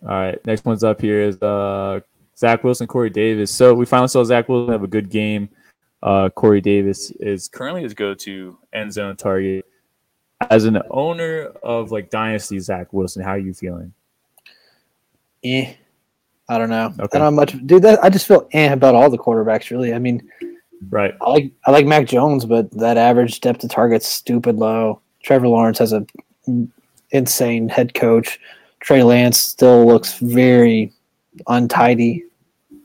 All 0.03 0.09
right, 0.09 0.47
next 0.47 0.64
one's 0.64 0.83
up 0.83 1.01
here 1.01 1.20
is 1.20 1.41
uh, 1.43 2.01
Zach 2.37 2.64
Wilson, 2.64 2.87
Corey 2.87 3.11
Davis. 3.11 3.51
So 3.51 3.74
we 3.74 3.85
finally 3.85 4.09
saw 4.09 4.24
Zach 4.24 4.49
Wilson 4.49 4.72
have 4.72 4.83
a 4.83 4.89
good 4.89 5.11
game. 5.11 5.51
Uh, 6.03 6.31
Corey 6.31 6.62
Davis 6.62 7.11
is 7.12 7.49
currently 7.49 7.83
his 7.83 7.93
go-to 7.93 8.57
end 8.72 8.93
zone 8.93 9.16
target. 9.16 9.66
As 10.51 10.64
an 10.64 10.81
owner 10.91 11.53
of 11.62 11.93
like 11.93 12.09
Dynasty 12.09 12.59
Zach 12.61 12.95
Wilson, 12.95 13.22
how 13.22 13.33
are 13.33 13.39
you 13.39 13.53
feeling? 13.53 13.93
Eh, 15.45 15.74
I 16.49 16.59
don't 16.59 16.70
know. 16.70 16.87
Okay. 16.87 17.18
I 17.18 17.18
don't 17.18 17.20
know 17.20 17.31
much, 17.31 17.55
dude. 17.66 17.83
That, 17.83 18.03
I 18.03 18.09
just 18.09 18.26
feel 18.26 18.49
eh 18.53 18.72
about 18.72 18.95
all 18.95 19.11
the 19.11 19.18
quarterbacks. 19.18 19.70
Really, 19.70 19.93
I 19.93 19.99
mean, 19.99 20.26
Right. 20.89 21.14
I 21.20 21.31
like 21.31 21.53
I 21.66 21.70
like 21.70 21.87
Mac 21.87 22.07
Jones, 22.07 22.45
but 22.47 22.70
that 22.72 22.97
average 22.97 23.41
depth 23.41 23.62
of 23.64 23.70
target's 23.70 24.07
stupid 24.07 24.57
low. 24.57 25.01
Trevor 25.22 25.49
Lawrence 25.49 25.78
has 25.78 25.93
a 25.93 26.07
insane 27.11 27.68
head 27.68 27.95
coach. 27.95 28.41
Trey 28.81 29.03
Lance 29.03 29.39
still 29.39 29.87
looks 29.87 30.18
very 30.18 30.93
untidy. 31.49 32.24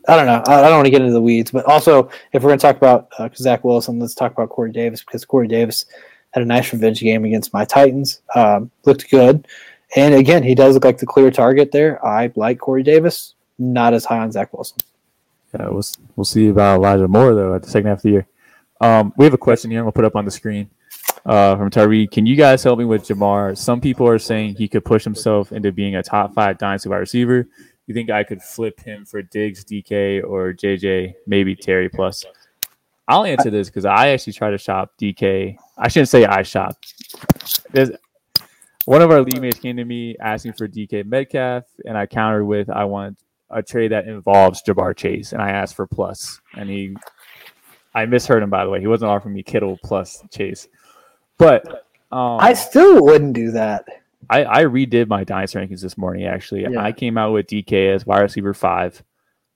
I 0.07 0.17
don't 0.17 0.25
know. 0.25 0.43
I, 0.45 0.59
I 0.59 0.63
don't 0.63 0.77
want 0.77 0.85
to 0.85 0.91
get 0.91 1.01
into 1.01 1.13
the 1.13 1.21
weeds, 1.21 1.51
but 1.51 1.65
also 1.65 2.09
if 2.33 2.43
we're 2.43 2.49
going 2.49 2.59
to 2.59 2.61
talk 2.61 2.77
about 2.77 3.07
uh, 3.17 3.29
Zach 3.35 3.63
Wilson, 3.63 3.97
let's 3.99 4.13
talk 4.13 4.33
about 4.33 4.49
Corey 4.49 4.71
Davis 4.71 5.01
because 5.01 5.23
Corey 5.23 5.47
Davis 5.47 5.85
had 6.31 6.43
a 6.43 6.45
nice 6.45 6.71
revenge 6.73 6.99
game 6.99 7.23
against 7.23 7.53
my 7.53 7.63
Titans. 7.63 8.21
Um, 8.35 8.69
looked 8.83 9.09
good, 9.09 9.47
and 9.95 10.13
again, 10.13 10.43
he 10.43 10.53
does 10.53 10.73
look 10.73 10.83
like 10.83 10.97
the 10.97 11.05
clear 11.05 11.31
target 11.31 11.71
there. 11.71 12.05
I 12.05 12.31
like 12.35 12.59
Corey 12.59 12.83
Davis, 12.83 13.35
not 13.57 13.93
as 13.93 14.03
high 14.03 14.19
on 14.19 14.31
Zach 14.31 14.53
Wilson. 14.53 14.77
Yeah, 15.57 15.69
we'll 15.69 15.83
we'll 16.15 16.25
see 16.25 16.47
about 16.47 16.77
Elijah 16.77 17.07
Moore 17.07 17.33
though 17.33 17.55
at 17.55 17.63
the 17.63 17.69
second 17.69 17.87
half 17.87 17.99
of 17.99 18.03
the 18.03 18.09
year. 18.09 18.27
Um, 18.81 19.13
we 19.17 19.25
have 19.25 19.33
a 19.33 19.37
question 19.37 19.71
here. 19.71 19.79
I'm 19.79 19.85
gonna 19.85 19.93
put 19.93 20.05
up 20.05 20.15
on 20.15 20.25
the 20.25 20.31
screen 20.31 20.69
uh, 21.25 21.55
from 21.55 21.69
Tyree. 21.69 22.07
Can 22.07 22.25
you 22.25 22.35
guys 22.35 22.63
help 22.63 22.77
me 22.79 22.85
with 22.85 23.07
Ja'Marr? 23.07 23.57
Some 23.57 23.79
people 23.79 24.07
are 24.07 24.19
saying 24.19 24.55
he 24.55 24.67
could 24.67 24.83
push 24.83 25.03
himself 25.03 25.51
into 25.51 25.71
being 25.71 25.95
a 25.95 26.03
top 26.03 26.33
five 26.33 26.57
dynasty 26.57 26.89
wide 26.89 26.97
receiver. 26.97 27.47
You 27.87 27.93
think 27.93 28.09
I 28.09 28.23
could 28.23 28.41
flip 28.41 28.79
him 28.81 29.05
for 29.05 29.21
Diggs, 29.21 29.63
DK, 29.63 30.23
or 30.23 30.53
JJ, 30.53 31.13
maybe 31.27 31.55
Terry 31.55 31.87
plus? 31.87 32.25
I'll 33.07 33.23
answer 33.23 33.51
this 33.51 33.69
because 33.69 33.85
I 33.85 34.09
actually 34.09 34.33
tried 34.33 34.51
to 34.51 34.57
shop 34.57 34.93
DK. 34.99 35.57
I 35.77 35.87
shouldn't 35.87 36.09
say 36.09 36.25
I 36.25 36.41
shopped. 36.41 36.95
There's 37.71 37.91
one 38.85 39.01
of 39.01 39.11
our 39.11 39.21
league 39.21 39.39
mates 39.39 39.59
came 39.59 39.77
to 39.77 39.85
me 39.85 40.17
asking 40.19 40.53
for 40.53 40.67
DK 40.67 41.05
Metcalf, 41.05 41.63
and 41.85 41.97
I 41.97 42.07
countered 42.07 42.45
with 42.45 42.69
I 42.69 42.85
want 42.85 43.19
a 43.55 43.63
trade 43.63 43.91
that 43.93 44.07
involves 44.07 44.61
Ja'Marr 44.61 44.95
Chase, 44.95 45.31
and 45.31 45.41
I 45.41 45.49
asked 45.49 45.75
for 45.75 45.87
plus, 45.87 46.41
and 46.55 46.69
he, 46.69 46.95
I 47.93 48.05
misheard 48.05 48.43
him 48.43 48.49
by 48.49 48.65
the 48.65 48.69
way. 48.69 48.81
He 48.81 48.87
wasn't 48.87 49.11
offering 49.11 49.33
me 49.33 49.43
Kittle 49.43 49.79
plus 49.83 50.21
Chase, 50.29 50.67
but 51.37 51.65
um, 52.11 52.37
I 52.39 52.53
still 52.53 53.03
wouldn't 53.03 53.33
do 53.33 53.51
that. 53.51 53.85
I, 54.29 54.43
I 54.43 54.63
redid 54.65 55.07
my 55.07 55.23
dynasty 55.23 55.57
rankings 55.57 55.81
this 55.81 55.97
morning. 55.97 56.25
Actually, 56.25 56.63
yeah. 56.63 56.83
I 56.83 56.91
came 56.91 57.17
out 57.17 57.31
with 57.31 57.47
DK 57.47 57.93
as 57.93 58.05
wide 58.05 58.21
receiver 58.21 58.53
five, 58.53 59.01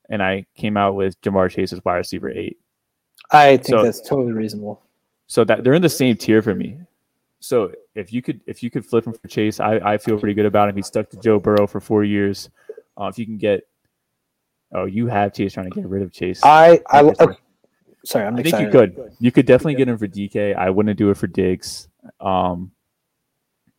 and 0.10 0.24
I 0.24 0.46
came 0.56 0.78
out 0.78 0.96
with 0.96 1.20
Ja'Marr 1.22 1.52
Chase 1.52 1.74
as 1.74 1.84
wide 1.84 1.98
receiver 1.98 2.30
eight. 2.30 2.58
I 3.32 3.58
think 3.58 3.68
so, 3.68 3.84
that's 3.84 4.02
totally 4.02 4.32
reasonable. 4.32 4.82
So 5.28 5.44
that 5.44 5.64
they're 5.64 5.74
in 5.74 5.82
the 5.82 5.90
same 5.90 6.16
tier 6.16 6.42
for 6.42 6.56
me. 6.56 6.80
So 7.42 7.72
if 7.96 8.14
you 8.14 8.22
could 8.22 8.40
if 8.48 8.64
you 8.64 8.72
could 8.72 8.86
flip 8.86 9.06
him 9.06 9.14
for 9.14 9.28
Chase, 9.28 9.60
I, 9.60 9.76
I 9.76 9.98
feel 9.98 10.18
pretty 10.18 10.34
good 10.34 10.46
about 10.46 10.70
him. 10.70 10.76
He 10.76 10.82
stuck 10.82 11.10
to 11.10 11.18
Joe 11.18 11.40
Burrow 11.40 11.68
for 11.68 11.80
four 11.80 12.04
years. 12.04 12.50
Uh, 13.00 13.06
if 13.06 13.18
you 13.18 13.26
can 13.26 13.38
get 13.38 13.69
Oh, 14.72 14.86
you 14.86 15.08
have 15.08 15.34
Chase 15.34 15.54
trying 15.54 15.70
to 15.70 15.76
get 15.76 15.88
rid 15.88 16.02
of 16.02 16.12
Chase. 16.12 16.42
I 16.44 16.80
I 16.88 17.02
okay. 17.02 17.34
sorry, 18.06 18.26
I'm 18.26 18.36
I 18.36 18.40
excited. 18.40 18.72
think 18.72 18.74
you 18.74 18.80
could. 18.80 19.16
You 19.20 19.32
could 19.32 19.46
definitely 19.46 19.76
get 19.76 19.88
him 19.88 19.98
for 19.98 20.08
DK. 20.08 20.56
I 20.56 20.70
wouldn't 20.70 20.98
do 20.98 21.10
it 21.10 21.18
for 21.18 21.28
Diggs. 21.28 21.88
Um, 22.22 22.72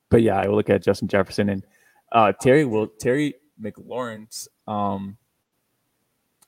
but 0.09 0.23
yeah, 0.23 0.39
I 0.39 0.49
will 0.49 0.57
look 0.57 0.71
at 0.71 0.83
Justin 0.83 1.09
Jefferson 1.09 1.49
and 1.49 1.65
uh, 2.13 2.33
Terry 2.33 2.65
will 2.65 2.89
Terry 2.89 3.35
McLaurin's 3.63 4.49
um, 4.67 5.17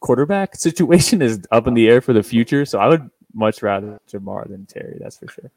quarterback 0.00 0.56
situation 0.56 1.22
is 1.22 1.40
up 1.50 1.66
in 1.66 1.74
the 1.74 1.88
air 1.88 2.00
for 2.00 2.12
the 2.12 2.22
future. 2.22 2.64
So 2.64 2.78
I 2.78 2.88
would 2.88 3.08
much 3.34 3.62
rather 3.62 4.00
Ja'Marr 4.10 4.48
than 4.48 4.66
Terry. 4.66 4.98
That's 5.00 5.18
for 5.18 5.28
sure. 5.28 5.50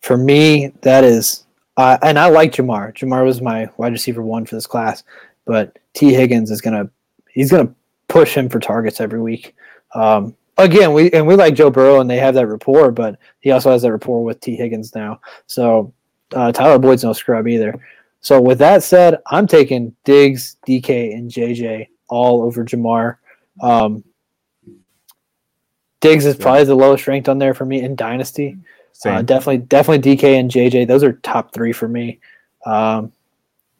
For 0.00 0.16
me, 0.16 0.72
that 0.82 1.02
is, 1.02 1.46
uh, 1.76 1.98
and 2.02 2.18
I 2.18 2.28
like 2.28 2.52
Ja'Marr. 2.52 2.94
Ja'Marr 2.94 3.24
was 3.24 3.40
my 3.40 3.68
wide 3.76 3.92
receiver 3.92 4.22
one 4.22 4.46
for 4.46 4.54
this 4.54 4.66
class, 4.66 5.02
but 5.46 5.78
Tee 5.94 6.12
Higgins 6.12 6.50
is 6.50 6.60
gonna 6.60 6.88
he's 7.32 7.50
gonna 7.50 7.74
push 8.16 8.34
him 8.34 8.48
for 8.48 8.58
targets 8.58 9.00
every 9.00 9.20
week. 9.20 9.54
Um, 9.94 10.34
again, 10.56 10.94
we 10.94 11.10
and 11.10 11.26
we 11.26 11.36
like 11.36 11.54
Joe 11.54 11.70
Burrow 11.70 12.00
and 12.00 12.08
they 12.08 12.16
have 12.16 12.34
that 12.34 12.46
rapport, 12.46 12.90
but 12.90 13.18
he 13.40 13.50
also 13.50 13.70
has 13.70 13.82
that 13.82 13.92
rapport 13.92 14.24
with 14.24 14.40
Tee 14.40 14.56
Higgins 14.56 14.94
now. 14.94 15.20
So 15.46 15.92
uh, 16.34 16.50
Tyler 16.50 16.78
Boyd's 16.78 17.04
no 17.04 17.12
scrub 17.12 17.46
either. 17.46 17.78
So 18.20 18.40
with 18.40 18.58
that 18.58 18.82
said, 18.82 19.18
I'm 19.26 19.46
taking 19.46 19.94
Diggs, 20.04 20.56
DK, 20.66 21.14
and 21.14 21.30
JJ 21.30 21.88
all 22.08 22.42
over 22.42 22.64
Ja'Marr. 22.64 23.18
Um, 23.60 24.02
Diggs 26.00 26.24
is 26.24 26.36
probably 26.36 26.64
the 26.64 26.74
lowest 26.74 27.06
ranked 27.06 27.28
on 27.28 27.38
there 27.38 27.54
for 27.54 27.66
me 27.66 27.82
in 27.82 27.96
Dynasty. 27.96 28.56
Uh, 29.04 29.20
definitely, 29.20 29.58
definitely 29.58 30.16
DK 30.16 30.40
and 30.40 30.50
JJ. 30.50 30.88
Those 30.88 31.04
are 31.04 31.12
top 31.12 31.52
three 31.52 31.72
for 31.72 31.86
me. 31.86 32.18
Um, 32.64 33.12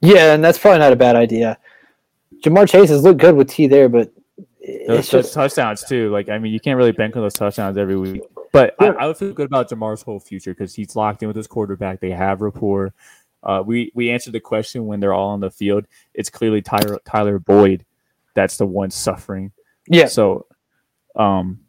yeah, 0.02 0.34
and 0.34 0.44
that's 0.44 0.58
probably 0.58 0.80
not 0.80 0.92
a 0.92 0.96
bad 0.96 1.16
idea. 1.16 1.58
Ja'Marr 2.44 2.68
Chase 2.68 2.90
has 2.90 3.02
looked 3.02 3.20
good 3.20 3.34
with 3.34 3.48
T 3.48 3.66
there, 3.66 3.88
but 3.88 4.12
those, 4.86 5.10
those 5.10 5.30
touchdowns 5.32 5.84
too. 5.84 6.10
Like 6.10 6.28
I 6.28 6.38
mean, 6.38 6.52
you 6.52 6.60
can't 6.60 6.76
really 6.76 6.92
bank 6.92 7.16
on 7.16 7.22
those 7.22 7.34
touchdowns 7.34 7.76
every 7.76 7.96
week. 7.96 8.22
But 8.52 8.74
yeah. 8.80 8.92
I, 8.92 9.04
I, 9.04 9.06
would 9.06 9.16
feel 9.16 9.32
good 9.32 9.46
about 9.46 9.68
Ja'Marr's 9.68 10.02
whole 10.02 10.20
future 10.20 10.52
because 10.52 10.74
he's 10.74 10.96
locked 10.96 11.22
in 11.22 11.28
with 11.28 11.36
his 11.36 11.46
quarterback. 11.46 12.00
They 12.00 12.10
have 12.10 12.40
rapport. 12.40 12.94
Uh, 13.42 13.62
we 13.64 13.92
we 13.94 14.10
answered 14.10 14.32
the 14.32 14.40
question 14.40 14.86
when 14.86 15.00
they're 15.00 15.12
all 15.12 15.30
on 15.30 15.40
the 15.40 15.50
field. 15.50 15.86
It's 16.14 16.30
clearly 16.30 16.62
Tyler 16.62 16.98
Tyler 17.04 17.38
Boyd 17.38 17.84
that's 18.36 18.58
the 18.58 18.66
one 18.66 18.92
suffering. 18.92 19.50
Yeah. 19.88 20.06
So, 20.06 20.46
um, 21.16 21.60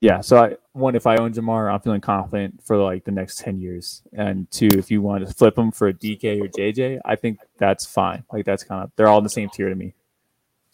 yeah. 0.00 0.22
So 0.22 0.38
I 0.38 0.56
one 0.72 0.96
if 0.96 1.06
I 1.06 1.16
own 1.16 1.32
Jamar, 1.32 1.72
I'm 1.72 1.80
feeling 1.80 2.00
confident 2.00 2.60
for 2.64 2.76
like 2.76 3.04
the 3.04 3.12
next 3.12 3.38
ten 3.38 3.60
years. 3.60 4.02
And 4.12 4.50
two, 4.50 4.68
if 4.72 4.90
you 4.90 5.00
want 5.02 5.26
to 5.26 5.32
flip 5.32 5.54
them 5.54 5.70
for 5.70 5.86
a 5.86 5.94
DK 5.94 6.42
or 6.42 6.48
JJ, 6.48 7.00
I 7.04 7.14
think 7.14 7.38
that's 7.58 7.86
fine. 7.86 8.24
Like 8.32 8.44
that's 8.44 8.64
kind 8.64 8.82
of 8.82 8.90
they're 8.96 9.06
all 9.06 9.18
in 9.18 9.24
the 9.24 9.30
same 9.30 9.50
tier 9.50 9.68
to 9.68 9.74
me. 9.74 9.94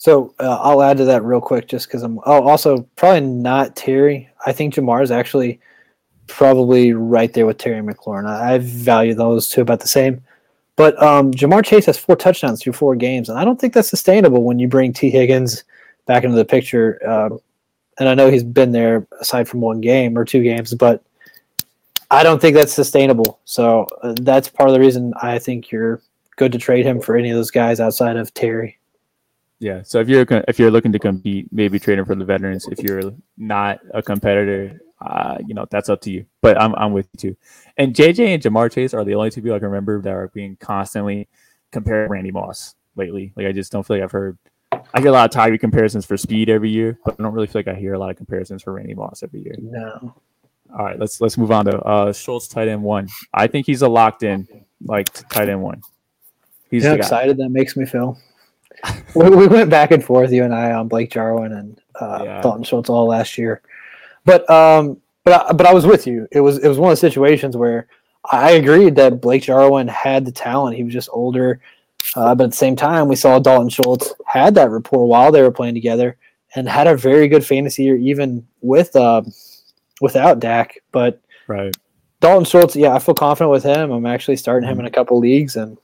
So 0.01 0.35
uh, 0.41 0.57
I'll 0.63 0.83
add 0.83 0.97
to 0.97 1.05
that 1.05 1.25
real 1.25 1.43
quick, 1.43 1.69
just 1.69 1.87
because 1.87 2.03
I'm. 2.03 2.21
Oh, 2.21 2.49
also 2.49 2.89
probably 2.97 3.21
not 3.21 3.77
Terry. 3.77 4.31
I 4.47 4.51
think 4.51 4.73
Ja'Marr 4.73 5.03
is 5.03 5.11
actually 5.11 5.61
probably 6.27 6.95
right 6.95 7.31
there 7.35 7.45
with 7.45 7.59
Terry 7.59 7.83
McLaurin. 7.83 8.27
I, 8.27 8.55
I 8.55 8.59
value 8.61 9.13
those 9.13 9.47
two 9.47 9.61
about 9.61 9.81
the 9.81 9.89
same. 9.89 10.23
But 10.77 11.01
um, 11.03 11.33
Ja'Marr 11.33 11.63
Chase 11.63 11.85
has 11.85 11.99
four 11.99 12.17
touchdowns 12.17 12.63
through 12.63 12.73
four 12.73 12.97
games, 12.97 13.29
and 13.29 13.39
I 13.39 13.45
don't 13.45 13.61
think 13.61 13.75
that's 13.75 13.91
sustainable 13.91 14.43
when 14.43 14.59
you 14.59 14.69
bring 14.69 14.95
Tee 14.95 15.11
Higgins 15.11 15.65
back 16.07 16.25
into 16.25 16.35
the 16.35 16.47
picture. 16.47 16.99
Um, 17.07 17.39
and 17.99 18.09
I 18.09 18.15
know 18.15 18.31
he's 18.31 18.43
been 18.43 18.73
there 18.73 19.07
aside 19.21 19.51
from 19.51 19.61
one 19.61 19.83
game 19.83 20.17
or 20.17 20.25
two 20.25 20.43
games, 20.43 20.73
but 20.73 21.05
I 22.11 22.23
don't 22.23 22.41
think 22.41 22.57
that's 22.57 22.73
sustainable. 22.73 23.39
So 23.45 23.87
uh, 24.03 24.15
that's 24.23 24.49
part 24.49 24.71
of 24.71 24.73
the 24.73 24.81
reason 24.81 25.13
I 25.21 25.39
think 25.39 25.71
you're 25.71 26.01
good 26.37 26.53
to 26.53 26.59
trade 26.59 26.87
him 26.87 27.03
for 27.03 27.19
any 27.19 27.29
of 27.29 27.37
those 27.37 27.51
guys 27.51 27.81
outside 27.81 28.17
of 28.17 28.33
Terry. 28.33 28.79
Yeah. 29.61 29.83
So 29.85 30.01
if 30.01 30.09
you're 30.09 30.27
if 30.49 30.59
you're 30.59 30.71
looking 30.71 30.93
to 30.93 30.99
compete, 30.99 31.49
maybe 31.53 31.79
trading 31.79 32.07
for 32.07 32.15
the 32.15 32.25
veterans. 32.25 32.67
If 32.71 32.81
you're 32.81 33.13
not 33.37 33.81
a 33.93 34.03
competitor, 34.03 34.81
uh, 35.03 35.37
you 35.47 35.55
know 35.55 35.67
that's 35.71 35.91
up 35.91 36.01
to 36.03 36.11
you. 36.11 36.25
But 36.41 36.61
I'm 36.61 36.75
I'm 36.77 36.93
with 36.93 37.09
you 37.13 37.31
too. 37.31 37.37
And 37.77 37.95
JJ 37.95 38.35
and 38.35 38.43
Ja'Marr 38.43 38.73
Chase 38.73 38.95
are 38.95 39.05
the 39.05 39.15
only 39.15 39.31
two 39.31 39.43
people 39.43 39.55
I 39.55 39.59
can 39.59 39.69
remember 39.69 40.01
that 40.01 40.13
are 40.13 40.29
being 40.29 40.57
constantly 40.57 41.29
compared 41.71 42.09
to 42.09 42.13
Randy 42.13 42.31
Moss 42.31 42.75
lately. 42.97 43.33
Like 43.37 43.47
I 43.47 43.53
just 43.53 43.71
don't 43.71 43.87
feel 43.87 43.99
like 43.99 44.05
I've 44.05 44.11
heard. 44.11 44.39
I 44.73 45.01
get 45.01 45.09
a 45.09 45.13
lot 45.13 45.27
of 45.27 45.31
Tyree 45.31 45.59
comparisons 45.59 46.07
for 46.07 46.17
speed 46.17 46.49
every 46.49 46.71
year, 46.71 46.99
but 47.05 47.17
I 47.19 47.23
don't 47.23 47.35
really 47.35 47.47
feel 47.47 47.61
like 47.61 47.69
I 47.69 47.75
hear 47.75 47.93
a 47.93 47.99
lot 47.99 48.11
of 48.11 48.17
comparisons 48.17 48.63
for 48.63 48.73
Randy 48.73 48.95
Moss 48.95 49.23
every 49.23 49.43
year. 49.43 49.57
No. 49.61 50.15
All 50.73 50.85
right, 50.85 50.99
let's 50.99 51.21
let's 51.21 51.37
move 51.37 51.51
on 51.51 51.67
to 51.67 51.79
uh, 51.81 52.13
Schultz 52.15 52.49
tight 52.49 52.69
end 52.69 52.83
one. 52.83 53.09
I 53.35 53.47
think 53.47 53.67
he's 53.67 53.83
a 53.83 53.89
locked 53.89 54.23
in 54.23 54.49
like 54.83 55.13
tight 55.29 55.51
end 55.51 55.61
one. 55.61 55.83
He's 56.71 56.85
you 56.85 56.91
know 56.91 56.95
excited 56.95 57.37
that 57.39 57.51
makes 57.51 57.77
me 57.77 57.85
feel. 57.85 58.17
we, 59.15 59.29
we, 59.31 59.47
went 59.47 59.71
back 59.71 59.91
and 59.91 60.05
forth, 60.05 60.33
you 60.33 60.45
and 60.45 60.55
I, 60.55 60.73
on 60.73 60.89
Blake 60.89 61.11
Jarwin 61.11 61.53
and 61.53 61.81
uh, 62.01 62.23
yeah. 62.25 62.41
Dalton 62.41 62.65
Schultz 62.65 62.89
all 62.89 63.07
last 63.07 63.37
year, 63.37 63.63
but 64.25 64.49
um, 64.49 64.99
but 65.25 65.51
I, 65.51 65.53
but 65.53 65.67
I 65.67 65.75
was 65.75 65.87
with 65.87 66.07
you. 66.07 66.27
It 66.33 66.41
was 66.41 66.59
it 66.59 66.69
was 66.69 66.79
one 66.79 66.91
of 66.91 66.99
the 66.99 67.09
situations 67.09 67.57
where 67.57 67.89
I 68.31 68.53
agreed 68.53 68.97
that 68.97 69.21
Blake 69.21 69.43
Jarwin 69.43 69.89
had 69.89 70.25
the 70.25 70.33
talent. 70.33 70.77
He 70.77 70.85
was 70.85 70.93
just 70.93 71.09
older, 71.13 71.61
uh, 72.17 72.35
but 72.35 72.45
at 72.45 72.51
the 72.51 72.57
same 72.57 72.77
time, 72.77 73.09
we 73.09 73.17
saw 73.17 73.39
Dalton 73.39 73.69
Schultz 73.69 74.13
had 74.27 74.55
that 74.55 74.71
rapport 74.71 75.07
while 75.07 75.33
they 75.33 75.43
were 75.43 75.51
playing 75.51 75.75
together 75.75 76.17
and 76.55 76.69
had 76.69 76.87
a 76.87 76.97
very 76.97 77.29
good 77.29 77.47
fantasy 77.47 77.85
year, 77.85 77.97
even 77.97 78.47
with 78.61 78.95
uh, 78.97 79.23
without 80.01 80.41
Dak. 80.41 80.79
But 80.93 81.21
right, 81.47 81.75
Dalton 82.21 82.45
Schultz, 82.45 82.77
yeah, 82.77 82.95
I 82.95 82.99
feel 82.99 83.15
confident 83.15 83.51
with 83.51 83.65
him. 83.65 83.91
I'm 83.91 84.07
actually 84.07 84.37
starting 84.37 84.69
him 84.69 84.81
in 84.81 84.87
a 84.87 84.91
couple 84.91 85.19
leagues, 85.19 85.57
and 85.57 85.79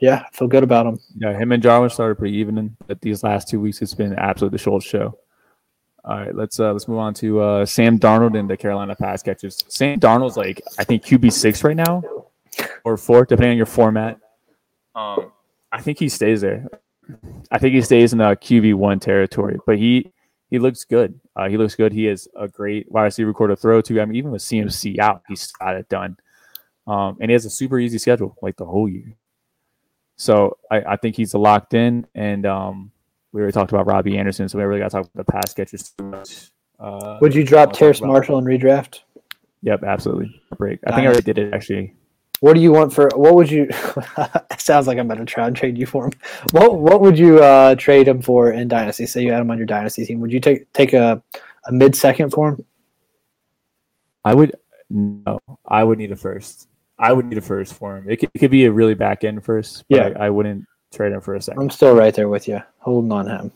yeah, 0.00 0.22
I 0.26 0.36
feel 0.36 0.48
good 0.48 0.62
about 0.62 0.86
him. 0.86 0.98
Yeah, 1.16 1.36
him 1.36 1.52
and 1.52 1.62
Jarwin 1.62 1.90
started 1.90 2.16
pretty 2.16 2.36
even, 2.36 2.76
but 2.86 3.00
these 3.00 3.22
last 3.22 3.48
two 3.48 3.60
weeks 3.60 3.82
it's 3.82 3.94
been 3.94 4.14
absolutely 4.18 4.56
the 4.56 4.62
Schultz 4.62 4.86
show. 4.86 5.18
All 6.04 6.16
right, 6.16 6.34
let's 6.34 6.60
uh, 6.60 6.72
let's 6.72 6.86
move 6.86 6.98
on 6.98 7.14
to 7.14 7.40
uh, 7.40 7.66
Sam 7.66 7.98
Darnold 7.98 8.38
and 8.38 8.48
the 8.48 8.56
Carolina 8.56 8.94
pass 8.94 9.22
catchers. 9.22 9.64
Sam 9.68 9.98
Darnold's 9.98 10.36
like 10.36 10.62
I 10.78 10.84
think 10.84 11.04
QB 11.04 11.32
six 11.32 11.64
right 11.64 11.76
now, 11.76 12.02
or 12.84 12.96
four, 12.96 13.24
depending 13.24 13.52
on 13.52 13.56
your 13.56 13.66
format. 13.66 14.18
Um, 14.94 15.32
I 15.72 15.82
think 15.82 15.98
he 15.98 16.08
stays 16.08 16.40
there. 16.40 16.66
I 17.50 17.58
think 17.58 17.74
he 17.74 17.82
stays 17.82 18.12
in 18.12 18.18
the 18.18 18.36
QB 18.36 18.74
one 18.74 19.00
territory, 19.00 19.58
but 19.66 19.78
he 19.78 20.12
he 20.50 20.58
looks 20.58 20.84
good. 20.84 21.20
Uh, 21.36 21.48
he 21.48 21.56
looks 21.56 21.74
good. 21.74 21.92
He 21.92 22.06
is 22.06 22.28
a 22.36 22.48
great 22.48 22.90
wide 22.90 23.04
receiver 23.04 23.34
corps 23.34 23.54
throw 23.56 23.80
to. 23.82 24.00
I 24.00 24.04
mean, 24.04 24.16
even 24.16 24.30
with 24.30 24.42
CMC 24.42 24.98
out, 24.98 25.22
he's 25.28 25.50
got 25.52 25.76
it 25.76 25.88
done. 25.88 26.16
Um, 26.86 27.18
and 27.20 27.30
he 27.30 27.34
has 27.34 27.44
a 27.44 27.50
super 27.50 27.78
easy 27.78 27.98
schedule, 27.98 28.36
like 28.40 28.56
the 28.56 28.64
whole 28.64 28.88
year. 28.88 29.14
So 30.18 30.58
I, 30.70 30.80
I 30.80 30.96
think 30.96 31.16
he's 31.16 31.32
locked 31.32 31.72
in. 31.72 32.06
And 32.14 32.44
um, 32.44 32.90
we 33.32 33.40
already 33.40 33.54
talked 33.54 33.72
about 33.72 33.86
Robbie 33.86 34.18
Anderson, 34.18 34.48
so 34.48 34.58
we 34.58 34.64
really 34.64 34.80
got 34.80 34.90
to 34.90 34.96
talk 34.98 35.06
about 35.06 35.26
the 35.26 35.32
pass 35.32 35.54
catchers 35.54 35.94
too 35.96 36.04
much. 36.04 36.50
Uh, 36.78 37.18
Would 37.22 37.34
you 37.34 37.44
drop 37.44 37.72
Terrace 37.72 38.02
Marshall 38.02 38.38
and 38.38 38.46
redraft? 38.46 39.00
Yep, 39.62 39.82
absolutely. 39.84 40.40
Break. 40.56 40.80
I 40.86 40.90
think 40.90 41.02
I 41.02 41.06
already 41.06 41.22
did 41.22 41.38
it 41.38 41.54
actually 41.54 41.94
what 42.40 42.54
do 42.54 42.60
you 42.60 42.72
want 42.72 42.92
for? 42.92 43.08
What 43.14 43.34
would 43.34 43.50
you? 43.50 43.68
sounds 44.58 44.86
like 44.86 44.98
I'm 44.98 45.08
going 45.08 45.18
to 45.18 45.24
try 45.24 45.46
and 45.46 45.56
trade 45.56 45.76
you 45.76 45.86
for 45.86 46.06
him. 46.06 46.12
What 46.52 46.78
What 46.78 47.00
would 47.00 47.18
you 47.18 47.42
uh, 47.42 47.74
trade 47.74 48.06
him 48.06 48.22
for 48.22 48.52
in 48.52 48.68
Dynasty? 48.68 49.06
Say 49.06 49.22
you 49.22 49.32
had 49.32 49.40
him 49.40 49.50
on 49.50 49.58
your 49.58 49.66
Dynasty 49.66 50.04
team. 50.04 50.20
Would 50.20 50.32
you 50.32 50.40
take 50.40 50.72
take 50.72 50.92
a, 50.92 51.22
a 51.66 51.72
mid 51.72 51.96
second 51.96 52.30
for 52.30 52.50
him? 52.50 52.64
I 54.24 54.34
would 54.34 54.56
no. 54.88 55.40
I 55.66 55.82
would 55.82 55.98
need 55.98 56.12
a 56.12 56.16
first. 56.16 56.68
I 56.98 57.12
would 57.12 57.26
need 57.26 57.38
a 57.38 57.42
first 57.42 57.74
for 57.74 57.96
him. 57.96 58.10
It 58.10 58.16
could, 58.16 58.30
it 58.34 58.38
could 58.38 58.50
be 58.50 58.64
a 58.64 58.72
really 58.72 58.94
back 58.94 59.24
end 59.24 59.44
first. 59.44 59.84
yeah, 59.88 60.10
I, 60.16 60.26
I, 60.26 60.30
wouldn't 60.30 60.66
trade 60.92 61.12
him 61.12 61.20
for 61.20 61.34
a 61.34 61.42
second. 61.42 61.62
I'm 61.62 61.70
still 61.70 61.94
right 61.94 62.12
there 62.12 62.28
with 62.28 62.48
you, 62.48 62.60
holding 62.78 63.12
on 63.12 63.28
him. 63.28 63.52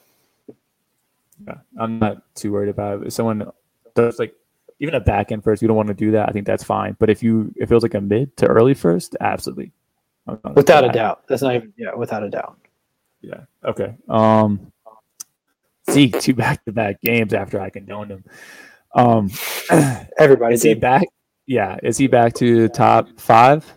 Yeah, 1.46 1.54
I'm 1.78 1.98
not 1.98 2.22
too 2.34 2.52
worried 2.52 2.68
about 2.68 3.02
it. 3.02 3.08
If 3.08 3.12
someone 3.12 3.50
does 3.94 4.18
like 4.18 4.34
even 4.78 4.94
a 4.94 5.00
back 5.00 5.32
end 5.32 5.44
first, 5.44 5.62
you 5.62 5.68
don't 5.68 5.76
want 5.76 5.88
to 5.88 5.94
do 5.94 6.12
that. 6.12 6.28
I 6.28 6.32
think 6.32 6.46
that's 6.46 6.64
fine. 6.64 6.96
But 6.98 7.10
if 7.10 7.22
you 7.22 7.52
if 7.56 7.70
it 7.70 7.74
was 7.74 7.82
like 7.82 7.94
a 7.94 8.00
mid 8.00 8.36
to 8.38 8.46
early 8.46 8.74
first, 8.74 9.16
absolutely. 9.20 9.72
Without 10.54 10.84
a 10.84 10.92
doubt. 10.92 11.26
That's 11.26 11.42
not 11.42 11.54
even 11.54 11.72
yeah, 11.76 11.94
without 11.94 12.22
a 12.22 12.30
doubt. 12.30 12.58
Yeah. 13.20 13.40
Okay. 13.64 13.94
Um 14.08 14.72
Zeke 15.90 16.20
two 16.20 16.34
back 16.34 16.64
to 16.64 16.72
back 16.72 17.00
games 17.00 17.34
after 17.34 17.60
I 17.60 17.70
condoned 17.70 18.10
him. 18.10 18.24
Um 18.94 19.30
everybody 20.18 20.54
is 20.54 20.62
he 20.62 20.74
back? 20.74 21.08
Yeah. 21.52 21.76
Is 21.82 21.98
he 21.98 22.06
back 22.06 22.32
to 22.36 22.70
top 22.70 23.08
five? 23.18 23.70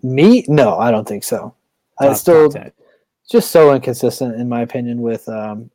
Me? 0.00 0.44
No, 0.46 0.78
I 0.78 0.92
don't 0.92 1.08
think 1.08 1.24
so. 1.24 1.56
Top, 2.00 2.10
I 2.10 2.12
still 2.14 2.54
just 3.28 3.50
so 3.50 3.74
inconsistent 3.74 4.36
in 4.40 4.48
my 4.48 4.60
opinion 4.62 5.00
with 5.00 5.28
um 5.28 5.72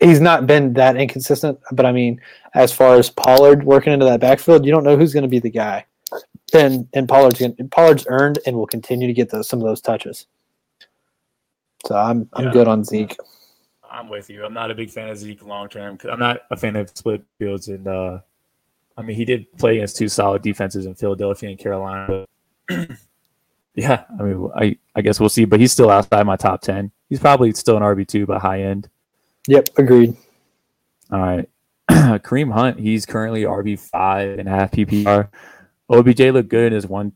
he's 0.00 0.22
not 0.22 0.46
been 0.46 0.72
that 0.72 0.96
inconsistent. 0.96 1.58
But 1.70 1.84
I 1.84 1.92
mean, 1.92 2.18
as 2.54 2.72
far 2.72 2.94
as 2.94 3.10
Pollard 3.10 3.62
working 3.62 3.92
into 3.92 4.06
that 4.06 4.20
backfield, 4.20 4.64
you 4.64 4.72
don't 4.72 4.84
know 4.84 4.96
who's 4.96 5.12
going 5.12 5.24
to 5.24 5.28
be 5.28 5.38
the 5.38 5.50
guy. 5.50 5.84
And 6.54 6.88
and 6.94 7.06
Pollard's 7.06 7.38
gonna, 7.38 7.52
Pollard's 7.70 8.06
earned 8.08 8.38
and 8.46 8.56
will 8.56 8.66
continue 8.66 9.06
to 9.06 9.12
get 9.12 9.28
those 9.28 9.50
some 9.50 9.58
of 9.58 9.66
those 9.66 9.82
touches. 9.82 10.28
So 11.84 11.94
I'm 11.94 12.30
I'm 12.32 12.46
yeah. 12.46 12.52
good 12.52 12.68
on 12.68 12.84
Zeke. 12.84 13.18
I'm 13.94 14.08
with 14.08 14.28
you. 14.28 14.44
I'm 14.44 14.54
not 14.54 14.70
a 14.70 14.74
big 14.74 14.90
fan 14.90 15.08
of 15.08 15.16
Zeke 15.16 15.44
long 15.44 15.68
term. 15.68 15.98
I'm 16.10 16.18
not 16.18 16.42
a 16.50 16.56
fan 16.56 16.76
of 16.76 16.90
split 16.94 17.22
fields, 17.38 17.68
and 17.68 17.86
uh, 17.86 18.18
I 18.96 19.02
mean 19.02 19.16
he 19.16 19.24
did 19.24 19.50
play 19.56 19.76
against 19.76 19.96
two 19.96 20.08
solid 20.08 20.42
defenses 20.42 20.86
in 20.86 20.94
Philadelphia 20.94 21.50
and 21.50 21.58
Carolina. 21.58 22.26
yeah, 23.74 24.04
I 24.18 24.22
mean 24.22 24.50
I 24.56 24.76
I 24.96 25.02
guess 25.02 25.20
we'll 25.20 25.28
see, 25.28 25.44
but 25.44 25.60
he's 25.60 25.72
still 25.72 25.90
outside 25.90 26.24
my 26.24 26.36
top 26.36 26.60
ten. 26.60 26.90
He's 27.08 27.20
probably 27.20 27.52
still 27.52 27.76
an 27.76 27.82
RB 27.82 28.06
two, 28.06 28.26
but 28.26 28.40
high 28.40 28.62
end. 28.62 28.88
Yep, 29.46 29.68
agreed. 29.78 30.16
All 31.12 31.20
right. 31.20 31.48
Kareem 31.90 32.52
Hunt, 32.52 32.80
he's 32.80 33.06
currently 33.06 33.42
RB 33.42 33.78
five 33.78 34.38
and 34.38 34.48
a 34.48 34.50
half 34.50 34.72
PPR. 34.72 35.28
OBJ 35.90 36.20
looked 36.20 36.48
good 36.48 36.68
in 36.68 36.72
his 36.72 36.86
one 36.86 37.12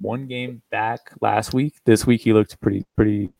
one 0.00 0.26
game 0.26 0.62
back 0.70 1.12
last 1.20 1.54
week. 1.54 1.74
This 1.84 2.06
week 2.06 2.22
he 2.22 2.32
looked 2.32 2.60
pretty 2.60 2.84
pretty 2.96 3.30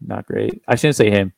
not 0.00 0.26
great. 0.26 0.62
I 0.66 0.74
shouldn't 0.74 0.96
say 0.96 1.10
him. 1.10 1.32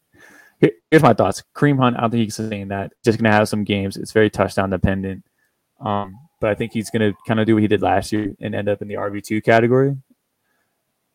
Here, 0.61 0.73
here's 0.91 1.03
my 1.03 1.13
thoughts. 1.13 1.43
Kareem 1.55 1.79
Hunt, 1.79 1.97
I 1.97 2.03
don't 2.03 2.11
think 2.11 2.25
he's 2.25 2.35
saying 2.35 2.69
that. 2.69 2.93
Just 3.05 3.19
gonna 3.19 3.35
have 3.35 3.49
some 3.49 3.65
games. 3.65 3.97
It's 3.97 4.13
very 4.13 4.31
touchdown 4.31 4.71
dependent. 4.71 5.25
Um, 5.81 6.19
but 6.41 6.51
I 6.51 6.55
think 6.55 6.73
he's 6.73 6.91
gonna 6.91 7.13
kind 7.27 7.41
of 7.41 7.47
do 7.47 7.55
what 7.55 7.63
he 7.63 7.69
did 7.69 7.83
last 7.83 8.13
year 8.13 8.35
and 8.41 8.55
end 8.55 8.69
up 8.69 8.83
in 8.83 8.89
the 8.89 8.95
RB 8.95 9.23
two 9.23 9.43
category. 9.43 9.97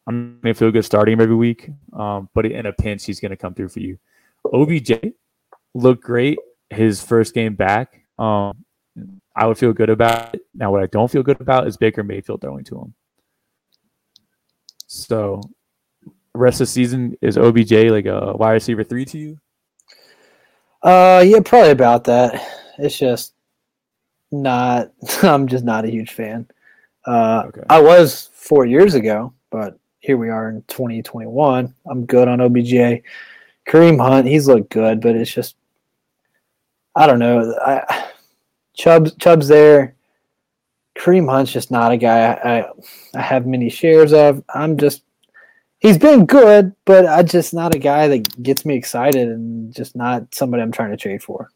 I'm 0.07 0.39
gonna 0.41 0.53
feel 0.53 0.71
good 0.71 0.85
starting 0.85 1.13
him 1.13 1.21
every 1.21 1.35
week. 1.35 1.69
Um, 1.93 2.29
but 2.33 2.45
in 2.45 2.65
a 2.65 2.73
pinch, 2.73 3.05
he's 3.05 3.19
gonna 3.19 3.37
come 3.37 3.53
through 3.53 3.69
for 3.69 3.79
you. 3.79 3.97
OBJ 4.53 5.13
looked 5.73 6.03
great 6.03 6.39
his 6.69 7.01
first 7.03 7.33
game 7.33 7.55
back. 7.55 8.01
Um, 8.17 8.65
I 9.35 9.47
would 9.47 9.57
feel 9.57 9.73
good 9.73 9.89
about 9.89 10.35
it. 10.35 10.41
Now, 10.53 10.71
what 10.71 10.83
I 10.83 10.87
don't 10.87 11.09
feel 11.09 11.23
good 11.23 11.39
about 11.39 11.67
is 11.67 11.77
Baker 11.77 12.03
Mayfield 12.03 12.41
throwing 12.41 12.63
to 12.65 12.79
him. 12.79 12.93
So, 14.87 15.41
rest 16.33 16.61
of 16.61 16.67
the 16.67 16.71
season 16.71 17.17
is 17.21 17.37
OBJ 17.37 17.71
like 17.89 18.05
a 18.05 18.33
wide 18.35 18.53
receiver 18.53 18.83
three 18.83 19.05
to 19.05 19.17
you? 19.17 19.39
Uh, 20.81 21.23
yeah, 21.25 21.39
probably 21.43 21.71
about 21.71 22.05
that. 22.05 22.41
It's 22.77 22.97
just 22.97 23.33
not. 24.31 24.91
I'm 25.23 25.47
just 25.47 25.63
not 25.63 25.85
a 25.85 25.91
huge 25.91 26.11
fan. 26.11 26.47
Uh, 27.05 27.43
okay. 27.47 27.63
I 27.69 27.81
was 27.81 28.29
four 28.33 28.65
years 28.65 28.93
ago, 28.93 29.33
but 29.49 29.77
here 29.99 30.17
we 30.17 30.29
are 30.29 30.49
in 30.49 30.63
2021. 30.67 31.73
I'm 31.89 32.05
good 32.05 32.27
on 32.27 32.41
OBJ. 32.41 33.03
Kareem 33.67 33.99
Hunt, 33.99 34.27
he's 34.27 34.47
looked 34.47 34.71
good, 34.71 35.01
but 35.01 35.15
it's 35.15 35.31
just 35.31 35.55
I 36.95 37.07
don't 37.07 37.19
know. 37.19 37.55
I, 37.63 38.09
Chubb's 38.75 39.15
Chubb's 39.15 39.47
there. 39.47 39.95
Kareem 40.97 41.29
Hunt's 41.29 41.51
just 41.51 41.71
not 41.71 41.91
a 41.91 41.97
guy 41.97 42.33
I, 42.33 42.59
I, 42.59 42.69
I 43.15 43.21
have 43.21 43.45
many 43.45 43.69
shares 43.69 44.13
of. 44.13 44.43
I'm 44.53 44.77
just 44.77 45.03
he's 45.81 45.97
been 45.97 46.25
good, 46.25 46.73
but 46.85 47.05
I 47.05 47.23
just 47.23 47.53
not 47.53 47.75
a 47.75 47.79
guy 47.79 48.07
that 48.07 48.41
gets 48.41 48.65
me 48.65 48.75
excited 48.75 49.27
and 49.27 49.73
just 49.73 49.95
not 49.95 50.33
somebody 50.33 50.63
I'm 50.63 50.71
trying 50.71 50.91
to 50.91 50.97
trade 50.97 51.21
for. 51.21 51.51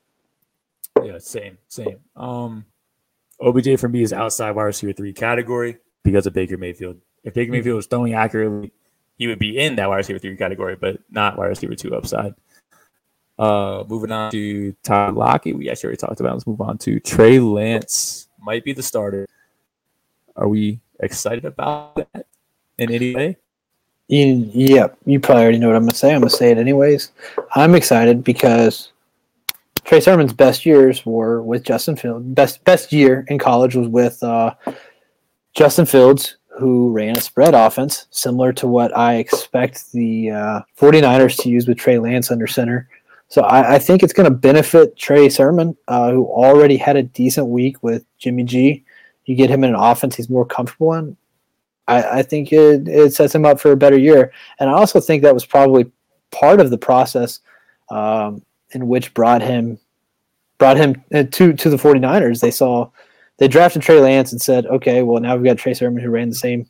Yeah, 1.03 1.17
same, 1.19 1.57
same. 1.69 1.99
Um 2.15 2.65
OBJ 3.39 3.79
for 3.79 3.89
me 3.89 4.01
is 4.01 4.13
outside 4.13 4.51
wide 4.51 4.63
receiver 4.63 4.93
three 4.93 5.13
category 5.13 5.77
because 6.03 6.25
of 6.25 6.33
Baker 6.33 6.57
Mayfield. 6.57 6.97
If 7.23 7.33
Baker 7.33 7.51
Mayfield 7.51 7.77
was 7.77 7.87
throwing 7.87 8.13
accurately, 8.13 8.71
he 9.17 9.27
would 9.27 9.39
be 9.39 9.57
in 9.57 9.75
that 9.77 9.89
wide 9.89 9.97
receiver 9.97 10.19
three 10.19 10.35
category, 10.37 10.75
but 10.75 10.99
not 11.09 11.37
wide 11.37 11.47
receiver 11.47 11.75
two 11.75 11.95
upside. 11.95 12.33
Uh, 13.37 13.83
moving 13.87 14.11
on 14.11 14.31
to 14.31 14.71
Todd 14.83 15.15
Lockett, 15.15 15.57
we 15.57 15.69
actually 15.69 15.87
already 15.87 15.97
talked 15.97 16.19
about. 16.21 16.33
Let's 16.33 16.47
move 16.47 16.61
on 16.61 16.77
to 16.79 16.99
Trey 17.01 17.39
Lance. 17.39 18.29
Might 18.39 18.63
be 18.63 18.71
the 18.71 18.83
starter. 18.83 19.27
Are 20.37 20.47
we 20.47 20.79
excited 20.99 21.43
about 21.43 21.95
that 21.95 22.27
in 22.77 22.91
any 22.91 23.13
way? 23.13 23.37
You, 24.07 24.49
yeah, 24.53 24.87
you 25.05 25.19
probably 25.19 25.43
already 25.43 25.57
know 25.57 25.67
what 25.67 25.75
I'm 25.75 25.83
gonna 25.83 25.95
say. 25.95 26.13
I'm 26.13 26.21
gonna 26.21 26.29
say 26.29 26.51
it 26.51 26.57
anyways. 26.57 27.11
I'm 27.55 27.73
excited 27.73 28.23
because 28.23 28.91
Trey 29.83 29.99
Sermon's 29.99 30.33
best 30.33 30.65
years 30.65 31.05
were 31.05 31.41
with 31.41 31.63
Justin 31.63 31.95
Fields. 31.95 32.25
Best 32.27 32.63
best 32.65 32.91
year 32.91 33.25
in 33.29 33.39
college 33.39 33.75
was 33.75 33.87
with 33.87 34.21
uh, 34.21 34.53
Justin 35.53 35.85
Fields, 35.85 36.37
who 36.59 36.91
ran 36.91 37.17
a 37.17 37.21
spread 37.21 37.53
offense 37.53 38.07
similar 38.11 38.53
to 38.53 38.67
what 38.67 38.95
I 38.95 39.15
expect 39.15 39.91
the 39.91 40.31
uh, 40.31 40.61
49ers 40.79 41.41
to 41.43 41.49
use 41.49 41.67
with 41.67 41.77
Trey 41.77 41.99
Lance 41.99 42.31
under 42.31 42.47
center. 42.47 42.87
So 43.27 43.41
I, 43.41 43.75
I 43.75 43.79
think 43.79 44.03
it's 44.03 44.13
going 44.13 44.29
to 44.29 44.35
benefit 44.35 44.97
Trey 44.97 45.29
Sermon, 45.29 45.75
uh, 45.87 46.11
who 46.11 46.25
already 46.25 46.77
had 46.77 46.95
a 46.95 47.03
decent 47.03 47.47
week 47.47 47.81
with 47.83 48.05
Jimmy 48.17 48.43
G. 48.43 48.83
You 49.25 49.35
get 49.35 49.49
him 49.49 49.63
in 49.63 49.71
an 49.71 49.75
offense 49.75 50.15
he's 50.15 50.29
more 50.29 50.45
comfortable 50.45 50.93
in. 50.93 51.17
I, 51.87 52.19
I 52.19 52.21
think 52.23 52.51
it, 52.51 52.87
it 52.87 53.13
sets 53.13 53.33
him 53.35 53.45
up 53.45 53.59
for 53.59 53.71
a 53.71 53.77
better 53.77 53.97
year. 53.97 54.31
And 54.59 54.69
I 54.69 54.73
also 54.73 54.99
think 54.99 55.23
that 55.23 55.33
was 55.33 55.45
probably 55.45 55.91
part 56.31 56.59
of 56.59 56.69
the 56.69 56.77
process 56.77 57.39
um, 57.89 58.43
in 58.71 58.87
which 58.87 59.13
brought 59.13 59.41
him 59.41 59.79
brought 60.57 60.77
him 60.77 61.03
uh, 61.13 61.23
to 61.31 61.53
to 61.53 61.69
the 61.69 61.77
49ers. 61.77 62.41
They 62.41 62.51
saw 62.51 62.89
they 63.37 63.47
drafted 63.47 63.81
Trey 63.81 63.99
Lance 63.99 64.31
and 64.31 64.41
said, 64.41 64.65
okay, 64.67 65.03
well 65.03 65.21
now 65.21 65.35
we've 65.35 65.45
got 65.45 65.57
Trey 65.57 65.73
Sermon 65.73 66.01
who 66.01 66.09
ran 66.09 66.29
the 66.29 66.35
same 66.35 66.67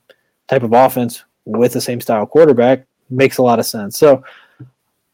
type 0.48 0.64
of 0.64 0.74
offense 0.74 1.24
with 1.46 1.74
the 1.74 1.82
same 1.82 2.02
style 2.02 2.26
quarterback. 2.26 2.86
Makes 3.10 3.38
a 3.38 3.44
lot 3.44 3.60
of 3.60 3.66
sense. 3.66 3.98
So 3.98 4.24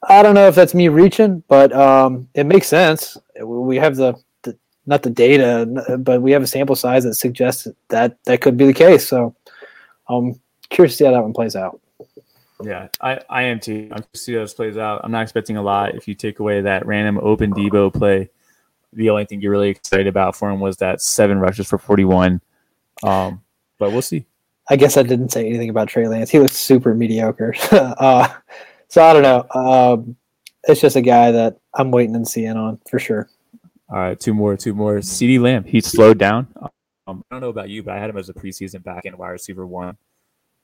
I 0.07 0.23
don't 0.23 0.34
know 0.34 0.48
if 0.48 0.56
that's 0.56 0.73
me 0.73 0.88
reaching, 0.88 1.44
but 1.48 1.72
um, 1.73 2.28
it 2.34 2.45
makes 2.45 2.68
sense. 2.68 3.18
We 3.44 3.76
have 3.78 3.98
the, 3.98 4.15
the, 4.41 4.57
not 4.88 5.03
the 5.03 5.10
data, 5.11 5.98
but 5.99 6.22
we 6.22 6.32
have 6.32 6.41
a 6.41 6.48
sample 6.48 6.76
size 6.76 7.03
that 7.03 7.15
suggests 7.15 7.68
that 7.90 8.18
that 8.26 8.41
could 8.41 8.57
be 8.57 8.65
the 8.65 8.73
case. 8.73 9.07
So 9.07 9.36
I'm 10.17 10.39
curious 10.69 10.93
to 10.93 10.97
see 10.97 11.05
how 11.05 11.11
that 11.11 11.21
one 11.23 11.33
plays 11.33 11.55
out. 11.55 11.79
Yeah, 12.63 12.89
I, 13.01 13.19
I 13.29 13.43
am 13.43 13.59
too. 13.59 13.89
I'm 13.91 14.03
curious 14.03 14.11
to 14.11 14.19
see 14.19 14.33
how 14.33 14.41
this 14.41 14.53
plays 14.53 14.77
out. 14.77 15.01
I'm 15.03 15.11
not 15.11 15.23
expecting 15.23 15.57
a 15.57 15.63
lot. 15.63 15.95
If 15.95 16.07
you 16.07 16.15
take 16.15 16.39
away 16.39 16.61
that 16.61 16.85
random 16.85 17.19
open 17.21 17.53
Deebo 17.53 17.93
play, 17.93 18.29
the 18.93 19.09
only 19.09 19.25
thing 19.25 19.41
you're 19.41 19.51
really 19.51 19.69
excited 19.69 20.07
about 20.07 20.35
for 20.35 20.49
him 20.49 20.59
was 20.59 20.77
that 20.77 21.01
seven 21.01 21.39
rushes 21.39 21.67
for 21.67 21.77
41. 21.77 22.41
Um, 23.03 23.41
but 23.79 23.91
we'll 23.91 24.01
see. 24.01 24.25
I 24.69 24.75
guess 24.75 24.95
I 24.95 25.03
didn't 25.03 25.29
say 25.29 25.47
anything 25.47 25.69
about 25.69 25.88
Trey 25.88 26.07
Lance. 26.07 26.29
He 26.29 26.39
looks 26.39 26.55
super 26.55 26.93
mediocre. 26.93 27.53
uh, 27.71 28.27
so 28.88 29.03
I 29.03 29.13
don't 29.13 29.23
know. 29.23 29.45
Um, 29.53 30.15
it's 30.67 30.81
just 30.81 30.95
a 30.95 31.01
guy 31.01 31.31
that 31.31 31.57
I'm 31.73 31.91
waiting 31.91 32.15
and 32.15 32.27
seeing 32.27 32.55
on 32.55 32.79
for 32.89 32.99
sure. 32.99 33.29
All 33.89 33.97
right, 33.97 34.19
two 34.19 34.33
more, 34.33 34.55
two 34.55 34.73
more. 34.73 34.97
CeeDee 34.97 35.39
Lamb, 35.39 35.65
he 35.65 35.81
slowed 35.81 36.17
down. 36.17 36.47
Um, 37.11 37.25
I 37.29 37.35
don't 37.35 37.41
know 37.41 37.49
about 37.49 37.69
you, 37.69 37.83
but 37.83 37.95
I 37.95 37.99
had 37.99 38.09
him 38.09 38.17
as 38.17 38.29
a 38.29 38.33
preseason 38.33 38.83
back 38.83 39.05
end 39.05 39.17
wide 39.17 39.29
receiver 39.29 39.67
one. 39.67 39.97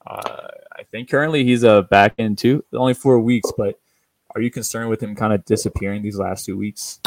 Uh, 0.05 0.47
I 0.75 0.83
think 0.91 1.09
currently 1.09 1.43
he's 1.43 1.63
a 1.63 1.83
back 1.89 2.13
end 2.17 2.37
two, 2.37 2.63
only 2.73 2.93
four 2.93 3.19
weeks. 3.19 3.51
But 3.57 3.79
are 4.33 4.41
you 4.41 4.49
concerned 4.49 4.89
with 4.89 5.01
him 5.01 5.15
kind 5.15 5.33
of 5.33 5.43
disappearing 5.45 6.01
these 6.01 6.17
last 6.17 6.45
two 6.45 6.57
weeks? 6.57 6.99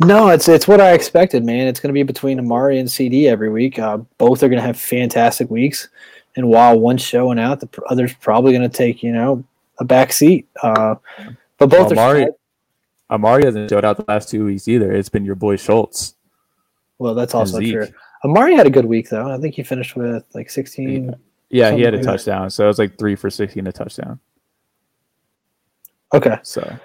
No, 0.00 0.28
it's 0.28 0.48
it's 0.48 0.68
what 0.68 0.80
I 0.80 0.92
expected, 0.92 1.44
man. 1.44 1.66
It's 1.66 1.80
going 1.80 1.88
to 1.88 1.94
be 1.94 2.02
between 2.02 2.38
Amari 2.38 2.78
and 2.78 2.88
CeeDee 2.88 3.26
every 3.26 3.48
week. 3.48 3.78
Uh, 3.78 3.98
both 4.18 4.42
are 4.42 4.48
going 4.48 4.60
to 4.60 4.66
have 4.66 4.78
fantastic 4.78 5.48
weeks, 5.50 5.88
and 6.36 6.48
while 6.48 6.78
one's 6.78 7.02
showing 7.02 7.38
out, 7.38 7.60
the 7.60 7.68
other's 7.88 8.12
probably 8.14 8.52
going 8.52 8.68
to 8.68 8.76
take 8.76 9.02
you 9.02 9.12
know 9.12 9.44
a 9.78 9.84
back 9.84 10.12
seat. 10.12 10.48
Uh, 10.62 10.96
but 11.58 11.68
both 11.68 11.90
well, 11.90 11.92
Amari, 11.92 12.24
are. 12.24 12.30
Amari 13.10 13.44
hasn't 13.44 13.70
showed 13.70 13.84
out 13.84 13.96
the 13.96 14.04
last 14.08 14.28
two 14.28 14.44
weeks 14.44 14.68
either. 14.68 14.92
It's 14.92 15.08
been 15.08 15.24
your 15.24 15.36
boy 15.36 15.56
Schultz. 15.56 16.16
Well, 16.98 17.14
that's 17.14 17.34
also 17.34 17.60
true. 17.60 17.88
Amari 18.24 18.54
had 18.54 18.66
a 18.66 18.70
good 18.70 18.86
week 18.86 19.10
though. 19.10 19.30
I 19.30 19.38
think 19.38 19.54
he 19.54 19.62
finished 19.62 19.96
with 19.96 20.24
like 20.34 20.50
sixteen. 20.50 21.14
Yeah, 21.50 21.70
he 21.70 21.82
had 21.82 21.94
a 21.94 21.98
like 21.98 22.06
touchdown, 22.06 22.44
that. 22.44 22.50
so 22.50 22.64
it 22.64 22.68
was 22.68 22.78
like 22.78 22.98
three 22.98 23.14
for 23.14 23.30
sixteen 23.30 23.66
a 23.66 23.72
touchdown. 23.72 24.18
Okay, 26.12 26.38
so 26.42 26.76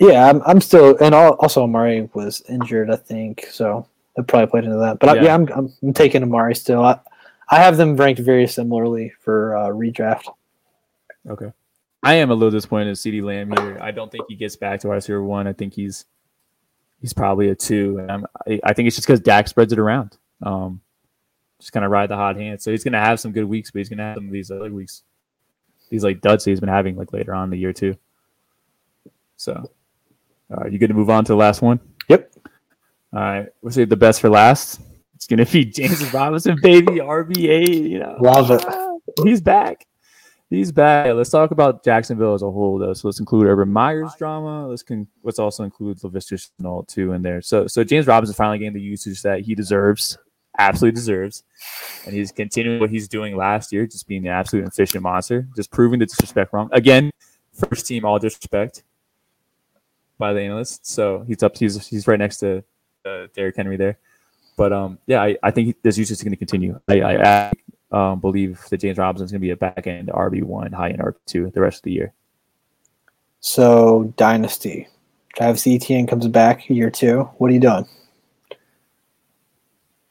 yeah, 0.00 0.28
I'm, 0.28 0.42
I'm 0.44 0.60
still, 0.60 0.96
and 0.98 1.14
also 1.14 1.62
Amari 1.62 2.08
was 2.14 2.42
injured, 2.48 2.90
I 2.90 2.96
think, 2.96 3.46
so 3.50 3.86
it 4.16 4.26
probably 4.26 4.50
played 4.50 4.64
into 4.64 4.78
that. 4.78 4.98
But 4.98 5.14
yeah, 5.14 5.20
I, 5.20 5.24
yeah 5.24 5.34
I'm, 5.34 5.48
I'm, 5.52 5.72
I'm 5.82 5.92
taking 5.92 6.22
Amari 6.22 6.54
still. 6.54 6.84
I, 6.84 6.98
I 7.50 7.56
have 7.56 7.76
them 7.76 7.96
ranked 7.96 8.20
very 8.20 8.46
similarly 8.46 9.12
for 9.20 9.56
uh, 9.56 9.68
redraft. 9.68 10.24
Okay. 11.28 11.52
I 12.02 12.14
am 12.14 12.30
a 12.30 12.34
little 12.34 12.50
disappointed 12.50 12.88
in 12.88 12.94
CeeDee 12.94 13.22
Lamb 13.22 13.52
here. 13.52 13.78
I 13.80 13.92
don't 13.92 14.10
think 14.10 14.24
he 14.28 14.34
gets 14.34 14.56
back 14.56 14.80
to 14.80 14.88
wide 14.88 14.96
receiver 14.96 15.22
one. 15.22 15.46
I 15.46 15.52
think 15.52 15.74
he's 15.74 16.06
he's 17.00 17.12
probably 17.12 17.50
a 17.50 17.54
two. 17.54 17.98
And 17.98 18.10
I'm, 18.10 18.26
I, 18.48 18.60
I 18.64 18.72
think 18.72 18.88
it's 18.88 18.96
just 18.96 19.06
because 19.06 19.20
Dak 19.20 19.46
spreads 19.46 19.72
it 19.72 19.78
around. 19.78 20.16
Um, 20.42 20.80
just 21.58 21.72
kind 21.72 21.84
of 21.84 21.92
ride 21.92 22.10
the 22.10 22.16
hot 22.16 22.36
hand. 22.36 22.60
So 22.60 22.70
he's 22.70 22.84
going 22.84 22.92
to 22.92 22.98
have 22.98 23.20
some 23.20 23.32
good 23.32 23.44
weeks, 23.44 23.70
but 23.70 23.78
he's 23.78 23.88
going 23.88 23.98
to 23.98 24.04
have 24.04 24.16
some 24.16 24.26
of 24.26 24.32
these 24.32 24.50
other 24.50 24.72
weeks, 24.72 25.02
these 25.90 26.04
like 26.04 26.20
duds 26.20 26.44
he's 26.44 26.60
been 26.60 26.68
having 26.68 26.96
like 26.96 27.12
later 27.12 27.34
on 27.34 27.44
in 27.44 27.50
the 27.50 27.58
year 27.58 27.72
too. 27.72 27.96
So 29.36 29.70
all 30.50 30.64
right, 30.64 30.72
you 30.72 30.78
good 30.78 30.88
to 30.88 30.94
move 30.94 31.08
on 31.08 31.24
to 31.24 31.32
the 31.32 31.36
last 31.36 31.62
one? 31.62 31.80
Yep. 32.08 32.30
All 33.14 33.20
right, 33.20 33.46
we'll 33.62 33.72
save 33.72 33.88
the 33.88 33.96
best 33.96 34.20
for 34.20 34.28
last. 34.28 34.80
It's 35.14 35.26
gonna 35.26 35.46
be 35.46 35.64
James 35.66 36.12
Robinson, 36.12 36.58
baby, 36.60 36.98
RBA. 36.98 37.88
You 37.88 38.00
know, 38.00 38.16
love 38.20 38.50
it. 38.50 38.64
He's 39.24 39.40
back. 39.40 39.86
He's 40.50 40.70
back. 40.70 41.14
Let's 41.14 41.30
talk 41.30 41.50
about 41.50 41.82
Jacksonville 41.82 42.34
as 42.34 42.42
a 42.42 42.50
whole, 42.50 42.78
though. 42.78 42.92
So 42.92 43.08
let's 43.08 43.20
include 43.20 43.46
Urban 43.46 43.72
Meyer's 43.72 44.14
drama. 44.16 44.68
Let's 44.68 44.82
con- 44.82 45.08
let's 45.22 45.38
also 45.38 45.64
include 45.64 45.98
Laviska 46.00 46.50
Shenault 46.60 46.88
too 46.88 47.12
in 47.12 47.22
there. 47.22 47.40
So 47.40 47.66
so 47.66 47.82
James 47.82 48.06
Robinson 48.06 48.34
finally 48.34 48.58
getting 48.58 48.74
the 48.74 48.80
usage 48.80 49.22
that 49.22 49.40
he 49.40 49.54
deserves, 49.54 50.18
absolutely 50.58 50.94
deserves, 50.94 51.44
and 52.04 52.14
he's 52.14 52.32
continuing 52.32 52.80
what 52.80 52.90
he's 52.90 53.08
doing 53.08 53.36
last 53.36 53.72
year, 53.72 53.86
just 53.86 54.06
being 54.06 54.26
an 54.26 54.32
absolute 54.32 54.66
efficient 54.66 55.02
monster, 55.02 55.48
just 55.56 55.70
proving 55.70 55.98
the 55.98 56.06
disrespect 56.06 56.52
wrong 56.52 56.68
again. 56.72 57.10
First 57.54 57.86
team 57.86 58.04
all 58.04 58.18
disrespect 58.18 58.82
by 60.18 60.32
the 60.32 60.40
analysts. 60.40 60.90
So 60.90 61.24
he's 61.26 61.42
up. 61.42 61.56
He's 61.56 61.86
he's 61.86 62.06
right 62.06 62.18
next 62.18 62.38
to 62.38 62.64
uh, 63.04 63.26
Derrick 63.34 63.56
Henry 63.56 63.76
there. 63.76 63.98
But 64.56 64.72
um, 64.72 64.98
yeah, 65.06 65.22
I, 65.22 65.36
I 65.42 65.50
think 65.50 65.76
this 65.82 65.98
usage 65.98 66.18
is 66.18 66.22
going 66.22 66.32
to 66.32 66.36
continue. 66.36 66.78
I, 66.88 67.02
I, 67.02 67.52
um, 67.90 68.20
believe 68.20 68.60
that 68.70 68.78
James 68.78 68.96
Robinson 68.96 69.26
is 69.26 69.32
going 69.32 69.40
to 69.40 69.46
be 69.46 69.50
a 69.50 69.56
back 69.56 69.86
end 69.86 70.08
RB 70.08 70.42
one, 70.42 70.72
high 70.72 70.90
end 70.90 71.00
RB 71.00 71.16
two 71.26 71.50
the 71.50 71.60
rest 71.60 71.78
of 71.78 71.82
the 71.82 71.92
year. 71.92 72.12
So 73.40 74.12
dynasty, 74.16 74.88
Travis 75.34 75.66
Etienne 75.66 76.06
comes 76.06 76.26
back 76.28 76.68
year 76.70 76.90
two. 76.90 77.22
What 77.38 77.50
are 77.50 77.54
you 77.54 77.60
doing? 77.60 77.86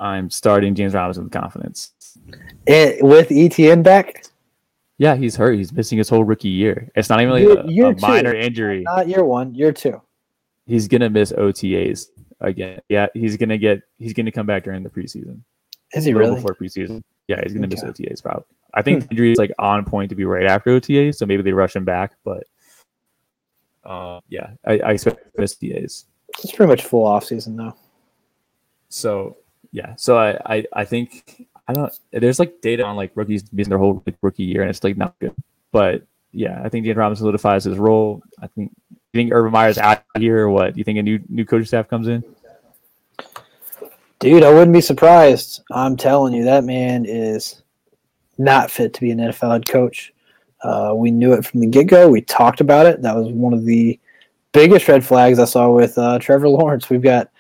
I'm 0.01 0.31
starting 0.31 0.73
James 0.73 0.95
Robinson 0.95 1.25
with 1.25 1.31
confidence. 1.31 1.91
It, 2.65 3.03
with 3.03 3.31
Etienne 3.31 3.83
back? 3.83 4.25
Yeah, 4.97 5.15
he's 5.15 5.35
hurt. 5.35 5.53
He's 5.53 5.71
missing 5.71 5.99
his 5.99 6.09
whole 6.09 6.23
rookie 6.23 6.49
year. 6.49 6.91
It's 6.95 7.09
not 7.09 7.21
even 7.21 7.33
like 7.33 7.69
year, 7.69 7.85
a, 7.85 7.95
a 7.95 7.99
minor 8.01 8.33
injury. 8.33 8.81
Not 8.81 9.07
year 9.07 9.23
one, 9.23 9.53
year 9.53 9.71
two. 9.71 10.01
He's 10.65 10.87
gonna 10.87 11.09
miss 11.09 11.31
OTAs 11.31 12.07
again. 12.39 12.81
Yeah, 12.89 13.07
he's 13.13 13.37
gonna 13.37 13.57
get. 13.57 13.81
He's 13.99 14.13
gonna 14.13 14.31
come 14.31 14.45
back 14.45 14.63
during 14.63 14.83
the 14.83 14.89
preseason. 14.89 15.41
Is 15.93 16.05
he 16.05 16.13
really 16.13 16.35
before 16.35 16.55
preseason? 16.55 17.03
Yeah, 17.27 17.41
he's 17.41 17.53
gonna 17.53 17.67
okay. 17.67 17.75
miss 17.75 17.83
OTAs 17.83 18.23
probably. 18.23 18.45
I 18.73 18.81
think 18.81 19.03
hmm. 19.03 19.11
injury 19.11 19.31
is 19.31 19.37
like 19.37 19.51
on 19.59 19.85
point 19.85 20.09
to 20.09 20.15
be 20.15 20.25
right 20.25 20.45
after 20.45 20.79
OTAs, 20.79 21.15
so 21.15 21.25
maybe 21.25 21.43
they 21.43 21.53
rush 21.53 21.75
him 21.75 21.85
back. 21.85 22.13
But 22.23 22.43
uh, 23.83 24.19
yeah, 24.29 24.51
I, 24.65 24.79
I 24.79 24.91
expect 24.91 25.37
miss 25.37 25.55
OTAs. 25.55 26.05
It's 26.43 26.51
pretty 26.53 26.69
much 26.69 26.83
full 26.83 27.05
off 27.05 27.25
season 27.25 27.55
though. 27.55 27.75
So 28.89 29.37
yeah, 29.71 29.95
so 29.95 30.17
I, 30.17 30.37
I 30.45 30.65
I 30.73 30.85
think 30.85 31.47
I 31.67 31.73
don't. 31.73 31.93
There's 32.11 32.39
like 32.39 32.61
data 32.61 32.83
on 32.83 32.95
like 32.95 33.11
rookies 33.15 33.43
missing 33.51 33.69
their 33.69 33.79
whole 33.79 34.03
like, 34.05 34.17
rookie 34.21 34.43
year, 34.43 34.61
and 34.61 34.69
it's 34.69 34.83
like 34.83 34.97
not 34.97 35.17
good. 35.19 35.35
But 35.71 36.03
yeah, 36.31 36.61
I 36.63 36.69
think 36.69 36.85
James 36.85 36.97
Robinson 36.97 37.23
solidifies 37.23 37.63
his 37.63 37.77
role. 37.77 38.21
I 38.41 38.47
think. 38.47 38.71
You 39.13 39.19
think 39.19 39.33
Urban 39.33 39.51
Meyer's 39.51 39.77
out 39.77 40.03
here, 40.17 40.39
or 40.39 40.49
what? 40.49 40.73
Do 40.73 40.77
you 40.77 40.85
think 40.85 40.97
a 40.97 41.03
new 41.03 41.19
new 41.27 41.45
coaching 41.45 41.65
staff 41.65 41.89
comes 41.89 42.07
in? 42.07 42.23
Dude, 44.19 44.43
I 44.43 44.53
wouldn't 44.53 44.71
be 44.71 44.81
surprised. 44.81 45.63
I'm 45.71 45.97
telling 45.97 46.33
you, 46.33 46.45
that 46.45 46.63
man 46.63 47.05
is 47.05 47.63
not 48.37 48.69
fit 48.69 48.93
to 48.93 49.01
be 49.01 49.11
an 49.11 49.17
NFL 49.17 49.51
head 49.51 49.67
coach. 49.67 50.13
Uh, 50.61 50.93
we 50.95 51.09
knew 51.09 51.33
it 51.33 51.43
from 51.43 51.59
the 51.59 51.67
get 51.67 51.87
go. 51.87 52.07
We 52.07 52.21
talked 52.21 52.61
about 52.61 52.85
it. 52.85 53.01
That 53.01 53.15
was 53.15 53.29
one 53.29 53.51
of 53.51 53.65
the 53.65 53.99
biggest 54.51 54.87
red 54.87 55.03
flags 55.03 55.39
I 55.39 55.45
saw 55.45 55.71
with 55.71 55.97
uh, 55.97 56.19
Trevor 56.19 56.49
Lawrence. 56.49 56.89
We've 56.89 57.01
got, 57.01 57.30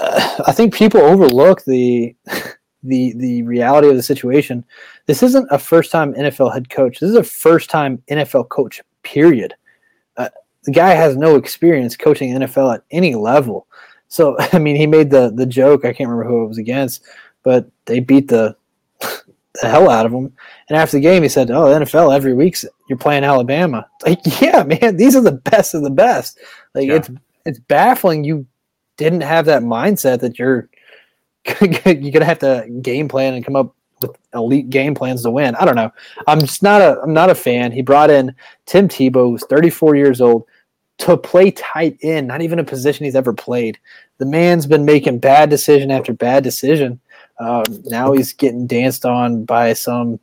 uh, 0.00 0.42
I 0.46 0.52
think 0.52 0.74
people 0.74 1.00
overlook 1.00 1.64
the 1.64 2.14
the 2.82 3.14
the 3.16 3.42
reality 3.42 3.88
of 3.88 3.96
the 3.96 4.02
situation. 4.02 4.64
This 5.06 5.22
isn't 5.22 5.48
a 5.50 5.58
first 5.58 5.90
time 5.90 6.14
NFL 6.14 6.52
head 6.52 6.70
coach. 6.70 7.00
This 7.00 7.10
is 7.10 7.16
a 7.16 7.24
first 7.24 7.70
time 7.70 8.02
NFL 8.08 8.48
coach. 8.48 8.80
Period. 9.02 9.54
Uh, 10.16 10.28
the 10.64 10.72
guy 10.72 10.90
has 10.90 11.16
no 11.16 11.36
experience 11.36 11.96
coaching 11.96 12.32
NFL 12.32 12.74
at 12.74 12.84
any 12.90 13.14
level. 13.14 13.66
So 14.08 14.36
I 14.52 14.58
mean, 14.58 14.76
he 14.76 14.86
made 14.86 15.10
the 15.10 15.32
the 15.34 15.46
joke. 15.46 15.84
I 15.84 15.92
can't 15.92 16.08
remember 16.08 16.28
who 16.28 16.44
it 16.44 16.48
was 16.48 16.58
against, 16.58 17.04
but 17.42 17.68
they 17.86 18.00
beat 18.00 18.28
the 18.28 18.56
the 19.00 19.68
hell 19.68 19.90
out 19.90 20.06
of 20.06 20.12
him. 20.12 20.32
And 20.68 20.78
after 20.78 20.96
the 20.96 21.02
game, 21.02 21.22
he 21.22 21.28
said, 21.28 21.50
"Oh, 21.50 21.66
NFL 21.66 22.14
every 22.14 22.34
week 22.34 22.56
you're 22.88 22.98
playing 22.98 23.24
Alabama." 23.24 23.86
Like, 24.04 24.20
yeah, 24.40 24.64
man, 24.64 24.96
these 24.96 25.14
are 25.14 25.20
the 25.20 25.32
best 25.32 25.74
of 25.74 25.82
the 25.82 25.90
best. 25.90 26.38
Like, 26.74 26.88
yeah. 26.88 26.96
it's 26.96 27.10
it's 27.44 27.58
baffling 27.58 28.24
you 28.24 28.46
didn't 28.96 29.22
have 29.22 29.46
that 29.46 29.62
mindset 29.62 30.20
that 30.20 30.38
you're 30.38 30.68
you're 31.60 32.12
gonna 32.12 32.24
have 32.24 32.38
to 32.40 32.66
game 32.82 33.08
plan 33.08 33.34
and 33.34 33.44
come 33.44 33.56
up 33.56 33.74
with 34.00 34.16
elite 34.34 34.70
game 34.70 34.94
plans 34.94 35.22
to 35.22 35.30
win. 35.30 35.54
I 35.56 35.64
don't 35.64 35.76
know. 35.76 35.92
I'm 36.26 36.40
just 36.40 36.62
not 36.62 36.80
a 36.80 37.00
I'm 37.00 37.12
not 37.12 37.30
a 37.30 37.34
fan. 37.34 37.72
He 37.72 37.82
brought 37.82 38.10
in 38.10 38.34
Tim 38.66 38.88
Tebow, 38.88 39.30
who's 39.30 39.44
34 39.46 39.96
years 39.96 40.20
old, 40.20 40.44
to 40.98 41.16
play 41.16 41.50
tight 41.50 41.98
end, 42.02 42.28
not 42.28 42.42
even 42.42 42.58
a 42.58 42.64
position 42.64 43.04
he's 43.04 43.16
ever 43.16 43.32
played. 43.32 43.78
The 44.18 44.26
man's 44.26 44.66
been 44.66 44.84
making 44.84 45.18
bad 45.18 45.50
decision 45.50 45.90
after 45.90 46.12
bad 46.12 46.44
decision. 46.44 47.00
Um, 47.40 47.64
now 47.86 48.12
he's 48.12 48.32
getting 48.32 48.66
danced 48.66 49.04
on 49.04 49.44
by 49.44 49.72
some 49.72 50.20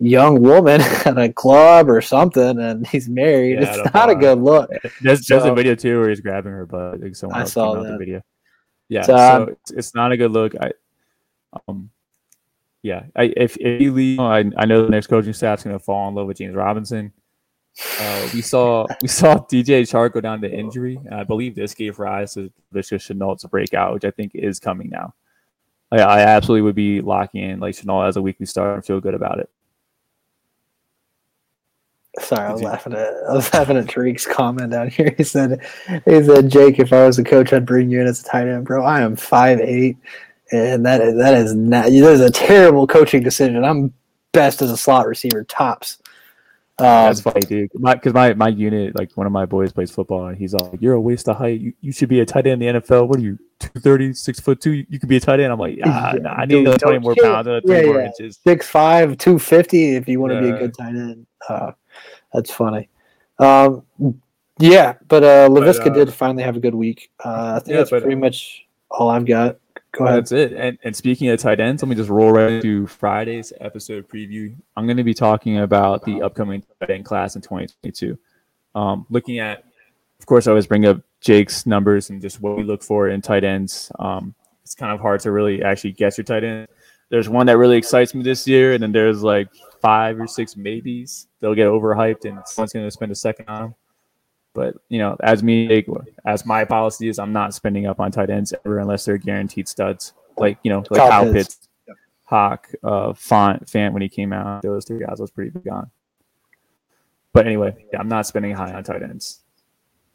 young 0.00 0.40
woman 0.42 0.80
at 1.04 1.18
a 1.18 1.32
club 1.32 1.88
or 1.88 2.00
something, 2.00 2.58
and 2.58 2.86
he's 2.86 3.08
married. 3.08 3.60
Yeah, 3.60 3.76
it's 3.76 3.94
not 3.94 4.10
a 4.10 4.14
good 4.14 4.38
look. 4.38 4.70
There's, 5.00 5.26
so, 5.26 5.34
there's 5.34 5.46
a 5.50 5.54
video 5.54 5.74
too 5.74 6.00
where 6.00 6.08
he's 6.08 6.20
grabbing 6.20 6.52
her 6.52 6.66
butt. 6.66 6.94
I 6.94 6.98
think 6.98 7.16
someone 7.16 7.40
I 7.40 7.44
saw 7.44 7.74
that. 7.74 7.92
the 7.92 7.98
video. 7.98 8.22
Yeah, 8.88 9.02
so, 9.02 9.16
so 9.16 9.46
it's, 9.50 9.70
it's, 9.70 9.94
not 9.94 10.10
a 10.10 10.16
good 10.16 10.32
look. 10.32 10.54
I, 10.60 10.72
um, 11.68 11.90
yeah, 12.82 13.04
I, 13.14 13.32
if 13.36 13.56
if 13.58 13.80
you 13.80 13.92
leave, 13.92 14.18
I, 14.18 14.44
I 14.56 14.64
know 14.66 14.82
the 14.82 14.90
next 14.90 15.06
coaching 15.06 15.32
staff's 15.32 15.62
going 15.62 15.78
to 15.78 15.84
fall 15.84 16.08
in 16.08 16.14
love 16.14 16.26
with 16.26 16.38
James 16.38 16.56
Robinson. 16.56 17.12
Uh, 18.00 18.28
we 18.34 18.40
saw 18.42 18.86
we 19.00 19.08
saw 19.08 19.34
DJ 19.50 19.82
Chark 19.82 20.12
go 20.12 20.20
down 20.20 20.40
to 20.40 20.52
injury, 20.52 20.98
and 21.04 21.14
I 21.14 21.24
believe 21.24 21.54
this 21.54 21.74
gave 21.74 21.98
rise 21.98 22.34
to 22.34 22.50
Laviska 22.74 22.96
Shenault 22.96 23.38
to 23.40 23.48
break 23.48 23.74
out, 23.74 23.94
which 23.94 24.04
I 24.04 24.10
think 24.10 24.32
is 24.34 24.58
coming 24.58 24.88
now. 24.90 25.14
I, 25.92 25.98
I 25.98 26.20
absolutely 26.22 26.62
would 26.62 26.74
be 26.74 27.00
locking 27.00 27.42
in 27.42 27.60
like 27.60 27.76
Shenault 27.76 28.08
as 28.08 28.16
a 28.16 28.22
weekly 28.22 28.46
starter 28.46 28.74
and 28.74 28.84
feel 28.84 29.00
good 29.00 29.14
about 29.14 29.38
it. 29.38 29.50
Sorry, 32.18 32.46
I 32.46 32.52
was 32.52 32.62
laughing 32.62 32.92
at 32.92 33.14
I 33.28 33.34
was 33.34 33.52
laughing 33.54 33.76
at 33.76 33.86
Tariq's 33.86 34.26
comment 34.26 34.72
down 34.72 34.88
here. 34.88 35.14
He 35.16 35.22
said, 35.22 35.60
"He 36.04 36.22
said 36.24 36.50
Jake, 36.50 36.78
if 36.78 36.92
I 36.92 37.06
was 37.06 37.18
a 37.18 37.24
coach, 37.24 37.52
I'd 37.52 37.66
bring 37.66 37.90
you 37.90 38.00
in 38.00 38.06
as 38.06 38.20
a 38.20 38.24
tight 38.24 38.48
end, 38.48 38.66
bro. 38.66 38.84
I 38.84 39.00
am 39.00 39.14
five 39.14 39.60
eight, 39.60 39.96
and 40.50 40.84
that 40.84 41.00
is 41.00 41.16
that 41.18 41.34
is 41.34 41.54
not 41.54 41.84
that 41.84 41.92
is 41.92 42.20
a 42.20 42.30
terrible 42.30 42.86
coaching 42.86 43.22
decision. 43.22 43.64
I'm 43.64 43.94
best 44.32 44.60
as 44.60 44.70
a 44.70 44.76
slot 44.76 45.06
receiver, 45.06 45.44
tops. 45.44 45.98
Um, 46.80 46.86
That's 46.86 47.20
funny, 47.20 47.40
dude. 47.40 47.70
Because 47.72 48.14
my, 48.14 48.28
my, 48.28 48.34
my 48.34 48.48
unit, 48.48 48.96
like 48.96 49.12
one 49.14 49.26
of 49.26 49.32
my 49.32 49.44
boys 49.44 49.70
plays 49.70 49.90
football, 49.90 50.26
and 50.28 50.36
he's 50.36 50.54
all, 50.54 50.74
"You're 50.80 50.94
a 50.94 51.00
waste 51.00 51.28
of 51.28 51.36
height. 51.36 51.60
You, 51.60 51.74
you 51.80 51.92
should 51.92 52.08
be 52.08 52.20
a 52.20 52.26
tight 52.26 52.46
end 52.46 52.62
in 52.62 52.74
the 52.74 52.80
NFL. 52.80 53.06
What 53.06 53.18
are 53.18 53.22
you, 53.22 53.36
230, 53.60 54.14
six 54.14 54.40
foot 54.40 54.62
two? 54.62 54.84
You 54.88 54.98
could 54.98 55.08
be 55.08 55.18
a 55.18 55.20
tight 55.20 55.40
end." 55.40 55.52
I'm 55.52 55.58
like, 55.58 55.78
ah, 55.84 56.12
yeah, 56.14 56.20
nah, 56.20 56.30
I 56.30 56.46
need 56.46 56.64
dude, 56.64 56.80
20 56.80 56.98
more 57.00 57.14
pounds, 57.14 57.46
three 57.66 57.80
yeah, 57.80 57.86
more 57.86 58.00
yeah. 58.00 58.06
inches. 58.06 58.38
Six 58.42 58.66
five, 58.66 59.18
two 59.18 59.38
fifty. 59.38 59.94
If 59.94 60.08
you 60.08 60.20
want 60.20 60.32
to 60.32 60.40
be 60.40 60.48
a 60.48 60.58
good 60.58 60.74
tight 60.74 60.94
end, 60.96 61.26
uh, 61.50 61.72
that's 62.32 62.50
funny. 62.50 62.88
Um, 63.38 63.84
yeah, 64.58 64.94
but 65.08 65.24
uh, 65.24 65.48
Laviska 65.48 65.84
but, 65.84 65.92
uh, 65.92 66.04
did 66.04 66.14
finally 66.14 66.42
have 66.42 66.56
a 66.56 66.60
good 66.60 66.74
week. 66.74 67.10
Uh, 67.24 67.54
I 67.56 67.58
think 67.60 67.76
that's 67.76 67.90
but, 67.90 68.02
pretty 68.02 68.16
much 68.16 68.66
all 68.90 69.08
I've 69.08 69.26
got. 69.26 69.58
Go 69.92 70.04
ahead. 70.04 70.18
That's 70.18 70.32
it. 70.32 70.52
And, 70.52 70.78
and 70.84 70.94
speaking 70.94 71.28
of 71.30 71.40
tight 71.40 71.58
ends, 71.58 71.82
let 71.82 71.88
me 71.88 71.96
just 71.96 72.10
roll 72.10 72.30
right 72.32 72.52
into 72.52 72.86
Friday's 72.86 73.52
episode 73.60 74.08
preview. 74.08 74.54
I'm 74.76 74.86
going 74.86 74.98
to 74.98 75.04
be 75.04 75.14
talking 75.14 75.58
about 75.58 76.04
the 76.04 76.22
upcoming 76.22 76.62
tight 76.78 76.90
end 76.90 77.04
class 77.04 77.34
in 77.34 77.42
2022. 77.42 78.16
Um, 78.74 79.06
looking 79.10 79.40
at, 79.40 79.64
of 80.20 80.26
course, 80.26 80.46
I 80.46 80.50
always 80.50 80.66
bring 80.66 80.86
up 80.86 81.00
Jake's 81.20 81.66
numbers 81.66 82.10
and 82.10 82.20
just 82.20 82.40
what 82.40 82.56
we 82.56 82.62
look 82.62 82.82
for 82.82 83.08
in 83.08 83.20
tight 83.20 83.42
ends. 83.42 83.90
Um, 83.98 84.34
it's 84.62 84.74
kind 84.74 84.92
of 84.92 85.00
hard 85.00 85.20
to 85.20 85.32
really 85.32 85.62
actually 85.62 85.92
guess 85.92 86.16
your 86.16 86.24
tight 86.24 86.44
end. 86.44 86.68
There's 87.08 87.28
one 87.28 87.46
that 87.46 87.58
really 87.58 87.76
excites 87.76 88.14
me 88.14 88.22
this 88.22 88.46
year, 88.46 88.74
and 88.74 88.82
then 88.82 88.92
there's 88.92 89.22
like 89.22 89.48
five 89.80 90.20
or 90.20 90.26
six 90.26 90.56
maybes. 90.56 91.28
They'll 91.40 91.54
get 91.54 91.66
overhyped, 91.66 92.24
and 92.24 92.40
someone's 92.46 92.72
going 92.72 92.86
to 92.86 92.90
spend 92.90 93.12
a 93.12 93.14
second 93.14 93.48
on 93.48 93.62
them. 93.62 93.74
But 94.52 94.76
you 94.88 94.98
know, 94.98 95.16
as 95.22 95.42
me, 95.42 95.84
as 96.24 96.44
my 96.44 96.64
policy 96.64 97.08
is, 97.08 97.18
I'm 97.18 97.32
not 97.32 97.54
spending 97.54 97.86
up 97.86 98.00
on 98.00 98.10
tight 98.10 98.30
ends 98.30 98.52
ever 98.64 98.78
unless 98.78 99.04
they're 99.04 99.18
guaranteed 99.18 99.68
studs. 99.68 100.12
Like 100.36 100.58
you 100.62 100.70
know, 100.70 100.84
like 100.90 101.08
Kyle 101.08 101.32
Pitts, 101.32 101.68
Hock, 102.24 102.68
uh, 102.82 103.12
Font, 103.12 103.66
Fant 103.66 103.92
when 103.92 104.02
he 104.02 104.08
came 104.08 104.32
out. 104.32 104.62
Those 104.62 104.84
three 104.84 105.04
guys 105.04 105.18
was 105.20 105.30
pretty 105.30 105.50
big 105.50 105.68
on. 105.68 105.90
But 107.32 107.46
anyway, 107.46 107.86
yeah, 107.92 108.00
I'm 108.00 108.08
not 108.08 108.26
spending 108.26 108.52
high 108.52 108.72
on 108.72 108.82
tight 108.82 109.02
ends. 109.02 109.40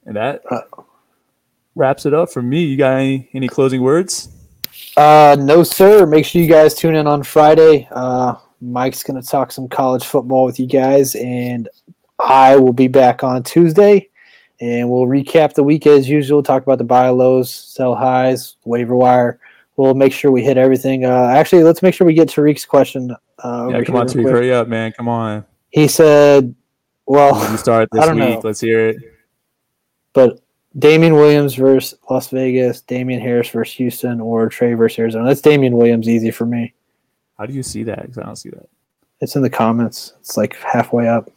And 0.05 0.15
that 0.17 0.41
uh, 0.51 0.61
wraps 1.75 2.05
it 2.05 2.13
up 2.13 2.31
for 2.31 2.41
me. 2.41 2.63
You 2.63 2.77
got 2.77 2.97
any 2.97 3.29
any 3.33 3.47
closing 3.47 3.81
words? 3.81 4.29
Uh, 4.97 5.35
no, 5.39 5.63
sir. 5.63 6.05
Make 6.05 6.25
sure 6.25 6.41
you 6.41 6.47
guys 6.47 6.73
tune 6.73 6.95
in 6.95 7.07
on 7.07 7.23
Friday. 7.23 7.87
Uh, 7.91 8.35
Mike's 8.61 9.03
gonna 9.03 9.21
talk 9.21 9.51
some 9.51 9.67
college 9.67 10.05
football 10.05 10.45
with 10.45 10.59
you 10.59 10.67
guys, 10.67 11.15
and 11.15 11.69
I 12.19 12.55
will 12.55 12.73
be 12.73 12.87
back 12.87 13.23
on 13.23 13.43
Tuesday 13.43 14.09
and 14.61 14.89
we'll 14.89 15.05
recap 15.05 15.53
the 15.53 15.63
week 15.63 15.85
as 15.87 16.07
usual. 16.07 16.41
Talk 16.41 16.63
about 16.63 16.77
the 16.77 16.83
buy 16.83 17.09
lows, 17.09 17.51
sell 17.51 17.95
highs, 17.95 18.55
waiver 18.63 18.95
wire. 18.95 19.39
We'll 19.77 19.93
make 19.93 20.13
sure 20.13 20.31
we 20.31 20.43
hit 20.43 20.57
everything. 20.57 21.05
Uh, 21.05 21.25
actually, 21.25 21.63
let's 21.63 21.81
make 21.81 21.93
sure 21.93 22.07
we 22.07 22.13
get 22.13 22.29
Tariq's 22.29 22.65
question. 22.65 23.13
Uh, 23.39 23.67
yeah, 23.71 23.83
come 23.83 23.97
on, 23.97 24.07
Tariq, 24.07 24.29
hurry 24.29 24.53
up, 24.53 24.67
man. 24.67 24.93
Come 24.93 25.09
on. 25.09 25.45
He 25.69 25.87
said, 25.87 26.55
"Well, 27.05 27.51
you 27.51 27.57
start 27.57 27.89
this 27.91 28.07
week. 28.07 28.17
Know. 28.17 28.41
Let's 28.43 28.61
hear 28.61 28.89
it." 28.89 28.97
But 30.13 30.39
Damien 30.79 31.15
Williams 31.15 31.55
versus 31.55 31.99
Las 32.09 32.29
Vegas, 32.29 32.81
Damien 32.81 33.19
Harris 33.19 33.49
versus 33.49 33.75
Houston, 33.75 34.21
or 34.21 34.47
Trey 34.47 34.73
versus 34.75 34.99
Arizona. 34.99 35.25
That's 35.25 35.41
Damien 35.41 35.75
Williams, 35.75 36.07
easy 36.07 36.31
for 36.31 36.45
me. 36.45 36.73
How 37.37 37.45
do 37.45 37.53
you 37.53 37.63
see 37.63 37.83
that? 37.83 38.01
Because 38.01 38.17
I 38.17 38.23
don't 38.23 38.35
see 38.35 38.49
that. 38.49 38.67
It's 39.21 39.35
in 39.35 39.41
the 39.41 39.49
comments. 39.49 40.13
It's 40.19 40.37
like 40.37 40.55
halfway 40.57 41.07
up. 41.07 41.29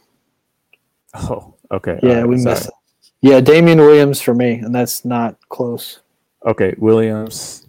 Oh, 1.13 1.55
okay. 1.71 1.99
Yeah, 2.03 2.19
right, 2.19 2.27
we 2.27 2.37
sorry. 2.37 2.55
missed 2.55 2.67
it. 2.67 2.73
Yeah, 3.21 3.41
Damien 3.41 3.79
Williams 3.79 4.21
for 4.21 4.33
me, 4.33 4.53
and 4.53 4.73
that's 4.73 5.03
not 5.03 5.37
close. 5.49 5.99
Okay, 6.45 6.73
Williams 6.77 7.65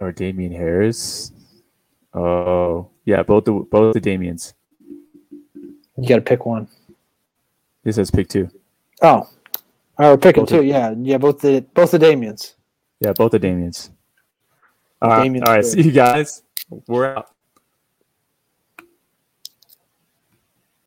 or 0.00 0.10
Damien 0.10 0.52
Harris. 0.52 1.30
Oh, 2.14 2.90
yeah, 3.04 3.22
both 3.22 3.44
the 3.44 3.52
both 3.52 3.94
the 3.94 4.00
Damiens. 4.00 4.54
You 5.96 6.08
got 6.08 6.16
to 6.16 6.22
pick 6.22 6.44
one. 6.44 6.68
This 7.84 7.96
says 7.96 8.10
pick 8.10 8.28
two. 8.28 8.48
Oh, 9.02 9.28
oh, 9.98 10.10
we're 10.10 10.16
picking 10.18 10.42
both 10.42 10.50
two. 10.50 10.58
The, 10.58 10.64
yeah, 10.64 10.94
yeah, 10.98 11.18
both 11.18 11.40
the 11.40 11.64
both 11.74 11.92
the 11.92 11.98
Damiens. 11.98 12.56
Yeah, 13.00 13.12
both 13.12 13.32
the 13.32 13.38
Damiens. 13.38 13.90
All 15.02 15.08
right, 15.08 15.42
all 15.42 15.54
right. 15.54 15.64
See 15.64 15.82
you 15.82 15.90
guys. 15.90 16.44
We're 16.86 17.16
out. 17.16 17.26